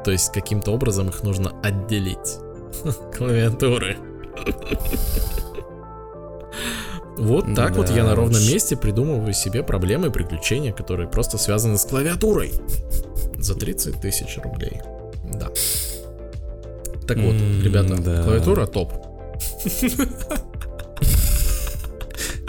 То 0.03 0.11
есть 0.11 0.33
каким-то 0.33 0.71
образом 0.71 1.07
их 1.09 1.23
нужно 1.23 1.51
отделить. 1.63 2.37
Клавиатуры. 3.17 3.97
Вот 7.17 7.53
так 7.53 7.75
вот 7.75 7.89
я 7.89 8.05
на 8.05 8.15
ровном 8.15 8.41
месте 8.41 8.77
придумываю 8.77 9.33
себе 9.33 9.61
проблемы 9.61 10.07
и 10.07 10.09
приключения, 10.09 10.71
которые 10.71 11.09
просто 11.09 11.37
связаны 11.37 11.77
с 11.77 11.85
клавиатурой. 11.85 12.53
За 13.37 13.55
30 13.55 13.99
тысяч 13.99 14.37
рублей. 14.43 14.81
Да. 15.33 15.49
Так 17.07 17.17
вот, 17.17 17.35
ребята, 17.63 18.01
да. 18.01 18.23
клавиатура 18.23 18.67
топ. 18.67 18.93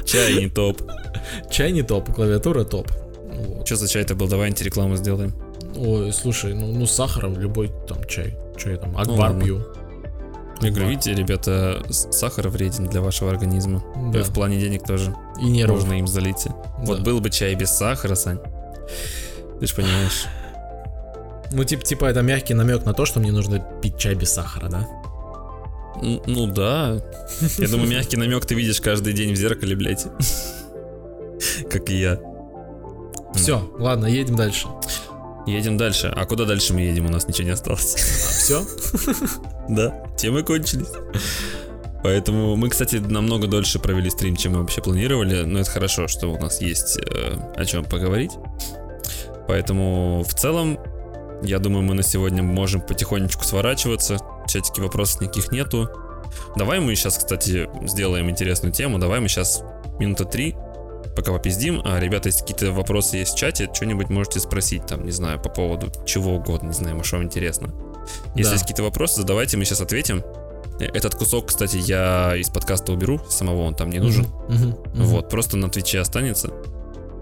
Чай 0.05 0.35
не 0.35 0.49
топ. 0.49 0.83
Чай 1.51 1.73
не 1.73 1.83
топ, 1.83 2.13
клавиатура 2.15 2.65
топ. 2.65 2.91
Вот. 2.91 3.67
Что 3.67 3.77
за 3.77 3.89
чай-то 3.89 4.15
был? 4.15 4.29
Давай 4.29 4.49
антирекламу 4.49 4.97
сделаем. 4.97 5.33
Ой, 5.77 6.13
слушай, 6.13 6.55
ну, 6.55 6.73
ну 6.73 6.87
с 6.87 6.93
сахаром 6.93 7.39
любой 7.39 7.71
там 7.89 8.05
чай. 8.05 8.37
Че 8.59 8.73
я 8.73 8.77
там, 8.77 8.97
Акбар 8.97 9.31
ладно. 9.31 9.45
пью. 9.45 9.63
Я 10.61 10.71
говорю, 10.71 10.89
видите, 10.91 11.15
ребята, 11.15 11.83
сахар 11.91 12.49
вреден 12.49 12.87
для 12.87 13.01
вашего 13.01 13.31
организма. 13.31 13.83
Да. 14.13 14.21
И 14.21 14.23
в 14.23 14.33
плане 14.33 14.61
денег 14.61 14.85
тоже. 14.85 15.15
И 15.41 15.47
нервов. 15.47 15.81
Можно 15.81 15.95
им 15.95 16.07
залить. 16.07 16.47
Вот 16.79 16.99
Да. 16.99 17.05
был 17.05 17.21
бы 17.21 17.31
чай 17.31 17.55
без 17.55 17.71
сахара, 17.71 18.15
Сань. 18.15 18.39
Ты 19.59 19.67
ж 19.67 19.75
понимаешь. 19.75 20.27
Ну, 21.53 21.65
типа, 21.65 21.83
типа, 21.83 22.05
это 22.05 22.23
мягкий 22.23 22.55
намек 22.55 22.85
на 22.85 22.93
то, 22.95 23.07
что 23.07 23.21
мне 23.21 23.33
нужно 23.33 23.59
пить 23.83 23.99
чай 23.99 24.15
без 24.15 24.33
сахара, 24.33 24.69
да? 24.69 24.89
Ну 26.03 26.47
да. 26.47 27.01
Я 27.59 27.69
думаю, 27.69 27.89
мягкий 27.89 28.17
намек 28.17 28.45
ты 28.47 28.55
видишь 28.55 28.81
каждый 28.81 29.13
день 29.13 29.33
в 29.33 29.37
зеркале, 29.37 29.75
блядь. 29.77 30.07
Как 31.71 31.91
и 31.91 32.01
я. 32.01 32.19
Все, 33.35 33.71
ладно, 33.79 34.07
едем 34.07 34.37
дальше. 34.37 34.69
Едем 35.47 35.77
дальше. 35.77 36.13
А 36.15 36.25
куда 36.27 36.45
дальше 36.45 36.75
мы 36.75 36.81
едем? 36.83 37.07
У 37.07 37.09
нас 37.11 37.27
ничего 37.27 37.45
не 37.45 37.53
осталось. 37.53 37.95
Все? 37.95 38.63
Да, 39.69 39.95
темы 40.17 40.43
кончились. 40.43 40.89
Поэтому 42.03 42.57
мы, 42.57 42.71
кстати, 42.71 42.97
намного 42.97 43.47
дольше 43.47 43.79
провели 43.79 44.11
стрим, 44.11 44.35
чем 44.35 44.53
мы 44.53 44.61
вообще 44.61 44.83
планировали, 44.83 45.43
но 45.45 45.61
это 45.61 45.71
хорошо, 45.71 46.09
что 46.09 46.29
у 46.29 46.39
нас 46.39 46.61
есть 46.61 46.99
э, 46.99 47.37
о 47.57 47.65
чем 47.65 47.85
поговорить. 47.85 48.33
Поэтому 49.47 50.25
в 50.27 50.35
целом 50.35 50.79
Я 51.43 51.59
думаю, 51.59 51.83
мы 51.83 51.95
на 51.95 52.03
сегодня 52.03 52.43
можем 52.43 52.81
потихонечку 52.81 53.45
сворачиваться. 53.45 54.19
В 54.45 54.51
чатике 54.51 54.83
вопросов 54.83 55.23
никаких 55.23 55.53
нету. 55.53 55.89
Давай 56.57 56.81
мы 56.81 56.95
сейчас, 56.95 57.19
кстати, 57.19 57.69
сделаем 57.87 58.29
интересную 58.29 58.73
тему. 58.73 58.99
Давай 58.99 59.21
мы 59.21 59.29
сейчас 59.29 59.63
минута 59.99 60.25
три 60.25 60.55
пока 61.21 61.33
попиздим. 61.33 61.81
А, 61.85 61.99
ребята, 62.01 62.29
если 62.29 62.41
какие-то 62.41 62.73
вопросы 62.73 63.19
есть 63.19 63.35
в 63.35 63.39
чате, 63.39 63.69
что-нибудь 63.73 64.09
можете 64.11 64.41
спросить 64.41 64.87
там, 64.87 65.05
не 65.05 65.13
знаю, 65.13 65.41
по 65.41 65.49
поводу 65.49 65.93
чего 66.07 66.35
угодно, 66.35 66.69
не 66.69 66.75
знаю, 66.75 66.97
может 66.97 67.13
вам 67.13 67.23
интересно. 67.25 67.73
Если 68.35 68.45
Да. 68.45 68.53
есть 68.53 68.63
какие-то 68.63 68.83
вопросы, 68.83 69.17
задавайте, 69.21 69.57
мы 69.57 69.65
сейчас 69.65 69.81
ответим. 69.81 70.23
Э, 70.81 70.85
Этот 70.95 71.15
кусок, 71.15 71.47
кстати, 71.47 71.77
я 71.77 72.35
из 72.37 72.49
подкаста 72.49 72.93
уберу, 72.93 73.21
самого 73.29 73.63
он 73.63 73.75
там 73.75 73.91
не 73.91 73.99
нужен. 73.99 74.27
Мгм, 74.49 74.69
мгм. 74.95 75.05
Вот, 75.05 75.29
просто 75.29 75.57
на 75.57 75.69
Твиче 75.69 76.01
останется. 76.01 76.51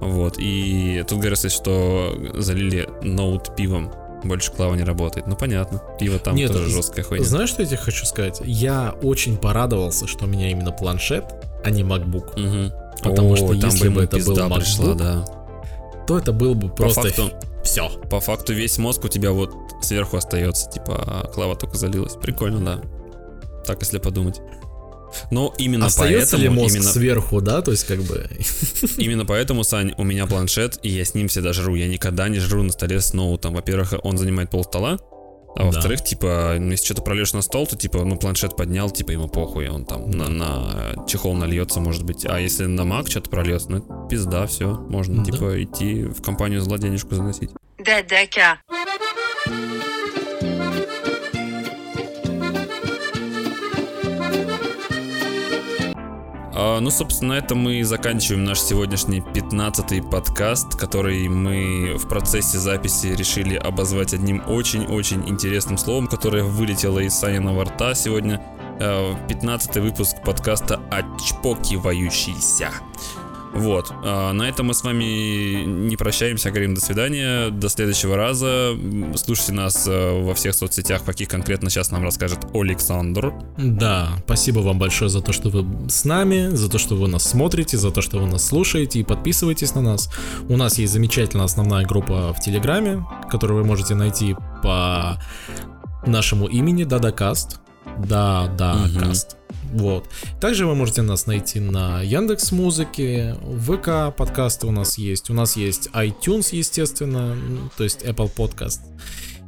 Вот, 0.01 0.37
и 0.39 1.05
тут 1.09 1.19
говорится, 1.19 1.49
что 1.49 2.17
залили 2.35 2.89
ноут 3.03 3.57
пивом. 3.57 3.93
Больше 4.25 4.53
клава 4.53 4.75
не 4.75 4.85
работает. 4.85 5.27
Ну 5.27 5.37
понятно. 5.37 5.81
Пиво 5.99 6.19
там 6.19 6.35
Нет, 6.37 6.53
тоже 6.53 6.69
з- 6.69 6.73
жесткая 6.75 7.05
хуйня. 7.05 7.25
Знаешь, 7.25 7.49
что 7.51 7.63
я 7.63 7.69
тебе 7.69 7.79
хочу 7.79 8.05
сказать? 8.07 8.41
Я 8.45 8.95
очень 9.03 9.37
порадовался, 9.37 10.07
что 10.09 10.25
у 10.25 10.29
меня 10.29 10.51
именно 10.51 10.73
планшет, 10.73 11.25
а 11.65 11.71
не 11.71 11.83
MacBook. 11.83 12.39
Мгм. 12.41 12.73
Потому 13.03 13.37
что 13.37 13.49
там 13.59 13.71
если 13.71 13.89
бы 13.89 14.03
это 14.03 14.17
был 14.19 14.35
пизда 14.35 14.49
пришла, 14.49 14.87
MacBook, 14.87 14.95
да. 14.97 15.25
То 16.07 16.19
это 16.19 16.33
был 16.33 16.55
бы 16.55 16.69
просто 16.69 17.03
факту- 17.03 17.33
все. 17.63 17.91
По 18.11 18.21
факту 18.21 18.55
весь 18.55 18.79
мозг 18.79 19.05
у 19.05 19.09
тебя 19.09 19.33
вот 19.33 19.55
сверху 19.83 20.17
остается, 20.17 20.71
типа, 20.71 21.05
а 21.07 21.27
клава 21.29 21.55
только 21.55 21.77
залилась. 21.77 22.15
Прикольно, 22.15 22.61
да. 22.61 22.83
Так, 23.67 23.81
если 23.81 23.99
подумать. 23.99 24.41
Но 25.31 25.55
именно 25.59 25.87
Остается 25.87 26.37
поэтому, 26.37 26.43
ли 26.43 26.63
мозг 26.63 26.75
именно, 26.75 26.91
сверху, 26.91 27.41
да? 27.41 27.63
То 27.63 27.71
есть 27.71 27.87
как 27.87 28.01
бы... 28.03 28.29
именно 28.97 29.25
поэтому, 29.25 29.65
Сань, 29.65 29.95
у 29.97 30.05
меня 30.05 30.27
планшет, 30.27 30.79
и 30.83 30.91
я 30.91 31.05
с 31.05 31.15
ним 31.15 31.29
всегда 31.29 31.53
жру. 31.53 31.75
Я 31.75 31.89
никогда 31.89 32.29
не 32.29 32.39
жру 32.39 32.63
на 32.63 32.73
столе 32.73 33.01
с 33.01 33.13
ноутом. 33.13 33.55
Во-первых, 33.55 33.95
он 34.03 34.19
занимает 34.19 34.51
пол 34.51 34.65
стола, 34.65 34.99
а 35.55 35.59
Да. 35.61 35.65
во-вторых, 35.67 36.03
типа, 36.05 36.57
ну, 36.59 36.71
если 36.71 36.85
что-то 36.85 37.03
прольешь 37.03 37.33
на 37.33 37.43
стол, 37.43 37.67
то, 37.67 37.77
типа, 37.77 38.05
ну, 38.05 38.17
планшет 38.17 38.57
поднял, 38.57 38.91
типа, 38.91 39.11
ему 39.13 39.29
похуй, 39.29 39.69
он 39.69 39.85
там 39.85 40.11
на, 40.11 40.29
на 40.29 41.05
чехол 41.07 41.35
нальется, 41.35 41.81
может 41.81 42.05
быть. 42.05 42.25
А 42.27 42.39
если 42.41 42.67
на 42.67 42.83
Mac 42.83 43.09
что-то 43.11 43.31
прольется, 43.31 43.71
ну, 43.71 44.09
пизда, 44.09 44.47
все, 44.47 44.75
можно, 44.89 45.25
Да. 45.25 45.31
типа, 45.33 45.63
идти 45.63 46.05
в 46.05 46.23
компанию 46.23 46.61
зла 46.61 46.79
денежку 46.79 47.15
заносить. 47.15 47.51
ДДК. 47.79 48.39
А, 48.39 48.59
ну, 56.81 56.91
собственно, 56.91 57.35
на 57.35 57.39
этом 57.39 57.59
мы 57.59 57.77
и 57.77 57.83
заканчиваем 57.85 58.43
наш 58.43 58.61
сегодняшний 58.61 59.21
15-й 59.21 60.03
подкаст, 60.03 60.75
который 60.75 61.29
мы 61.29 61.95
в 61.97 62.09
процессе 62.09 62.59
записи 62.59 63.07
решили 63.07 63.55
обозвать 63.55 64.13
одним 64.13 64.43
очень-очень 64.45 65.29
интересным 65.29 65.79
словом, 65.79 66.09
которое 66.09 66.43
вылетело 66.43 66.99
из 66.99 67.15
Саниного 67.15 67.65
рта 67.65 67.95
сегодня. 67.95 68.43
Э, 68.81 69.15
15-й 69.29 69.81
выпуск 69.81 70.17
подкаста 70.25 70.81
«Отчпокивающийся». 70.91 72.73
Вот, 73.55 73.93
а, 74.05 74.33
на 74.33 74.49
этом 74.49 74.67
мы 74.67 74.75
с 74.75 74.85
вами 74.85 75.65
не 75.65 75.97
прощаемся, 75.97 76.51
говорим 76.51 76.75
до 76.75 76.81
свидания, 76.81 77.51
до 77.51 77.69
следующего 77.69 78.17
раза. 78.17 78.77
Слушайте 79.17 79.53
нас 79.53 79.87
э, 79.87 80.23
во 80.23 80.35
всех 80.35 80.55
соцсетях, 80.55 81.03
каких 81.05 81.29
конкретно 81.29 81.71
сейчас 81.71 81.91
нам 81.91 82.05
расскажет 82.05 82.39
Александр. 82.55 83.33
Да, 83.57 84.11
спасибо 84.25 84.61
вам 84.61 84.79
большое 84.79 85.09
за 85.09 85.23
то, 85.23 85.33
что 85.33 85.49
вы 85.49 85.89
с 85.89 86.05
нами, 86.05 86.49
за 86.55 86.69
то, 86.69 86.79
что 86.79 86.95
вы 86.95 87.09
нас 87.09 87.25
смотрите, 87.25 87.79
за 87.79 87.91
то, 87.91 88.03
что 88.03 88.19
вы 88.19 88.27
нас 88.27 88.47
слушаете 88.47 89.01
и 89.01 89.05
подписывайтесь 89.05 89.75
на 89.75 89.81
нас. 89.81 90.11
У 90.49 90.57
нас 90.57 90.79
есть 90.79 90.93
замечательная 90.93 91.47
основная 91.47 91.87
группа 91.87 92.33
в 92.35 92.41
Телеграме, 92.41 93.05
которую 93.31 93.63
вы 93.63 93.67
можете 93.67 93.95
найти 93.95 94.37
по 94.63 95.19
нашему 96.07 96.47
имени 96.47 96.85
Дадакаст. 96.85 97.61
Да, 97.99 98.47
да, 98.59 98.87
каст. 98.99 99.38
Вот. 99.73 100.09
Также 100.41 100.67
вы 100.67 100.75
можете 100.75 101.03
нас 101.03 101.27
найти 101.27 101.61
на 101.61 102.03
Яндекс 102.03 102.53
Музыке, 102.53 103.37
ВК 103.61 104.17
подкасты 104.17 104.67
у 104.67 104.71
нас 104.71 104.99
есть, 104.99 105.31
у 105.31 105.35
нас 105.35 105.57
есть 105.57 105.89
iTunes, 105.93 106.55
естественно, 106.55 107.37
то 107.77 107.85
есть 107.85 108.03
Apple 108.05 108.33
Podcast. 108.35 108.81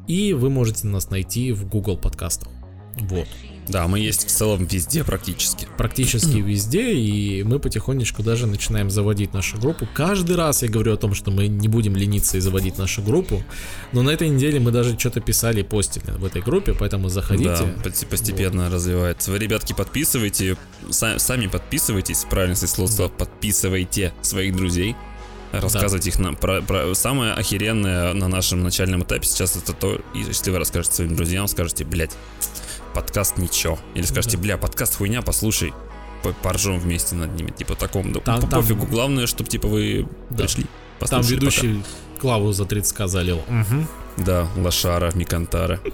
И 0.06 0.32
вы 0.32 0.50
можете 0.50 0.86
нас 0.86 1.10
найти 1.10 1.52
в 1.52 1.68
Google 1.68 1.96
подкастах. 1.96 2.48
Вот. 2.96 3.26
Да, 3.70 3.86
мы 3.86 4.00
есть 4.00 4.26
в 4.26 4.30
целом 4.30 4.64
везде 4.66 5.04
практически. 5.04 5.68
практически 5.76 6.38
везде, 6.38 6.92
и 6.92 7.42
мы 7.44 7.58
потихонечку 7.58 8.22
даже 8.22 8.46
начинаем 8.46 8.90
заводить 8.90 9.32
нашу 9.32 9.58
группу. 9.58 9.86
Каждый 9.94 10.36
раз 10.36 10.62
я 10.62 10.68
говорю 10.68 10.92
о 10.94 10.96
том, 10.96 11.14
что 11.14 11.30
мы 11.30 11.46
не 11.48 11.68
будем 11.68 11.96
лениться 11.96 12.36
и 12.36 12.40
заводить 12.40 12.78
нашу 12.78 13.02
группу, 13.02 13.42
но 13.92 14.02
на 14.02 14.10
этой 14.10 14.28
неделе 14.28 14.58
мы 14.60 14.70
даже 14.72 14.98
что-то 14.98 15.20
писали 15.20 15.62
постили 15.62 16.04
в 16.18 16.24
этой 16.24 16.42
группе, 16.42 16.74
поэтому 16.78 17.08
заходите. 17.08 17.50
Да, 17.50 17.82
пост- 17.84 18.06
постепенно 18.06 18.68
развивается. 18.70 19.30
Вы, 19.30 19.38
ребятки, 19.38 19.72
подписывайте, 19.72 20.56
са- 20.88 21.18
сами 21.18 21.46
подписывайтесь, 21.46 22.26
правильно 22.28 22.52
если 22.52 22.66
слово 22.66 22.88
сказал, 22.88 23.10
подписывайте 23.10 24.12
своих 24.22 24.54
друзей. 24.56 24.96
Рассказывайте 25.52 26.10
их 26.10 26.18
нам 26.20 26.36
про, 26.36 26.62
про- 26.62 26.94
самое 26.94 27.32
охеренное 27.32 28.12
на 28.14 28.28
нашем 28.28 28.62
начальном 28.62 29.02
этапе 29.02 29.26
сейчас 29.26 29.56
это 29.56 29.72
то, 29.72 30.00
если 30.14 30.50
вы 30.52 30.58
расскажете 30.58 30.94
своим 30.94 31.16
друзьям, 31.16 31.48
скажете, 31.48 31.84
блядь, 31.84 32.12
подкаст 32.94 33.38
ничего. 33.38 33.78
Или 33.94 34.04
скажете, 34.04 34.36
бля, 34.36 34.56
подкаст 34.58 34.96
хуйня, 34.96 35.22
послушай, 35.22 35.72
по- 36.22 36.32
поржем 36.32 36.78
вместе 36.78 37.14
над 37.14 37.34
ними. 37.34 37.50
Типа 37.50 37.74
таком, 37.74 38.12
да, 38.12 38.20
Там- 38.20 38.40
по- 38.40 38.46
там- 38.46 38.60
пофигу. 38.62 38.86
Главное, 38.86 39.26
чтобы 39.26 39.48
типа 39.50 39.68
вы 39.68 40.08
Да. 40.30 40.44
пришли. 40.44 40.64
Там 40.64 40.70
послушали, 41.20 41.34
пока. 41.36 41.44
ведущий 41.46 41.82
Клаву 42.20 42.52
за 42.52 42.64
30к 42.64 43.08
залил. 43.08 43.42
Мгм. 43.48 43.88
Да, 44.18 44.46
Лошара, 44.56 45.10
Микантара. 45.14 45.80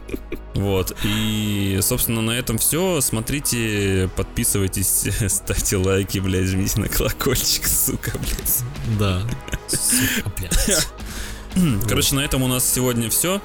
Вот, 0.57 0.97
и, 1.05 1.79
собственно, 1.83 2.23
на 2.23 2.31
этом 2.31 2.57
все. 2.57 3.03
Смотрите, 3.03 4.09
подписывайтесь, 4.17 5.05
ставьте 5.31 5.77
лайки, 5.77 6.19
блядь, 6.19 6.47
жмите 6.47 6.81
на 6.81 6.89
колокольчик, 6.89 7.67
сука, 7.69 8.13
блядь. 8.19 8.63
Да. 8.99 9.21
Сука, 9.69 10.31
блядь. 10.39 10.89
Короче, 11.87 12.15
на 12.15 12.21
этом 12.21 12.43
у 12.43 12.49
нас 12.49 12.65
сегодня 12.71 13.11
все. 13.11 13.43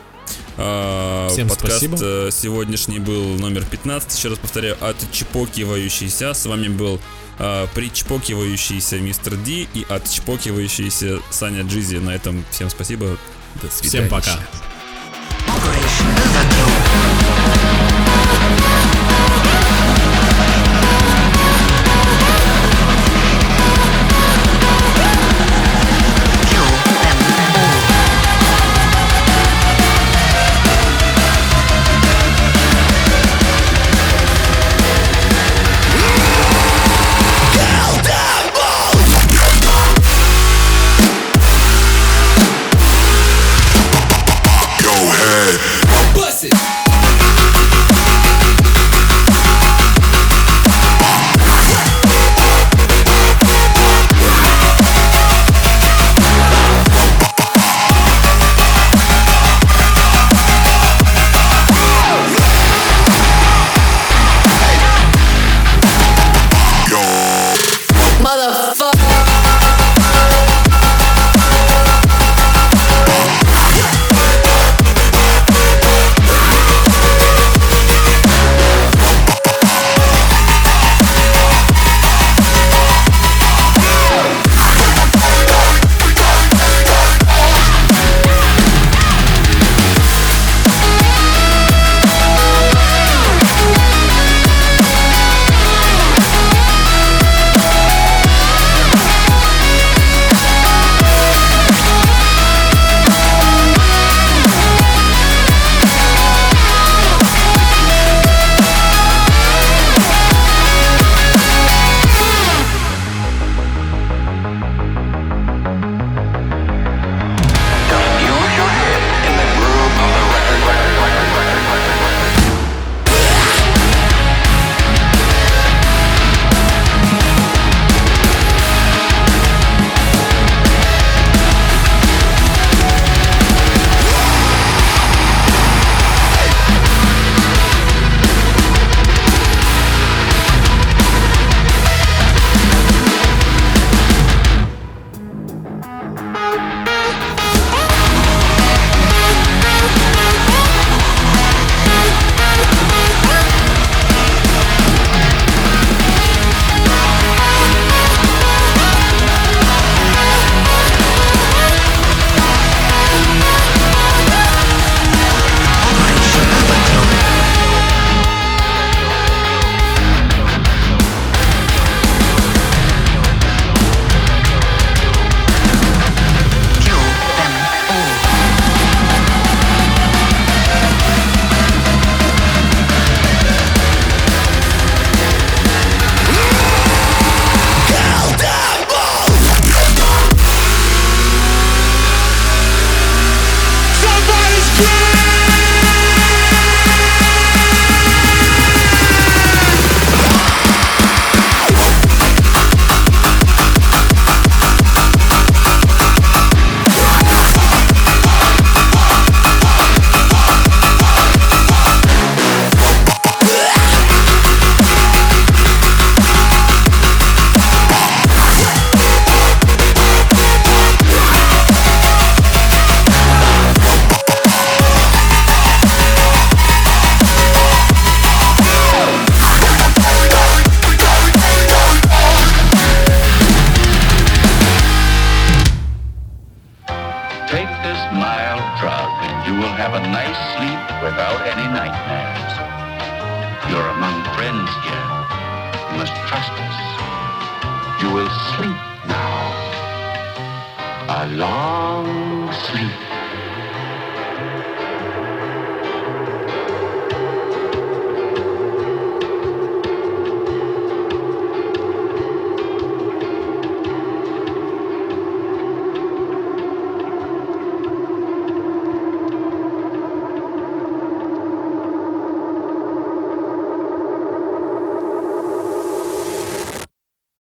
Всем 1.32 1.48
Подкаст 1.48 1.78
спасибо. 1.78 1.98
э, 2.02 2.30
сегодняшний 2.32 3.00
был 3.00 3.24
номер 3.40 3.66
15, 3.66 4.18
еще 4.18 4.30
раз 4.30 4.38
повторяю, 4.40 4.78
отчпокивающийся. 4.82 6.34
С 6.34 6.46
вами 6.46 6.68
был 6.68 7.00
э, 7.40 7.68
причпокивающийся 7.74 9.00
мистер 9.00 9.36
Ди 9.38 9.68
и 9.74 9.86
отчпокивающийся 9.88 11.20
Саня 11.30 11.64
Джизи. 11.64 11.98
На 11.98 12.12
этом 12.16 12.44
всем 12.52 12.70
спасибо. 12.70 13.18
До 13.62 13.70
свидания. 13.70 14.08
Всем 14.08 14.10
пока. 14.10 14.40